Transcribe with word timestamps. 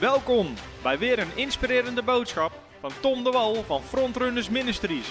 Welkom 0.00 0.54
bij 0.82 0.98
weer 0.98 1.18
een 1.18 1.36
inspirerende 1.36 2.02
boodschap 2.02 2.52
van 2.80 2.92
Tom 3.00 3.24
de 3.24 3.30
Wal 3.30 3.62
van 3.64 3.82
Frontrunners 3.82 4.48
Ministries. 4.48 5.06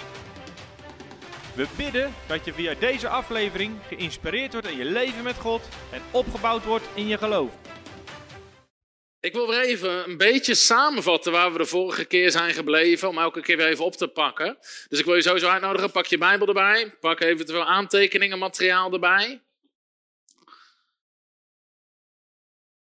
We 1.56 1.68
bidden 1.78 2.14
dat 2.28 2.46
je 2.46 2.54
via 2.54 2.74
deze 2.74 3.08
aflevering 3.08 3.80
geïnspireerd 3.88 4.52
wordt 4.52 4.68
in 4.68 4.78
je 4.78 4.86
leven 4.86 5.24
met 5.24 5.36
God 5.36 5.62
en 5.92 6.02
opgebouwd 6.12 6.66
wordt 6.66 6.86
in 6.94 7.08
je 7.08 7.18
geloof. 7.18 7.52
Ik 9.20 9.34
wil 9.34 9.48
weer 9.48 9.62
even 9.62 10.10
een 10.10 10.18
beetje 10.18 10.56
samenvatten 10.56 11.32
waar 11.32 11.52
we 11.52 11.58
de 11.58 11.66
vorige 11.66 12.06
keer 12.06 12.32
zijn 12.32 12.54
gebleven, 12.54 13.10
om 13.10 13.18
elke 13.18 13.42
keer 13.42 13.58
weer 13.58 13.68
even 13.68 13.86
op 13.86 13.96
te 13.96 14.08
pakken. 14.08 14.58
Dus 14.88 15.00
ik 15.00 15.06
wil 15.06 15.16
je 15.16 15.22
sowieso 15.22 15.50
uitnodigen, 15.50 15.92
pak 15.92 16.06
je 16.06 16.18
Bijbel 16.18 16.48
erbij, 16.48 16.96
pak 17.00 17.20
eventueel 17.20 17.66
aantekeningen, 17.66 18.40
materiaal 18.40 18.94
erbij. 18.94 19.42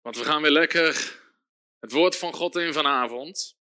Want 0.02 0.18
we 0.18 0.24
gaan 0.24 0.42
weer 0.42 0.52
lekker 0.52 1.20
het 1.82 1.92
woord 1.92 2.18
van 2.18 2.34
God 2.34 2.56
in 2.56 2.74
vanavond. 2.74 3.60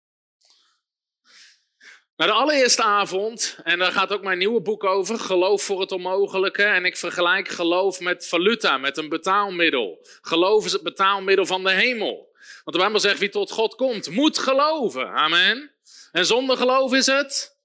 Nou, 2.16 2.32
de 2.32 2.38
allereerste 2.38 2.84
avond, 2.84 3.60
en 3.64 3.80
daar 3.80 3.92
gaat 3.92 4.14
ook 4.14 4.22
mijn 4.22 4.38
nieuwe 4.38 4.62
boek 4.62 4.84
over, 4.84 5.20
Geloof 5.20 5.62
voor 5.64 5.80
het 5.80 5.92
Onmogelijke. 5.92 6.64
En 6.64 6.86
ik 6.86 6.98
vergelijk 6.98 7.48
geloof 7.48 8.00
met 8.00 8.28
valuta, 8.28 8.78
met 8.78 8.98
een 8.98 9.10
betaalmiddel. 9.10 10.08
Geloof 10.22 10.66
is 10.66 10.72
het 10.72 10.84
betaalmiddel 10.84 11.46
van 11.46 11.64
de 11.64 11.72
hemel. 11.72 12.36
Want 12.64 12.76
de 12.76 12.84
Bijbel 12.84 13.00
zegt, 13.00 13.20
wie 13.20 13.30
tot 13.30 13.52
God 13.52 13.76
komt, 13.76 14.10
moet 14.10 14.38
geloven. 14.38 15.08
Amen. 15.08 15.72
En 16.12 16.26
zonder 16.26 16.58
geloof 16.58 16.94
is 16.94 17.06
het 17.06 17.58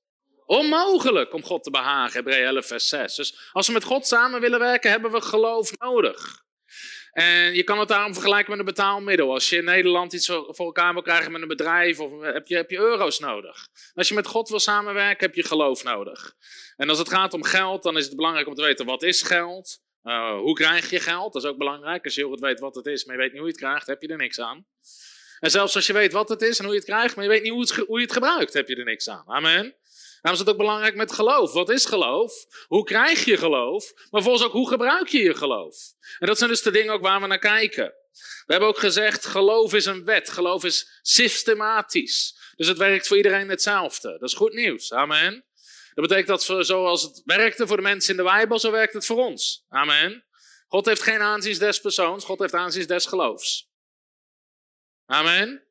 onmogelijk 0.46 1.32
om 1.32 1.42
God 1.42 1.62
te 1.62 1.70
behagen. 1.70 2.12
Hebreeën 2.12 2.46
11 2.46 2.66
vers 2.66 2.88
6. 2.88 3.14
Dus 3.14 3.50
als 3.52 3.66
we 3.66 3.72
met 3.72 3.84
God 3.84 4.06
samen 4.06 4.40
willen 4.40 4.58
werken, 4.58 4.90
hebben 4.90 5.10
we 5.10 5.20
geloof 5.20 5.78
nodig. 5.78 6.44
En 7.12 7.54
je 7.54 7.62
kan 7.62 7.78
het 7.78 7.88
daarom 7.88 8.12
vergelijken 8.12 8.50
met 8.50 8.58
een 8.58 8.64
betaalmiddel. 8.64 9.32
Als 9.32 9.48
je 9.48 9.56
in 9.56 9.64
Nederland 9.64 10.12
iets 10.12 10.26
voor 10.26 10.54
elkaar 10.56 10.92
wil 10.92 11.02
krijgen 11.02 11.32
met 11.32 11.42
een 11.42 11.48
bedrijf, 11.48 12.00
of 12.00 12.22
heb 12.22 12.46
je, 12.46 12.56
heb 12.56 12.70
je 12.70 12.78
euro's 12.78 13.18
nodig. 13.18 13.68
Als 13.94 14.08
je 14.08 14.14
met 14.14 14.26
God 14.26 14.48
wil 14.48 14.60
samenwerken, 14.60 15.26
heb 15.26 15.34
je 15.34 15.42
geloof 15.42 15.84
nodig. 15.84 16.34
En 16.76 16.88
als 16.88 16.98
het 16.98 17.08
gaat 17.08 17.34
om 17.34 17.44
geld, 17.44 17.82
dan 17.82 17.96
is 17.96 18.04
het 18.04 18.16
belangrijk 18.16 18.46
om 18.46 18.54
te 18.54 18.62
weten 18.62 18.86
wat 18.86 19.02
is 19.02 19.22
geld. 19.22 19.80
Uh, 20.04 20.38
hoe 20.38 20.54
krijg 20.54 20.90
je 20.90 21.00
geld? 21.00 21.32
Dat 21.32 21.42
is 21.42 21.48
ook 21.48 21.58
belangrijk. 21.58 22.04
Als 22.04 22.14
je 22.14 22.20
heel 22.20 22.30
goed 22.30 22.40
weet 22.40 22.60
wat 22.60 22.74
het 22.74 22.86
is, 22.86 23.04
maar 23.04 23.14
je 23.14 23.20
weet 23.20 23.32
niet 23.32 23.40
hoe 23.40 23.48
je 23.48 23.54
het 23.54 23.64
krijgt, 23.64 23.86
heb 23.86 24.02
je 24.02 24.08
er 24.08 24.16
niks 24.16 24.40
aan. 24.40 24.66
En 25.40 25.50
zelfs 25.50 25.74
als 25.74 25.86
je 25.86 25.92
weet 25.92 26.12
wat 26.12 26.28
het 26.28 26.42
is 26.42 26.58
en 26.58 26.64
hoe 26.64 26.74
je 26.74 26.80
het 26.80 26.88
krijgt, 26.88 27.14
maar 27.16 27.24
je 27.24 27.30
weet 27.30 27.42
niet 27.42 27.52
hoe, 27.86 27.98
je 27.98 28.04
het 28.04 28.12
gebruikt, 28.12 28.52
heb 28.52 28.68
je 28.68 28.76
er 28.76 28.84
niks 28.84 29.08
aan. 29.08 29.24
Amen. 29.26 29.74
Daarom 30.22 30.40
is 30.40 30.46
het 30.46 30.48
ook 30.48 30.56
belangrijk 30.56 30.94
met 30.94 31.12
geloof. 31.12 31.52
Wat 31.52 31.70
is 31.70 31.84
geloof? 31.84 32.32
Hoe 32.66 32.84
krijg 32.84 33.24
je 33.24 33.36
geloof? 33.36 33.92
Maar 34.10 34.22
volgens 34.22 34.44
ook 34.44 34.52
hoe 34.52 34.68
gebruik 34.68 35.08
je 35.08 35.22
je 35.22 35.34
geloof? 35.34 35.76
En 36.18 36.26
dat 36.26 36.38
zijn 36.38 36.50
dus 36.50 36.62
de 36.62 36.70
dingen 36.70 36.92
ook 36.92 37.02
waar 37.02 37.20
we 37.20 37.26
naar 37.26 37.38
kijken. 37.38 37.94
We 38.46 38.52
hebben 38.52 38.68
ook 38.68 38.78
gezegd, 38.78 39.26
geloof 39.26 39.74
is 39.74 39.86
een 39.86 40.04
wet. 40.04 40.30
Geloof 40.30 40.64
is 40.64 41.00
systematisch. 41.02 42.38
Dus 42.56 42.66
het 42.66 42.78
werkt 42.78 43.06
voor 43.06 43.16
iedereen 43.16 43.48
hetzelfde. 43.48 44.10
Dat 44.18 44.28
is 44.28 44.34
goed 44.34 44.52
nieuws. 44.52 44.92
Amen. 44.92 45.44
Dat 45.94 46.08
betekent 46.08 46.26
dat 46.26 46.66
zoals 46.66 47.02
het 47.02 47.22
werkte 47.24 47.66
voor 47.66 47.76
de 47.76 47.82
mensen 47.82 48.10
in 48.10 48.16
de 48.16 48.22
Bijbel, 48.22 48.58
zo 48.58 48.70
werkt 48.70 48.92
het 48.92 49.06
voor 49.06 49.16
ons. 49.16 49.64
Amen. 49.68 50.24
God 50.68 50.86
heeft 50.86 51.02
geen 51.02 51.20
aanzien 51.20 51.58
des 51.58 51.80
persoons, 51.80 52.24
God 52.24 52.38
heeft 52.38 52.54
aanzien 52.54 52.86
des 52.86 53.06
geloofs. 53.06 53.70
Amen. 55.06 55.66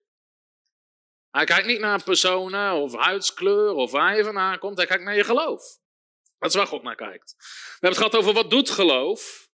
Hij 1.31 1.45
kijkt 1.45 1.67
niet 1.67 1.79
naar 1.79 2.03
personen 2.03 2.73
of 2.73 2.95
huidskleur 2.95 3.73
of 3.73 3.91
waar 3.91 4.17
je 4.17 4.23
vandaan 4.23 4.59
komt. 4.59 4.77
Hij 4.77 4.85
kijkt 4.85 5.03
naar 5.03 5.15
je 5.15 5.23
geloof. 5.23 5.63
Dat 6.37 6.49
is 6.49 6.55
waar 6.55 6.67
God 6.67 6.83
naar 6.83 6.95
kijkt. 6.95 7.35
We 7.37 7.71
hebben 7.71 7.89
het 7.89 7.97
gehad 7.97 8.15
over 8.15 8.33
wat 8.33 8.49
doet 8.49 8.69
geloof. 8.69 9.49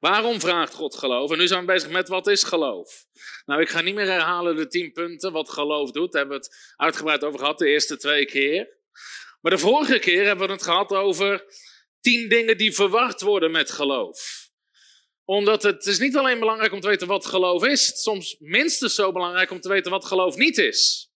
Waarom 0.00 0.40
vraagt 0.40 0.74
God 0.74 0.96
geloof? 0.96 1.30
En 1.30 1.38
nu 1.38 1.46
zijn 1.46 1.60
we 1.60 1.66
bezig 1.66 1.90
met 1.90 2.08
wat 2.08 2.26
is 2.26 2.42
geloof. 2.42 3.04
Nou, 3.44 3.60
ik 3.60 3.68
ga 3.68 3.80
niet 3.80 3.94
meer 3.94 4.06
herhalen 4.06 4.56
de 4.56 4.66
tien 4.66 4.92
punten 4.92 5.32
wat 5.32 5.50
geloof 5.50 5.90
doet. 5.90 6.12
Daar 6.12 6.20
hebben 6.20 6.40
we 6.40 6.46
het 6.46 6.74
uitgebreid 6.76 7.24
over 7.24 7.38
gehad 7.38 7.58
de 7.58 7.68
eerste 7.68 7.96
twee 7.96 8.26
keer. 8.26 8.78
Maar 9.40 9.52
de 9.52 9.58
vorige 9.58 9.98
keer 9.98 10.24
hebben 10.24 10.46
we 10.46 10.52
het 10.52 10.62
gehad 10.62 10.90
over 10.90 11.44
tien 12.00 12.28
dingen 12.28 12.58
die 12.58 12.74
verward 12.74 13.20
worden 13.20 13.50
met 13.50 13.70
geloof 13.70 14.45
omdat 15.26 15.62
het 15.62 15.86
is 15.86 15.98
niet 15.98 16.16
alleen 16.16 16.38
belangrijk 16.38 16.72
om 16.72 16.80
te 16.80 16.88
weten 16.88 17.06
wat 17.06 17.26
geloof 17.26 17.64
is, 17.64 18.02
soms 18.02 18.36
minstens 18.38 18.94
zo 18.94 19.12
belangrijk 19.12 19.50
om 19.50 19.60
te 19.60 19.68
weten 19.68 19.90
wat 19.90 20.04
geloof 20.04 20.36
niet 20.36 20.58
is. 20.58 21.10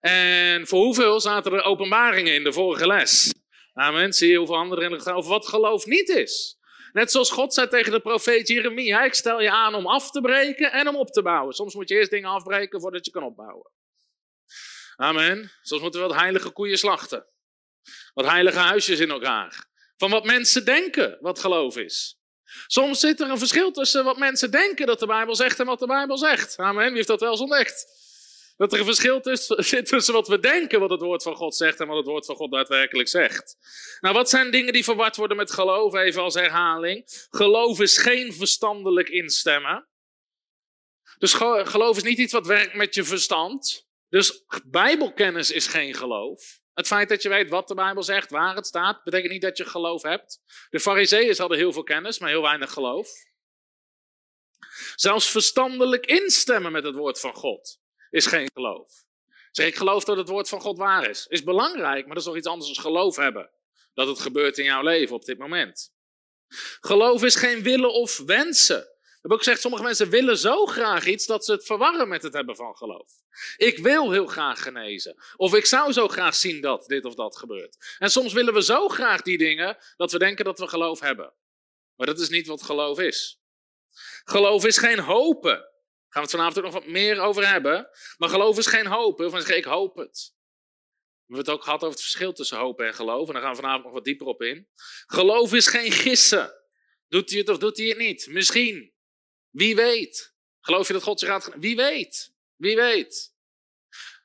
En 0.00 0.66
voor 0.66 0.84
hoeveel 0.84 1.20
zaten 1.20 1.52
er 1.52 1.62
openbaringen 1.62 2.34
in 2.34 2.44
de 2.44 2.52
vorige 2.52 2.86
les? 2.86 3.32
Amen. 3.72 4.12
Zie 4.12 4.30
je 4.30 4.38
hoeveel 4.38 4.56
anderen 4.56 4.90
in 4.90 5.12
over 5.12 5.30
wat 5.30 5.48
geloof 5.48 5.86
niet 5.86 6.08
is. 6.08 6.58
Net 6.92 7.10
zoals 7.10 7.30
God 7.30 7.54
zei 7.54 7.68
tegen 7.68 7.92
de 7.92 8.00
profeet 8.00 8.48
Jeremia, 8.48 9.04
ik 9.04 9.14
stel 9.14 9.40
je 9.40 9.50
aan 9.50 9.74
om 9.74 9.86
af 9.86 10.10
te 10.10 10.20
breken 10.20 10.72
en 10.72 10.88
om 10.88 10.96
op 10.96 11.10
te 11.10 11.22
bouwen. 11.22 11.54
Soms 11.54 11.74
moet 11.74 11.88
je 11.88 11.94
eerst 11.94 12.10
dingen 12.10 12.30
afbreken 12.30 12.80
voordat 12.80 13.06
je 13.06 13.10
kan 13.10 13.22
opbouwen. 13.22 13.70
Amen. 14.96 15.52
Soms 15.62 15.82
moeten 15.82 16.00
we 16.00 16.06
wat 16.06 16.16
heilige 16.16 16.50
koeien 16.50 16.78
slachten. 16.78 17.26
Wat 18.14 18.26
heilige 18.26 18.58
huisjes 18.58 19.00
in 19.00 19.10
elkaar. 19.10 19.66
Van 19.96 20.10
wat 20.10 20.24
mensen 20.24 20.64
denken 20.64 21.18
wat 21.20 21.38
geloof 21.38 21.76
is. 21.76 22.18
Soms 22.66 23.00
zit 23.00 23.20
er 23.20 23.30
een 23.30 23.38
verschil 23.38 23.70
tussen 23.70 24.04
wat 24.04 24.18
mensen 24.18 24.50
denken 24.50 24.86
dat 24.86 24.98
de 24.98 25.06
Bijbel 25.06 25.36
zegt 25.36 25.60
en 25.60 25.66
wat 25.66 25.78
de 25.78 25.86
Bijbel 25.86 26.18
zegt. 26.18 26.56
Amen. 26.58 26.86
Wie 26.86 26.94
heeft 26.94 27.08
dat 27.08 27.20
wel 27.20 27.30
eens 27.30 27.40
ontdekt? 27.40 27.86
Dat 28.56 28.72
er 28.72 28.78
een 28.78 28.84
verschil 28.84 29.20
zit 29.72 29.86
tussen 29.86 30.14
wat 30.14 30.28
we 30.28 30.38
denken 30.38 30.80
wat 30.80 30.90
het 30.90 31.00
woord 31.00 31.22
van 31.22 31.36
God 31.36 31.56
zegt 31.56 31.80
en 31.80 31.86
wat 31.86 31.96
het 31.96 32.06
woord 32.06 32.26
van 32.26 32.36
God 32.36 32.50
daadwerkelijk 32.50 33.08
zegt. 33.08 33.56
Nou, 34.00 34.14
wat 34.14 34.30
zijn 34.30 34.50
dingen 34.50 34.72
die 34.72 34.84
verward 34.84 35.16
worden 35.16 35.36
met 35.36 35.52
geloof? 35.52 35.94
Even 35.94 36.22
als 36.22 36.34
herhaling. 36.34 37.26
Geloof 37.30 37.80
is 37.80 37.98
geen 37.98 38.32
verstandelijk 38.32 39.08
instemmen. 39.08 39.88
Dus 41.18 41.32
geloof 41.62 41.96
is 41.96 42.02
niet 42.02 42.18
iets 42.18 42.32
wat 42.32 42.46
werkt 42.46 42.74
met 42.74 42.94
je 42.94 43.04
verstand. 43.04 43.86
Dus 44.08 44.44
Bijbelkennis 44.64 45.50
is 45.50 45.66
geen 45.66 45.94
geloof. 45.94 46.62
Het 46.74 46.86
feit 46.86 47.08
dat 47.08 47.22
je 47.22 47.28
weet 47.28 47.50
wat 47.50 47.68
de 47.68 47.74
Bijbel 47.74 48.02
zegt, 48.02 48.30
waar 48.30 48.56
het 48.56 48.66
staat, 48.66 49.04
betekent 49.04 49.32
niet 49.32 49.42
dat 49.42 49.56
je 49.56 49.64
geloof 49.64 50.02
hebt. 50.02 50.40
De 50.70 50.80
Farizeeën 50.80 51.34
hadden 51.36 51.58
heel 51.58 51.72
veel 51.72 51.82
kennis, 51.82 52.18
maar 52.18 52.28
heel 52.28 52.42
weinig 52.42 52.72
geloof. 52.72 53.08
Zelfs 54.94 55.30
verstandelijk 55.30 56.06
instemmen 56.06 56.72
met 56.72 56.84
het 56.84 56.94
woord 56.94 57.20
van 57.20 57.34
God 57.34 57.80
is 58.10 58.26
geen 58.26 58.50
geloof. 58.54 58.92
Zeg, 59.50 59.66
ik 59.66 59.76
geloof 59.76 60.04
dat 60.04 60.16
het 60.16 60.28
woord 60.28 60.48
van 60.48 60.60
God 60.60 60.78
waar 60.78 61.08
is. 61.08 61.26
Is 61.26 61.42
belangrijk, 61.42 62.04
maar 62.04 62.14
dat 62.14 62.22
is 62.22 62.28
nog 62.28 62.36
iets 62.36 62.46
anders 62.46 62.72
dan 62.72 62.84
geloof 62.84 63.16
hebben. 63.16 63.50
Dat 63.92 64.08
het 64.08 64.20
gebeurt 64.20 64.58
in 64.58 64.64
jouw 64.64 64.82
leven 64.82 65.14
op 65.14 65.24
dit 65.24 65.38
moment. 65.38 65.92
Geloof 66.80 67.22
is 67.22 67.36
geen 67.36 67.62
willen 67.62 67.92
of 67.92 68.18
wensen 68.18 68.93
heb 69.24 69.32
ook 69.32 69.44
gezegd, 69.44 69.60
sommige 69.60 69.82
mensen 69.82 70.10
willen 70.10 70.38
zo 70.38 70.66
graag 70.66 71.06
iets 71.06 71.26
dat 71.26 71.44
ze 71.44 71.52
het 71.52 71.66
verwarren 71.66 72.08
met 72.08 72.22
het 72.22 72.32
hebben 72.32 72.56
van 72.56 72.76
geloof. 72.76 73.12
Ik 73.56 73.78
wil 73.78 74.10
heel 74.10 74.26
graag 74.26 74.62
genezen. 74.62 75.22
Of 75.36 75.54
ik 75.54 75.66
zou 75.66 75.92
zo 75.92 76.08
graag 76.08 76.34
zien 76.34 76.60
dat 76.60 76.86
dit 76.86 77.04
of 77.04 77.14
dat 77.14 77.36
gebeurt. 77.36 77.96
En 77.98 78.10
soms 78.10 78.32
willen 78.32 78.54
we 78.54 78.62
zo 78.62 78.88
graag 78.88 79.22
die 79.22 79.38
dingen 79.38 79.76
dat 79.96 80.12
we 80.12 80.18
denken 80.18 80.44
dat 80.44 80.58
we 80.58 80.68
geloof 80.68 81.00
hebben. 81.00 81.32
Maar 81.96 82.06
dat 82.06 82.20
is 82.20 82.28
niet 82.28 82.46
wat 82.46 82.62
geloof 82.62 82.98
is. 82.98 83.40
Geloof 84.24 84.64
is 84.64 84.78
geen 84.78 84.98
hopen. 84.98 85.52
Daar 85.52 85.62
gaan 86.08 86.08
we 86.08 86.20
het 86.20 86.30
vanavond 86.30 86.58
ook 86.58 86.64
nog 86.64 86.72
wat 86.72 86.86
meer 86.86 87.20
over 87.20 87.48
hebben. 87.48 87.88
Maar 88.16 88.28
geloof 88.28 88.58
is 88.58 88.66
geen 88.66 88.86
hopen. 88.86 89.30
Van 89.30 89.50
ik 89.50 89.64
hoop 89.64 89.96
het. 89.96 90.34
We 91.26 91.34
hebben 91.34 91.44
het 91.44 91.54
ook 91.54 91.64
gehad 91.64 91.80
over 91.80 91.94
het 91.94 92.00
verschil 92.00 92.32
tussen 92.32 92.58
hopen 92.58 92.86
en 92.86 92.94
geloof. 92.94 93.26
En 93.26 93.32
daar 93.32 93.42
gaan 93.42 93.50
we 93.50 93.60
vanavond 93.60 93.84
nog 93.84 93.92
wat 93.92 94.04
dieper 94.04 94.26
op 94.26 94.42
in. 94.42 94.68
Geloof 95.06 95.52
is 95.52 95.66
geen 95.66 95.92
gissen. 95.92 96.52
Doet 97.08 97.30
hij 97.30 97.38
het 97.38 97.48
of 97.48 97.58
doet 97.58 97.76
hij 97.76 97.86
het 97.86 97.98
niet? 97.98 98.26
Misschien. 98.30 98.93
Wie 99.54 99.76
weet? 99.76 100.34
Geloof 100.60 100.86
je 100.86 100.92
dat 100.92 101.02
God 101.02 101.18
zich 101.18 101.28
gaat... 101.28 101.50
Wie 101.56 101.76
weet? 101.76 102.34
Wie 102.56 102.76
weet? 102.76 103.34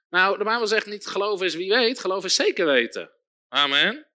Nou, 0.10 0.38
de 0.38 0.44
Bijbel 0.44 0.68
zegt 0.68 0.86
niet 0.86 1.08
geloof 1.08 1.42
is 1.42 1.56
wie 1.56 1.70
weet, 1.70 2.00
geloof 2.00 2.24
is 2.24 2.36
zeker 2.36 2.66
weten. 2.66 3.12
Amen. 3.48 4.08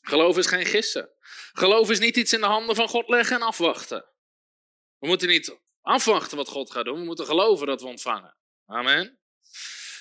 Geloof 0.00 0.36
is 0.36 0.46
geen 0.46 0.66
gissen. 0.66 1.10
Geloof 1.52 1.90
is 1.90 1.98
niet 1.98 2.16
iets 2.16 2.32
in 2.32 2.40
de 2.40 2.46
handen 2.46 2.76
van 2.76 2.88
God 2.88 3.08
leggen 3.08 3.36
en 3.36 3.42
afwachten. 3.42 4.04
We 4.98 5.06
moeten 5.06 5.28
niet 5.28 5.58
afwachten 5.80 6.36
wat 6.36 6.48
God 6.48 6.70
gaat 6.70 6.84
doen, 6.84 6.98
we 6.98 7.04
moeten 7.04 7.26
geloven 7.26 7.66
dat 7.66 7.80
we 7.80 7.86
ontvangen. 7.86 8.36
Amen. 8.66 9.18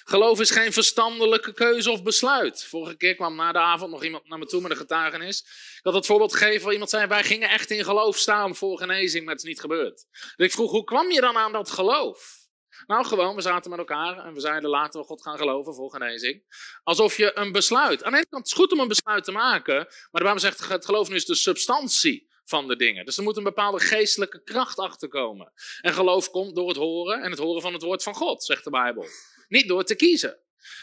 Geloof 0.04 0.40
is 0.40 0.52
geen 0.52 0.74
verstandelijke 0.74 1.54
keuze 1.54 1.92
of 1.92 2.04
besluit. 2.04 2.64
Vorige 2.64 2.98
keer 2.98 3.16
kwam 3.16 3.36
na 3.36 3.52
de 3.52 3.60
avond 3.60 3.92
nog 3.92 4.04
iemand 4.04 4.28
naar 4.28 4.40
me 4.40 4.46
toe 4.46 4.62
met 4.62 4.72
een 4.72 4.78
getuigenis. 4.78 5.40
Ik 5.78 5.80
had 5.84 5.94
het 5.94 6.06
voorbeeld 6.06 6.36
gegeven 6.36 6.64
waar 6.64 6.72
iemand 6.72 6.90
zei: 6.90 7.08
Wij 7.08 7.24
gingen 7.24 7.50
echt 7.50 7.70
in 7.70 7.84
geloof 7.84 8.18
staan 8.18 8.56
voor 8.56 8.78
genezing, 8.78 9.26
maar 9.26 9.34
het 9.34 9.44
is 9.44 9.50
niet 9.50 9.60
gebeurd. 9.60 10.06
Dus 10.36 10.48
ik 10.48 10.52
vroeg: 10.52 10.72
Hoe 10.72 10.84
kwam 10.84 11.12
je 11.12 11.22
dan 11.22 11.38
aan 11.38 11.52
dat 11.52 11.72
geloof? 11.72 12.42
Nou, 12.88 13.06
gewoon, 13.06 13.36
we 13.36 13.42
zaten 13.42 13.70
met 13.70 13.80
elkaar 13.80 14.26
en 14.26 14.34
we 14.34 14.40
zeiden: 14.40 14.70
Laten 14.70 15.00
we 15.00 15.06
God 15.06 15.22
gaan 15.22 15.38
geloven 15.38 15.74
voor 15.74 15.92
genezing. 15.92 16.44
Alsof 16.84 17.18
je 17.18 17.38
een 17.38 17.52
besluit. 17.52 18.04
Aan 18.04 18.12
de 18.12 18.18
ene 18.18 18.28
kant 18.30 18.46
is 18.46 18.52
het 18.52 18.60
goed 18.60 18.72
om 18.72 18.80
een 18.80 18.88
besluit 18.88 19.24
te 19.24 19.32
maken, 19.32 19.76
maar 19.76 19.88
de 20.12 20.24
Bijbel 20.24 20.40
zegt: 20.40 20.68
Het 20.68 20.86
geloof 20.86 21.10
is 21.10 21.26
de 21.26 21.36
substantie 21.36 22.32
van 22.44 22.68
de 22.68 22.76
dingen. 22.76 23.06
Dus 23.06 23.18
er 23.18 23.24
moet 23.24 23.38
een 23.38 23.44
bepaalde 23.44 23.80
geestelijke 23.80 24.44
kracht 24.44 24.78
achter 24.78 25.08
komen. 25.08 25.52
En 25.82 25.94
geloof 25.94 26.30
komt 26.30 26.56
door 26.56 26.68
het 26.68 26.78
horen 26.78 27.22
en 27.22 27.30
het 27.30 27.40
horen 27.40 27.62
van 27.62 27.74
het 27.74 27.82
woord 27.82 28.04
van 28.04 28.14
God, 28.14 28.44
zegt 28.44 28.64
de 28.64 28.70
Bijbel. 28.70 29.06
Niet 29.54 29.68
door 29.68 29.84
te 29.84 29.96
kiezen. 29.96 30.40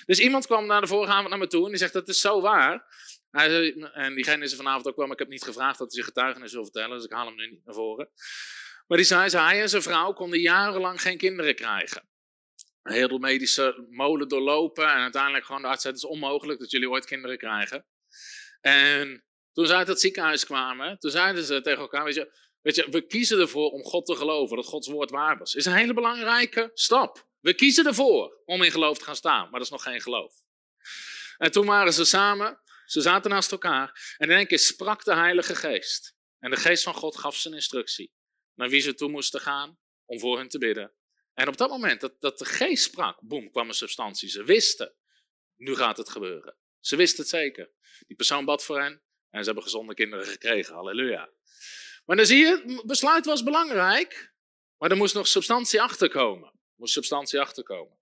Dus 0.07 0.19
iemand 0.19 0.47
kwam 0.47 0.67
na 0.67 0.81
de 0.81 0.87
vorige 0.87 1.13
avond 1.13 1.29
naar 1.29 1.39
me 1.39 1.47
toe 1.47 1.65
en 1.65 1.69
die 1.69 1.79
zegt, 1.79 1.93
dat 1.93 2.09
is 2.09 2.21
zo 2.21 2.41
waar. 2.41 2.87
En 3.31 4.15
diegene 4.15 4.45
is 4.45 4.51
er 4.51 4.57
vanavond 4.57 4.89
ook 4.89 4.97
wel, 4.97 5.05
maar 5.05 5.15
ik 5.15 5.21
heb 5.21 5.29
niet 5.29 5.43
gevraagd 5.43 5.79
dat 5.79 5.87
hij 5.87 5.97
zich 5.97 6.05
getuigenis 6.05 6.53
wil 6.53 6.63
vertellen, 6.63 6.97
dus 6.97 7.05
ik 7.05 7.13
haal 7.13 7.27
hem 7.27 7.37
nu 7.37 7.51
niet 7.51 7.65
naar 7.65 7.75
voren. 7.75 8.11
Maar 8.87 8.99
die 8.99 9.07
zei, 9.07 9.31
hij 9.31 9.61
en 9.61 9.69
zijn 9.69 9.83
vrouw 9.83 10.13
konden 10.13 10.41
jarenlang 10.41 11.01
geen 11.01 11.19
kinderen 11.19 11.55
krijgen. 11.55 12.09
Een 12.83 12.93
hele 12.93 13.19
medische 13.19 13.87
molen 13.89 14.29
doorlopen 14.29 14.85
en 14.85 15.01
uiteindelijk 15.01 15.45
gewoon 15.45 15.63
de 15.63 15.69
arts 15.69 15.83
zei, 15.83 15.95
het 15.95 16.03
is 16.03 16.09
onmogelijk 16.09 16.59
dat 16.59 16.71
jullie 16.71 16.91
ooit 16.91 17.07
kinderen 17.07 17.39
krijgen. 17.39 17.87
En 18.61 19.25
toen 19.53 19.67
ze 19.67 19.75
uit 19.75 19.89
het 19.89 20.01
ziekenhuis 20.01 20.45
kwamen, 20.45 20.99
toen 20.99 21.11
zeiden 21.11 21.45
ze 21.45 21.61
tegen 21.61 21.81
elkaar, 21.81 22.05
weet 22.05 22.15
je, 22.15 22.39
weet 22.61 22.75
je, 22.75 22.87
we 22.91 23.07
kiezen 23.07 23.41
ervoor 23.41 23.71
om 23.71 23.83
God 23.83 24.07
te 24.07 24.17
geloven, 24.17 24.57
dat 24.57 24.67
Gods 24.67 24.89
woord 24.89 25.11
waar 25.11 25.39
was. 25.39 25.55
Is 25.55 25.65
een 25.65 25.73
hele 25.73 25.95
belangrijke 25.95 26.71
stap. 26.75 27.29
We 27.41 27.55
kiezen 27.55 27.87
ervoor 27.87 28.43
om 28.45 28.63
in 28.63 28.71
geloof 28.71 28.99
te 28.99 29.05
gaan 29.05 29.17
staan, 29.17 29.43
maar 29.43 29.53
dat 29.53 29.63
is 29.63 29.71
nog 29.71 29.83
geen 29.83 30.01
geloof. 30.01 30.35
En 31.37 31.51
toen 31.51 31.67
waren 31.67 31.93
ze 31.93 32.05
samen, 32.05 32.61
ze 32.85 33.01
zaten 33.01 33.31
naast 33.31 33.53
elkaar 33.53 34.15
en 34.19 34.31
in 34.31 34.37
één 34.37 34.47
keer 34.47 34.59
sprak 34.59 35.05
de 35.05 35.15
Heilige 35.15 35.55
Geest. 35.55 36.15
En 36.39 36.51
de 36.51 36.57
Geest 36.57 36.83
van 36.83 36.95
God 36.95 37.19
gaf 37.19 37.45
een 37.45 37.55
instructie 37.55 38.13
naar 38.55 38.69
wie 38.69 38.81
ze 38.81 38.95
toe 38.95 39.11
moesten 39.11 39.41
gaan 39.41 39.79
om 40.05 40.19
voor 40.19 40.39
hen 40.39 40.49
te 40.49 40.59
bidden. 40.59 40.93
En 41.35 41.49
op 41.49 41.57
dat 41.57 41.71
moment 41.71 42.01
dat, 42.01 42.39
de 42.39 42.45
Geest 42.45 42.85
sprak, 42.85 43.21
boem, 43.21 43.51
kwam 43.51 43.69
een 43.69 43.75
substantie. 43.75 44.29
Ze 44.29 44.45
wisten, 44.45 44.95
nu 45.57 45.75
gaat 45.75 45.97
het 45.97 46.11
gebeuren. 46.11 46.57
Ze 46.81 46.97
wisten 46.97 47.21
het 47.21 47.29
zeker. 47.29 47.71
Die 48.07 48.17
persoon 48.17 48.45
bad 48.45 48.65
voor 48.65 48.81
hen 48.81 49.03
en 49.31 49.41
ze 49.41 49.45
hebben 49.45 49.63
gezonde 49.63 49.95
kinderen 49.95 50.27
gekregen. 50.27 50.75
Halleluja. 50.75 51.31
Maar 52.05 52.17
dan 52.17 52.27
zie 52.27 52.39
je, 52.39 52.83
besluit 52.87 53.25
was 53.25 53.43
belangrijk, 53.43 54.33
maar 54.77 54.91
er 54.91 54.97
moest 54.97 55.15
nog 55.15 55.27
substantie 55.27 55.83
achterkomen. 55.83 56.60
Moest 56.81 56.93
substantie 56.93 57.41
achterkomen. 57.41 57.99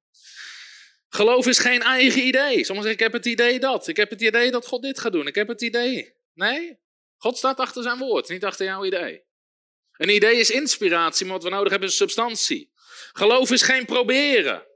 Geloof 1.08 1.46
is 1.46 1.58
geen 1.58 1.82
eigen 1.82 2.26
idee. 2.26 2.64
Sommigen 2.64 2.75
zeggen, 2.75 2.90
ik 2.90 3.00
heb 3.00 3.12
het 3.12 3.26
idee 3.26 3.58
dat. 3.58 3.88
Ik 3.88 3.96
heb 3.96 4.10
het 4.10 4.20
idee 4.20 4.50
dat 4.50 4.66
God 4.66 4.82
dit 4.82 4.98
gaat 4.98 5.12
doen. 5.12 5.26
Ik 5.26 5.34
heb 5.34 5.48
het 5.48 5.62
idee. 5.62 6.14
Nee, 6.34 6.78
God 7.16 7.36
staat 7.36 7.58
achter 7.58 7.82
zijn 7.82 7.98
woord, 7.98 8.28
niet 8.28 8.44
achter 8.44 8.66
jouw 8.66 8.84
idee. 8.84 9.25
Een 9.92 10.08
idee 10.08 10.36
is 10.36 10.50
inspiratie, 10.50 11.26
maar 11.26 11.34
wat 11.34 11.44
we 11.44 11.50
nodig 11.50 11.70
hebben 11.70 11.88
is 11.88 11.96
substantie. 11.96 12.72
Geloof 13.12 13.50
is 13.50 13.62
geen 13.62 13.84
proberen. 13.84 14.66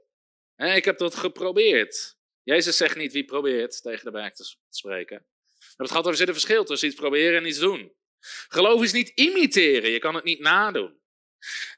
ik 0.55 0.85
heb 0.85 0.97
dat 0.97 1.15
geprobeerd. 1.15 2.17
Jezus 2.43 2.77
zegt 2.77 2.95
niet 2.95 3.13
wie 3.13 3.25
probeert 3.25 3.81
tegen 3.81 4.05
de 4.05 4.11
berg 4.11 4.33
te 4.33 4.55
spreken. 4.69 5.17
We 5.17 5.53
hebben 5.59 5.75
het 5.75 5.89
gehad 5.89 6.07
over 6.07 6.19
het 6.19 6.29
verschil 6.29 6.63
tussen 6.63 6.87
iets 6.87 6.97
proberen 6.97 7.39
en 7.39 7.47
iets 7.47 7.59
doen. 7.59 7.95
Geloof 8.47 8.83
is 8.83 8.91
niet 8.91 9.09
imiteren, 9.09 9.89
je 9.89 9.99
kan 9.99 10.15
het 10.15 10.23
niet 10.23 10.39
nadoen. 10.39 11.01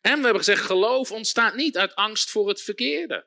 En 0.01 0.17
we 0.17 0.23
hebben 0.23 0.44
gezegd, 0.44 0.65
geloof 0.65 1.12
ontstaat 1.12 1.56
niet 1.56 1.77
uit 1.77 1.95
angst 1.95 2.29
voor 2.29 2.47
het 2.47 2.62
verkeerde. 2.62 3.25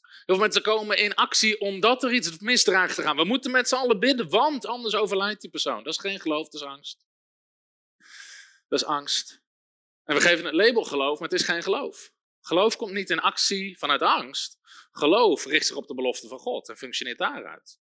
Heel 0.00 0.34
veel 0.34 0.44
mensen 0.44 0.62
komen 0.62 0.96
in 0.96 1.14
actie 1.14 1.60
omdat 1.60 2.02
er 2.02 2.12
iets 2.12 2.38
misdraagt 2.38 2.94
te 2.94 3.02
gaan. 3.02 3.16
We 3.16 3.24
moeten 3.24 3.50
met 3.50 3.68
z'n 3.68 3.74
allen 3.74 3.98
bidden, 3.98 4.28
want 4.28 4.66
anders 4.66 4.94
overlijdt 4.94 5.40
die 5.40 5.50
persoon. 5.50 5.82
Dat 5.82 5.92
is 5.92 6.00
geen 6.00 6.20
geloof, 6.20 6.48
dat 6.48 6.60
is 6.60 6.66
angst. 6.66 7.06
Dat 8.68 8.80
is 8.80 8.84
angst. 8.84 9.40
En 10.04 10.14
we 10.14 10.20
geven 10.20 10.44
het 10.44 10.54
label 10.54 10.84
geloof, 10.84 11.18
maar 11.18 11.28
het 11.28 11.40
is 11.40 11.46
geen 11.46 11.62
geloof. 11.62 12.12
Geloof 12.40 12.76
komt 12.76 12.92
niet 12.92 13.10
in 13.10 13.20
actie 13.20 13.78
vanuit 13.78 14.02
angst. 14.02 14.58
Geloof 14.92 15.44
richt 15.44 15.66
zich 15.66 15.76
op 15.76 15.86
de 15.86 15.94
belofte 15.94 16.28
van 16.28 16.38
God 16.38 16.68
en 16.68 16.76
functioneert 16.76 17.18
daaruit. 17.18 17.78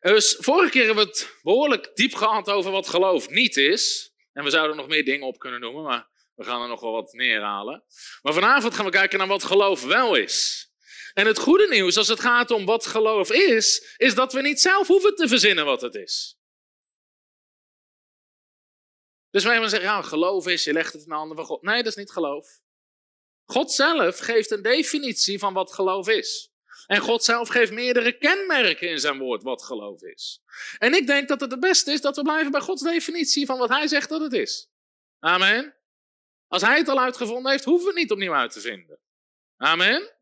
Dus 0.00 0.36
vorige 0.38 0.70
keer 0.70 0.84
hebben 0.84 1.04
we 1.04 1.10
het 1.10 1.38
behoorlijk 1.42 1.90
diep 1.94 2.14
gehad 2.14 2.50
over 2.50 2.70
wat 2.70 2.88
geloof 2.88 3.28
niet 3.28 3.56
is. 3.56 4.12
En 4.32 4.44
we 4.44 4.50
zouden 4.50 4.76
nog 4.76 4.88
meer 4.88 5.04
dingen 5.04 5.26
op 5.26 5.38
kunnen 5.38 5.60
noemen, 5.60 5.82
maar 5.82 6.08
we 6.34 6.44
gaan 6.44 6.62
er 6.62 6.68
nog 6.68 6.80
wel 6.80 6.92
wat 6.92 7.12
neerhalen. 7.12 7.84
Maar 8.22 8.32
vanavond 8.32 8.74
gaan 8.74 8.84
we 8.84 8.90
kijken 8.90 9.18
naar 9.18 9.28
wat 9.28 9.44
geloof 9.44 9.84
wel 9.84 10.14
is. 10.14 10.68
En 11.12 11.26
het 11.26 11.38
goede 11.38 11.68
nieuws 11.68 11.96
als 11.96 12.08
het 12.08 12.20
gaat 12.20 12.50
om 12.50 12.64
wat 12.64 12.86
geloof 12.86 13.30
is, 13.30 13.94
is 13.96 14.14
dat 14.14 14.32
we 14.32 14.40
niet 14.40 14.60
zelf 14.60 14.86
hoeven 14.86 15.14
te 15.14 15.28
verzinnen 15.28 15.64
wat 15.64 15.80
het 15.80 15.94
is. 15.94 16.38
Dus 19.30 19.44
wij 19.44 19.68
zeggen, 19.68 19.88
ja, 19.88 20.02
geloof 20.02 20.46
is, 20.46 20.64
je 20.64 20.72
legt 20.72 20.92
het 20.92 21.02
in 21.02 21.08
de 21.08 21.14
handen 21.14 21.36
van 21.36 21.46
God. 21.46 21.62
Nee, 21.62 21.76
dat 21.76 21.86
is 21.86 21.94
niet 21.94 22.10
geloof. 22.10 22.60
God 23.44 23.72
zelf 23.72 24.18
geeft 24.18 24.50
een 24.50 24.62
definitie 24.62 25.38
van 25.38 25.54
wat 25.54 25.72
geloof 25.72 26.08
is. 26.08 26.52
En 26.86 27.00
God 27.00 27.24
zelf 27.24 27.48
geeft 27.48 27.72
meerdere 27.72 28.18
kenmerken 28.18 28.88
in 28.88 28.98
zijn 28.98 29.18
woord 29.18 29.42
wat 29.42 29.62
geloof 29.62 30.02
is. 30.02 30.42
En 30.78 30.94
ik 30.94 31.06
denk 31.06 31.28
dat 31.28 31.40
het 31.40 31.50
het 31.50 31.60
beste 31.60 31.92
is 31.92 32.00
dat 32.00 32.16
we 32.16 32.22
blijven 32.22 32.50
bij 32.50 32.60
Gods 32.60 32.82
definitie 32.82 33.46
van 33.46 33.58
wat 33.58 33.68
hij 33.68 33.86
zegt 33.88 34.08
dat 34.08 34.20
het 34.20 34.32
is. 34.32 34.68
Amen. 35.18 35.74
Als 36.54 36.62
hij 36.62 36.78
het 36.78 36.88
al 36.88 37.00
uitgevonden 37.00 37.50
heeft, 37.50 37.64
hoeven 37.64 37.84
we 37.84 37.90
het 37.90 38.00
niet 38.00 38.10
opnieuw 38.10 38.34
uit 38.34 38.52
te 38.52 38.60
vinden. 38.60 39.00
Amen. 39.56 40.12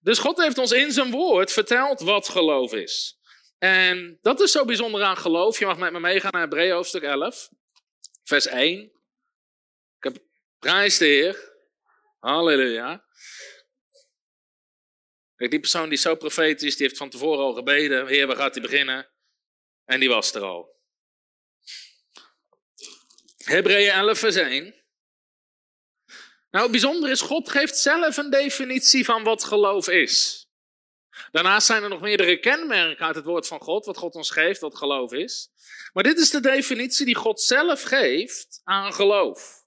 Dus 0.00 0.18
God 0.18 0.38
heeft 0.42 0.58
ons 0.58 0.72
in 0.72 0.92
zijn 0.92 1.10
woord 1.10 1.52
verteld 1.52 2.00
wat 2.00 2.28
geloof 2.28 2.72
is. 2.72 3.18
En 3.58 4.18
dat 4.22 4.40
is 4.40 4.52
zo 4.52 4.64
bijzonder 4.64 5.02
aan 5.02 5.16
geloof. 5.16 5.58
Je 5.58 5.66
mag 5.66 5.78
met 5.78 5.92
me 5.92 6.00
meegaan 6.00 6.30
naar 6.32 6.40
Hebreeën 6.40 6.74
hoofdstuk 6.74 7.02
11, 7.02 7.48
vers 8.24 8.46
1. 8.46 8.82
Ik 9.96 10.04
heb 10.04 10.18
prijs 10.58 10.98
de 10.98 11.04
Heer. 11.04 11.52
Halleluja. 12.18 13.06
Kijk, 15.36 15.50
die 15.50 15.60
persoon 15.60 15.88
die 15.88 15.98
zo 15.98 16.14
profetisch, 16.14 16.76
die 16.76 16.86
heeft 16.86 16.98
van 16.98 17.10
tevoren 17.10 17.44
al 17.44 17.54
gebeden. 17.54 18.06
Heer, 18.06 18.26
waar 18.26 18.36
gaat 18.36 18.54
hij 18.54 18.62
beginnen? 18.62 19.10
En 19.84 20.00
die 20.00 20.08
was 20.08 20.34
er 20.34 20.42
al. 20.42 20.76
Hebreeën 23.36 23.90
11, 23.90 24.18
vers 24.18 24.36
1. 24.36 24.77
Nou, 26.58 26.70
het 26.70 26.80
bijzondere 26.80 27.12
is, 27.12 27.20
God 27.20 27.50
geeft 27.50 27.78
zelf 27.78 28.16
een 28.16 28.30
definitie 28.30 29.04
van 29.04 29.22
wat 29.22 29.44
geloof 29.44 29.88
is. 29.88 30.46
Daarnaast 31.30 31.66
zijn 31.66 31.82
er 31.82 31.88
nog 31.88 32.00
meerdere 32.00 32.38
kenmerken 32.38 33.06
uit 33.06 33.14
het 33.14 33.24
woord 33.24 33.46
van 33.46 33.60
God, 33.60 33.86
wat 33.86 33.96
God 33.96 34.14
ons 34.14 34.30
geeft, 34.30 34.60
wat 34.60 34.76
geloof 34.76 35.12
is. 35.12 35.50
Maar 35.92 36.02
dit 36.02 36.18
is 36.18 36.30
de 36.30 36.40
definitie 36.40 37.06
die 37.06 37.14
God 37.14 37.40
zelf 37.40 37.82
geeft 37.82 38.60
aan 38.64 38.92
geloof. 38.92 39.64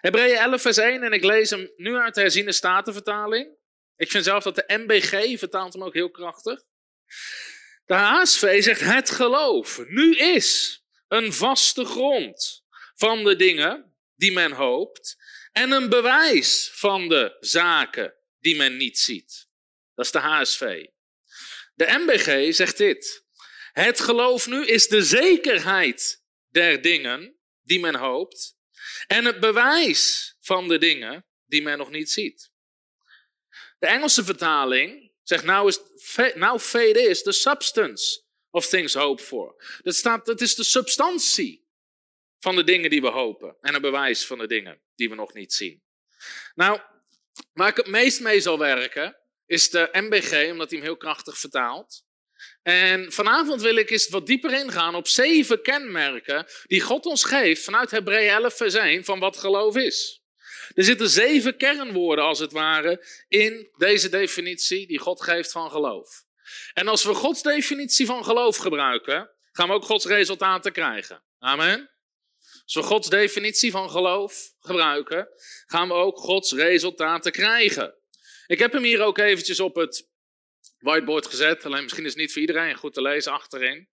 Hebreeën 0.00 0.36
11, 0.36 0.62
vers 0.62 0.76
1, 0.76 1.02
en 1.02 1.12
ik 1.12 1.24
lees 1.24 1.50
hem 1.50 1.70
nu 1.76 1.96
uit 1.96 2.14
de 2.14 2.20
herziene 2.20 2.52
statenvertaling. 2.52 3.56
Ik 3.96 4.10
vind 4.10 4.24
zelf 4.24 4.42
dat 4.42 4.54
de 4.54 4.64
MBG 4.66 5.38
vertaalt 5.38 5.72
hem 5.72 5.84
ook 5.84 5.94
heel 5.94 6.10
krachtig. 6.10 6.62
De 7.84 7.94
HSV 7.94 8.62
zegt 8.62 8.80
het 8.80 9.10
geloof 9.10 9.80
nu 9.88 10.16
is 10.16 10.80
een 11.08 11.32
vaste 11.32 11.84
grond 11.84 12.64
van 12.94 13.24
de 13.24 13.36
dingen 13.36 13.94
die 14.14 14.32
men 14.32 14.52
hoopt 14.52 15.16
en 15.56 15.70
een 15.70 15.88
bewijs 15.88 16.70
van 16.72 17.08
de 17.08 17.36
zaken 17.40 18.14
die 18.38 18.56
men 18.56 18.76
niet 18.76 18.98
ziet. 18.98 19.48
Dat 19.94 20.04
is 20.04 20.10
de 20.10 20.18
HSV. 20.18 20.86
De 21.74 21.86
MBG 21.98 22.54
zegt 22.54 22.76
dit. 22.76 23.24
Het 23.72 24.00
geloof 24.00 24.46
nu 24.46 24.66
is 24.66 24.88
de 24.88 25.02
zekerheid 25.02 26.22
der 26.48 26.82
dingen 26.82 27.36
die 27.62 27.80
men 27.80 27.94
hoopt 27.94 28.56
en 29.06 29.24
het 29.24 29.40
bewijs 29.40 30.34
van 30.40 30.68
de 30.68 30.78
dingen 30.78 31.26
die 31.44 31.62
men 31.62 31.78
nog 31.78 31.90
niet 31.90 32.10
ziet. 32.10 32.50
De 33.78 33.86
Engelse 33.86 34.24
vertaling 34.24 35.12
zegt 35.22 35.44
now, 35.44 35.68
is, 35.68 35.80
now 36.34 36.58
faith 36.58 36.96
is 36.96 37.22
the 37.22 37.32
substance 37.32 38.22
of 38.50 38.66
things 38.66 38.94
hoped 38.94 39.26
for. 39.26 39.78
Dat 39.82 39.94
staat, 39.94 40.26
het 40.26 40.40
is 40.40 40.54
de 40.54 40.64
substantie 40.64 41.65
van 42.46 42.56
de 42.56 42.64
dingen 42.64 42.90
die 42.90 43.00
we 43.00 43.10
hopen 43.10 43.56
en 43.60 43.74
een 43.74 43.80
bewijs 43.80 44.26
van 44.26 44.38
de 44.38 44.46
dingen 44.46 44.80
die 44.94 45.08
we 45.08 45.14
nog 45.14 45.34
niet 45.34 45.52
zien. 45.52 45.82
Nou, 46.54 46.80
waar 47.52 47.68
ik 47.68 47.76
het 47.76 47.86
meest 47.86 48.20
mee 48.20 48.40
zal 48.40 48.58
werken 48.58 49.16
is 49.46 49.70
de 49.70 49.88
MBG, 49.92 50.50
omdat 50.50 50.70
hij 50.70 50.78
hem 50.78 50.86
heel 50.88 50.96
krachtig 50.96 51.38
vertaalt. 51.38 52.04
En 52.62 53.12
vanavond 53.12 53.62
wil 53.62 53.76
ik 53.76 53.90
eens 53.90 54.08
wat 54.08 54.26
dieper 54.26 54.52
ingaan 54.52 54.94
op 54.94 55.08
zeven 55.08 55.62
kenmerken 55.62 56.46
die 56.64 56.80
God 56.80 57.06
ons 57.06 57.24
geeft 57.24 57.64
vanuit 57.64 57.90
Hebreeën 57.90 58.30
11 58.30 58.56
vers 58.56 58.74
1 58.74 59.04
van 59.04 59.18
wat 59.18 59.36
geloof 59.36 59.76
is. 59.76 60.22
Er 60.74 60.84
zitten 60.84 61.08
zeven 61.08 61.56
kernwoorden 61.56 62.24
als 62.24 62.38
het 62.38 62.52
ware 62.52 63.06
in 63.28 63.68
deze 63.76 64.08
definitie 64.08 64.86
die 64.86 64.98
God 64.98 65.22
geeft 65.22 65.52
van 65.52 65.70
geloof. 65.70 66.24
En 66.74 66.88
als 66.88 67.04
we 67.04 67.14
Gods 67.14 67.42
definitie 67.42 68.06
van 68.06 68.24
geloof 68.24 68.56
gebruiken, 68.56 69.30
gaan 69.52 69.68
we 69.68 69.74
ook 69.74 69.84
Gods 69.84 70.04
resultaten 70.04 70.72
krijgen. 70.72 71.22
Amen. 71.38 71.95
Als 72.66 72.74
we 72.74 72.82
Gods 72.82 73.08
definitie 73.08 73.70
van 73.70 73.90
geloof 73.90 74.52
gebruiken, 74.60 75.28
gaan 75.66 75.88
we 75.88 75.94
ook 75.94 76.18
Gods 76.18 76.52
resultaten 76.52 77.32
krijgen. 77.32 77.94
Ik 78.46 78.58
heb 78.58 78.72
hem 78.72 78.82
hier 78.82 79.02
ook 79.02 79.18
eventjes 79.18 79.60
op 79.60 79.74
het 79.74 80.08
whiteboard 80.78 81.26
gezet. 81.26 81.64
Alleen 81.64 81.82
misschien 81.82 82.04
is 82.04 82.10
het 82.10 82.20
niet 82.20 82.32
voor 82.32 82.40
iedereen 82.40 82.74
goed 82.74 82.94
te 82.94 83.02
lezen 83.02 83.32
achterin. 83.32 83.88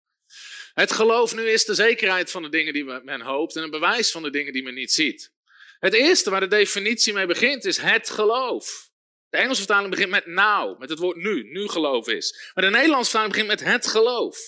Het 0.72 0.92
geloof 0.92 1.34
nu 1.34 1.50
is 1.50 1.64
de 1.64 1.74
zekerheid 1.74 2.30
van 2.30 2.42
de 2.42 2.48
dingen 2.48 2.72
die 2.72 2.84
men 2.84 3.20
hoopt 3.20 3.56
en 3.56 3.62
een 3.62 3.70
bewijs 3.70 4.10
van 4.10 4.22
de 4.22 4.30
dingen 4.30 4.52
die 4.52 4.62
men 4.62 4.74
niet 4.74 4.92
ziet. 4.92 5.32
Het 5.78 5.94
eerste 5.94 6.30
waar 6.30 6.40
de 6.40 6.46
definitie 6.46 7.12
mee 7.12 7.26
begint 7.26 7.64
is 7.64 7.78
het 7.78 8.10
geloof. 8.10 8.90
De 9.28 9.36
Engelse 9.36 9.60
vertaling 9.60 9.90
begint 9.90 10.10
met 10.10 10.26
now, 10.26 10.78
met 10.78 10.90
het 10.90 10.98
woord 10.98 11.16
nu, 11.16 11.42
nu 11.42 11.68
geloof 11.68 12.08
is. 12.08 12.50
Maar 12.54 12.64
de 12.64 12.70
Nederlandse 12.70 13.10
vertaling 13.10 13.32
begint 13.32 13.60
met 13.60 13.72
het 13.72 13.86
geloof. 13.86 14.38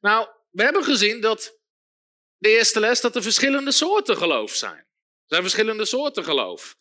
Nou, 0.00 0.28
we 0.50 0.62
hebben 0.62 0.84
gezien 0.84 1.20
dat 1.20 1.62
de 2.44 2.50
eerste 2.50 2.80
les 2.80 3.00
dat 3.00 3.16
er 3.16 3.22
verschillende 3.22 3.72
soorten 3.72 4.16
geloof 4.16 4.54
zijn. 4.54 4.76
Er 4.76 5.26
zijn 5.26 5.42
verschillende 5.42 5.84
soorten 5.84 6.24
geloof. 6.24 6.76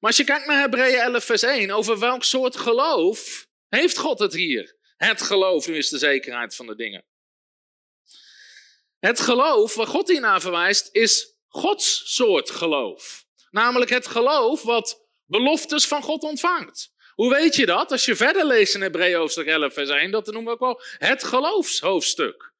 Maar 0.00 0.10
als 0.10 0.16
je 0.16 0.24
kijkt 0.24 0.46
naar 0.46 0.60
Hebreeën 0.60 0.98
11 0.98 1.24
vers 1.24 1.42
1, 1.42 1.70
over 1.70 1.98
welk 1.98 2.24
soort 2.24 2.56
geloof 2.56 3.46
heeft 3.68 3.98
God 3.98 4.18
het 4.18 4.32
hier? 4.32 4.76
Het 4.96 5.22
geloof 5.22 5.66
nu 5.66 5.76
is 5.76 5.88
de 5.88 5.98
zekerheid 5.98 6.54
van 6.54 6.66
de 6.66 6.74
dingen. 6.74 7.04
Het 8.98 9.20
geloof 9.20 9.74
waar 9.74 9.86
God 9.86 10.08
hier 10.08 10.20
naar 10.20 10.40
verwijst 10.40 10.88
is 10.92 11.36
Gods 11.48 12.14
soort 12.14 12.50
geloof. 12.50 13.24
Namelijk 13.50 13.90
het 13.90 14.06
geloof 14.06 14.62
wat 14.62 15.06
beloftes 15.24 15.86
van 15.86 16.02
God 16.02 16.22
ontvangt. 16.22 16.92
Hoe 17.14 17.34
weet 17.34 17.54
je 17.56 17.66
dat? 17.66 17.90
Als 17.90 18.04
je 18.04 18.16
verder 18.16 18.46
leest 18.46 18.74
in 18.74 18.82
Hebreeën 18.82 19.18
hoofdstuk 19.18 19.46
11 19.46 19.72
vers 19.72 19.88
1, 19.88 20.10
dat 20.10 20.26
noemen 20.26 20.44
we 20.44 20.50
ook 20.50 20.60
wel 20.60 20.82
het 20.98 21.24
geloofshoofdstuk. 21.24 22.56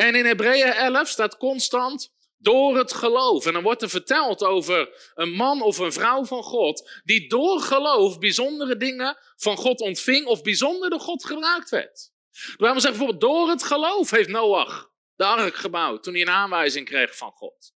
En 0.00 0.14
in 0.14 0.24
Hebreeën 0.24 0.72
11 0.72 1.08
staat 1.08 1.36
constant 1.36 2.12
door 2.36 2.76
het 2.76 2.92
geloof. 2.92 3.46
En 3.46 3.52
dan 3.52 3.62
wordt 3.62 3.82
er 3.82 3.88
verteld 3.88 4.42
over 4.44 5.10
een 5.14 5.30
man 5.30 5.62
of 5.62 5.78
een 5.78 5.92
vrouw 5.92 6.24
van 6.24 6.42
God 6.42 6.90
die 7.04 7.28
door 7.28 7.60
geloof 7.60 8.18
bijzondere 8.18 8.76
dingen 8.76 9.18
van 9.36 9.56
God 9.56 9.80
ontving 9.80 10.26
of 10.26 10.42
bijzonder 10.42 10.90
door 10.90 11.00
God 11.00 11.24
gebruikt 11.24 11.70
werd. 11.70 12.12
Waarom 12.56 12.80
zeggen 12.80 12.98
bijvoorbeeld 12.98 13.32
door 13.32 13.48
het 13.48 13.62
geloof 13.62 14.10
heeft 14.10 14.28
Noach 14.28 14.90
de 15.16 15.24
ark 15.24 15.54
gebouwd 15.54 16.02
toen 16.02 16.12
hij 16.12 16.22
een 16.22 16.30
aanwijzing 16.30 16.86
kreeg 16.86 17.16
van 17.16 17.32
God. 17.32 17.72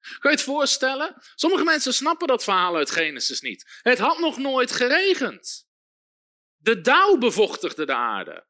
Kun 0.00 0.30
je 0.30 0.36
het 0.36 0.42
voorstellen? 0.42 1.22
Sommige 1.34 1.64
mensen 1.64 1.94
snappen 1.94 2.26
dat 2.26 2.44
verhaal 2.44 2.76
uit 2.76 2.90
Genesis 2.90 3.40
niet. 3.40 3.80
Het 3.82 3.98
had 3.98 4.18
nog 4.18 4.38
nooit 4.38 4.72
geregend. 4.72 5.68
De 6.56 6.80
dauw 6.80 7.16
bevochtigde 7.16 7.86
de 7.86 7.94
aarde. 7.94 8.46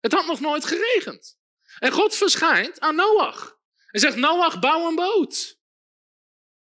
Het 0.00 0.12
had 0.12 0.26
nog 0.26 0.40
nooit 0.40 0.64
geregend. 0.64 1.36
En 1.78 1.92
God 1.92 2.16
verschijnt 2.16 2.80
aan 2.80 2.94
Noach. 2.94 3.58
En 3.90 4.00
zegt, 4.00 4.16
Noach, 4.16 4.58
bouw 4.58 4.88
een 4.88 4.94
boot. 4.94 5.58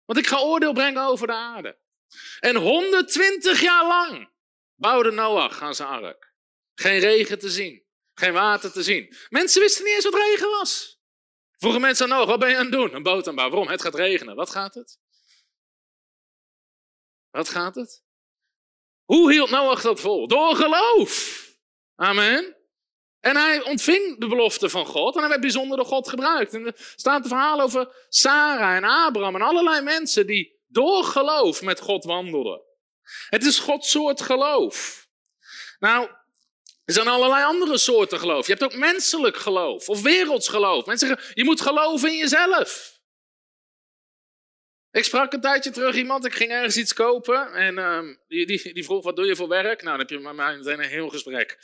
Want 0.05 0.19
ik 0.19 0.27
ga 0.27 0.39
oordeel 0.39 0.73
brengen 0.73 1.03
over 1.03 1.27
de 1.27 1.33
aarde. 1.33 1.79
En 2.39 2.55
120 2.55 3.61
jaar 3.61 3.87
lang 3.87 4.31
bouwde 4.75 5.11
Noach 5.11 5.61
aan 5.61 5.75
zijn 5.75 5.89
ark. 5.89 6.33
Geen 6.73 6.99
regen 6.99 7.39
te 7.39 7.49
zien. 7.49 7.85
Geen 8.13 8.33
water 8.33 8.71
te 8.71 8.83
zien. 8.83 9.15
Mensen 9.29 9.61
wisten 9.61 9.83
niet 9.83 9.93
eens 9.93 10.03
wat 10.03 10.13
regen 10.13 10.49
was. 10.49 10.99
Vroegen 11.57 11.81
mensen 11.81 12.05
aan 12.05 12.17
Noach, 12.17 12.27
wat 12.27 12.39
ben 12.39 12.49
je 12.49 12.55
aan 12.55 12.63
het 12.63 12.71
doen? 12.71 12.95
Een 12.95 13.03
boot 13.03 13.27
aanbouwen. 13.27 13.55
Waarom? 13.55 13.71
Het 13.71 13.81
gaat 13.81 13.95
regenen. 13.95 14.35
Wat 14.35 14.49
gaat 14.49 14.73
het? 14.73 14.99
Wat 17.29 17.49
gaat 17.49 17.75
het? 17.75 18.03
Hoe 19.03 19.31
hield 19.31 19.49
Noach 19.49 19.81
dat 19.81 19.99
vol? 19.99 20.27
Door 20.27 20.55
geloof. 20.55 21.45
Amen. 21.95 22.60
En 23.21 23.35
hij 23.35 23.63
ontving 23.63 24.19
de 24.19 24.27
belofte 24.27 24.69
van 24.69 24.85
God 24.85 25.13
en 25.13 25.19
hij 25.19 25.29
werd 25.29 25.41
bijzonder 25.41 25.77
door 25.77 25.85
God 25.85 26.09
gebruikt. 26.09 26.53
En 26.53 26.65
er 26.65 26.75
staat 26.95 27.23
een 27.23 27.29
verhaal 27.29 27.61
over 27.61 28.05
Sarah 28.09 28.75
en 28.75 28.83
Abraham 28.83 29.35
en 29.35 29.41
allerlei 29.41 29.81
mensen 29.81 30.27
die 30.27 30.59
door 30.67 31.03
geloof 31.03 31.61
met 31.61 31.79
God 31.79 32.03
wandelden. 32.03 32.61
Het 33.29 33.45
is 33.45 33.59
Gods 33.59 33.91
soort 33.91 34.21
geloof. 34.21 35.07
Nou, 35.79 36.09
er 36.85 36.93
zijn 36.93 37.07
allerlei 37.07 37.43
andere 37.43 37.77
soorten 37.77 38.19
geloof. 38.19 38.47
Je 38.47 38.53
hebt 38.53 38.63
ook 38.63 38.79
menselijk 38.79 39.37
geloof 39.37 39.89
of 39.89 40.01
werelds 40.01 40.47
geloof. 40.47 40.85
Mensen 40.85 41.07
zeggen, 41.07 41.31
je 41.33 41.43
moet 41.43 41.61
geloven 41.61 42.11
in 42.11 42.17
jezelf. 42.17 42.99
Ik 44.91 45.03
sprak 45.03 45.33
een 45.33 45.41
tijdje 45.41 45.71
terug 45.71 45.95
iemand, 45.95 46.25
ik 46.25 46.33
ging 46.33 46.51
ergens 46.51 46.77
iets 46.77 46.93
kopen 46.93 47.53
en 47.53 47.77
uh, 47.77 48.15
die, 48.27 48.45
die, 48.45 48.73
die, 48.73 48.83
vroeg, 48.83 49.03
wat 49.03 49.15
doe 49.15 49.25
je 49.25 49.35
voor 49.35 49.47
werk? 49.47 49.81
Nou, 49.81 49.97
dan 49.97 49.99
heb 49.99 50.09
je 50.09 50.19
met 50.19 50.35
mij 50.35 50.57
meteen 50.57 50.79
een 50.79 50.89
heel 50.89 51.09
gesprek. 51.09 51.57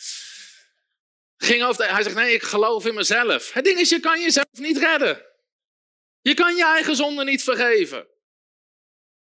Ging 1.38 1.64
over, 1.64 1.94
hij 1.94 2.04
zegt, 2.04 2.16
nee, 2.16 2.34
ik 2.34 2.44
geloof 2.44 2.86
in 2.86 2.94
mezelf. 2.94 3.54
Het 3.54 3.66
ding 3.66 3.80
is, 3.80 3.90
je 3.90 4.00
kan 4.00 4.22
jezelf 4.22 4.48
niet 4.52 4.78
redden. 4.78 5.26
Je 6.22 6.34
kan 6.34 6.56
je 6.56 6.64
eigen 6.64 6.96
zonde 6.96 7.24
niet 7.24 7.44
vergeven. 7.44 8.08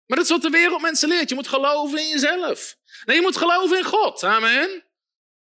Maar 0.06 0.16
dat 0.16 0.26
is 0.26 0.32
wat 0.32 0.42
de 0.42 0.50
wereld 0.50 0.80
mensen 0.80 1.08
leert. 1.08 1.28
Je 1.28 1.34
moet 1.34 1.48
geloven 1.48 1.98
in 1.98 2.08
jezelf. 2.08 2.76
Nee, 3.04 3.16
je 3.16 3.22
moet 3.22 3.36
geloven 3.36 3.78
in 3.78 3.84
God. 3.84 4.22
Amen. 4.22 4.86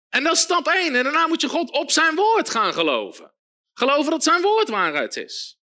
En 0.08 0.24
dat 0.24 0.32
is 0.32 0.40
stap 0.40 0.66
1. 0.66 0.94
En 0.94 1.02
daarna 1.02 1.26
moet 1.26 1.40
je 1.40 1.48
God 1.48 1.70
op 1.70 1.90
zijn 1.90 2.14
woord 2.14 2.50
gaan 2.50 2.72
geloven. 2.72 3.34
Geloven 3.72 4.10
dat 4.10 4.22
zijn 4.22 4.42
woord 4.42 4.68
waarheid 4.68 5.16
is. 5.16 5.58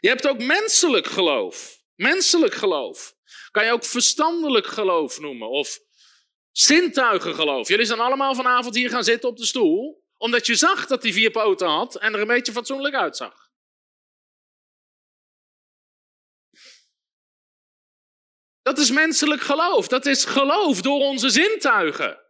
Je 0.00 0.08
hebt 0.08 0.26
ook 0.26 0.38
menselijk 0.38 1.06
geloof. 1.06 1.82
Menselijk 1.94 2.54
geloof. 2.54 3.14
Kan 3.50 3.64
je 3.64 3.72
ook 3.72 3.84
verstandelijk 3.84 4.66
geloof 4.66 5.20
noemen. 5.20 5.48
Of 5.48 5.78
zintuigengeloof. 6.56 7.68
Jullie 7.68 7.86
zijn 7.86 8.00
allemaal 8.00 8.34
vanavond 8.34 8.74
hier 8.74 8.90
gaan 8.90 9.04
zitten 9.04 9.28
op 9.28 9.36
de 9.36 9.46
stoel. 9.46 10.02
Omdat 10.16 10.46
je 10.46 10.54
zag 10.54 10.86
dat 10.86 11.02
hij 11.02 11.12
vier 11.12 11.30
poten 11.30 11.68
had 11.68 11.96
en 11.96 12.14
er 12.14 12.20
een 12.20 12.26
beetje 12.26 12.52
fatsoenlijk 12.52 12.94
uitzag. 12.94 13.50
Dat 18.62 18.78
is 18.78 18.90
menselijk 18.90 19.42
geloof. 19.42 19.88
Dat 19.88 20.06
is 20.06 20.24
geloof 20.24 20.82
door 20.82 21.00
onze 21.00 21.30
zintuigen. 21.30 22.22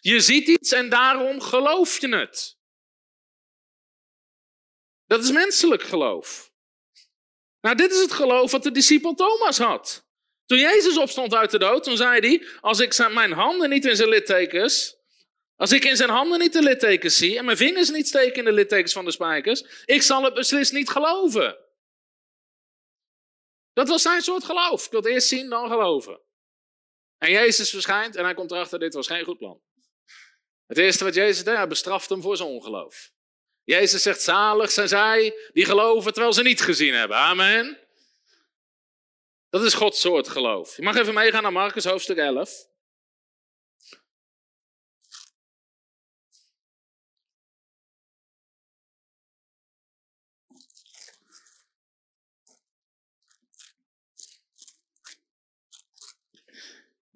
Je 0.00 0.20
ziet 0.20 0.48
iets 0.48 0.72
en 0.72 0.88
daarom 0.88 1.40
geloof 1.40 2.00
je 2.00 2.16
het. 2.16 2.58
Dat 5.06 5.24
is 5.24 5.30
menselijk 5.30 5.82
geloof. 5.82 6.52
Nou, 7.60 7.76
dit 7.76 7.92
is 7.92 8.00
het 8.00 8.12
geloof 8.12 8.50
wat 8.50 8.62
de 8.62 8.70
discipel 8.70 9.14
Thomas 9.14 9.58
had. 9.58 10.05
Toen 10.46 10.58
Jezus 10.58 10.98
opstond 10.98 11.34
uit 11.34 11.50
de 11.50 11.58
dood, 11.58 11.84
toen 11.84 11.96
zei 11.96 12.20
hij: 12.20 12.46
Als 12.60 12.80
ik 12.80 13.12
mijn 13.12 13.32
handen 13.32 13.70
niet 13.70 13.84
in 13.84 13.96
zijn 13.96 14.08
littekens. 14.08 14.96
Als 15.56 15.72
ik 15.72 15.84
in 15.84 15.96
zijn 15.96 16.10
handen 16.10 16.38
niet 16.38 16.52
de 16.52 16.62
littekens 16.62 17.16
zie 17.16 17.38
en 17.38 17.44
mijn 17.44 17.56
vingers 17.56 17.90
niet 17.90 18.08
steken 18.08 18.36
in 18.36 18.44
de 18.44 18.52
littekens 18.52 18.92
van 18.92 19.04
de 19.04 19.10
spijkers, 19.10 19.64
ik 19.84 20.02
zal 20.02 20.22
het 20.22 20.34
beslist 20.34 20.72
niet 20.72 20.88
geloven. 20.88 21.58
Dat 23.72 23.88
was 23.88 24.02
zijn 24.02 24.22
soort 24.22 24.44
geloof. 24.44 24.84
Ik 24.84 24.90
wil 24.90 25.06
eerst 25.06 25.28
zien, 25.28 25.48
dan 25.48 25.68
geloven. 25.68 26.20
En 27.18 27.30
Jezus 27.30 27.70
verschijnt 27.70 28.16
en 28.16 28.24
hij 28.24 28.34
komt 28.34 28.50
erachter, 28.50 28.78
dit 28.78 28.94
was 28.94 29.06
geen 29.06 29.24
goed 29.24 29.38
plan. 29.38 29.60
Het 30.66 30.78
eerste 30.78 31.04
wat 31.04 31.14
Jezus 31.14 31.44
deed, 31.44 31.56
hij 31.56 31.68
bestraft 31.68 32.08
hem 32.08 32.22
voor 32.22 32.36
zijn 32.36 32.48
ongeloof. 32.48 33.10
Jezus 33.64 34.02
zegt, 34.02 34.22
zalig 34.22 34.70
zijn 34.70 34.88
zij 34.88 35.34
die 35.52 35.64
geloven 35.64 36.12
terwijl 36.12 36.32
ze 36.32 36.42
niet 36.42 36.60
gezien 36.60 36.94
hebben. 36.94 37.16
Amen. 37.16 37.85
Dat 39.50 39.62
is 39.62 39.74
Gods 39.74 40.00
soort 40.00 40.28
geloof. 40.28 40.76
Je 40.76 40.82
mag 40.82 40.96
even 40.96 41.14
meegaan 41.14 41.42
naar 41.42 41.52
Marcus 41.52 41.84
hoofdstuk 41.84 42.16
11. 42.16 42.68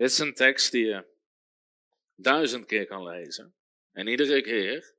Dit 0.01 0.11
is 0.11 0.19
een 0.19 0.35
tekst 0.35 0.73
die 0.73 0.87
je 0.87 1.05
duizend 2.15 2.67
keer 2.67 2.87
kan 2.87 3.05
lezen. 3.05 3.55
En 3.93 4.07
iedere 4.07 4.43
keer 4.43 4.95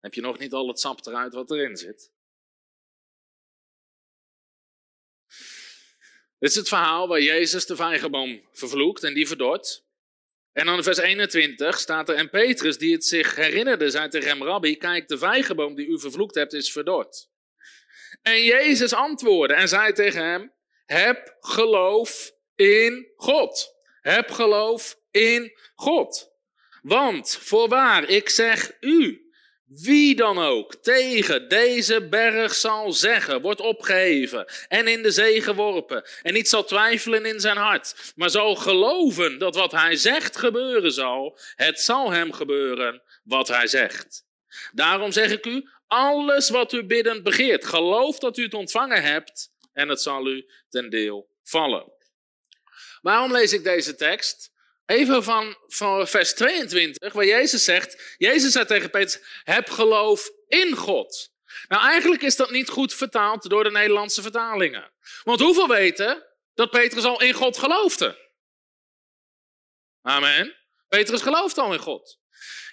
heb 0.00 0.14
je 0.14 0.20
nog 0.20 0.38
niet 0.38 0.52
al 0.52 0.68
het 0.68 0.80
sap 0.80 1.06
eruit 1.06 1.34
wat 1.34 1.50
erin 1.50 1.76
zit. 1.76 2.13
Dit 6.44 6.52
is 6.52 6.58
het 6.58 6.68
verhaal 6.68 7.08
waar 7.08 7.20
Jezus 7.20 7.66
de 7.66 7.76
vijgenboom 7.76 8.48
vervloekt 8.52 9.04
en 9.04 9.14
die 9.14 9.26
verdort. 9.26 9.84
En 10.52 10.66
dan 10.66 10.76
in 10.76 10.82
vers 10.82 10.98
21 10.98 11.78
staat 11.78 12.08
er, 12.08 12.14
en 12.14 12.30
Petrus 12.30 12.78
die 12.78 12.92
het 12.92 13.04
zich 13.04 13.34
herinnerde, 13.34 13.90
zei 13.90 14.08
tegen 14.08 14.28
hem, 14.28 14.42
Rabbi, 14.42 14.76
kijk, 14.76 15.08
de 15.08 15.18
vijgenboom 15.18 15.74
die 15.74 15.86
u 15.86 16.00
vervloekt 16.00 16.34
hebt 16.34 16.52
is 16.52 16.72
verdord. 16.72 17.28
En 18.22 18.42
Jezus 18.42 18.92
antwoordde 18.92 19.54
en 19.54 19.68
zei 19.68 19.92
tegen 19.92 20.24
hem, 20.24 20.52
heb 20.86 21.36
geloof 21.40 22.32
in 22.54 23.12
God. 23.16 23.74
Heb 24.00 24.30
geloof 24.30 24.98
in 25.10 25.52
God. 25.74 26.30
Want, 26.82 27.38
voorwaar, 27.40 28.08
ik 28.08 28.28
zeg 28.28 28.72
u, 28.80 29.23
wie 29.82 30.14
dan 30.14 30.38
ook 30.38 30.74
tegen 30.74 31.48
deze 31.48 32.08
berg 32.08 32.54
zal 32.54 32.92
zeggen, 32.92 33.40
wordt 33.40 33.60
opgeheven 33.60 34.46
en 34.68 34.88
in 34.88 35.02
de 35.02 35.10
zee 35.10 35.42
geworpen 35.42 36.04
en 36.22 36.32
niet 36.32 36.48
zal 36.48 36.64
twijfelen 36.64 37.26
in 37.26 37.40
zijn 37.40 37.56
hart, 37.56 38.12
maar 38.16 38.30
zal 38.30 38.54
geloven 38.54 39.38
dat 39.38 39.54
wat 39.54 39.72
hij 39.72 39.96
zegt 39.96 40.36
gebeuren 40.36 40.92
zal, 40.92 41.38
het 41.54 41.80
zal 41.80 42.10
hem 42.10 42.32
gebeuren 42.32 43.02
wat 43.24 43.48
hij 43.48 43.66
zegt. 43.66 44.24
Daarom 44.72 45.12
zeg 45.12 45.30
ik 45.30 45.46
u, 45.46 45.68
alles 45.86 46.50
wat 46.50 46.72
u 46.72 46.84
biddend 46.84 47.22
begeert, 47.22 47.64
geloof 47.64 48.18
dat 48.18 48.38
u 48.38 48.42
het 48.42 48.54
ontvangen 48.54 49.02
hebt 49.02 49.52
en 49.72 49.88
het 49.88 50.00
zal 50.00 50.26
u 50.26 50.46
ten 50.68 50.90
deel 50.90 51.28
vallen. 51.42 51.92
Waarom 53.02 53.32
lees 53.32 53.52
ik 53.52 53.64
deze 53.64 53.94
tekst? 53.94 54.52
Even 54.86 55.24
van, 55.24 55.56
van 55.66 56.08
vers 56.08 56.34
22, 56.34 57.12
waar 57.12 57.24
Jezus 57.24 57.64
zegt, 57.64 58.14
Jezus 58.16 58.52
zei 58.52 58.64
tegen 58.64 58.90
Petrus, 58.90 59.24
heb 59.42 59.70
geloof 59.70 60.30
in 60.46 60.76
God. 60.76 61.32
Nou, 61.68 61.82
eigenlijk 61.82 62.22
is 62.22 62.36
dat 62.36 62.50
niet 62.50 62.68
goed 62.68 62.94
vertaald 62.94 63.48
door 63.50 63.64
de 63.64 63.70
Nederlandse 63.70 64.22
vertalingen. 64.22 64.92
Want 65.22 65.40
hoeveel 65.40 65.68
weten 65.68 66.26
dat 66.54 66.70
Petrus 66.70 67.04
al 67.04 67.22
in 67.22 67.32
God 67.32 67.58
geloofde? 67.58 68.22
Amen. 70.02 70.56
Petrus 70.88 71.22
gelooft 71.22 71.58
al 71.58 71.72
in 71.72 71.78
God. 71.78 72.18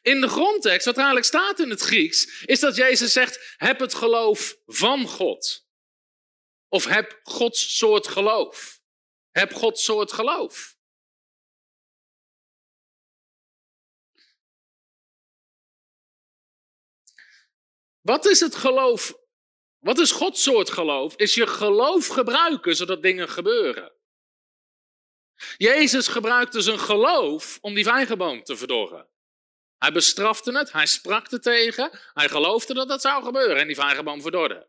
In 0.01 0.21
de 0.21 0.27
grondtekst, 0.27 0.85
wat 0.85 0.95
eigenlijk 0.95 1.25
staat 1.25 1.59
in 1.59 1.69
het 1.69 1.81
Grieks, 1.81 2.43
is 2.45 2.59
dat 2.59 2.75
Jezus 2.75 3.13
zegt, 3.13 3.55
heb 3.57 3.79
het 3.79 3.93
geloof 3.93 4.55
van 4.65 5.07
God. 5.07 5.65
Of 6.69 6.85
heb 6.85 7.19
Gods 7.23 7.77
soort 7.77 8.07
geloof. 8.07 8.79
Heb 9.31 9.53
Gods 9.53 9.83
soort 9.83 10.11
geloof. 10.11 10.75
Wat 18.01 18.25
is 18.25 18.39
het 18.39 18.55
geloof 18.55 19.19
Wat 19.79 19.99
is 19.99 20.11
Gods 20.11 20.43
soort 20.43 20.69
geloof? 20.69 21.15
Is 21.15 21.33
je 21.33 21.47
geloof 21.47 22.07
gebruiken 22.07 22.75
zodat 22.75 23.01
dingen 23.01 23.29
gebeuren. 23.29 23.91
Jezus 25.57 26.07
gebruikte 26.07 26.61
zijn 26.61 26.79
geloof 26.79 27.57
om 27.61 27.73
die 27.73 27.83
vijgenboom 27.83 28.43
te 28.43 28.57
verdorren. 28.57 29.07
Hij 29.77 29.91
bestrafte 29.91 30.57
het, 30.57 30.71
hij 30.71 30.85
sprak 30.85 31.31
er 31.31 31.41
tegen, 31.41 31.99
hij 32.13 32.29
geloofde 32.29 32.73
dat 32.73 32.87
dat 32.87 33.01
zou 33.01 33.23
gebeuren 33.23 33.57
en 33.57 33.67
die 33.67 33.75
vijgenboom 33.75 34.21
verdorde. 34.21 34.67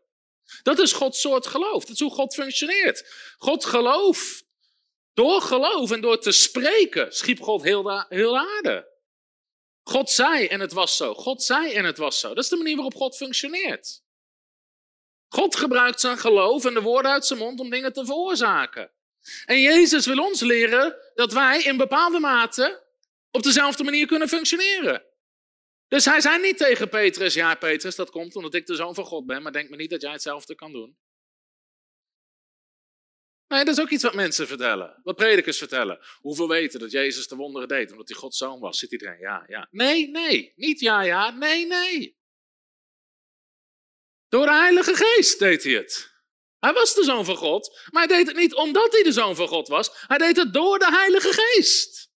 Dat 0.63 0.79
is 0.79 0.91
Gods 0.91 1.21
soort 1.21 1.47
geloof, 1.47 1.85
dat 1.85 1.95
is 1.95 1.99
hoe 1.99 2.11
God 2.11 2.33
functioneert. 2.33 3.13
God 3.37 3.65
gelooft. 3.65 4.45
Door 5.13 5.41
geloof 5.41 5.91
en 5.91 6.01
door 6.01 6.19
te 6.19 6.31
spreken 6.31 7.11
schiep 7.11 7.41
God 7.41 7.63
heel 7.63 7.83
de, 7.83 8.05
heel 8.09 8.31
de 8.31 8.39
aarde. 8.39 8.92
God 9.83 10.09
zei 10.09 10.47
en 10.47 10.59
het 10.59 10.73
was 10.73 10.97
zo. 10.97 11.13
God 11.13 11.43
zei 11.43 11.73
en 11.73 11.85
het 11.85 11.97
was 11.97 12.19
zo. 12.19 12.27
Dat 12.27 12.43
is 12.43 12.49
de 12.49 12.55
manier 12.55 12.75
waarop 12.75 12.95
God 12.95 13.15
functioneert. 13.15 14.01
God 15.27 15.55
gebruikt 15.55 15.99
zijn 15.99 16.17
geloof 16.17 16.65
en 16.65 16.73
de 16.73 16.81
woorden 16.81 17.11
uit 17.11 17.25
zijn 17.25 17.39
mond 17.39 17.59
om 17.59 17.69
dingen 17.69 17.93
te 17.93 18.05
veroorzaken. 18.05 18.91
En 19.45 19.61
Jezus 19.61 20.05
wil 20.05 20.17
ons 20.17 20.41
leren 20.41 20.97
dat 21.15 21.33
wij 21.33 21.61
in 21.63 21.77
bepaalde 21.77 22.19
mate 22.19 22.83
op 23.31 23.43
dezelfde 23.43 23.83
manier 23.83 24.07
kunnen 24.07 24.27
functioneren. 24.27 25.03
Dus 25.87 26.05
hij 26.05 26.21
zei 26.21 26.41
niet 26.41 26.57
tegen 26.57 26.89
Petrus, 26.89 27.33
ja 27.33 27.55
Petrus, 27.55 27.95
dat 27.95 28.09
komt 28.09 28.35
omdat 28.35 28.53
ik 28.53 28.65
de 28.65 28.75
zoon 28.75 28.95
van 28.95 29.05
God 29.05 29.25
ben, 29.25 29.41
maar 29.41 29.51
denk 29.51 29.69
me 29.69 29.75
niet 29.75 29.89
dat 29.89 30.01
jij 30.01 30.11
hetzelfde 30.11 30.55
kan 30.55 30.71
doen. 30.71 30.97
Nee, 33.53 33.65
dat 33.65 33.77
is 33.77 33.83
ook 33.83 33.89
iets 33.89 34.03
wat 34.03 34.13
mensen 34.13 34.47
vertellen, 34.47 34.99
wat 35.03 35.15
predikers 35.15 35.57
vertellen. 35.57 35.99
Hoeveel 36.21 36.47
weten 36.47 36.79
dat 36.79 36.91
Jezus 36.91 37.27
de 37.27 37.35
wonderen 37.35 37.67
deed 37.67 37.91
omdat 37.91 38.09
hij 38.09 38.17
Gods 38.17 38.37
zoon 38.37 38.59
was? 38.59 38.79
Zit 38.79 38.91
iedereen, 38.91 39.19
ja, 39.19 39.43
ja. 39.47 39.67
Nee, 39.71 40.09
nee, 40.09 40.53
niet 40.55 40.79
ja, 40.79 41.01
ja, 41.01 41.29
nee, 41.29 41.65
nee. 41.65 42.17
Door 44.29 44.45
de 44.45 44.53
Heilige 44.53 44.95
Geest 44.95 45.39
deed 45.39 45.63
hij 45.63 45.73
het. 45.73 46.11
Hij 46.59 46.73
was 46.73 46.95
de 46.95 47.03
zoon 47.03 47.25
van 47.25 47.35
God, 47.35 47.87
maar 47.91 48.07
hij 48.07 48.17
deed 48.17 48.27
het 48.27 48.35
niet 48.35 48.53
omdat 48.53 48.91
hij 48.91 49.03
de 49.03 49.11
zoon 49.11 49.35
van 49.35 49.47
God 49.47 49.67
was. 49.67 49.89
Hij 50.07 50.17
deed 50.17 50.37
het 50.37 50.53
door 50.53 50.79
de 50.79 50.91
Heilige 50.91 51.33
Geest. 51.33 52.11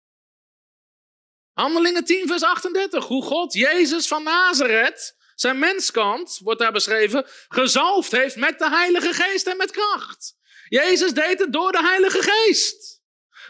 Handelingen 1.54 2.06
10, 2.06 2.28
vers 2.28 2.44
38. 2.44 3.06
Hoe 3.06 3.24
God 3.24 3.54
Jezus 3.54 4.08
van 4.08 4.24
Nazareth, 4.24 5.16
zijn 5.36 5.60
menskant, 5.60 6.40
wordt 6.44 6.60
daar 6.60 6.72
beschreven, 6.72 7.26
gezalfd 7.48 8.12
heeft 8.12 8.36
met 8.36 8.60
de 8.60 8.70
Heilige 8.70 9.14
Geest 9.14 9.48
en 9.48 9.58
met 9.58 9.72
kracht. 9.72 10.36
Jezus 10.70 11.14
deed 11.14 11.40
het 11.40 11.54
door 11.54 11.72
de 11.72 11.82
Heilige 11.82 12.22
Geest. 12.22 13.02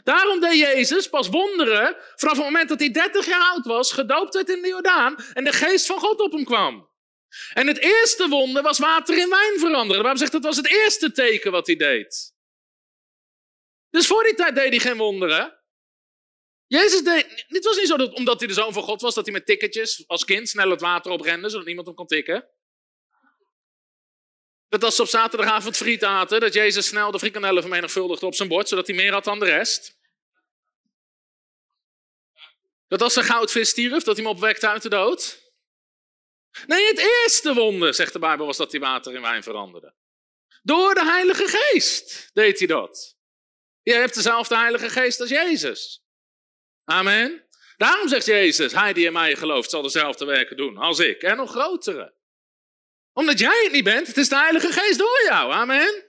Daarom 0.04 0.40
deed 0.40 0.60
Jezus 0.60 1.10
pas 1.10 1.28
wonderen 1.28 1.98
vanaf 2.16 2.36
het 2.36 2.46
moment 2.46 2.70
dat 2.70 2.80
hij 2.80 2.92
30 2.92 3.26
jaar 3.26 3.42
oud 3.42 3.66
was, 3.66 3.92
gedoopt 3.92 4.34
werd 4.34 4.50
in 4.50 4.62
de 4.62 4.68
Jordaan 4.68 5.16
en 5.34 5.44
de 5.44 5.54
Geest 5.54 5.86
van 5.86 6.00
God 6.00 6.20
op 6.20 6.32
hem 6.32 6.44
kwam. 6.44 6.90
En 7.54 7.68
het 7.68 7.78
eerste 7.78 8.28
wonder 8.28 8.64
was 8.64 8.80
water 8.80 9.18
in 9.18 9.30
wijn 9.30 9.60
veranderen. 9.60 10.02
Waarom 10.02 10.20
zegt 10.20 10.32
dat 10.32 10.44
was 10.44 10.58
het 10.58 10.70
eerste 10.70 11.12
teken 11.12 11.52
wat 11.52 11.68
hij 11.68 11.76
deed. 11.76 12.34
Dus 13.90 14.08
voor 14.08 14.24
die 14.24 14.34
tijd 14.34 14.56
deed 14.56 14.70
hij 14.70 14.80
geen 14.80 14.98
wonderen. 14.98 15.58
Jezus 16.68 17.04
deed, 17.04 17.46
het 17.48 17.64
was 17.64 17.78
niet 17.78 17.88
zo 17.88 17.98
dat 17.98 18.14
omdat 18.14 18.40
hij 18.40 18.48
de 18.48 18.54
zoon 18.54 18.74
van 18.74 18.84
God 18.84 19.02
was, 19.02 19.16
dat 19.16 19.26
hij 19.26 19.34
met 19.34 19.46
ticketjes 19.46 20.08
als 20.08 20.26
kind 20.26 20.50
snel 20.50 20.70
het 20.70 20.82
water 20.82 21.12
oprende, 21.12 21.50
zodat 21.50 21.66
niemand 21.66 21.88
hem 21.88 21.96
kon 21.96 22.08
tikken. 22.08 22.48
Dat 24.70 24.84
als 24.84 24.96
ze 24.96 25.02
op 25.02 25.08
zaterdagavond 25.08 25.78
friet 25.78 26.04
aten, 26.04 26.40
dat 26.40 26.54
Jezus 26.54 26.88
snel 26.88 27.12
de 27.12 27.20
frikandellen 27.20 27.62
vermenigvuldigde 27.62 28.26
op 28.26 28.36
zijn 28.36 28.50
bord, 28.50 28.68
zodat 28.68 28.88
hij 28.88 28.96
meer 28.96 29.12
had 29.12 29.24
dan 29.24 29.40
de 29.40 29.46
rest. 29.46 29.98
Dat 32.88 33.02
als 33.02 33.16
een 33.16 33.24
goudvis 33.24 33.70
stierf, 33.70 34.04
dat 34.04 34.16
hij 34.16 34.26
hem 34.26 34.34
opwekte 34.34 34.68
uit 34.68 34.82
de 34.82 34.90
dood. 34.90 35.46
Nee, 36.66 36.88
het 36.88 36.98
eerste 36.98 37.54
wonder, 37.54 37.94
zegt 37.94 38.14
de 38.14 38.20
Bijbel, 38.20 38.46
was 38.46 38.58
dat 38.58 38.72
hij 38.72 38.80
water 38.80 39.14
in 39.14 39.22
wijn 39.22 39.44
veranderde. 39.44 39.94
Door 40.64 40.94
de 40.94 41.06
Heilige 41.06 41.48
Geest 41.48 42.30
deed 42.34 42.58
hij 42.58 42.68
dat. 42.68 43.18
Je 43.82 43.94
hebt 43.94 44.16
dezelfde 44.16 44.58
Heilige 44.58 44.89
Geest 44.89 45.20
als 45.20 45.30
Jezus. 45.30 46.04
Amen. 46.84 47.48
Daarom 47.78 48.08
zegt 48.08 48.26
Jezus, 48.26 48.74
hij 48.74 48.94
die 48.94 49.06
in 49.06 49.13
mij 49.13 49.36
gelooft 49.36 49.70
zal 49.70 49.82
dezelfde 49.82 50.26
werken 50.26 50.58
doen 50.58 50.78
als 50.78 51.00
ik 51.00 51.22
en 51.22 51.38
nog 51.38 51.52
grotere. 51.52 52.16
Omdat 53.17 53.39
jij 53.39 53.63
het 53.63 53.71
niet 53.71 53.84
bent, 53.84 54.08
het 54.08 54.17
is 54.17 54.30
de 54.30 54.36
Heilige 54.36 54.71
Geest 54.71 54.97
door 54.97 55.23
jou. 55.23 55.51
Amen. 55.51 56.06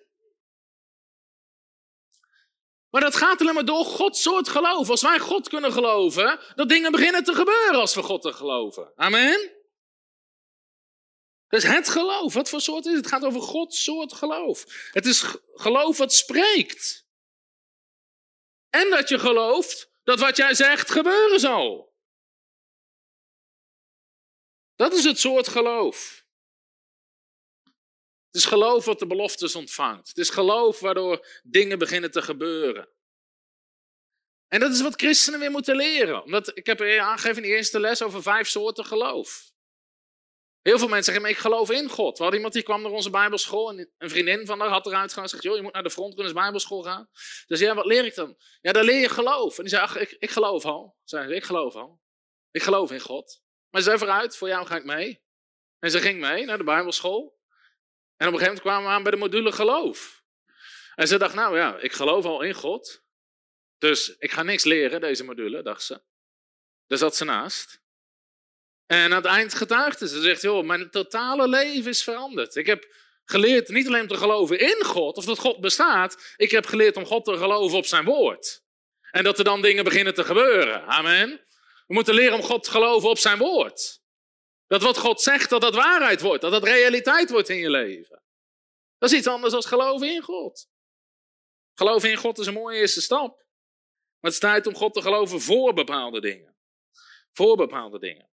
Maar 2.90 3.00
dat 3.00 3.16
gaat 3.16 3.40
alleen 3.40 3.54
maar 3.54 3.64
door 3.64 3.84
Gods 3.84 4.22
soort 4.22 4.48
geloof. 4.48 4.90
Als 4.90 5.02
wij 5.02 5.18
God 5.18 5.48
kunnen 5.48 5.72
geloven, 5.72 6.40
dat 6.54 6.68
dingen 6.68 6.92
beginnen 6.92 7.24
te 7.24 7.34
gebeuren 7.34 7.80
als 7.80 7.94
we 7.94 8.02
God 8.02 8.22
te 8.22 8.32
geloven. 8.32 8.92
Amen. 8.96 9.52
Dus 11.48 11.62
het 11.62 11.88
geloof, 11.88 12.34
wat 12.34 12.48
voor 12.48 12.60
soort 12.60 12.86
is 12.86 12.92
het? 12.92 13.04
Het 13.04 13.12
gaat 13.12 13.24
over 13.24 13.40
Gods 13.40 13.84
soort 13.84 14.12
geloof. 14.12 14.64
Het 14.92 15.06
is 15.06 15.24
geloof 15.54 15.98
wat 15.98 16.12
spreekt. 16.12 17.06
En 18.70 18.90
dat 18.90 19.08
je 19.08 19.18
gelooft 19.18 19.90
dat 20.04 20.20
wat 20.20 20.36
jij 20.36 20.54
zegt 20.54 20.90
gebeuren 20.90 21.40
zal. 21.40 21.94
Dat 24.76 24.92
is 24.92 25.04
het 25.04 25.18
soort 25.18 25.48
geloof. 25.48 26.26
Het 28.30 28.36
is 28.36 28.44
geloof 28.44 28.84
wat 28.84 28.98
de 28.98 29.06
beloftes 29.06 29.54
ontvangt. 29.54 30.08
Het 30.08 30.18
is 30.18 30.30
geloof 30.30 30.80
waardoor 30.80 31.26
dingen 31.42 31.78
beginnen 31.78 32.10
te 32.10 32.22
gebeuren. 32.22 32.88
En 34.48 34.60
dat 34.60 34.72
is 34.72 34.82
wat 34.82 34.94
christenen 34.94 35.40
weer 35.40 35.50
moeten 35.50 35.76
leren. 35.76 36.22
Omdat, 36.22 36.56
ik 36.56 36.66
heb 36.66 36.80
aangegeven 36.80 37.42
in 37.42 37.48
de 37.48 37.56
eerste 37.56 37.80
les 37.80 38.02
over 38.02 38.22
vijf 38.22 38.48
soorten 38.48 38.84
geloof. 38.84 39.52
Heel 40.62 40.78
veel 40.78 40.88
mensen 40.88 41.12
zeggen, 41.12 41.30
ik 41.30 41.38
geloof 41.38 41.70
in 41.70 41.88
God. 41.88 42.16
We 42.16 42.22
hadden 42.22 42.34
iemand 42.34 42.52
die 42.54 42.62
kwam 42.62 42.82
naar 42.82 42.90
onze 42.90 43.10
bijbelschool 43.10 43.70
en 43.70 43.92
een 43.98 44.10
vriendin 44.10 44.46
van 44.46 44.60
haar 44.60 44.68
had 44.68 44.86
eruit 44.86 45.08
gegaan 45.08 45.22
en 45.22 45.28
zegt, 45.28 45.42
joh, 45.42 45.56
je 45.56 45.62
moet 45.62 45.72
naar 45.72 45.82
de 45.82 45.90
frontrunners 45.90 46.34
bijbelschool 46.34 46.82
gaan. 46.82 47.08
Dus 47.46 47.60
ja, 47.60 47.74
wat 47.74 47.84
leer 47.84 48.04
ik 48.04 48.14
dan? 48.14 48.36
Ja, 48.60 48.72
daar 48.72 48.84
leer 48.84 49.00
je 49.00 49.08
geloof. 49.08 49.56
En 49.56 49.64
die 49.64 49.72
zei, 49.72 49.82
ach, 49.82 49.96
ik, 49.96 50.16
ik 50.18 50.30
geloof 50.30 50.64
al. 50.64 50.96
Zei 51.04 51.34
ik 51.34 51.44
geloof 51.44 51.74
al. 51.74 52.00
Ik 52.50 52.62
geloof 52.62 52.90
in 52.90 53.00
God. 53.00 53.42
Maar 53.70 53.80
ze 53.80 53.86
zei 53.86 53.98
vooruit, 53.98 54.36
voor 54.36 54.48
jou 54.48 54.66
ga 54.66 54.76
ik 54.76 54.84
mee. 54.84 55.22
En 55.78 55.90
ze 55.90 56.00
ging 56.00 56.20
mee 56.20 56.44
naar 56.44 56.58
de 56.58 56.64
bijbelschool. 56.64 57.37
En 58.18 58.26
op 58.26 58.32
een 58.32 58.38
gegeven 58.38 58.44
moment 58.46 58.60
kwamen 58.60 58.84
we 58.84 58.94
aan 58.94 59.02
bij 59.02 59.12
de 59.12 59.18
module 59.18 59.52
geloof. 59.52 60.22
En 60.94 61.08
ze 61.08 61.18
dacht, 61.18 61.34
nou 61.34 61.56
ja, 61.56 61.78
ik 61.78 61.92
geloof 61.92 62.24
al 62.24 62.42
in 62.42 62.54
God. 62.54 63.02
Dus 63.78 64.16
ik 64.18 64.30
ga 64.30 64.42
niks 64.42 64.64
leren, 64.64 65.00
deze 65.00 65.24
module, 65.24 65.62
dacht 65.62 65.82
ze. 65.82 66.00
Daar 66.86 66.98
zat 66.98 67.16
ze 67.16 67.24
naast. 67.24 67.80
En 68.86 69.04
aan 69.04 69.10
het 69.10 69.24
eind 69.24 69.54
getuigde 69.54 70.08
ze. 70.08 70.20
zegt, 70.20 70.42
joh, 70.42 70.64
mijn 70.64 70.90
totale 70.90 71.48
leven 71.48 71.90
is 71.90 72.02
veranderd. 72.02 72.56
Ik 72.56 72.66
heb 72.66 72.94
geleerd 73.24 73.68
niet 73.68 73.86
alleen 73.86 74.00
om 74.00 74.08
te 74.08 74.16
geloven 74.16 74.58
in 74.58 74.84
God, 74.84 75.16
of 75.16 75.24
dat 75.24 75.38
God 75.38 75.60
bestaat. 75.60 76.34
Ik 76.36 76.50
heb 76.50 76.66
geleerd 76.66 76.96
om 76.96 77.04
God 77.06 77.24
te 77.24 77.36
geloven 77.36 77.78
op 77.78 77.86
zijn 77.86 78.04
woord. 78.04 78.62
En 79.10 79.24
dat 79.24 79.38
er 79.38 79.44
dan 79.44 79.62
dingen 79.62 79.84
beginnen 79.84 80.14
te 80.14 80.24
gebeuren. 80.24 80.86
Amen. 80.86 81.28
We 81.86 81.94
moeten 81.94 82.14
leren 82.14 82.34
om 82.34 82.42
God 82.42 82.64
te 82.64 82.70
geloven 82.70 83.08
op 83.08 83.18
zijn 83.18 83.38
woord. 83.38 83.97
Dat 84.68 84.82
wat 84.82 84.98
God 84.98 85.20
zegt, 85.20 85.50
dat 85.50 85.60
dat 85.60 85.74
waarheid 85.74 86.20
wordt. 86.20 86.42
Dat 86.42 86.52
dat 86.52 86.64
realiteit 86.64 87.30
wordt 87.30 87.48
in 87.48 87.56
je 87.56 87.70
leven. 87.70 88.22
Dat 88.98 89.10
is 89.10 89.18
iets 89.18 89.26
anders 89.26 89.52
dan 89.52 89.62
geloven 89.62 90.14
in 90.14 90.22
God. 90.22 90.68
Geloven 91.74 92.10
in 92.10 92.16
God 92.16 92.38
is 92.38 92.46
een 92.46 92.54
mooie 92.54 92.78
eerste 92.78 93.00
stap. 93.00 93.36
Maar 94.20 94.30
het 94.30 94.32
is 94.32 94.38
tijd 94.38 94.66
om 94.66 94.74
God 94.74 94.94
te 94.94 95.02
geloven 95.02 95.40
voor 95.40 95.74
bepaalde 95.74 96.20
dingen. 96.20 96.56
Voor 97.32 97.56
bepaalde 97.56 97.98
dingen. 97.98 98.30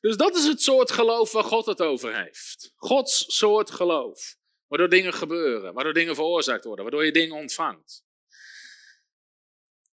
Dus 0.00 0.16
dat 0.16 0.36
is 0.36 0.44
het 0.44 0.62
soort 0.62 0.90
geloof 0.90 1.32
waar 1.32 1.44
God 1.44 1.66
het 1.66 1.80
over 1.80 2.22
heeft. 2.22 2.72
Gods 2.76 3.36
soort 3.36 3.70
geloof. 3.70 4.36
Waardoor 4.66 4.88
dingen 4.88 5.14
gebeuren, 5.14 5.74
waardoor 5.74 5.92
dingen 5.92 6.14
veroorzaakt 6.14 6.64
worden, 6.64 6.84
waardoor 6.84 7.04
je 7.04 7.12
dingen 7.12 7.36
ontvangt. 7.36 8.04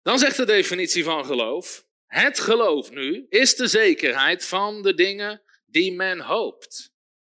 Dan 0.03 0.19
zegt 0.19 0.37
de 0.37 0.45
definitie 0.45 1.05
van 1.05 1.25
geloof: 1.25 1.87
het 2.11 2.41
geloof 2.41 2.91
nu 2.91 3.27
is 3.29 3.55
de 3.55 3.67
zekerheid 3.67 4.47
van 4.47 4.83
de 4.83 4.95
dingen 4.95 5.43
die 5.67 5.93
men 5.93 6.21
hoopt. 6.21 6.93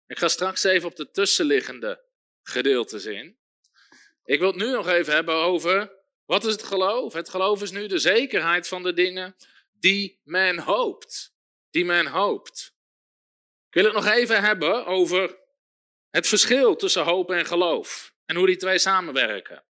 Ik 0.06 0.18
ga 0.18 0.28
straks 0.28 0.64
even 0.64 0.88
op 0.88 0.96
de 0.96 1.10
tussenliggende 1.10 2.04
gedeeltes 2.42 3.04
in. 3.04 3.38
Ik 4.24 4.38
wil 4.38 4.48
het 4.48 4.56
nu 4.56 4.70
nog 4.70 4.88
even 4.88 5.14
hebben 5.14 5.34
over 5.34 5.92
wat 6.24 6.44
is 6.44 6.52
het 6.52 6.62
geloof? 6.62 7.12
Het 7.12 7.28
geloof 7.28 7.62
is 7.62 7.70
nu 7.70 7.86
de 7.86 7.98
zekerheid 7.98 8.68
van 8.68 8.82
de 8.82 8.92
dingen 8.92 9.36
die 9.72 10.20
men 10.22 10.58
hoopt 10.58 11.32
die 11.72 11.84
men 11.84 12.06
hoopt. 12.06 12.74
Ik 13.68 13.74
wil 13.74 13.84
het 13.84 13.94
nog 13.94 14.06
even 14.06 14.42
hebben 14.42 14.86
over 14.86 15.38
het 16.10 16.26
verschil 16.26 16.76
tussen 16.76 17.04
hoop 17.04 17.30
en 17.30 17.46
geloof 17.46 18.14
en 18.24 18.36
hoe 18.36 18.46
die 18.46 18.56
twee 18.56 18.78
samenwerken. 18.78 19.64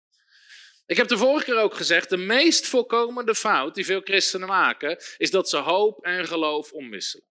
Ik 0.92 0.98
heb 0.98 1.08
de 1.08 1.16
vorige 1.16 1.44
keer 1.44 1.58
ook 1.58 1.74
gezegd, 1.74 2.10
de 2.10 2.16
meest 2.16 2.66
voorkomende 2.66 3.34
fout 3.34 3.74
die 3.74 3.84
veel 3.84 4.00
christenen 4.00 4.48
maken, 4.48 5.02
is 5.16 5.30
dat 5.30 5.48
ze 5.48 5.56
hoop 5.56 6.04
en 6.04 6.26
geloof 6.26 6.72
omwisselen. 6.72 7.26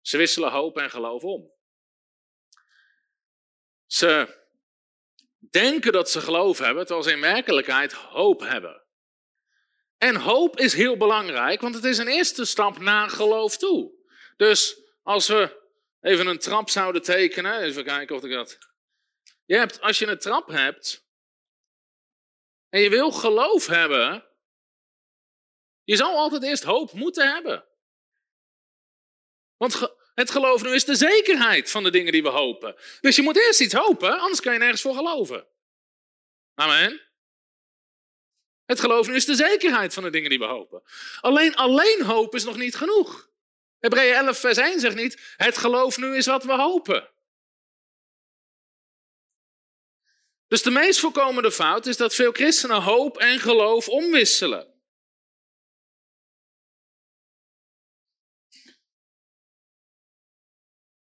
Ze 0.00 0.16
wisselen 0.16 0.50
hoop 0.50 0.78
en 0.78 0.90
geloof 0.90 1.22
om. 1.22 1.52
Ze 3.86 4.42
denken 5.50 5.92
dat 5.92 6.10
ze 6.10 6.20
geloof 6.20 6.58
hebben, 6.58 6.86
terwijl 6.86 7.08
ze 7.08 7.14
in 7.14 7.20
werkelijkheid 7.20 7.92
hoop 7.92 8.40
hebben. 8.40 8.82
En 9.98 10.16
hoop 10.16 10.58
is 10.58 10.72
heel 10.72 10.96
belangrijk, 10.96 11.60
want 11.60 11.74
het 11.74 11.84
is 11.84 11.98
een 11.98 12.08
eerste 12.08 12.44
stap 12.44 12.78
naar 12.78 13.10
geloof 13.10 13.56
toe. 13.56 13.92
Dus 14.36 14.80
als 15.02 15.28
we 15.28 15.62
even 16.00 16.26
een 16.26 16.38
trap 16.38 16.70
zouden 16.70 17.02
tekenen. 17.02 17.60
Even 17.60 17.84
kijken 17.84 18.16
of 18.16 18.24
ik 18.24 18.30
dat. 18.30 18.58
Je 19.44 19.56
hebt, 19.56 19.80
als 19.80 19.98
je 19.98 20.06
een 20.06 20.18
trap 20.18 20.48
hebt. 20.48 21.03
En 22.74 22.80
je 22.80 22.90
wil 22.90 23.10
geloof 23.10 23.66
hebben. 23.66 24.24
je 25.84 25.96
zou 25.96 26.14
altijd 26.14 26.42
eerst 26.42 26.62
hoop 26.62 26.92
moeten 26.92 27.32
hebben. 27.32 27.64
Want 29.56 29.94
het 30.14 30.30
geloof 30.30 30.62
nu 30.62 30.74
is 30.74 30.84
de 30.84 30.94
zekerheid 30.94 31.70
van 31.70 31.82
de 31.82 31.90
dingen 31.90 32.12
die 32.12 32.22
we 32.22 32.28
hopen. 32.28 32.76
Dus 33.00 33.16
je 33.16 33.22
moet 33.22 33.36
eerst 33.36 33.60
iets 33.60 33.74
hopen, 33.74 34.18
anders 34.18 34.40
kan 34.40 34.52
je 34.52 34.58
nergens 34.58 34.80
voor 34.80 34.94
geloven. 34.94 35.46
Amen. 36.54 37.02
Het 38.64 38.80
geloof 38.80 39.06
nu 39.06 39.14
is 39.14 39.24
de 39.24 39.34
zekerheid 39.34 39.94
van 39.94 40.02
de 40.02 40.10
dingen 40.10 40.30
die 40.30 40.38
we 40.38 40.44
hopen. 40.44 40.82
Alleen, 41.20 41.54
alleen 41.54 42.02
hoop 42.02 42.34
is 42.34 42.44
nog 42.44 42.56
niet 42.56 42.76
genoeg. 42.76 43.30
Hebreeën 43.78 44.14
11 44.14 44.38
vers 44.38 44.58
1 44.58 44.80
zegt 44.80 44.96
niet, 44.96 45.34
het 45.36 45.58
geloof 45.58 45.96
nu 45.96 46.16
is 46.16 46.26
wat 46.26 46.44
we 46.44 46.52
hopen. 46.52 47.13
Dus 50.54 50.62
de 50.62 50.70
meest 50.70 51.00
voorkomende 51.00 51.52
fout 51.52 51.86
is 51.86 51.96
dat 51.96 52.14
veel 52.14 52.32
christenen 52.32 52.82
hoop 52.82 53.18
en 53.18 53.38
geloof 53.38 53.88
omwisselen. 53.88 54.74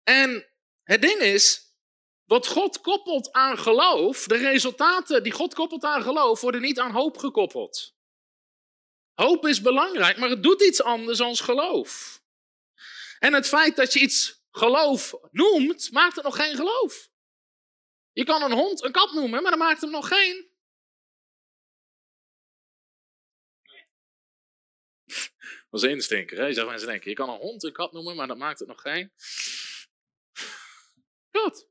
En 0.03 0.49
het 0.83 1.01
ding 1.01 1.19
is, 1.19 1.73
wat 2.25 2.47
God 2.47 2.81
koppelt 2.81 3.31
aan 3.31 3.57
geloof, 3.57 4.25
de 4.25 4.37
resultaten 4.37 5.23
die 5.23 5.31
God 5.31 5.53
koppelt 5.53 5.83
aan 5.83 6.01
geloof, 6.01 6.41
worden 6.41 6.61
niet 6.61 6.79
aan 6.79 6.91
hoop 6.91 7.17
gekoppeld. 7.17 7.95
Hoop 9.13 9.45
is 9.47 9.61
belangrijk, 9.61 10.17
maar 10.17 10.29
het 10.29 10.43
doet 10.43 10.61
iets 10.61 10.81
anders 10.83 11.17
dan 11.17 11.35
geloof. 11.35 12.21
En 13.19 13.33
het 13.33 13.47
feit 13.47 13.75
dat 13.75 13.93
je 13.93 13.99
iets 13.99 14.43
geloof 14.51 15.13
noemt, 15.31 15.91
maakt 15.91 16.15
het 16.15 16.23
nog 16.23 16.35
geen 16.35 16.55
geloof. 16.55 17.09
Je 18.17 18.23
kan 18.23 18.41
een 18.41 18.51
hond 18.51 18.83
een 18.83 18.91
kat 18.91 19.13
noemen, 19.13 19.41
maar 19.41 19.51
dat 19.51 19.59
maakt 19.59 19.81
hem 19.81 19.89
nog 19.89 20.07
geen. 20.07 20.49
Dat 25.69 25.83
is 25.83 25.89
instinker, 25.89 26.37
hè? 26.37 26.45
Je 26.45 26.53
zegt 26.53 26.67
mensen 26.67 26.87
denken, 26.87 27.09
je 27.09 27.15
kan 27.15 27.29
een 27.29 27.39
hond 27.39 27.63
een 27.63 27.73
kat 27.73 27.91
noemen, 27.91 28.15
maar 28.15 28.27
dat 28.27 28.37
maakt 28.37 28.59
het 28.59 28.67
nog 28.67 28.81
geen. 28.81 29.11
Kat. 31.31 31.67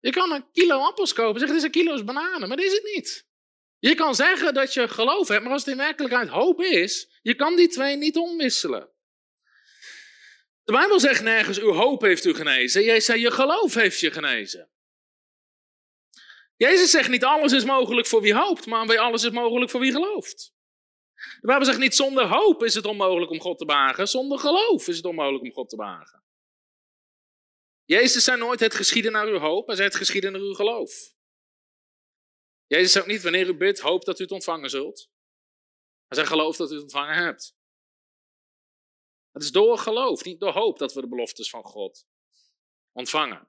Je 0.00 0.10
kan 0.10 0.32
een 0.32 0.50
kilo 0.52 0.78
appels 0.78 1.12
kopen, 1.12 1.40
zeg 1.40 1.48
het 1.48 1.58
is 1.58 1.64
een 1.64 1.70
kilo 1.70 2.04
bananen, 2.04 2.48
maar 2.48 2.56
dat 2.56 2.66
is 2.66 2.72
het 2.72 2.84
niet. 2.94 3.26
Je 3.78 3.94
kan 3.94 4.14
zeggen 4.14 4.54
dat 4.54 4.74
je 4.74 4.88
geloof 4.88 5.28
hebt, 5.28 5.42
maar 5.42 5.52
als 5.52 5.64
het 5.64 5.70
in 5.70 5.78
werkelijkheid 5.78 6.28
hoop 6.28 6.60
is, 6.60 7.18
je 7.22 7.34
kan 7.34 7.56
die 7.56 7.68
twee 7.68 7.96
niet 7.96 8.16
omwisselen. 8.16 8.95
De 10.66 10.72
Bijbel 10.72 11.00
zegt 11.00 11.22
nergens, 11.22 11.58
uw 11.58 11.72
hoop 11.72 12.00
heeft 12.00 12.24
u 12.24 12.34
genezen. 12.34 12.84
Jij 12.84 13.00
zei, 13.00 13.20
je 13.20 13.30
geloof 13.30 13.74
heeft 13.74 14.00
je 14.00 14.10
genezen. 14.10 14.70
Jezus 16.56 16.90
zegt 16.90 17.08
niet, 17.08 17.24
alles 17.24 17.52
is 17.52 17.64
mogelijk 17.64 18.06
voor 18.06 18.20
wie 18.20 18.34
hoopt, 18.34 18.66
maar 18.66 18.98
alles 18.98 19.24
is 19.24 19.30
mogelijk 19.30 19.70
voor 19.70 19.80
wie 19.80 19.92
gelooft. 19.92 20.54
De 21.14 21.46
Bijbel 21.46 21.64
zegt 21.64 21.78
niet, 21.78 21.94
zonder 21.94 22.26
hoop 22.26 22.64
is 22.64 22.74
het 22.74 22.86
onmogelijk 22.86 23.30
om 23.30 23.40
God 23.40 23.58
te 23.58 23.64
behagen, 23.64 24.08
zonder 24.08 24.38
geloof 24.38 24.88
is 24.88 24.96
het 24.96 25.04
onmogelijk 25.04 25.44
om 25.44 25.52
God 25.52 25.68
te 25.68 25.76
behagen. 25.76 26.24
Jezus 27.84 28.24
zei 28.24 28.38
nooit, 28.38 28.60
het 28.60 28.74
geschieden 28.74 29.12
naar 29.12 29.26
uw 29.26 29.38
hoop, 29.38 29.66
hij 29.66 29.76
zei, 29.76 29.88
het 29.88 29.96
geschieden 29.96 30.32
naar 30.32 30.40
uw 30.40 30.54
geloof. 30.54 31.14
Jezus 32.66 32.92
zegt 32.92 33.06
niet, 33.06 33.22
wanneer 33.22 33.48
u 33.48 33.54
bidt, 33.54 33.80
hoop 33.80 34.04
dat 34.04 34.18
u 34.18 34.22
het 34.22 34.32
ontvangen 34.32 34.70
zult. 34.70 35.10
Hij 36.06 36.16
zei, 36.16 36.26
geloof 36.26 36.56
dat 36.56 36.70
u 36.70 36.74
het 36.74 36.82
ontvangen 36.82 37.14
hebt. 37.14 37.55
Het 39.36 39.44
is 39.44 39.50
door 39.50 39.78
geloof, 39.78 40.24
niet 40.24 40.40
door 40.40 40.52
hoop, 40.52 40.78
dat 40.78 40.92
we 40.92 41.00
de 41.00 41.08
beloftes 41.08 41.50
van 41.50 41.62
God 41.62 42.06
ontvangen. 42.92 43.48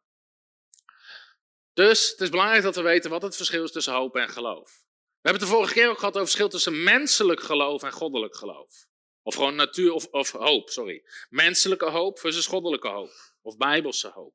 Dus 1.73 2.10
het 2.10 2.21
is 2.21 2.30
belangrijk 2.30 2.63
dat 2.63 2.76
we 2.76 2.82
weten 2.82 3.10
wat 3.10 3.21
het 3.21 3.36
verschil 3.36 3.63
is 3.63 3.71
tussen 3.71 3.93
hoop 3.93 4.15
en 4.15 4.30
geloof. 4.30 4.84
We 4.91 5.30
hebben 5.30 5.41
het 5.41 5.52
de 5.52 5.56
vorige 5.58 5.73
keer 5.73 5.89
ook 5.89 5.97
gehad 5.97 6.17
over 6.17 6.19
het 6.19 6.30
verschil 6.30 6.50
tussen 6.50 6.84
menselijk 6.84 7.41
geloof 7.41 7.84
en 7.84 7.91
goddelijk 7.91 8.36
geloof. 8.36 8.88
Of 9.21 9.36
gewoon 9.36 9.56
natuur 9.56 9.91
of, 9.91 10.06
of 10.06 10.32
hoop, 10.32 10.69
sorry. 10.69 11.06
Menselijke 11.30 11.89
hoop 11.89 12.19
versus 12.19 12.47
goddelijke 12.47 12.88
hoop. 12.88 13.12
Of 13.41 13.58
bijbelse 13.58 14.10
hoop. 14.10 14.34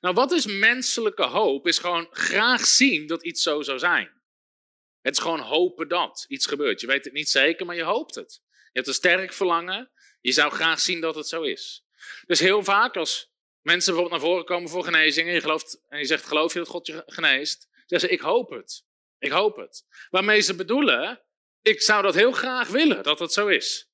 Nou, 0.00 0.14
wat 0.14 0.32
is 0.32 0.46
menselijke 0.46 1.26
hoop? 1.26 1.66
Is 1.66 1.78
gewoon 1.78 2.06
graag 2.10 2.66
zien 2.66 3.06
dat 3.06 3.24
iets 3.24 3.42
zo 3.42 3.62
zou 3.62 3.78
zijn. 3.78 4.22
Het 5.00 5.16
is 5.16 5.22
gewoon 5.22 5.40
hopen 5.40 5.88
dat 5.88 6.24
iets 6.28 6.46
gebeurt. 6.46 6.80
Je 6.80 6.86
weet 6.86 7.04
het 7.04 7.14
niet 7.14 7.28
zeker, 7.28 7.66
maar 7.66 7.76
je 7.76 7.82
hoopt 7.82 8.14
het. 8.14 8.42
Je 8.50 8.70
hebt 8.72 8.86
een 8.86 8.94
sterk 8.94 9.32
verlangen 9.32 9.92
je 10.24 10.32
zou 10.32 10.52
graag 10.52 10.80
zien 10.80 11.00
dat 11.00 11.14
het 11.14 11.28
zo 11.28 11.42
is. 11.42 11.84
Dus 12.26 12.40
heel 12.40 12.64
vaak 12.64 12.96
als 12.96 13.30
mensen 13.60 13.92
bijvoorbeeld 13.92 14.20
naar 14.22 14.30
voren 14.30 14.44
komen 14.44 14.70
voor 14.70 14.84
genezing 14.84 15.28
en 15.28 15.34
je, 15.34 15.40
gelooft, 15.40 15.80
en 15.88 15.98
je 15.98 16.04
zegt 16.04 16.26
geloof 16.26 16.52
je 16.52 16.58
dat 16.58 16.68
God 16.68 16.86
je 16.86 17.02
geneest, 17.06 17.68
zeggen 17.86 18.08
ze 18.08 18.14
ik 18.14 18.20
hoop 18.20 18.50
het. 18.50 18.84
Ik 19.18 19.30
hoop 19.30 19.56
het. 19.56 19.84
Waarmee 20.10 20.40
ze 20.40 20.54
bedoelen, 20.54 21.22
ik 21.62 21.82
zou 21.82 22.02
dat 22.02 22.14
heel 22.14 22.32
graag 22.32 22.68
willen 22.68 23.02
dat 23.02 23.18
het 23.18 23.32
zo 23.32 23.46
is. 23.46 23.90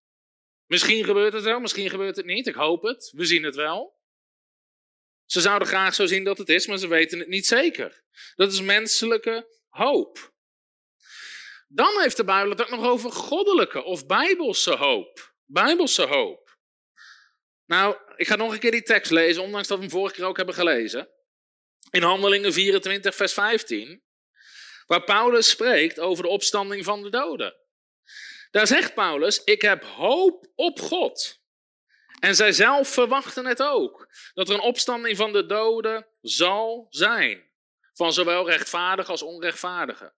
Misschien 0.67 1.05
gebeurt 1.05 1.33
het 1.33 1.45
wel, 1.45 1.61
misschien 1.61 1.91
gebeurt 1.91 2.17
het 2.17 2.27
niet. 2.27 2.47
Ik 2.47 2.55
hoop 2.55 2.83
het. 2.83 3.13
We 3.15 3.25
zien 3.25 3.43
het 3.43 3.55
wel. 3.55 3.99
Ze 5.25 5.41
zouden 5.41 5.69
graag 5.69 5.95
zo 5.95 6.07
zien 6.07 6.25
dat 6.25 6.39
het 6.39 6.49
is, 6.49 6.67
maar 6.67 6.79
ze 6.79 6.89
weten 6.89 7.19
het 7.19 7.29
niet 7.29 7.47
zeker. 7.47 8.03
Dat 8.35 8.53
is 8.53 8.61
menselijke 8.61 9.61
hoop. 9.69 10.33
Dan 11.69 12.01
heeft 12.01 12.17
de 12.17 12.25
Bijbel 12.25 12.51
het 12.51 12.61
ook 12.61 12.71
nog 12.71 12.85
over 12.85 13.13
goddelijke 13.13 13.83
of 13.83 14.07
bijbelse 14.07 14.77
hoop. 14.77 15.30
Bijbelse 15.53 16.03
hoop. 16.03 16.59
Nou, 17.67 17.97
ik 18.17 18.27
ga 18.27 18.37
nog 18.37 18.53
een 18.53 18.59
keer 18.59 18.71
die 18.71 18.83
tekst 18.83 19.11
lezen, 19.11 19.43
ondanks 19.43 19.69
dat 19.69 19.77
we 19.79 19.85
hem 19.85 19.93
vorige 19.93 20.15
keer 20.15 20.25
ook 20.25 20.37
hebben 20.37 20.55
gelezen. 20.55 21.09
In 21.91 22.03
Handelingen 22.03 22.53
24, 22.53 23.15
vers 23.15 23.33
15, 23.33 24.03
waar 24.87 25.05
Paulus 25.05 25.49
spreekt 25.49 26.01
over 26.01 26.25
de 26.25 26.31
opstanding 26.31 26.85
van 26.85 27.03
de 27.03 27.11
doden. 27.11 27.57
Daar 28.51 28.67
zegt 28.67 28.95
Paulus: 28.95 29.45
Ik 29.45 29.63
heb 29.63 29.85
hoop 29.85 30.47
op 30.55 30.81
God. 30.81 31.41
En 32.21 32.35
zij 32.35 32.53
zelf 32.53 32.89
verwachten 32.89 33.47
het 33.47 33.63
ook, 33.63 34.09
dat 34.35 34.49
er 34.49 34.55
een 34.55 34.61
opstanding 34.61 35.17
van 35.17 35.33
de 35.33 35.47
doden 35.47 36.07
zal 36.21 36.87
zijn, 36.91 37.51
van 37.93 38.13
zowel 38.13 38.47
rechtvaardige 38.47 39.11
als 39.11 39.23
onrechtvaardige. 39.23 40.15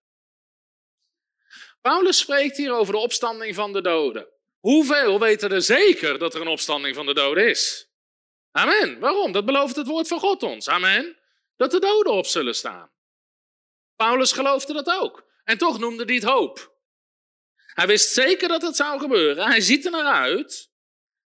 Paulus 1.81 2.17
spreekt 2.17 2.57
hier 2.57 2.73
over 2.73 2.93
de 2.93 2.99
opstanding 2.99 3.55
van 3.55 3.73
de 3.73 3.81
doden. 3.81 4.32
Hoeveel 4.63 5.19
weten 5.19 5.51
er 5.51 5.61
zeker 5.61 6.19
dat 6.19 6.35
er 6.35 6.41
een 6.41 6.47
opstanding 6.47 6.95
van 6.95 7.05
de 7.05 7.13
doden 7.13 7.49
is? 7.49 7.89
Amen. 8.51 8.99
Waarom? 8.99 9.31
Dat 9.31 9.45
belooft 9.45 9.75
het 9.75 9.87
woord 9.87 10.07
van 10.07 10.19
God 10.19 10.43
ons. 10.43 10.67
Amen. 10.67 11.17
Dat 11.55 11.71
de 11.71 11.79
doden 11.79 12.13
op 12.13 12.25
zullen 12.25 12.55
staan. 12.55 12.91
Paulus 13.95 14.31
geloofde 14.31 14.73
dat 14.73 14.87
ook. 14.87 15.25
En 15.43 15.57
toch 15.57 15.79
noemde 15.79 16.03
hij 16.03 16.15
het 16.15 16.23
hoop. 16.23 16.75
Hij 17.53 17.87
wist 17.87 18.13
zeker 18.13 18.47
dat 18.47 18.61
het 18.61 18.75
zou 18.75 18.99
gebeuren. 18.99 19.47
Hij 19.47 19.61
ziet 19.61 19.85
er 19.85 19.91
naar 19.91 20.13
uit. 20.13 20.71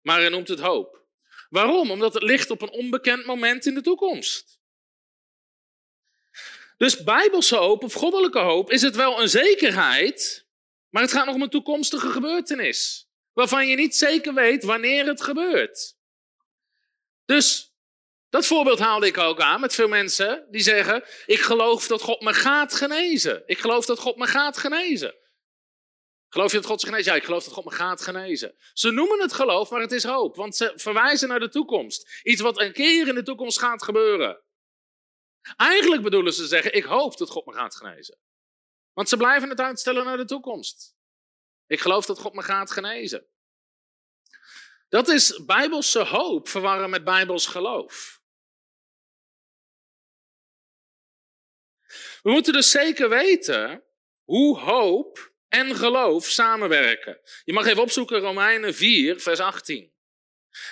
Maar 0.01 0.19
hij 0.19 0.29
noemt 0.29 0.47
het 0.47 0.59
hoop. 0.59 1.05
Waarom? 1.49 1.91
Omdat 1.91 2.13
het 2.13 2.23
ligt 2.23 2.49
op 2.49 2.61
een 2.61 2.71
onbekend 2.71 3.25
moment 3.25 3.65
in 3.65 3.73
de 3.73 3.81
toekomst. 3.81 4.59
Dus 6.77 7.03
bijbelse 7.03 7.55
hoop 7.55 7.83
of 7.83 7.93
goddelijke 7.93 8.39
hoop 8.39 8.71
is 8.71 8.81
het 8.81 8.95
wel 8.95 9.21
een 9.21 9.29
zekerheid, 9.29 10.47
maar 10.89 11.01
het 11.01 11.11
gaat 11.11 11.25
nog 11.25 11.35
om 11.35 11.41
een 11.41 11.49
toekomstige 11.49 12.09
gebeurtenis 12.11 13.04
waarvan 13.35 13.67
je 13.67 13.75
niet 13.75 13.95
zeker 13.95 14.33
weet 14.33 14.63
wanneer 14.63 15.05
het 15.05 15.21
gebeurt. 15.21 15.95
Dus 17.25 17.73
dat 18.29 18.45
voorbeeld 18.45 18.79
haalde 18.79 19.07
ik 19.07 19.17
ook 19.17 19.41
aan 19.41 19.59
met 19.59 19.73
veel 19.73 19.87
mensen 19.87 20.47
die 20.49 20.61
zeggen: 20.61 21.03
Ik 21.25 21.39
geloof 21.39 21.87
dat 21.87 22.01
God 22.01 22.21
me 22.21 22.33
gaat 22.33 22.73
genezen. 22.73 23.43
Ik 23.45 23.59
geloof 23.59 23.85
dat 23.85 23.99
God 23.99 24.15
me 24.15 24.27
gaat 24.27 24.57
genezen. 24.57 25.15
Geloof 26.29 26.51
je 26.51 26.57
dat 26.57 26.65
God 26.65 26.79
zich 26.79 26.89
geneest? 26.89 27.07
Ja, 27.07 27.15
ik 27.15 27.23
geloof 27.23 27.43
dat 27.43 27.53
God 27.53 27.65
me 27.65 27.71
gaat 27.71 28.01
genezen. 28.01 28.55
Ze 28.73 28.91
noemen 28.91 29.21
het 29.21 29.33
geloof, 29.33 29.69
maar 29.69 29.81
het 29.81 29.91
is 29.91 30.03
hoop, 30.03 30.35
want 30.35 30.55
ze 30.55 30.73
verwijzen 30.75 31.27
naar 31.27 31.39
de 31.39 31.49
toekomst. 31.49 32.21
Iets 32.23 32.41
wat 32.41 32.59
een 32.59 32.73
keer 32.73 33.07
in 33.07 33.15
de 33.15 33.23
toekomst 33.23 33.59
gaat 33.59 33.83
gebeuren. 33.83 34.41
Eigenlijk 35.55 36.01
bedoelen 36.01 36.33
ze 36.33 36.47
zeggen: 36.47 36.73
Ik 36.73 36.83
hoop 36.83 37.17
dat 37.17 37.29
God 37.29 37.45
me 37.45 37.53
gaat 37.53 37.75
genezen. 37.75 38.17
Want 38.93 39.09
ze 39.09 39.17
blijven 39.17 39.49
het 39.49 39.59
uitstellen 39.59 40.05
naar 40.05 40.17
de 40.17 40.25
toekomst. 40.25 40.94
Ik 41.67 41.79
geloof 41.79 42.05
dat 42.05 42.19
God 42.19 42.33
me 42.33 42.41
gaat 42.41 42.71
genezen. 42.71 43.27
Dat 44.89 45.07
is 45.07 45.45
bijbelse 45.45 46.03
hoop 46.03 46.47
verwarren 46.47 46.89
met 46.89 47.03
bijbels 47.03 47.45
geloof. 47.45 48.21
We 52.21 52.31
moeten 52.31 52.53
dus 52.53 52.71
zeker 52.71 53.09
weten 53.09 53.83
hoe 54.23 54.59
hoop 54.59 55.33
en 55.47 55.75
geloof 55.75 56.25
samenwerken. 56.25 57.19
Je 57.43 57.53
mag 57.53 57.65
even 57.65 57.81
opzoeken 57.81 58.19
Romeinen 58.19 58.75
4, 58.75 59.19
vers 59.19 59.39
18. 59.39 59.93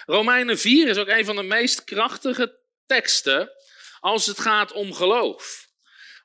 Romeinen 0.06 0.58
4 0.58 0.88
is 0.88 0.98
ook 0.98 1.08
een 1.08 1.26
van 1.26 1.36
de 1.36 1.44
meest 1.44 1.84
krachtige 1.84 2.60
teksten 2.86 3.52
als 4.00 4.26
het 4.26 4.40
gaat 4.40 4.72
om 4.72 4.94
geloof. 4.94 5.68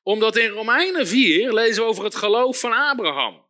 Omdat 0.03 0.37
in 0.37 0.51
Romeinen 0.51 1.07
4 1.07 1.53
lezen 1.53 1.83
we 1.83 1.89
over 1.89 2.05
het 2.05 2.15
geloof 2.15 2.61
van 2.61 2.73
Abraham. 2.73 3.48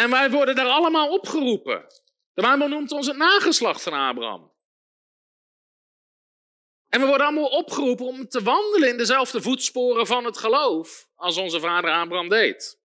En 0.00 0.10
wij 0.10 0.30
worden 0.30 0.54
daar 0.54 0.66
allemaal 0.66 1.12
opgeroepen. 1.12 1.86
De 2.32 2.42
Bijbel 2.42 2.68
noemt 2.68 2.92
ons 2.92 3.06
het 3.06 3.16
nageslacht 3.16 3.82
van 3.82 3.92
Abraham. 3.92 4.52
En 6.88 7.00
we 7.00 7.06
worden 7.06 7.26
allemaal 7.26 7.48
opgeroepen 7.48 8.06
om 8.06 8.28
te 8.28 8.42
wandelen 8.42 8.88
in 8.88 8.96
dezelfde 8.96 9.42
voetsporen 9.42 10.06
van 10.06 10.24
het 10.24 10.38
geloof 10.38 11.08
als 11.14 11.36
onze 11.36 11.60
vader 11.60 11.90
Abraham 11.90 12.28
deed. 12.28 12.80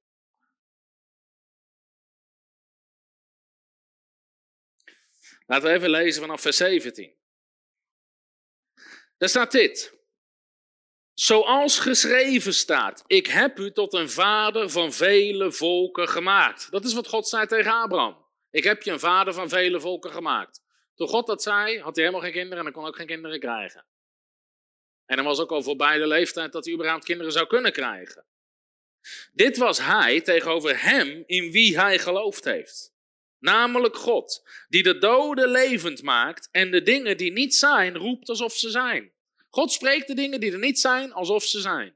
Laten 5.45 5.67
we 5.67 5.73
even 5.73 5.89
lezen 5.89 6.21
vanaf 6.21 6.41
vers 6.41 6.57
17. 6.57 7.15
Daar 9.17 9.29
staat 9.29 9.51
dit. 9.51 9.94
Zoals 11.15 11.79
geschreven 11.79 12.53
staat, 12.53 13.03
ik 13.07 13.27
heb 13.27 13.59
u 13.59 13.71
tot 13.71 13.93
een 13.93 14.09
vader 14.09 14.69
van 14.69 14.93
vele 14.93 15.51
volken 15.51 16.09
gemaakt. 16.09 16.71
Dat 16.71 16.85
is 16.85 16.93
wat 16.93 17.07
God 17.07 17.27
zei 17.27 17.47
tegen 17.47 17.71
Abraham. 17.71 18.25
Ik 18.51 18.63
heb 18.63 18.83
je 18.83 18.91
een 18.91 18.99
vader 18.99 19.33
van 19.33 19.49
vele 19.49 19.79
volken 19.79 20.11
gemaakt. 20.11 20.63
Toen 20.95 21.07
God 21.07 21.27
dat 21.27 21.43
zei, 21.43 21.79
had 21.79 21.95
hij 21.95 22.05
helemaal 22.05 22.25
geen 22.25 22.33
kinderen 22.33 22.57
en 22.57 22.63
hij 22.63 22.73
kon 22.73 22.85
ook 22.85 22.95
geen 22.95 23.07
kinderen 23.07 23.39
krijgen. 23.39 23.85
En 25.05 25.15
dan 25.15 25.25
was 25.25 25.39
ook 25.39 25.51
al 25.51 25.63
voorbij 25.63 25.97
de 25.97 26.07
leeftijd 26.07 26.51
dat 26.51 26.65
hij 26.65 26.73
überhaupt 26.73 27.05
kinderen 27.05 27.31
zou 27.31 27.47
kunnen 27.47 27.71
krijgen. 27.71 28.25
Dit 29.31 29.57
was 29.57 29.79
hij 29.79 30.21
tegenover 30.21 30.81
hem 30.81 31.23
in 31.25 31.51
wie 31.51 31.79
hij 31.79 31.99
geloofd 31.99 32.43
heeft. 32.43 32.93
Namelijk 33.39 33.95
God, 33.95 34.47
die 34.67 34.83
de 34.83 34.97
doden 34.97 35.49
levend 35.49 36.01
maakt 36.01 36.49
en 36.51 36.71
de 36.71 36.81
dingen 36.81 37.17
die 37.17 37.31
niet 37.31 37.55
zijn 37.55 37.97
roept 37.97 38.29
alsof 38.29 38.53
ze 38.53 38.69
zijn. 38.69 39.13
God 39.55 39.71
spreekt 39.71 40.07
de 40.07 40.13
dingen 40.13 40.39
die 40.39 40.51
er 40.51 40.59
niet 40.59 40.79
zijn 40.79 41.13
alsof 41.13 41.43
ze 41.43 41.61
zijn. 41.61 41.95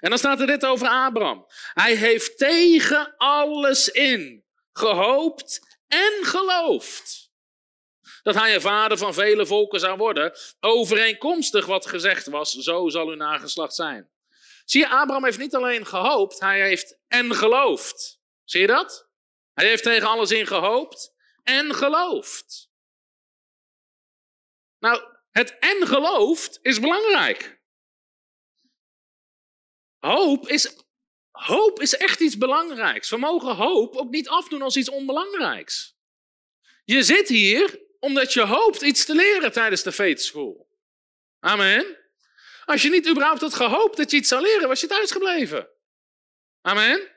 En 0.00 0.08
dan 0.08 0.18
staat 0.18 0.40
er 0.40 0.46
dit 0.46 0.64
over 0.64 0.88
Abraham. 0.88 1.46
Hij 1.72 1.94
heeft 1.94 2.38
tegen 2.38 3.14
alles 3.16 3.88
in 3.88 4.44
gehoopt 4.72 5.78
en 5.86 6.12
geloofd. 6.22 7.30
Dat 8.22 8.34
hij 8.34 8.54
een 8.54 8.60
vader 8.60 8.98
van 8.98 9.14
vele 9.14 9.46
volken 9.46 9.80
zou 9.80 9.96
worden, 9.96 10.32
overeenkomstig 10.60 11.66
wat 11.66 11.86
gezegd 11.86 12.26
was, 12.26 12.52
zo 12.52 12.88
zal 12.88 13.08
uw 13.08 13.14
nageslacht 13.14 13.74
zijn. 13.74 14.10
Zie 14.64 14.80
je, 14.80 14.88
Abraham 14.88 15.24
heeft 15.24 15.38
niet 15.38 15.54
alleen 15.54 15.86
gehoopt, 15.86 16.40
hij 16.40 16.60
heeft 16.60 16.98
en 17.08 17.34
geloofd. 17.34 18.20
Zie 18.44 18.60
je 18.60 18.66
dat? 18.66 19.08
Hij 19.54 19.66
heeft 19.66 19.82
tegen 19.82 20.08
alles 20.08 20.30
in 20.30 20.46
gehoopt 20.46 21.12
en 21.42 21.74
geloofd. 21.74 22.70
Nou, 24.78 25.11
het 25.32 25.58
en 25.58 25.86
geloofd 25.86 26.58
is 26.62 26.80
belangrijk. 26.80 27.60
Hoop 29.98 30.48
is, 30.48 30.76
hoop 31.30 31.80
is 31.80 31.96
echt 31.96 32.20
iets 32.20 32.38
belangrijks. 32.38 33.10
We 33.10 33.16
mogen 33.16 33.54
hoop 33.54 33.96
ook 33.96 34.10
niet 34.10 34.28
afdoen 34.28 34.62
als 34.62 34.76
iets 34.76 34.88
onbelangrijks. 34.88 35.96
Je 36.84 37.02
zit 37.02 37.28
hier 37.28 37.80
omdat 37.98 38.32
je 38.32 38.40
hoopt 38.40 38.82
iets 38.82 39.04
te 39.04 39.14
leren 39.14 39.52
tijdens 39.52 39.82
de 39.82 39.92
faith 39.92 40.22
school. 40.22 40.70
Amen. 41.40 41.96
Als 42.64 42.82
je 42.82 42.90
niet 42.90 43.08
überhaupt 43.08 43.40
had 43.40 43.54
gehoopt 43.54 43.96
dat 43.96 44.10
je 44.10 44.16
iets 44.16 44.28
zou 44.28 44.42
leren, 44.42 44.68
was 44.68 44.80
je 44.80 44.86
thuis 44.86 45.10
gebleven. 45.10 45.68
Amen. 46.60 47.10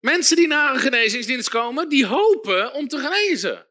Mensen 0.00 0.36
die 0.36 0.46
naar 0.46 0.74
een 0.74 0.80
genezingsdienst 0.80 1.48
komen, 1.48 1.88
die 1.88 2.06
hopen 2.06 2.72
om 2.72 2.88
te 2.88 2.98
genezen. 2.98 3.66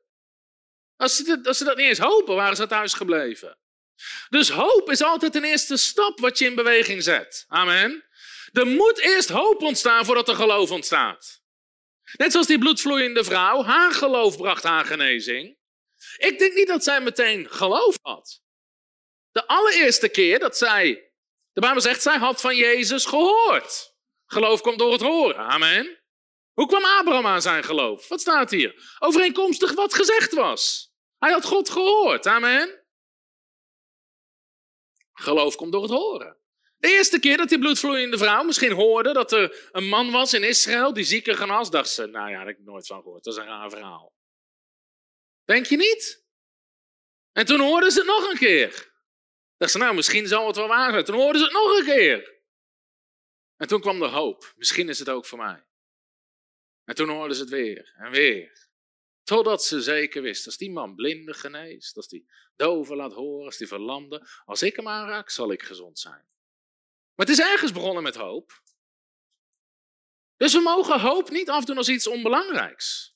Als 1.04 1.16
ze, 1.16 1.24
dat, 1.24 1.48
als 1.48 1.58
dat 1.58 1.78
niet 1.78 1.88
eens 1.88 2.00
hopen, 2.00 2.36
waren 2.36 2.56
ze 2.56 2.68
thuis 2.68 2.94
gebleven. 2.94 3.58
Dus 4.30 4.50
hoop 4.50 4.92
is 4.92 5.02
altijd 5.02 5.36
een 5.36 5.44
eerste 5.44 5.78
stap 5.78 6.20
wat 6.20 6.38
je 6.38 6.46
in 6.46 6.56
beweging 6.56 7.04
zet. 7.04 7.46
Amen. 7.48 8.06
Er 8.52 8.68
moet 8.68 9.00
eerst 9.00 9.30
hoop 9.30 9.62
ontstaan 9.62 10.06
voordat 10.06 10.28
er 10.28 10.36
geloof 10.36 10.72
ontstaat. 10.72 11.42
Net 12.14 12.32
zoals 12.32 12.48
die 12.48 12.58
bloedvloeiende 12.58 13.24
vrouw, 13.24 13.64
haar 13.64 13.92
geloof 13.92 14.38
bracht 14.38 14.64
haar 14.64 14.86
genezing. 14.86 15.58
Ik 16.18 16.40
denk 16.40 16.54
niet 16.54 16.68
dat 16.68 16.84
zij 16.84 17.02
meteen 17.02 17.50
geloof 17.50 17.98
had. 18.02 18.42
De 19.32 19.48
allereerste 19.48 20.10
keer 20.10 20.40
dat 20.40 20.58
zij, 20.58 21.12
de 21.52 21.62
Bijbel 21.62 21.82
zegt, 21.82 22.02
zij 22.02 22.18
had 22.18 22.42
van 22.42 22.56
Jezus 22.56 23.06
gehoord. 23.06 23.96
Geloof 24.26 24.62
komt 24.62 24.80
door 24.80 24.92
het 24.92 25.02
horen. 25.02 25.38
Amen. 25.38 26.04
Hoe 26.54 26.68
kwam 26.68 26.84
Abraham 26.84 27.28
aan 27.28 27.42
zijn 27.42 27.64
geloof? 27.64 28.08
Wat 28.08 28.22
staat 28.22 28.52
hier? 28.52 28.96
Overeenkomstig 29.00 29.74
wat 29.74 29.94
gezegd 29.94 30.34
was. 30.34 30.93
Hij 31.24 31.32
had 31.32 31.46
God 31.46 31.70
gehoord. 31.70 32.26
Amen. 32.26 32.84
Geloof 35.14 35.56
komt 35.56 35.72
door 35.72 35.82
het 35.82 35.92
horen. 35.92 36.38
De 36.78 36.88
eerste 36.88 37.20
keer 37.20 37.38
dat 37.38 37.50
die 37.50 37.60
bloedvloeiende 37.60 38.18
vrouw 38.18 38.44
misschien 38.44 38.72
hoorde 38.72 39.14
dat 39.14 39.32
er 39.32 39.70
een 39.72 39.88
man 39.88 40.12
was 40.12 40.34
in 40.34 40.44
Israël 40.44 40.94
die 40.94 41.04
zieken 41.04 41.36
genas, 41.36 41.70
dacht 41.70 41.90
ze, 41.90 42.06
nou 42.06 42.30
ja, 42.30 42.38
daar 42.38 42.48
heb 42.48 42.58
ik 42.58 42.66
nooit 42.66 42.88
van 42.88 43.02
gehoord. 43.02 43.24
Dat 43.24 43.34
is 43.34 43.40
een 43.40 43.46
raar 43.46 43.70
verhaal. 43.70 44.14
Denk 45.44 45.66
je 45.66 45.78
niet? 45.78 46.26
En 47.32 47.46
toen 47.46 47.60
hoorden 47.60 47.92
ze 47.92 47.98
het 47.98 48.08
nog 48.08 48.30
een 48.32 48.38
keer. 48.38 48.92
Dacht 49.58 49.72
ze, 49.72 49.78
nou, 49.78 49.96
misschien 49.96 50.28
zal 50.28 50.48
het 50.48 50.56
wel 50.56 50.68
waar 50.68 50.92
zijn. 50.92 51.06
Toen 51.06 51.16
hoorden 51.16 51.42
ze 51.42 51.48
het 51.48 51.56
nog 51.56 51.78
een 51.78 51.86
keer. 51.86 52.42
En 53.58 53.68
toen 53.68 53.82
kwam 53.82 54.00
de 54.00 54.08
hoop. 54.08 54.54
Misschien 54.56 54.90
is 54.90 55.00
het 55.00 55.10
ook 55.10 55.26
voor 55.26 55.38
mij. 55.38 55.66
En 56.84 56.96
toen 56.96 57.10
hoorden 57.10 57.36
ze 57.36 57.42
het 57.42 57.52
weer 57.52 57.94
en 57.98 58.12
weer. 58.12 58.72
Totdat 59.24 59.64
ze 59.64 59.82
zeker 59.82 60.22
wist, 60.22 60.46
als 60.46 60.58
die 60.58 60.72
man 60.72 60.96
blinden 60.96 61.36
geneest, 61.36 61.96
als 61.96 62.08
die 62.08 62.30
doven 62.56 62.96
laat 62.96 63.14
horen, 63.14 63.46
als 63.46 63.58
die 63.58 63.68
verlamde, 63.68 64.28
als 64.46 64.62
ik 64.62 64.76
hem 64.76 64.88
aanraak, 64.88 65.30
zal 65.30 65.52
ik 65.52 65.64
gezond 65.64 66.00
zijn. 66.00 66.26
Maar 67.16 67.26
het 67.26 67.30
is 67.30 67.40
ergens 67.40 67.72
begonnen 67.72 68.04
met 68.04 68.16
hoop. 68.16 68.62
Dus 70.38 70.54
we 70.54 70.60
mogen 70.60 71.00
hoop 71.00 71.30
niet 71.30 71.50
afdoen 71.50 71.78
als 71.78 71.90
iets 71.90 72.08
onbelangrijks. 72.08 73.16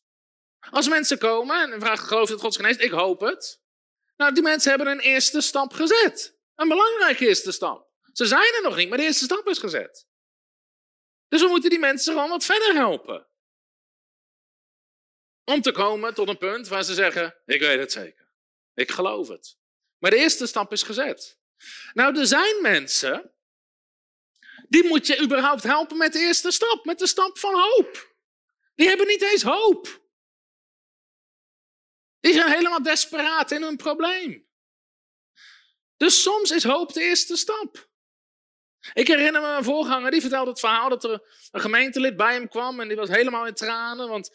Als 0.70 0.90
mensen 0.90 1.18
komen 1.18 1.72
en 1.72 1.80
vragen, 1.80 2.08
geloof 2.08 2.28
je 2.28 2.34
dat 2.34 2.42
God 2.42 2.56
geneest? 2.56 2.82
Ik 2.82 2.92
hoop 2.92 3.20
het. 3.20 3.62
Nou, 4.18 4.34
die 4.34 4.44
mensen 4.44 4.70
hebben 4.70 4.88
een 4.88 5.00
eerste 5.00 5.42
stap 5.42 5.74
gezet. 5.74 6.38
Een 6.56 6.68
belangrijke 6.68 7.28
eerste 7.28 7.52
stap. 7.52 7.92
Ze 8.14 8.26
zijn 8.26 8.54
er 8.54 8.62
nog 8.62 8.76
niet, 8.76 8.90
maar 8.90 8.98
de 8.98 9.04
eerste 9.04 9.24
stap 9.24 9.48
is 9.48 9.58
gezet. 9.58 10.08
Dus 11.28 11.42
we 11.42 11.48
moeten 11.48 11.70
die 11.70 11.80
mensen 11.80 12.14
gewoon 12.14 12.30
wat 12.30 12.46
verder 12.46 12.74
helpen. 12.74 13.28
Om 15.50 15.62
te 15.62 15.72
komen 15.72 16.14
tot 16.14 16.28
een 16.28 16.38
punt 16.38 16.68
waar 16.68 16.84
ze 16.84 16.94
zeggen: 16.94 17.36
Ik 17.46 17.60
weet 17.60 17.80
het 17.80 17.92
zeker. 17.92 18.28
Ik 18.74 18.92
geloof 18.92 19.28
het. 19.28 19.58
Maar 19.98 20.12
de 20.12 20.18
eerste 20.18 20.48
stap 20.48 20.72
is 20.72 20.84
gezet. 20.84 21.40
Nou, 21.94 22.20
er 22.20 22.28
zijn 22.28 22.62
mensen. 22.62 23.32
Die 24.70 24.84
moet 24.84 25.08
je 25.08 25.22
überhaupt 25.22 25.64
helpen 25.64 25.98
met 25.98 26.14
de 26.14 26.20
eerste 26.20 26.52
stap, 26.52 26.86
met 26.86 27.00
de 27.00 27.08
stap 27.08 27.38
van 27.38 27.54
hoop. 27.54 28.16
Die 28.76 28.88
hebben 28.88 29.08
niet 29.08 29.22
eens 29.22 29.44
hoop. 29.44 30.02
Die 32.20 32.34
zijn 32.34 32.52
helemaal 32.52 32.84
desperaat 32.84 33.52
in 33.52 33.62
hun 33.62 33.78
probleem. 33.78 34.48
Dus 35.98 36.22
soms 36.22 36.52
is 36.52 36.64
hoop 36.64 36.94
de 36.94 37.02
eerste 37.02 37.36
stap. 37.36 37.90
Ik 38.94 39.08
herinner 39.08 39.42
me 39.42 39.48
een 39.48 39.64
voorganger, 39.64 40.12
die 40.12 40.22
vertelde 40.22 40.50
het 40.50 40.60
verhaal 40.60 40.90
dat 40.90 41.04
er 41.04 41.22
een 41.52 41.62
gemeentelid 41.62 42.18
bij 42.18 42.34
hem 42.34 42.48
kwam 42.48 42.80
en 42.80 42.88
die 42.88 42.98
was 42.98 43.10
helemaal 43.10 43.46
in 43.46 43.54
tranen, 43.54 44.10
want 44.10 44.32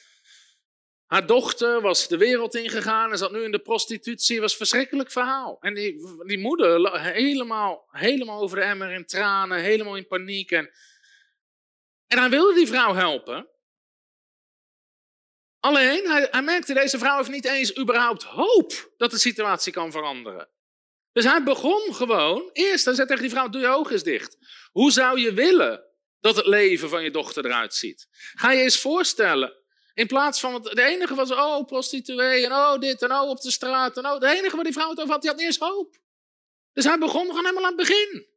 haar 1.13 1.27
dochter 1.27 1.81
was 1.81 2.09
de 2.09 2.17
wereld 2.17 2.55
ingegaan 2.55 3.11
en 3.11 3.19
zat 3.19 3.33
nu 3.33 3.43
in 3.43 3.51
de 3.51 3.59
prostitutie. 3.59 4.35
Het 4.35 4.43
was 4.43 4.51
een 4.51 4.57
verschrikkelijk 4.57 5.11
verhaal. 5.11 5.57
En 5.61 5.75
die, 5.75 6.39
moeder 6.39 7.01
helemaal, 7.01 7.89
helemaal 7.91 8.41
over 8.41 8.57
de 8.57 8.63
emmer 8.63 8.91
in 8.91 9.07
tranen, 9.07 9.59
helemaal 9.59 9.97
in 9.97 10.07
paniek. 10.07 10.51
En, 10.51 10.71
en 12.07 12.19
hij 12.19 12.29
wilde 12.29 12.55
die 12.55 12.67
vrouw 12.67 12.95
helpen. 12.95 13.49
Alleen, 15.61 16.11
hij, 16.11 16.29
hij 16.31 16.43
merkte, 16.43 16.75
deze 16.75 16.99
vrouw 16.99 17.17
heeft 17.17 17.31
niet 17.31 17.45
eens 17.45 17.79
überhaupt 17.79 18.23
hoop 18.23 18.93
dat 18.97 19.11
de 19.11 19.19
situatie 19.19 19.73
kan 19.73 19.91
veranderen. 19.91 20.49
Dus 21.13 21.25
hij 21.25 21.43
begon 21.43 21.95
gewoon, 21.95 22.51
eerst, 22.53 22.85
hij 22.85 22.95
zei 22.95 23.07
tegen 23.07 23.23
die 23.23 23.33
vrouw, 23.33 23.49
doe 23.49 23.61
je 23.61 23.67
ogen 23.67 24.05
dicht. 24.05 24.37
Hoe 24.71 24.91
zou 24.91 25.21
je 25.21 25.33
willen 25.33 25.85
dat 26.21 26.37
het 26.37 26.47
leven 26.47 26.89
van 26.89 27.03
je 27.03 27.11
dochter 27.11 27.45
eruit 27.45 27.75
ziet? 27.75 28.09
Ga 28.35 28.53
je 28.53 28.63
eens 28.63 28.81
voorstellen, 28.81 29.62
in 29.95 30.07
plaats 30.07 30.41
van, 30.41 30.53
want 30.53 30.65
de 30.65 30.83
enige 30.83 31.15
was, 31.15 31.31
oh, 31.31 31.67
prostituee, 31.67 32.45
en 32.45 32.53
oh, 32.53 32.79
dit, 32.79 33.03
en 33.03 33.13
oh, 33.13 33.29
op 33.29 33.41
de 33.41 33.51
straat, 33.51 33.97
en 33.97 34.07
oh, 34.07 34.21
de 34.21 34.29
enige 34.29 34.55
waar 34.55 34.65
die 34.65 34.73
vrouw 34.73 34.91
het 34.91 34.99
over 34.99 35.13
had, 35.13 35.23
die 35.23 35.31
had 35.31 35.41
eens 35.41 35.59
hoop. 35.59 36.01
Dus 36.73 36.85
hij 36.85 36.99
begon 36.99 37.27
gewoon 37.27 37.45
helemaal 37.45 37.65
aan 37.65 37.77
het 37.77 37.89
begin. 37.89 38.31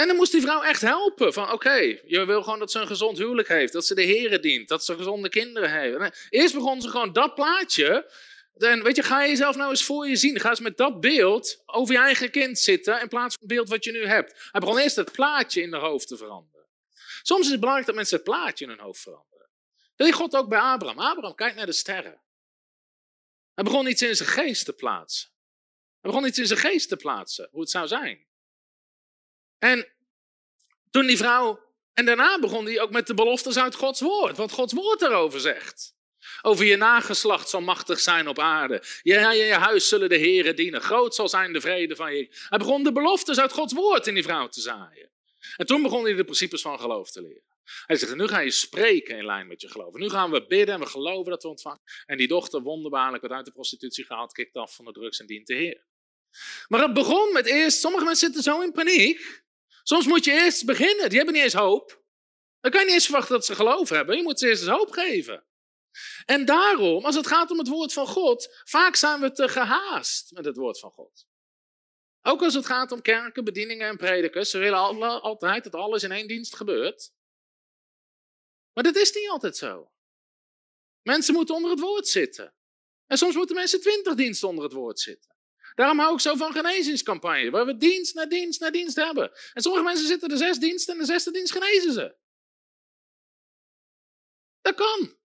En 0.00 0.06
dan 0.06 0.16
moest 0.16 0.32
die 0.32 0.40
vrouw 0.40 0.62
echt 0.62 0.80
helpen. 0.80 1.32
Van 1.32 1.52
oké, 1.52 1.98
je 2.06 2.24
wil 2.26 2.42
gewoon 2.42 2.58
dat 2.58 2.70
ze 2.70 2.78
een 2.78 2.86
gezond 2.86 3.18
huwelijk 3.18 3.48
heeft. 3.48 3.72
Dat 3.72 3.86
ze 3.86 3.94
de 3.94 4.02
heren 4.02 4.42
dient. 4.42 4.68
Dat 4.68 4.84
ze 4.84 4.96
gezonde 4.96 5.28
kinderen 5.28 5.80
heeft. 5.80 6.26
Eerst 6.30 6.54
begon 6.54 6.82
ze 6.82 6.88
gewoon 6.88 7.12
dat 7.12 7.34
plaatje. 7.34 8.12
En 8.56 8.82
weet 8.82 8.96
je, 8.96 9.02
ga 9.02 9.22
je 9.22 9.28
jezelf 9.28 9.56
nou 9.56 9.70
eens 9.70 9.84
voor 9.84 10.08
je 10.08 10.16
zien. 10.16 10.40
Ga 10.40 10.50
eens 10.50 10.60
met 10.60 10.76
dat 10.76 11.00
beeld 11.00 11.62
over 11.66 11.94
je 11.94 12.00
eigen 12.00 12.30
kind 12.30 12.58
zitten. 12.58 13.00
In 13.00 13.08
plaats 13.08 13.34
van 13.34 13.46
het 13.46 13.56
beeld 13.56 13.68
wat 13.68 13.84
je 13.84 13.92
nu 13.92 14.06
hebt. 14.06 14.48
Hij 14.50 14.60
begon 14.60 14.78
eerst 14.78 14.96
het 14.96 15.12
plaatje 15.12 15.62
in 15.62 15.72
haar 15.72 15.82
hoofd 15.82 16.08
te 16.08 16.16
veranderen. 16.16 16.66
Soms 17.22 17.44
is 17.44 17.50
het 17.50 17.60
belangrijk 17.60 17.86
dat 17.86 17.96
mensen 17.96 18.16
het 18.16 18.24
plaatje 18.24 18.64
in 18.64 18.70
hun 18.70 18.80
hoofd 18.80 19.00
veranderen. 19.00 19.29
Dat 20.00 20.08
deed 20.08 20.18
God 20.18 20.36
ook 20.36 20.48
bij 20.48 20.58
Abraham. 20.58 20.98
Abraham, 20.98 21.34
kijk 21.34 21.54
naar 21.54 21.66
de 21.66 21.72
sterren. 21.72 22.20
Hij 23.54 23.64
begon 23.64 23.86
iets 23.86 24.02
in 24.02 24.16
zijn 24.16 24.28
geest 24.28 24.64
te 24.64 24.72
plaatsen. 24.72 25.30
Hij 26.00 26.10
begon 26.10 26.26
iets 26.26 26.38
in 26.38 26.46
zijn 26.46 26.58
geest 26.58 26.88
te 26.88 26.96
plaatsen, 26.96 27.48
hoe 27.50 27.60
het 27.60 27.70
zou 27.70 27.86
zijn. 27.86 28.26
En 29.58 29.92
toen 30.90 31.06
die 31.06 31.16
vrouw, 31.16 31.60
en 31.94 32.04
daarna 32.04 32.38
begon 32.38 32.64
hij 32.64 32.80
ook 32.80 32.90
met 32.90 33.06
de 33.06 33.14
beloftes 33.14 33.58
uit 33.58 33.74
Gods 33.74 34.00
woord, 34.00 34.36
wat 34.36 34.52
Gods 34.52 34.72
woord 34.72 35.00
daarover 35.00 35.40
zegt. 35.40 35.94
Over 36.42 36.64
je 36.64 36.76
nageslacht 36.76 37.48
zal 37.48 37.60
machtig 37.60 38.00
zijn 38.00 38.28
op 38.28 38.38
aarde. 38.38 38.82
Je, 39.02 39.14
je, 39.14 39.44
je 39.44 39.54
huis 39.54 39.88
zullen 39.88 40.08
de 40.08 40.16
heren 40.16 40.56
dienen. 40.56 40.80
Groot 40.80 41.14
zal 41.14 41.28
zijn 41.28 41.52
de 41.52 41.60
vrede 41.60 41.96
van 41.96 42.14
je. 42.14 42.28
Hij 42.48 42.58
begon 42.58 42.84
de 42.84 42.92
beloftes 42.92 43.40
uit 43.40 43.52
Gods 43.52 43.72
woord 43.72 44.06
in 44.06 44.14
die 44.14 44.22
vrouw 44.22 44.48
te 44.48 44.60
zaaien. 44.60 45.10
En 45.56 45.66
toen 45.66 45.82
begon 45.82 46.04
hij 46.04 46.14
de 46.14 46.24
principes 46.24 46.62
van 46.62 46.80
geloof 46.80 47.10
te 47.10 47.22
leren. 47.22 47.49
Hij 47.86 47.96
zegt, 47.96 48.14
nu 48.14 48.26
ga 48.26 48.38
je 48.38 48.50
spreken 48.50 49.16
in 49.16 49.24
lijn 49.24 49.46
met 49.46 49.60
je 49.60 49.68
geloof. 49.68 49.94
Nu 49.94 50.08
gaan 50.08 50.30
we 50.30 50.46
bidden 50.46 50.74
en 50.74 50.80
we 50.80 50.86
geloven 50.86 51.30
dat 51.30 51.42
we 51.42 51.48
ontvangen. 51.48 51.82
En 52.06 52.16
die 52.16 52.28
dochter, 52.28 52.62
wonderbaarlijk, 52.62 53.22
werd 53.22 53.34
uit 53.34 53.44
de 53.44 53.52
prostitutie 53.52 54.04
gehaald, 54.04 54.32
kikt 54.32 54.56
af 54.56 54.74
van 54.74 54.84
de 54.84 54.92
drugs 54.92 55.20
en 55.20 55.26
dient 55.26 55.46
de 55.46 55.54
Heer. 55.54 55.86
Maar 56.68 56.82
het 56.82 56.94
begon 56.94 57.32
met 57.32 57.46
eerst, 57.46 57.80
sommige 57.80 58.04
mensen 58.04 58.26
zitten 58.26 58.52
zo 58.52 58.60
in 58.60 58.72
paniek. 58.72 59.44
Soms 59.82 60.06
moet 60.06 60.24
je 60.24 60.32
eerst 60.32 60.66
beginnen, 60.66 61.08
die 61.08 61.16
hebben 61.16 61.34
niet 61.34 61.44
eens 61.44 61.52
hoop. 61.52 62.02
Dan 62.60 62.70
kan 62.70 62.80
je 62.80 62.86
niet 62.86 62.94
eens 62.94 63.04
verwachten 63.04 63.34
dat 63.34 63.44
ze 63.44 63.54
geloof 63.54 63.88
hebben. 63.88 64.16
Je 64.16 64.22
moet 64.22 64.38
ze 64.38 64.48
eerst 64.48 64.62
eens 64.62 64.70
hoop 64.70 64.90
geven. 64.90 65.44
En 66.24 66.44
daarom, 66.44 67.04
als 67.04 67.14
het 67.14 67.26
gaat 67.26 67.50
om 67.50 67.58
het 67.58 67.68
woord 67.68 67.92
van 67.92 68.06
God, 68.06 68.60
vaak 68.64 68.96
zijn 68.96 69.20
we 69.20 69.32
te 69.32 69.48
gehaast 69.48 70.32
met 70.32 70.44
het 70.44 70.56
woord 70.56 70.78
van 70.78 70.90
God. 70.90 71.26
Ook 72.22 72.42
als 72.42 72.54
het 72.54 72.66
gaat 72.66 72.92
om 72.92 73.02
kerken, 73.02 73.44
bedieningen 73.44 73.88
en 73.88 73.96
predikers. 73.96 74.50
Ze 74.50 74.58
willen 74.58 74.78
altijd 75.20 75.64
dat 75.64 75.74
alles 75.74 76.02
in 76.02 76.12
één 76.12 76.28
dienst 76.28 76.56
gebeurt. 76.56 77.12
Maar 78.72 78.84
dat 78.84 78.96
is 78.96 79.12
niet 79.12 79.28
altijd 79.28 79.56
zo. 79.56 79.90
Mensen 81.02 81.34
moeten 81.34 81.54
onder 81.54 81.70
het 81.70 81.80
woord 81.80 82.08
zitten. 82.08 82.54
En 83.06 83.18
soms 83.18 83.34
moeten 83.34 83.56
mensen 83.56 83.80
twintig 83.80 84.14
diensten 84.14 84.48
onder 84.48 84.64
het 84.64 84.72
woord 84.72 85.00
zitten. 85.00 85.36
Daarom 85.74 85.98
hou 85.98 86.14
ik 86.14 86.20
zo 86.20 86.34
van 86.34 86.52
genezingscampagne, 86.52 87.50
waar 87.50 87.66
we 87.66 87.76
dienst 87.76 88.14
na 88.14 88.26
dienst 88.26 88.60
na 88.60 88.70
dienst 88.70 88.96
hebben. 88.96 89.32
En 89.52 89.62
sommige 89.62 89.84
mensen 89.84 90.06
zitten 90.06 90.28
de 90.28 90.36
zes 90.36 90.58
diensten 90.58 90.94
en 90.94 91.00
de 91.00 91.06
zesde 91.06 91.30
dienst 91.30 91.52
genezen 91.52 91.92
ze. 91.92 92.16
Dat 94.60 94.74
kan. 94.74 95.18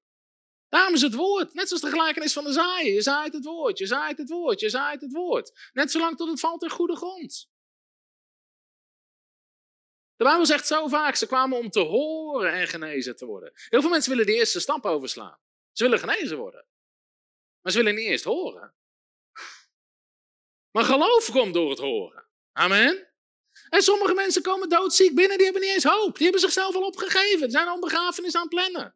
Daarom 0.69 0.93
is 0.93 1.01
het 1.01 1.13
woord, 1.13 1.53
net 1.53 1.67
zoals 1.67 1.83
de 1.83 1.89
gelijkenis 1.89 2.33
van 2.33 2.43
de 2.43 2.51
zaaien. 2.51 2.93
Je 2.93 3.01
zaait 3.01 3.33
het 3.33 3.45
woord, 3.45 3.77
je 3.77 3.85
zaait 3.85 4.17
het 4.17 4.29
woord, 4.29 4.59
je 4.59 4.69
zaait 4.69 5.01
het 5.01 5.11
woord. 5.11 5.69
Net 5.73 5.91
zolang 5.91 6.17
tot 6.17 6.29
het 6.29 6.39
valt 6.39 6.63
in 6.63 6.69
goede 6.69 6.95
grond. 6.95 7.49
De 10.15 10.23
Bijbel 10.23 10.45
zegt 10.45 10.67
zo 10.67 10.87
vaak, 10.87 11.15
ze 11.15 11.27
kwamen 11.27 11.57
om 11.57 11.69
te 11.69 11.79
horen 11.79 12.53
en 12.53 12.67
genezen 12.67 13.15
te 13.15 13.25
worden. 13.25 13.51
Heel 13.53 13.81
veel 13.81 13.89
mensen 13.89 14.11
willen 14.11 14.25
de 14.25 14.35
eerste 14.35 14.59
stap 14.59 14.85
overslaan. 14.85 15.39
Ze 15.71 15.83
willen 15.83 15.99
genezen 15.99 16.37
worden. 16.37 16.65
Maar 17.61 17.71
ze 17.71 17.77
willen 17.77 17.95
niet 17.95 18.07
eerst 18.07 18.23
horen. 18.23 18.73
Maar 20.71 20.83
geloof 20.83 21.31
komt 21.31 21.53
door 21.53 21.69
het 21.69 21.79
horen. 21.79 22.27
Amen. 22.51 23.13
En 23.69 23.81
sommige 23.81 24.13
mensen 24.13 24.41
komen 24.41 24.69
doodziek 24.69 25.15
binnen, 25.15 25.37
die 25.37 25.45
hebben 25.45 25.63
niet 25.63 25.73
eens 25.73 25.83
hoop. 25.83 26.13
Die 26.13 26.23
hebben 26.23 26.41
zichzelf 26.41 26.75
al 26.75 26.85
opgegeven. 26.85 27.39
Die 27.39 27.49
zijn 27.49 27.67
al 27.67 27.79
begrafenis 27.79 28.35
aan 28.35 28.41
het 28.41 28.49
plannen. 28.49 28.95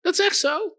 Dat 0.00 0.12
is 0.12 0.26
echt 0.26 0.36
zo. 0.36 0.78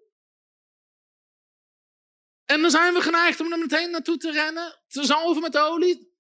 En 2.46 2.62
dan 2.62 2.72
zijn 2.72 2.94
we 2.94 3.02
geneigd 3.02 3.40
om 3.40 3.52
er 3.52 3.60
meteen 3.60 3.92
naartoe 3.92 4.18
te 4.18 4.32
rennen, 4.32 4.82
te 4.88 5.06
zalven 5.06 5.42
met 5.42 5.58
olie. 5.58 6.16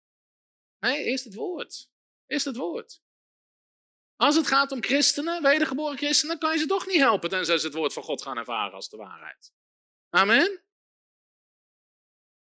Nee, 0.79 1.03
eerst 1.03 1.23
het 1.23 1.33
woord. 1.33 1.89
Eerst 2.25 2.45
het 2.45 2.55
woord. 2.55 3.01
Als 4.17 4.35
het 4.35 4.47
gaat 4.47 4.71
om 4.71 4.83
christenen, 4.83 5.41
wedergeboren 5.41 5.97
christenen, 5.97 6.39
kan 6.39 6.53
je 6.53 6.59
ze 6.59 6.65
toch 6.65 6.87
niet 6.87 6.99
helpen 6.99 7.29
tenzij 7.29 7.57
ze 7.57 7.65
het 7.65 7.75
woord 7.75 7.93
van 7.93 8.03
God 8.03 8.21
gaan 8.21 8.37
ervaren 8.37 8.73
als 8.73 8.89
de 8.89 8.97
waarheid. 8.97 9.53
Amen. 10.09 10.63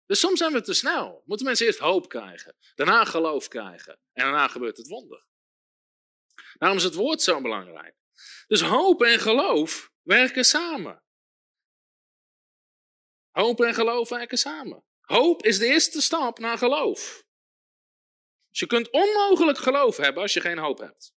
Dus 0.07 0.21
soms 0.21 0.39
zijn 0.39 0.53
we 0.53 0.61
te 0.61 0.75
snel. 0.75 1.23
Moeten 1.25 1.47
mensen 1.47 1.67
eerst 1.67 1.79
hoop 1.79 2.09
krijgen, 2.09 2.57
daarna 2.75 3.05
geloof 3.05 3.49
krijgen 3.49 3.99
en 4.13 4.25
daarna 4.25 4.49
gebeurt 4.49 4.77
het 4.77 4.89
wonder. 4.89 5.27
Daarom 6.59 6.79
is 6.79 6.85
het 6.85 6.95
woord 6.95 7.23
zo 7.23 7.41
belangrijk. 7.41 7.97
Dus 8.47 8.61
hoop 8.61 9.03
en 9.03 9.19
geloof 9.19 9.93
werken 10.03 10.45
samen. 10.45 11.03
Hoop 13.31 13.61
en 13.61 13.75
geloof 13.75 14.09
werken 14.09 14.39
samen. 14.39 14.85
Hoop 15.01 15.43
is 15.43 15.59
de 15.59 15.67
eerste 15.67 16.01
stap 16.01 16.39
naar 16.39 16.59
geloof. 16.59 17.25
Dus 18.49 18.59
je 18.59 18.67
kunt 18.67 18.91
onmogelijk 18.91 19.59
geloof 19.59 19.97
hebben 19.97 20.23
als 20.23 20.33
je 20.33 20.41
geen 20.41 20.59
hoop 20.59 20.79
hebt. 20.79 21.15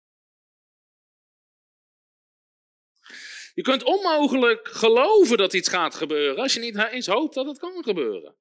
Je 3.57 3.63
kunt 3.63 3.83
onmogelijk 3.83 4.67
geloven 4.67 5.37
dat 5.37 5.53
iets 5.53 5.69
gaat 5.69 5.95
gebeuren 5.95 6.43
als 6.43 6.53
je 6.53 6.59
niet 6.59 6.75
eens 6.77 7.07
hoopt 7.07 7.33
dat 7.33 7.45
het 7.45 7.59
kan 7.59 7.83
gebeuren. 7.83 8.37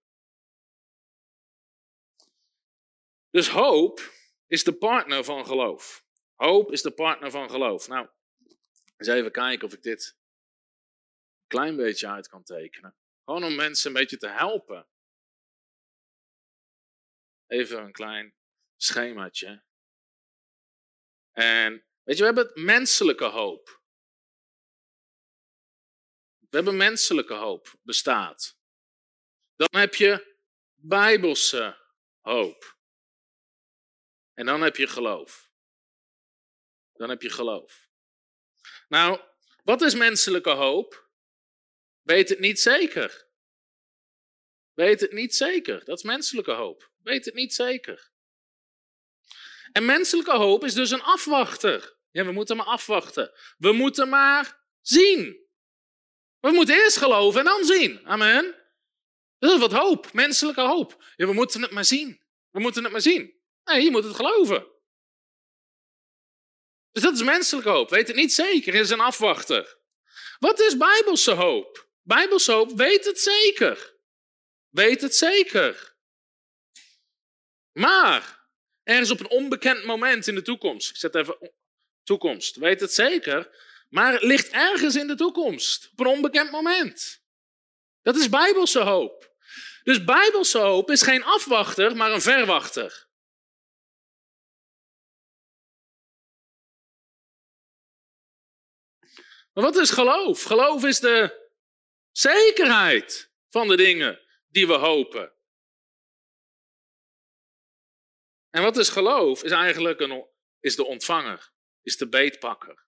Dus 3.31 3.49
hoop 3.49 4.13
is 4.47 4.65
de 4.65 4.73
partner 4.73 5.25
van 5.25 5.47
geloof. 5.47 6.05
Hoop 6.35 6.73
is 6.73 6.83
de 6.83 6.91
partner 6.91 7.31
van 7.31 7.51
geloof. 7.51 7.89
Nou, 7.89 8.09
eens 8.97 9.09
even 9.09 9.33
kijken 9.33 9.67
of 9.67 9.73
ik 9.73 9.83
dit 9.83 10.17
een 11.41 11.47
klein 11.47 11.77
beetje 11.77 12.09
uit 12.09 12.29
kan 12.29 12.43
tekenen. 12.43 12.97
Gewoon 13.25 13.45
om 13.45 13.55
mensen 13.55 13.89
een 13.89 13.97
beetje 13.97 14.17
te 14.17 14.29
helpen. 14.29 14.89
Even 17.47 17.83
een 17.83 17.93
klein 17.93 18.35
schemaatje. 18.77 19.63
En 21.33 21.85
weet 22.03 22.17
je, 22.17 22.21
we 22.21 22.35
hebben 22.35 22.47
het 22.47 22.57
menselijke 22.57 23.25
hoop. 23.25 23.76
We 26.51 26.57
hebben 26.57 26.77
menselijke 26.77 27.35
hoop, 27.35 27.75
bestaat. 27.83 28.59
Dan 29.57 29.81
heb 29.81 29.95
je 29.95 30.37
bijbelse 30.75 31.79
hoop. 32.21 32.77
En 34.35 34.47
dan 34.47 34.63
heb 34.63 34.77
je 34.77 34.87
geloof. 34.87 35.51
Dan 36.93 37.09
heb 37.09 37.23
je 37.23 37.31
geloof. 37.31 37.89
Nou, 38.89 39.21
wat 39.63 39.83
is 39.83 39.95
menselijke 39.95 40.51
hoop? 40.51 41.11
Weet 42.03 42.29
het 42.29 42.39
niet 42.39 42.61
zeker. 42.61 43.29
Weet 44.73 45.01
het 45.01 45.13
niet 45.13 45.35
zeker. 45.35 45.85
Dat 45.85 45.99
is 45.99 46.05
menselijke 46.05 46.53
hoop. 46.53 46.91
Weet 47.03 47.25
het 47.25 47.35
niet 47.35 47.55
zeker. 47.55 48.11
En 49.73 49.85
menselijke 49.85 50.37
hoop 50.37 50.65
is 50.65 50.75
dus 50.75 50.91
een 50.91 51.03
afwachter. 51.03 51.97
Ja, 52.11 52.25
we 52.25 52.33
moeten 52.33 52.57
maar 52.57 52.67
afwachten. 52.67 53.33
We 53.59 53.73
moeten 53.73 54.09
maar 54.09 54.65
zien. 54.81 55.46
We 56.47 56.53
moeten 56.53 56.75
eerst 56.75 56.97
geloven 56.97 57.41
en 57.41 57.47
dan 57.47 57.65
zien. 57.65 58.07
Amen. 58.07 58.55
Dat 59.39 59.53
is 59.53 59.59
wat 59.59 59.73
hoop, 59.73 60.13
menselijke 60.13 60.61
hoop. 60.61 61.05
Ja, 61.17 61.27
we 61.27 61.33
moeten 61.33 61.63
het 61.63 61.71
maar 61.71 61.85
zien. 61.85 62.23
We 62.51 62.61
moeten 62.61 62.83
het 62.83 62.93
maar 62.93 63.01
zien. 63.01 63.35
Nee, 63.65 63.83
je 63.83 63.91
moet 63.91 64.05
het 64.05 64.17
geloven. 64.17 64.67
Dus 66.93 67.03
dat 67.03 67.15
is 67.15 67.23
menselijke 67.23 67.69
hoop. 67.69 67.91
Weet 67.91 68.07
het 68.07 68.17
niet 68.17 68.33
zeker, 68.33 68.75
is 68.75 68.91
een 68.91 69.01
afwachter. 69.01 69.79
Wat 70.39 70.61
is 70.61 70.77
bijbelse 70.77 71.33
hoop? 71.33 71.89
Bijbelse 72.03 72.53
hoop 72.53 72.73
weet 72.73 73.05
het 73.05 73.21
zeker. 73.21 73.97
Weet 74.69 75.01
het 75.01 75.17
zeker. 75.17 75.97
Maar 77.73 78.49
ergens 78.83 79.11
op 79.11 79.21
een 79.21 79.31
onbekend 79.31 79.85
moment 79.85 80.27
in 80.27 80.35
de 80.35 80.43
toekomst, 80.43 80.91
ik 80.91 80.97
zet 80.97 81.15
even 81.15 81.53
toekomst, 82.03 82.57
weet 82.57 82.81
het 82.81 82.93
zeker, 82.93 83.51
maar 83.89 84.25
ligt 84.25 84.49
ergens 84.49 84.97
in 84.97 85.07
de 85.07 85.15
toekomst, 85.15 85.89
op 85.93 86.01
een 86.01 86.07
onbekend 86.07 86.51
moment. 86.51 87.25
Dat 88.03 88.17
is 88.17 88.29
bijbelse 88.29 88.81
hoop. 88.81 89.35
Dus 89.83 90.05
bijbelse 90.05 90.59
hoop 90.59 90.91
is 90.91 91.03
geen 91.03 91.25
afwachter, 91.25 91.97
maar 91.97 92.13
een 92.13 92.21
verwachter. 92.21 93.09
Maar 99.53 99.65
wat 99.65 99.77
is 99.77 99.91
geloof? 99.91 100.43
Geloof 100.43 100.85
is 100.85 101.01
de 101.01 101.49
zekerheid 102.11 103.33
van 103.49 103.69
de 103.69 103.77
dingen 103.77 104.21
die 104.49 104.67
we 104.67 104.75
hopen. 104.75 105.35
En 108.51 108.63
wat 108.63 108.77
is 108.77 108.89
geloof? 108.89 109.43
Is 109.43 109.51
eigenlijk 109.51 110.01
een, 110.01 110.27
is 110.61 110.77
de 110.77 110.85
ontvanger, 110.85 111.53
is 111.83 111.97
de 111.97 112.09
beetpakker. 112.09 112.86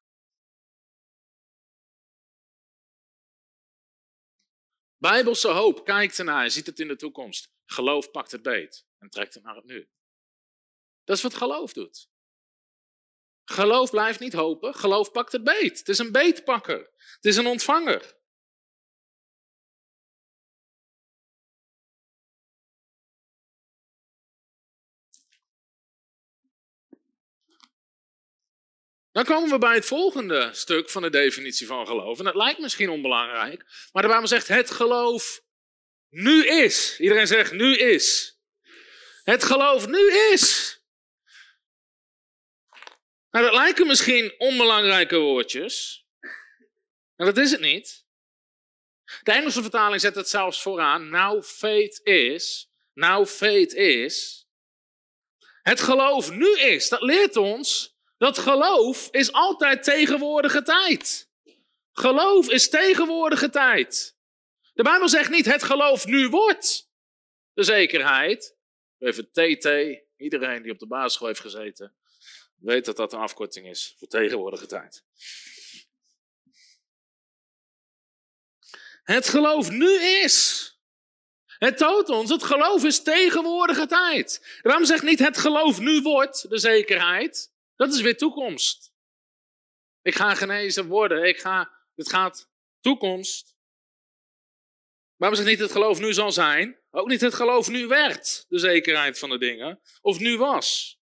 Bijbelse 4.98 5.48
hoop 5.48 5.84
kijkt 5.84 6.18
ernaar 6.18 6.44
en 6.44 6.50
ziet 6.50 6.66
het 6.66 6.80
in 6.80 6.88
de 6.88 6.96
toekomst. 6.96 7.50
Geloof 7.64 8.10
pakt 8.10 8.30
het 8.32 8.42
beet 8.42 8.86
en 8.98 9.08
trekt 9.08 9.34
het 9.34 9.42
naar 9.42 9.56
het 9.56 9.64
nu. 9.64 9.88
Dat 11.04 11.16
is 11.16 11.22
wat 11.22 11.34
geloof 11.34 11.72
doet. 11.72 12.08
Geloof 13.44 13.90
blijft 13.90 14.20
niet 14.20 14.32
hopen, 14.32 14.74
geloof 14.74 15.10
pakt 15.10 15.32
het 15.32 15.44
beet. 15.44 15.78
Het 15.78 15.88
is 15.88 15.98
een 15.98 16.12
beetpakker, 16.12 16.78
het 17.14 17.24
is 17.24 17.36
een 17.36 17.46
ontvanger. 17.46 18.17
Dan 29.18 29.26
komen 29.26 29.50
we 29.50 29.58
bij 29.58 29.74
het 29.74 29.86
volgende 29.86 30.50
stuk 30.52 30.90
van 30.90 31.02
de 31.02 31.10
definitie 31.10 31.66
van 31.66 31.86
geloof. 31.86 32.18
En 32.18 32.24
dat 32.24 32.34
lijkt 32.34 32.60
misschien 32.60 32.90
onbelangrijk, 32.90 33.64
maar 33.92 34.02
de 34.02 34.08
Bijbel 34.08 34.26
zegt 34.26 34.48
het 34.48 34.70
geloof 34.70 35.42
nu 36.08 36.46
is. 36.46 37.00
Iedereen 37.00 37.26
zegt 37.26 37.52
nu 37.52 37.76
is. 37.76 38.38
Het 39.24 39.44
geloof 39.44 39.86
nu 39.86 40.12
is. 40.12 40.76
Nou, 43.30 43.44
dat 43.44 43.54
lijken 43.54 43.86
misschien 43.86 44.34
onbelangrijke 44.38 45.18
woordjes, 45.18 46.06
maar 47.16 47.26
dat 47.26 47.38
is 47.38 47.50
het 47.50 47.60
niet. 47.60 48.04
De 49.22 49.32
Engelse 49.32 49.62
vertaling 49.62 50.00
zet 50.00 50.14
het 50.14 50.28
zelfs 50.28 50.62
vooraan. 50.62 51.10
Now 51.10 51.42
faith 51.42 52.00
is. 52.02 52.70
Now 52.92 53.26
faith 53.26 53.72
is. 53.72 54.46
Het 55.62 55.80
geloof 55.80 56.30
nu 56.30 56.58
is. 56.58 56.88
Dat 56.88 57.02
leert 57.02 57.36
ons 57.36 57.96
dat 58.18 58.38
geloof 58.38 59.08
is 59.10 59.32
altijd 59.32 59.82
tegenwoordige 59.82 60.62
tijd. 60.62 61.28
Geloof 61.92 62.50
is 62.50 62.68
tegenwoordige 62.68 63.50
tijd. 63.50 64.16
De 64.74 64.82
Bijbel 64.82 65.08
zegt 65.08 65.30
niet 65.30 65.44
het 65.44 65.62
geloof 65.62 66.06
nu 66.06 66.28
wordt 66.28 66.90
de 67.52 67.62
zekerheid. 67.62 68.56
Even 68.98 69.30
TT, 69.30 69.68
iedereen 70.16 70.62
die 70.62 70.72
op 70.72 70.78
de 70.78 70.86
basisschool 70.86 71.26
heeft 71.26 71.40
gezeten, 71.40 71.94
weet 72.56 72.84
dat 72.84 72.96
dat 72.96 73.12
een 73.12 73.18
afkorting 73.18 73.68
is 73.68 73.94
voor 73.98 74.08
tegenwoordige 74.08 74.66
tijd. 74.66 75.04
Het 79.02 79.28
geloof 79.28 79.70
nu 79.70 80.02
is. 80.02 80.66
Het 81.46 81.76
toont 81.76 82.08
ons, 82.08 82.30
het 82.30 82.42
geloof 82.42 82.84
is 82.84 83.02
tegenwoordige 83.02 83.86
tijd. 83.86 84.58
Waarom 84.62 84.84
zegt 84.84 85.02
niet 85.02 85.18
het 85.18 85.38
geloof 85.38 85.78
nu 85.78 86.02
wordt 86.02 86.48
de 86.50 86.58
zekerheid? 86.58 87.52
Dat 87.78 87.92
is 87.92 88.00
weer 88.00 88.16
toekomst. 88.16 88.92
Ik 90.02 90.14
ga 90.14 90.34
genezen 90.34 90.86
worden, 90.86 91.28
ik 91.28 91.40
ga, 91.40 91.72
het 91.94 92.08
gaat 92.10 92.50
toekomst. 92.80 93.56
Waarom 95.16 95.38
zegt 95.38 95.50
niet 95.50 95.58
het 95.58 95.72
geloof 95.72 95.98
nu 95.98 96.12
zal 96.12 96.32
zijn? 96.32 96.80
Ook 96.90 97.08
niet 97.08 97.20
het 97.20 97.34
geloof 97.34 97.68
nu 97.68 97.86
werd 97.86 98.44
de 98.48 98.58
zekerheid 98.58 99.18
van 99.18 99.30
de 99.30 99.38
dingen, 99.38 99.80
of 100.00 100.18
nu 100.18 100.36
was. 100.36 100.98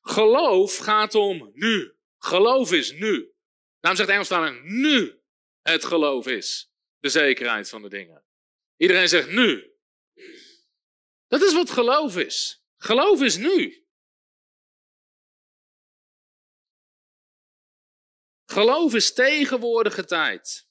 Geloof 0.00 0.76
gaat 0.76 1.14
om 1.14 1.50
nu. 1.54 1.96
Geloof 2.18 2.72
is 2.72 2.92
nu. 2.92 3.32
Daarom 3.80 3.96
zegt 3.96 4.06
de 4.06 4.12
Engelstaling 4.12 4.62
nu 4.62 5.22
het 5.62 5.84
geloof 5.84 6.26
is 6.26 6.72
de 6.98 7.08
zekerheid 7.08 7.68
van 7.68 7.82
de 7.82 7.88
dingen. 7.88 8.24
Iedereen 8.76 9.08
zegt 9.08 9.30
nu. 9.30 9.72
Dat 11.28 11.42
is 11.42 11.54
wat 11.54 11.70
geloof 11.70 12.16
is. 12.16 12.64
Geloof 12.76 13.22
is 13.22 13.36
nu. 13.36 13.81
Geloof 18.52 18.94
is 18.94 19.12
tegenwoordige 19.12 20.04
tijd. 20.04 20.66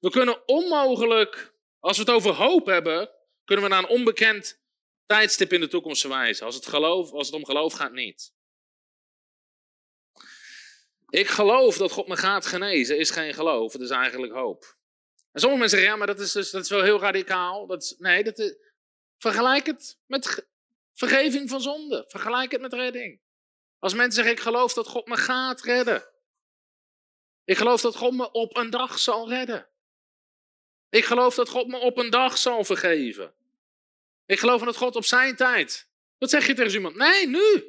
We 0.00 0.10
kunnen 0.10 0.48
onmogelijk, 0.48 1.54
als 1.78 1.96
we 1.96 2.02
het 2.02 2.12
over 2.12 2.34
hoop 2.34 2.66
hebben, 2.66 3.10
kunnen 3.44 3.64
we 3.64 3.70
naar 3.70 3.82
een 3.82 3.88
onbekend 3.88 4.60
tijdstip 5.06 5.52
in 5.52 5.60
de 5.60 5.68
toekomst 5.68 6.00
verwijzen. 6.00 6.46
Als 6.46 6.54
het, 6.54 6.66
geloof, 6.66 7.12
als 7.12 7.26
het 7.26 7.36
om 7.36 7.44
geloof 7.44 7.72
gaat, 7.72 7.92
niet. 7.92 8.32
Ik 11.08 11.28
geloof 11.28 11.76
dat 11.76 11.90
God 11.90 12.08
me 12.08 12.16
gaat 12.16 12.46
genezen, 12.46 12.98
is 12.98 13.10
geen 13.10 13.34
geloof, 13.34 13.72
het 13.72 13.82
is 13.82 13.90
eigenlijk 13.90 14.32
hoop. 14.32 14.76
En 15.32 15.40
sommige 15.40 15.60
mensen 15.60 15.78
zeggen, 15.78 15.90
ja, 15.90 15.96
maar 15.96 16.14
dat 16.14 16.20
is, 16.20 16.32
dus, 16.32 16.50
dat 16.50 16.62
is 16.62 16.70
wel 16.70 16.82
heel 16.82 17.00
radicaal. 17.00 17.66
Dat 17.66 17.82
is, 17.82 17.94
nee, 17.98 18.24
dat 18.24 18.38
is, 18.38 18.54
vergelijk 19.18 19.66
het 19.66 19.98
met 20.06 20.46
vergeving 20.94 21.50
van 21.50 21.60
zonde. 21.60 22.04
Vergelijk 22.08 22.52
het 22.52 22.60
met 22.60 22.72
redding. 22.72 23.20
Als 23.78 23.94
mensen 23.94 24.12
zeggen, 24.12 24.32
ik 24.32 24.40
geloof 24.40 24.72
dat 24.72 24.86
God 24.86 25.06
me 25.06 25.16
gaat 25.16 25.62
redden. 25.62 26.09
Ik 27.50 27.56
geloof 27.56 27.80
dat 27.80 27.96
God 27.96 28.14
me 28.14 28.30
op 28.30 28.56
een 28.56 28.70
dag 28.70 28.98
zal 28.98 29.28
redden. 29.28 29.68
Ik 30.88 31.04
geloof 31.04 31.34
dat 31.34 31.48
God 31.48 31.66
me 31.66 31.78
op 31.78 31.98
een 31.98 32.10
dag 32.10 32.38
zal 32.38 32.64
vergeven. 32.64 33.34
Ik 34.26 34.38
geloof 34.38 34.62
dat 34.62 34.76
God 34.76 34.96
op 34.96 35.04
zijn 35.04 35.36
tijd. 35.36 35.88
Wat 36.18 36.30
zeg 36.30 36.46
je 36.46 36.54
tegen 36.54 36.72
iemand? 36.72 36.96
Nee, 36.96 37.28
nu. 37.28 37.64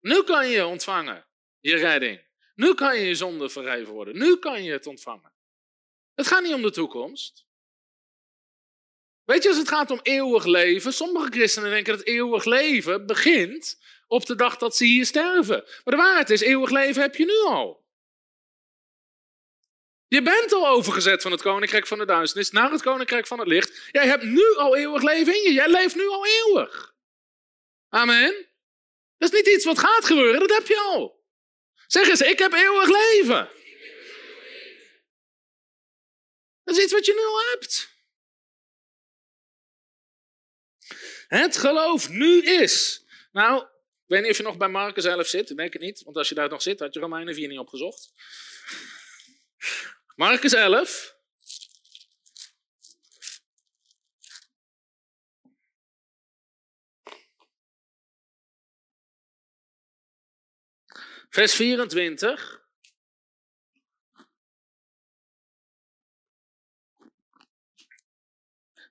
Nu 0.00 0.22
kan 0.22 0.48
je 0.48 0.66
ontvangen, 0.66 1.26
je 1.60 1.76
redding. 1.76 2.26
Nu 2.54 2.74
kan 2.74 2.98
je 2.98 3.06
je 3.06 3.14
zonde 3.14 3.48
vergeven 3.48 3.92
worden. 3.92 4.18
Nu 4.18 4.36
kan 4.36 4.62
je 4.62 4.72
het 4.72 4.86
ontvangen. 4.86 5.32
Het 6.14 6.26
gaat 6.26 6.42
niet 6.42 6.54
om 6.54 6.62
de 6.62 6.70
toekomst. 6.70 7.46
Weet 9.24 9.42
je, 9.42 9.48
als 9.48 9.58
het 9.58 9.68
gaat 9.68 9.90
om 9.90 10.00
eeuwig 10.02 10.44
leven, 10.44 10.92
sommige 10.92 11.30
christenen 11.30 11.70
denken 11.70 11.96
dat 11.96 12.06
eeuwig 12.06 12.44
leven 12.44 13.06
begint 13.06 13.78
op 14.06 14.26
de 14.26 14.34
dag 14.34 14.56
dat 14.56 14.76
ze 14.76 14.84
hier 14.84 15.06
sterven. 15.06 15.64
Maar 15.84 15.94
de 15.94 16.02
waarheid 16.02 16.30
is, 16.30 16.40
eeuwig 16.40 16.70
leven 16.70 17.02
heb 17.02 17.14
je 17.14 17.24
nu 17.24 17.54
al. 17.54 17.86
Je 20.08 20.22
bent 20.22 20.52
al 20.52 20.68
overgezet 20.68 21.22
van 21.22 21.32
het 21.32 21.42
koninkrijk 21.42 21.86
van 21.86 21.98
de 21.98 22.06
duisternis 22.06 22.50
naar 22.50 22.70
het 22.70 22.82
koninkrijk 22.82 23.26
van 23.26 23.38
het 23.38 23.48
licht. 23.48 23.88
Jij 23.92 24.06
hebt 24.06 24.22
nu 24.22 24.54
al 24.56 24.76
eeuwig 24.76 25.02
leven 25.02 25.34
in 25.34 25.42
je. 25.42 25.52
Jij 25.52 25.68
leeft 25.68 25.94
nu 25.94 26.08
al 26.08 26.26
eeuwig. 26.26 26.94
Amen. 27.88 28.46
Dat 29.18 29.32
is 29.32 29.38
niet 29.38 29.54
iets 29.54 29.64
wat 29.64 29.78
gaat 29.78 30.04
gebeuren, 30.04 30.40
dat 30.40 30.58
heb 30.58 30.66
je 30.66 30.78
al. 30.80 31.26
Zeg 31.86 32.08
eens, 32.08 32.20
ik 32.20 32.38
heb 32.38 32.52
eeuwig 32.52 32.88
leven. 32.88 33.50
Dat 36.64 36.76
is 36.76 36.82
iets 36.82 36.92
wat 36.92 37.06
je 37.06 37.12
nu 37.12 37.24
al 37.24 37.40
hebt. 37.50 37.96
Het 41.28 41.56
geloof 41.56 42.08
nu 42.08 42.42
is. 42.42 43.04
Nou, 43.32 43.62
ik 43.62 43.68
weet 44.06 44.22
niet 44.22 44.30
of 44.30 44.36
je 44.36 44.42
nog 44.42 44.56
bij 44.56 44.68
Marcus 44.68 45.04
11 45.04 45.26
zit. 45.26 45.50
Ik 45.50 45.56
denk 45.56 45.72
het 45.72 45.82
niet, 45.82 46.02
want 46.02 46.16
als 46.16 46.28
je 46.28 46.34
daar 46.34 46.48
nog 46.48 46.62
zit, 46.62 46.80
had 46.80 46.94
je 46.94 47.00
Romeinen 47.00 47.34
4 47.34 47.48
niet 47.48 47.58
opgezocht. 47.58 48.12
Marcus 50.18 50.52
11. 50.52 51.16
Vers 61.28 61.54
24. 61.54 62.66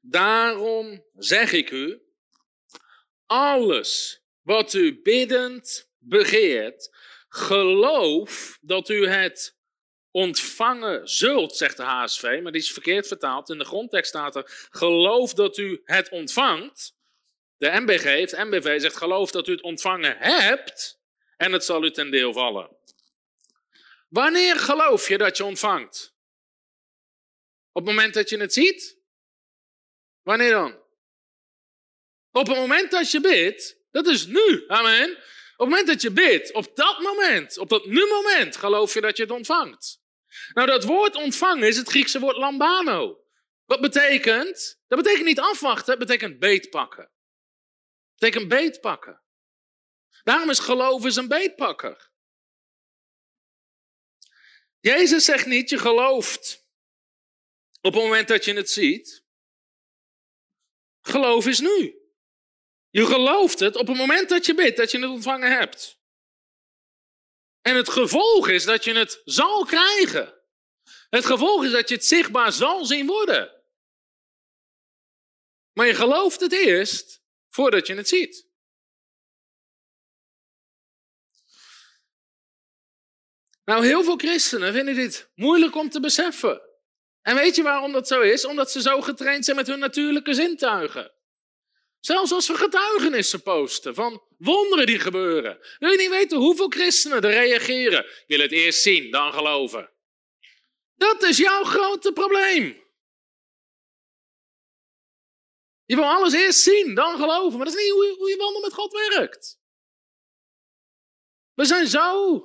Daarom 0.02 1.06
zeg 1.16 1.52
ik 1.52 1.72
u, 1.72 2.02
alles 3.26 4.22
wat 4.42 4.74
u 4.74 5.02
biddend 5.02 5.90
begeert, 5.98 6.96
geloof 7.30 8.58
dat 8.62 8.90
u 8.90 9.08
het 9.08 9.57
ontvangen 10.18 11.10
zult, 11.10 11.58
zegt 11.58 11.78
de 11.78 11.84
HSV, 11.84 12.40
maar 12.44 12.52
die 12.52 12.62
is 12.62 12.72
verkeerd 12.72 13.08
vertaald. 13.08 13.50
In 13.50 13.58
de 13.58 13.66
grondtekst 13.66 14.10
staat 14.10 14.36
er, 14.36 14.68
geloof 14.72 15.34
dat 15.34 15.58
u 15.58 15.82
het 15.84 16.10
ontvangt. 16.10 16.96
De 17.58 17.70
MBG 17.80 18.04
heeft, 18.04 18.38
MBV 18.38 18.82
zegt, 18.82 18.96
geloof 18.96 19.32
dat 19.32 19.48
u 19.48 19.52
het 19.52 19.62
ontvangen 19.62 20.18
hebt 20.18 21.00
en 21.38 21.52
het 21.52 21.66
zal 21.66 21.84
u 21.84 21.92
ten 21.92 22.12
deel 22.12 22.34
vallen. 22.34 22.78
Wanneer 24.10 24.56
geloof 24.56 25.08
je 25.08 25.18
dat 25.18 25.38
je 25.38 25.44
ontvangt? 25.44 26.14
Op 27.72 27.86
het 27.86 27.96
moment 27.96 28.14
dat 28.14 28.30
je 28.30 28.38
het 28.38 28.54
ziet? 28.54 28.98
Wanneer 30.24 30.52
dan? 30.52 30.80
Op 32.32 32.48
het 32.48 32.58
moment 32.58 32.92
dat 32.92 33.12
je 33.12 33.22
bidt, 33.22 33.78
dat 33.92 34.08
is 34.08 34.26
nu, 34.26 34.64
amen. 34.68 35.12
Op 35.12 35.66
het 35.66 35.70
moment 35.70 35.88
dat 35.88 36.02
je 36.02 36.12
bidt, 36.12 36.54
op 36.54 36.76
dat 36.76 37.00
moment, 37.00 37.58
op 37.58 37.70
dat 37.70 37.86
nu 37.86 38.06
moment, 38.06 38.56
geloof 38.56 38.94
je 38.94 39.02
dat 39.02 39.18
je 39.18 39.24
het 39.24 39.32
ontvangt. 39.32 40.06
Nou, 40.54 40.68
dat 40.68 40.84
woord 40.84 41.16
ontvangen 41.16 41.68
is 41.68 41.78
het 41.78 41.90
Griekse 41.90 42.20
woord 42.20 42.38
lambano. 42.38 43.26
Wat 43.66 43.82
betekent? 43.82 44.80
Dat 44.88 45.02
betekent 45.02 45.26
niet 45.26 45.40
afwachten, 45.40 45.90
het 45.90 46.08
betekent 46.08 46.40
beetpakken. 46.40 47.04
Het 47.04 48.20
betekent 48.20 48.48
beetpakken. 48.48 49.22
Daarom 50.24 50.50
is 50.50 50.60
geloof 50.60 51.06
is 51.06 51.16
een 51.16 51.28
beetpakker. 51.28 52.12
Jezus 54.80 55.26
zegt 55.26 55.46
niet, 55.46 55.70
je 55.70 55.78
gelooft 55.78 56.66
op 57.82 57.94
het 57.94 58.04
moment 58.04 58.28
dat 58.28 58.46
je 58.46 58.54
het 58.54 58.70
ziet. 58.70 59.26
Geloof 61.02 61.48
is 61.48 61.60
nu. 61.60 61.96
Je 62.90 63.06
gelooft 63.06 63.60
het 63.60 63.76
op 63.76 63.88
het 63.88 63.98
moment 63.98 64.30
dat 64.30 64.46
je 64.46 64.56
bidt, 64.56 64.78
dat 64.78 64.92
je 64.92 65.00
het 65.00 65.10
ontvangen 65.10 65.52
hebt. 65.52 65.97
En 67.68 67.76
het 67.76 67.90
gevolg 67.90 68.48
is 68.48 68.66
dat 68.66 68.84
je 68.84 68.94
het 68.94 69.22
zal 69.26 69.66
krijgen. 69.66 70.34
Het 71.10 71.26
gevolg 71.26 71.64
is 71.64 71.72
dat 71.72 71.90
je 71.90 71.96
het 71.96 72.06
zichtbaar 72.06 72.52
zal 72.52 72.86
zien 72.86 73.08
worden. 73.08 73.64
Maar 75.74 75.88
je 75.88 75.96
gelooft 75.96 76.40
het 76.40 76.52
eerst 76.52 77.22
voordat 77.50 77.88
je 77.88 77.96
het 77.96 78.08
ziet. 78.08 78.48
Nou, 83.64 83.86
heel 83.86 84.04
veel 84.04 84.18
christenen 84.18 84.74
vinden 84.74 84.96
dit 84.96 85.30
moeilijk 85.36 85.76
om 85.76 85.90
te 85.90 86.00
beseffen. 86.00 86.62
En 87.22 87.36
weet 87.36 87.56
je 87.56 87.64
waarom 87.64 87.92
dat 87.92 88.08
zo 88.08 88.22
is? 88.22 88.46
Omdat 88.46 88.72
ze 88.72 88.82
zo 88.82 89.02
getraind 89.02 89.46
zijn 89.46 89.58
met 89.58 89.68
hun 89.68 89.80
natuurlijke 89.80 90.34
zintuigen. 90.34 91.17
Zelfs 92.08 92.32
als 92.32 92.48
we 92.48 92.56
getuigenissen 92.56 93.42
posten 93.42 93.96
van 93.96 94.24
wonderen 94.38 94.86
die 94.86 95.00
gebeuren. 95.00 95.60
Wil 95.80 95.92
je 95.92 95.98
niet 95.98 96.10
weten 96.10 96.38
hoeveel 96.38 96.70
christenen 96.70 97.22
er 97.22 97.32
reageren? 97.32 98.06
Wil 98.28 98.40
het 98.40 98.52
eerst 98.52 98.82
zien, 98.82 99.12
dan 99.12 99.34
geloven. 99.34 99.94
Dat 100.96 101.24
is 101.24 101.38
jouw 101.38 101.64
grote 101.64 102.12
probleem. 102.12 102.84
Je 105.86 105.96
wil 105.96 106.06
alles 106.06 106.34
eerst 106.34 106.60
zien, 106.60 106.96
dan 106.96 107.18
geloven. 107.18 107.58
Maar 107.58 107.66
dat 107.66 107.76
is 107.76 107.84
niet 107.84 107.92
hoe 107.92 108.06
je, 108.06 108.16
hoe 108.18 108.30
je 108.30 108.38
wandel 108.38 108.62
met 108.62 108.74
God 108.74 108.92
werkt. 108.92 109.60
We 111.54 111.66
zijn 111.66 111.88
zo 111.88 112.38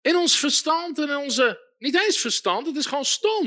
in 0.00 0.16
ons 0.16 0.38
verstand 0.38 0.98
en 0.98 1.08
in 1.08 1.16
onze. 1.16 1.74
Niet 1.78 1.94
eens 1.94 2.18
verstand, 2.18 2.66
het 2.66 2.76
is 2.76 2.86
gewoon 2.86 3.04
stom. 3.04 3.46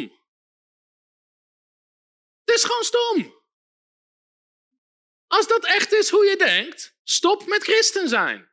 Het 2.43 2.55
is 2.55 2.63
gewoon 2.63 2.83
stom. 2.83 3.42
Als 5.33 5.47
dat 5.47 5.65
echt 5.65 5.93
is 5.93 6.09
hoe 6.09 6.25
je 6.25 6.37
denkt, 6.37 6.95
stop 7.03 7.45
met 7.45 7.63
christen 7.63 8.09
zijn. 8.09 8.51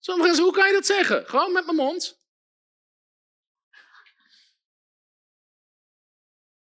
Sommigen 0.00 0.42
hoe 0.42 0.52
kan 0.52 0.66
je 0.66 0.72
dat 0.72 0.86
zeggen? 0.86 1.26
Gewoon 1.26 1.52
met 1.52 1.64
mijn 1.64 1.76
mond. 1.76 2.20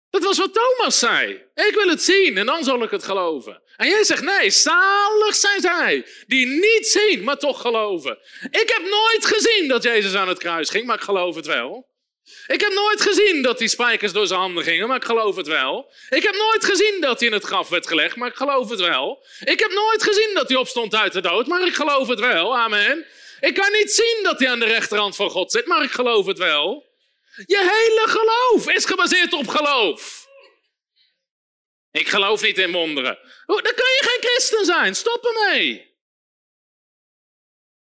Dat 0.09 0.23
was 0.23 0.37
wat 0.37 0.53
Thomas 0.53 0.99
zei. 0.99 1.49
Ik 1.53 1.73
wil 1.73 1.87
het 1.87 2.03
zien 2.03 2.37
en 2.37 2.45
dan 2.45 2.63
zal 2.63 2.83
ik 2.83 2.91
het 2.91 3.03
geloven. 3.03 3.61
En 3.75 3.87
jij 3.87 4.03
zegt 4.03 4.23
nee, 4.23 4.49
zalig 4.49 5.35
zijn 5.35 5.61
zij 5.61 6.07
die 6.27 6.45
niet 6.45 6.87
zien, 6.87 7.23
maar 7.23 7.37
toch 7.37 7.61
geloven. 7.61 8.19
Ik 8.49 8.69
heb 8.69 8.81
nooit 8.89 9.25
gezien 9.25 9.67
dat 9.67 9.83
Jezus 9.83 10.15
aan 10.15 10.27
het 10.27 10.39
kruis 10.39 10.69
ging, 10.69 10.85
maar 10.85 10.95
ik 10.95 11.01
geloof 11.01 11.35
het 11.35 11.45
wel. 11.45 11.90
Ik 12.47 12.61
heb 12.61 12.73
nooit 12.73 13.01
gezien 13.01 13.41
dat 13.41 13.57
die 13.57 13.67
spijkers 13.67 14.11
door 14.11 14.27
zijn 14.27 14.39
handen 14.39 14.63
gingen, 14.63 14.87
maar 14.87 14.97
ik 14.97 15.03
geloof 15.03 15.35
het 15.35 15.47
wel. 15.47 15.93
Ik 16.09 16.23
heb 16.23 16.35
nooit 16.35 16.65
gezien 16.65 17.01
dat 17.01 17.19
hij 17.19 17.27
in 17.27 17.33
het 17.33 17.43
graf 17.43 17.69
werd 17.69 17.87
gelegd, 17.87 18.15
maar 18.15 18.29
ik 18.29 18.35
geloof 18.35 18.69
het 18.69 18.79
wel. 18.79 19.25
Ik 19.39 19.59
heb 19.59 19.71
nooit 19.71 20.03
gezien 20.03 20.31
dat 20.33 20.47
hij 20.47 20.57
opstond 20.57 20.95
uit 20.95 21.13
de 21.13 21.21
dood, 21.21 21.47
maar 21.47 21.67
ik 21.67 21.75
geloof 21.75 22.07
het 22.07 22.19
wel. 22.19 22.57
Amen. 22.57 23.05
Ik 23.39 23.53
kan 23.53 23.71
niet 23.71 23.91
zien 23.91 24.19
dat 24.23 24.39
hij 24.39 24.49
aan 24.49 24.59
de 24.59 24.65
rechterhand 24.65 25.15
van 25.15 25.29
God 25.29 25.51
zit, 25.51 25.65
maar 25.65 25.83
ik 25.83 25.91
geloof 25.91 26.25
het 26.25 26.37
wel. 26.37 26.89
Je 27.45 27.57
hele 27.57 28.07
geloof 28.07 28.75
is 28.75 28.85
gebaseerd 28.85 29.33
op 29.33 29.47
geloof. 29.47 30.27
Ik 31.91 32.07
geloof 32.07 32.41
niet 32.41 32.57
in 32.57 32.71
wonderen. 32.71 33.19
Dan 33.45 33.61
kun 33.61 33.73
je 33.75 34.01
geen 34.01 34.29
christen 34.29 34.65
zijn. 34.65 34.95
Stop 34.95 35.25
ermee. 35.25 35.95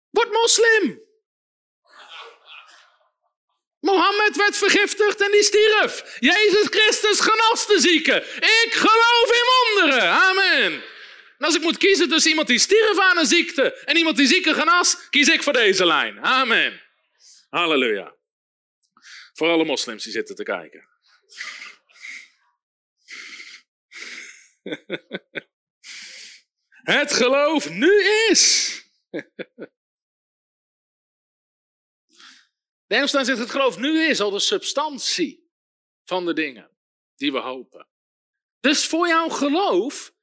Word 0.09 0.31
moslim. 0.31 1.04
Mohammed 3.85 4.35
werd 4.35 4.57
vergiftigd 4.57 5.21
en 5.21 5.31
die 5.31 5.43
stierf. 5.43 6.17
Jezus 6.19 6.67
Christus 6.67 7.19
genas 7.19 7.67
de 7.67 7.79
zieken. 7.79 8.17
Ik 8.35 8.69
geloof 8.71 9.29
in 9.31 9.43
wonderen. 9.55 10.09
Amen. 10.09 10.83
En 11.37 11.45
als 11.45 11.55
ik 11.55 11.61
moet 11.61 11.77
kiezen 11.77 12.09
tussen 12.09 12.29
iemand 12.29 12.47
die 12.47 12.59
stierf 12.59 12.99
aan 12.99 13.17
een 13.17 13.25
ziekte 13.25 13.73
en 13.73 13.97
iemand 13.97 14.17
die 14.17 14.27
zieken 14.27 14.55
genas, 14.55 15.09
kies 15.09 15.27
ik 15.27 15.43
voor 15.43 15.53
deze 15.53 15.85
lijn. 15.85 16.19
Amen. 16.19 16.81
Halleluja. 17.49 18.15
Voor 19.33 19.49
alle 19.49 19.65
moslims 19.65 20.03
die 20.03 20.11
zitten 20.11 20.35
te 20.35 20.43
kijken. 20.43 20.89
Het 26.97 27.13
geloof 27.13 27.69
nu 27.69 28.03
is. 28.29 28.73
De 32.87 33.07
zegt 33.07 33.27
het 33.27 33.49
geloof 33.49 33.77
nu 33.77 34.03
is 34.03 34.21
al 34.21 34.31
de 34.31 34.39
substantie 34.39 35.49
van 36.03 36.25
de 36.25 36.33
dingen 36.33 36.69
die 37.15 37.31
we 37.31 37.39
hopen. 37.39 37.87
Dus 38.59 38.85
voor 38.85 39.07
jouw 39.07 39.29
geloof 39.29 40.13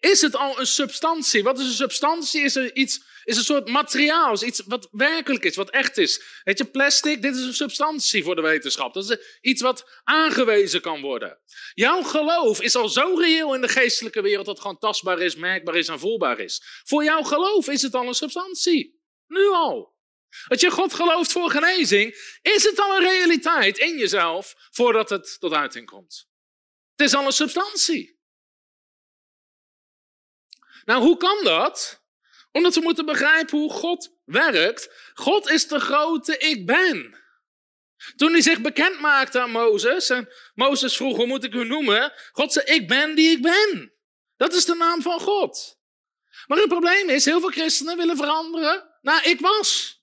is 0.00 0.20
het 0.20 0.36
al 0.36 0.60
een 0.60 0.66
substantie. 0.66 1.42
Wat 1.42 1.58
is 1.58 1.66
een 1.66 1.72
substantie? 1.72 2.42
Is, 2.42 2.56
er 2.56 2.74
iets, 2.74 3.04
is 3.24 3.36
een 3.36 3.44
soort 3.44 3.68
materiaal, 3.68 4.32
is 4.32 4.42
iets 4.42 4.62
wat 4.66 4.88
werkelijk 4.90 5.44
is, 5.44 5.56
wat 5.56 5.70
echt 5.70 5.98
is. 5.98 6.40
Weet 6.44 6.58
je, 6.58 6.64
plastic, 6.64 7.22
dit 7.22 7.36
is 7.36 7.44
een 7.44 7.54
substantie 7.54 8.24
voor 8.24 8.34
de 8.34 8.42
wetenschap. 8.42 8.94
Dat 8.94 9.10
is 9.10 9.38
iets 9.40 9.62
wat 9.62 10.00
aangewezen 10.04 10.80
kan 10.80 11.00
worden. 11.00 11.38
Jouw 11.74 12.02
geloof 12.02 12.60
is 12.60 12.76
al 12.76 12.88
zo 12.88 13.14
reëel 13.14 13.54
in 13.54 13.60
de 13.60 13.68
geestelijke 13.68 14.22
wereld 14.22 14.46
dat 14.46 14.54
het 14.54 14.64
gewoon 14.64 14.78
tastbaar 14.78 15.20
is, 15.20 15.36
merkbaar 15.36 15.76
is 15.76 15.88
en 15.88 15.98
voelbaar 15.98 16.38
is. 16.38 16.62
Voor 16.84 17.04
jouw 17.04 17.22
geloof 17.22 17.68
is 17.68 17.82
het 17.82 17.94
al 17.94 18.06
een 18.06 18.14
substantie. 18.14 19.00
Nu 19.26 19.46
al. 19.48 19.96
Dat 20.48 20.60
je 20.60 20.70
God 20.70 20.94
gelooft 20.94 21.32
voor 21.32 21.50
genezing, 21.50 22.38
is 22.42 22.64
het 22.64 22.78
al 22.78 22.96
een 22.96 23.02
realiteit 23.02 23.78
in 23.78 23.98
jezelf 23.98 24.54
voordat 24.70 25.10
het 25.10 25.36
tot 25.40 25.52
uiting 25.52 25.86
komt. 25.86 26.28
Het 26.96 27.06
is 27.06 27.14
al 27.14 27.26
een 27.26 27.32
substantie. 27.32 28.18
Nou, 30.84 31.02
hoe 31.02 31.16
kan 31.16 31.44
dat? 31.44 32.02
Omdat 32.52 32.74
we 32.74 32.80
moeten 32.80 33.06
begrijpen 33.06 33.58
hoe 33.58 33.72
God 33.72 34.16
werkt. 34.24 35.10
God 35.14 35.50
is 35.50 35.68
de 35.68 35.80
grote 35.80 36.38
ik 36.38 36.66
ben. 36.66 37.18
Toen 38.16 38.32
hij 38.32 38.40
zich 38.40 38.60
bekend 38.60 39.00
maakte 39.00 39.40
aan 39.40 39.50
Mozes, 39.50 40.10
en 40.10 40.28
Mozes 40.54 40.96
vroeg, 40.96 41.16
hoe 41.16 41.26
moet 41.26 41.44
ik 41.44 41.54
u 41.54 41.64
noemen? 41.64 42.12
God 42.32 42.52
zei, 42.52 42.66
ik 42.66 42.88
ben 42.88 43.14
die 43.14 43.30
ik 43.30 43.42
ben. 43.42 43.92
Dat 44.36 44.54
is 44.54 44.64
de 44.64 44.74
naam 44.74 45.02
van 45.02 45.20
God. 45.20 45.78
Maar 46.46 46.58
het 46.58 46.68
probleem 46.68 47.08
is, 47.08 47.24
heel 47.24 47.40
veel 47.40 47.50
christenen 47.50 47.96
willen 47.96 48.16
veranderen 48.16 48.98
naar 49.00 49.26
ik 49.26 49.40
was. 49.40 49.97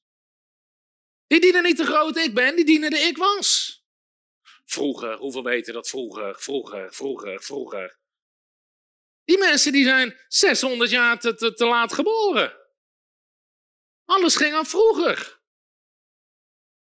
Die 1.36 1.43
dienen 1.43 1.63
niet 1.63 1.77
de 1.77 1.86
grote 1.86 2.21
ik 2.21 2.33
ben, 2.33 2.55
die 2.55 2.65
dienen 2.65 2.89
de 2.89 2.97
ik 2.97 3.17
was. 3.17 3.79
Vroeger, 4.65 5.17
hoeveel 5.17 5.43
weten 5.43 5.73
dat 5.73 5.89
vroeger, 5.89 6.39
vroeger, 6.39 6.93
vroeger, 6.93 7.43
vroeger. 7.43 7.99
Die 9.23 9.38
mensen 9.38 9.71
die 9.71 9.83
zijn 9.83 10.19
600 10.27 10.89
jaar 10.89 11.19
te, 11.19 11.36
te, 11.36 11.53
te 11.53 11.65
laat 11.65 11.93
geboren. 11.93 12.57
Alles 14.05 14.36
ging 14.36 14.53
aan 14.53 14.65
vroeger. 14.65 15.41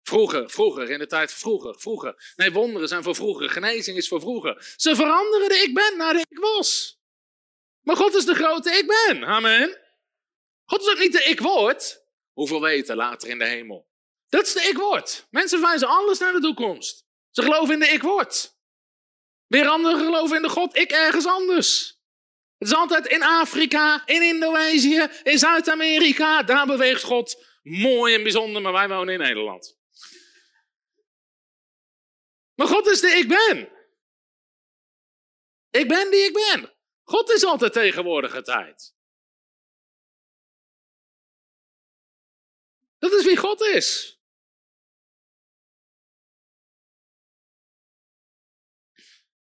Vroeger, 0.01 0.49
vroeger, 0.49 0.89
in 0.89 0.99
de 0.99 1.07
tijd 1.07 1.31
van 1.31 1.39
vroeger, 1.39 1.79
vroeger. 1.79 2.33
Nee, 2.35 2.51
wonderen 2.51 2.87
zijn 2.87 3.03
voor 3.03 3.15
vroeger, 3.15 3.49
genezing 3.49 3.97
is 3.97 4.07
voor 4.07 4.21
vroeger. 4.21 4.73
Ze 4.77 4.95
veranderen 4.95 5.49
de 5.49 5.55
ik 5.55 5.73
ben 5.73 5.97
naar 5.97 6.13
de 6.13 6.25
ik 6.29 6.39
was. 6.39 6.99
Maar 7.81 7.95
God 7.95 8.15
is 8.15 8.25
de 8.25 8.35
grote 8.35 8.71
ik 8.71 8.87
ben, 8.87 9.23
amen. 9.23 9.81
God 10.65 10.81
is 10.81 10.89
ook 10.89 10.99
niet 10.99 11.13
de 11.13 11.23
ik 11.23 11.39
word. 11.39 12.05
Hoeveel 12.31 12.61
weten 12.61 12.95
later 12.95 13.29
in 13.29 13.39
de 13.39 13.47
hemel. 13.47 13.91
Dat 14.33 14.45
is 14.45 14.53
de 14.53 14.61
ik 14.61 14.77
word. 14.77 15.27
Mensen 15.29 15.61
wijzen 15.61 15.87
alles 15.87 16.19
naar 16.19 16.33
de 16.33 16.39
toekomst. 16.39 17.05
Ze 17.29 17.41
geloven 17.41 17.73
in 17.73 17.79
de 17.79 17.87
ik 17.87 18.01
word. 18.01 18.57
Weer 19.47 19.67
anderen 19.67 19.99
geloven 19.99 20.35
in 20.35 20.41
de 20.41 20.49
God 20.49 20.75
ik 20.75 20.91
ergens 20.91 21.25
anders. 21.25 21.99
Het 22.57 22.67
is 22.67 22.73
altijd 22.73 23.05
in 23.05 23.23
Afrika, 23.23 24.05
in 24.05 24.21
Indonesië, 24.21 25.09
in 25.23 25.37
Zuid-Amerika. 25.37 26.43
Daar 26.43 26.65
beweegt 26.65 27.03
God 27.03 27.45
mooi 27.61 28.15
en 28.15 28.23
bijzonder, 28.23 28.61
maar 28.61 28.71
wij 28.71 28.87
wonen 28.87 29.13
in 29.13 29.19
Nederland. 29.19 29.77
Maar 32.55 32.67
God 32.67 32.87
is 32.87 33.01
de 33.01 33.07
ik 33.07 33.27
ben. 33.27 33.71
Ik 35.69 35.87
ben 35.87 36.11
die 36.11 36.23
ik 36.23 36.33
ben. 36.33 36.73
God 37.03 37.29
is 37.29 37.43
altijd 37.43 37.73
tegenwoordige 37.73 38.41
tijd. 38.41 38.95
Dat 42.97 43.11
is 43.11 43.25
wie 43.25 43.37
God 43.37 43.61
is. 43.61 44.21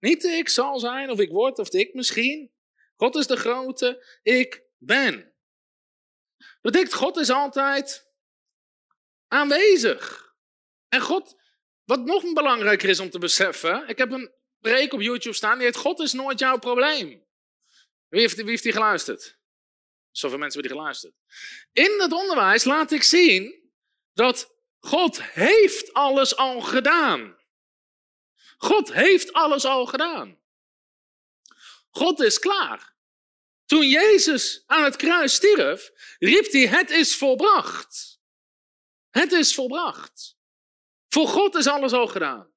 Niet 0.03 0.25
ik 0.25 0.49
zal 0.49 0.79
zijn, 0.79 1.11
of 1.11 1.19
ik 1.19 1.31
word, 1.31 1.59
of 1.59 1.73
ik 1.73 1.95
misschien. 1.95 2.53
God 2.97 3.17
is 3.17 3.27
de 3.27 3.37
grote 3.37 4.19
ik 4.23 4.63
ben. 4.79 5.35
Dat 6.37 6.73
betekent, 6.73 6.95
God 6.95 7.17
is 7.17 7.31
altijd 7.31 8.11
aanwezig. 9.29 10.35
En 10.89 11.01
God, 11.01 11.37
wat 11.85 12.05
nog 12.05 12.33
belangrijker 12.33 12.89
is 12.89 13.01
om 13.01 13.11
te 13.11 13.19
beseffen, 13.19 13.89
ik 13.89 13.99
heb 13.99 14.11
een 14.11 14.33
preek 14.61 14.93
op 14.93 15.01
YouTube 15.01 15.35
staan, 15.35 15.57
die 15.57 15.67
heet 15.67 15.77
God 15.77 16.01
is 16.01 16.13
nooit 16.13 16.39
jouw 16.39 16.59
probleem. 16.59 17.27
Wie 18.09 18.21
heeft, 18.21 18.37
wie 18.37 18.45
heeft 18.45 18.63
die 18.63 18.73
geluisterd? 18.73 19.39
Zoveel 20.11 20.39
mensen 20.39 20.61
hebben 20.61 20.77
die 20.77 20.81
geluisterd. 20.81 21.15
In 21.73 22.01
het 22.01 22.13
onderwijs 22.13 22.65
laat 22.65 22.91
ik 22.91 23.03
zien 23.03 23.71
dat 24.13 24.57
God 24.79 25.23
heeft 25.23 25.93
alles 25.93 26.37
al 26.37 26.61
gedaan. 26.61 27.41
God 28.63 28.93
heeft 28.93 29.33
alles 29.33 29.65
al 29.65 29.87
gedaan. 29.87 30.41
God 31.91 32.21
is 32.21 32.39
klaar. 32.39 32.95
Toen 33.65 33.89
Jezus 33.89 34.63
aan 34.67 34.85
het 34.85 34.97
kruis 34.97 35.35
stierf, 35.35 35.91
riep 36.19 36.53
hij: 36.53 36.67
Het 36.67 36.91
is 36.91 37.17
volbracht. 37.17 38.21
Het 39.11 39.33
is 39.33 39.55
volbracht. 39.55 40.37
Voor 41.09 41.29
God 41.29 41.55
is 41.55 41.67
alles 41.67 41.93
al 41.93 42.07
gedaan. 42.07 42.53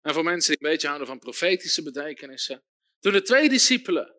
En 0.00 0.14
voor 0.14 0.24
mensen 0.24 0.52
die 0.54 0.64
een 0.64 0.70
beetje 0.70 0.86
houden 0.86 1.08
van 1.08 1.18
profetische 1.18 1.82
betekenissen. 1.82 2.64
Toen 2.98 3.12
de 3.12 3.22
twee 3.22 3.48
discipelen, 3.48 4.14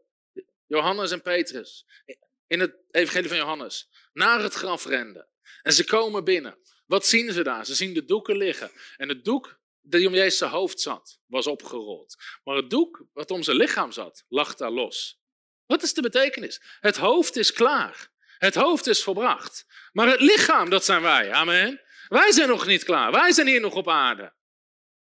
Johannes 0.66 1.12
en 1.12 1.22
Petrus, 1.22 1.86
in 2.48 2.60
het 2.60 2.76
Evangelie 2.92 3.30
van 3.30 3.38
Johannes, 3.38 3.90
naar 4.14 4.44
het 4.44 4.54
graf 4.54 4.86
renden. 4.86 5.28
En 5.62 5.74
ze 5.74 5.84
komen 5.84 6.24
binnen. 6.24 6.58
Wat 6.86 7.06
zien 7.06 7.32
ze 7.32 7.44
daar? 7.44 7.66
Ze 7.66 7.76
zien 7.76 7.94
de 7.94 8.06
doeken 8.06 8.38
liggen. 8.38 8.72
En 8.98 9.10
het 9.10 9.26
doek 9.26 9.59
die 9.82 10.08
om 10.08 10.14
Jezus 10.14 10.50
hoofd 10.50 10.82
zat, 10.82 11.20
was 11.26 11.48
opgerold. 11.48 12.16
Maar 12.44 12.56
het 12.56 12.70
doek 12.70 13.06
wat 13.14 13.32
om 13.32 13.44
zijn 13.44 13.58
lichaam 13.58 13.92
zat, 13.92 14.26
lag 14.28 14.56
daar 14.56 14.72
los. 14.72 15.20
Wat 15.66 15.84
is 15.84 15.94
de 15.94 16.02
betekenis? 16.02 16.62
Het 16.80 16.98
hoofd 16.98 17.36
is 17.36 17.54
klaar. 17.54 18.12
Het 18.38 18.56
hoofd 18.56 18.88
is 18.88 19.04
volbracht. 19.04 19.66
Maar 19.92 20.08
het 20.08 20.22
lichaam, 20.22 20.70
dat 20.70 20.86
zijn 20.86 21.02
wij. 21.02 21.32
Amen. 21.32 21.82
Wij 22.08 22.32
zijn 22.32 22.48
nog 22.48 22.66
niet 22.66 22.84
klaar. 22.84 23.12
Wij 23.12 23.32
zijn 23.32 23.48
hier 23.48 23.62
nog 23.62 23.76
op 23.76 23.90
aarde. 23.90 24.34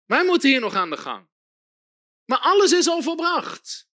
Wij 0.05 0.25
moeten 0.25 0.49
hier 0.49 0.59
nog 0.59 0.75
aan 0.75 0.89
de 0.89 0.97
gang. 0.97 1.29
Maar 2.25 2.39
alles 2.39 2.71
is 2.71 2.87
al 2.87 3.01
volbracht. 3.01 3.87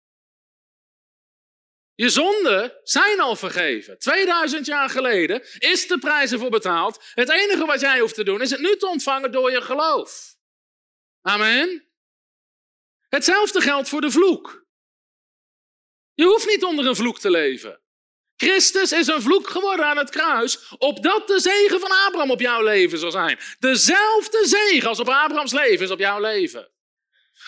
Je 1.94 2.08
zonden 2.08 2.78
zijn 2.82 3.20
al 3.20 3.36
vergeven. 3.36 3.98
2000 3.98 4.66
jaar 4.66 4.90
geleden 4.90 5.42
is 5.58 5.86
de 5.86 5.98
prijs 5.98 6.32
ervoor 6.32 6.50
betaald. 6.50 7.04
Het 7.14 7.30
enige 7.30 7.66
wat 7.66 7.80
jij 7.80 8.00
hoeft 8.00 8.14
te 8.14 8.24
doen 8.24 8.40
is 8.40 8.50
het 8.50 8.60
nu 8.60 8.76
te 8.76 8.86
ontvangen 8.86 9.32
door 9.32 9.50
je 9.50 9.62
geloof. 9.62 10.36
Amen. 11.22 11.88
Hetzelfde 13.08 13.60
geldt 13.60 13.88
voor 13.88 14.00
de 14.00 14.10
vloek. 14.10 14.66
Je 16.14 16.24
hoeft 16.24 16.46
niet 16.46 16.64
onder 16.64 16.86
een 16.86 16.96
vloek 16.96 17.18
te 17.18 17.30
leven. 17.30 17.80
Christus 18.36 18.92
is 18.92 19.06
een 19.06 19.22
vloek 19.22 19.48
geworden 19.48 19.86
aan 19.86 19.96
het 19.96 20.10
kruis, 20.10 20.68
opdat 20.78 21.26
de 21.26 21.40
zegen 21.40 21.80
van 21.80 21.90
Abraham 21.90 22.30
op 22.30 22.40
jouw 22.40 22.62
leven 22.62 22.98
zal 22.98 23.10
zijn. 23.10 23.38
Dezelfde 23.58 24.46
zegen 24.46 24.88
als 24.88 25.00
op 25.00 25.08
Abrahams 25.08 25.52
leven 25.52 25.84
is 25.84 25.90
op 25.90 25.98
jouw 25.98 26.20
leven. 26.20 26.70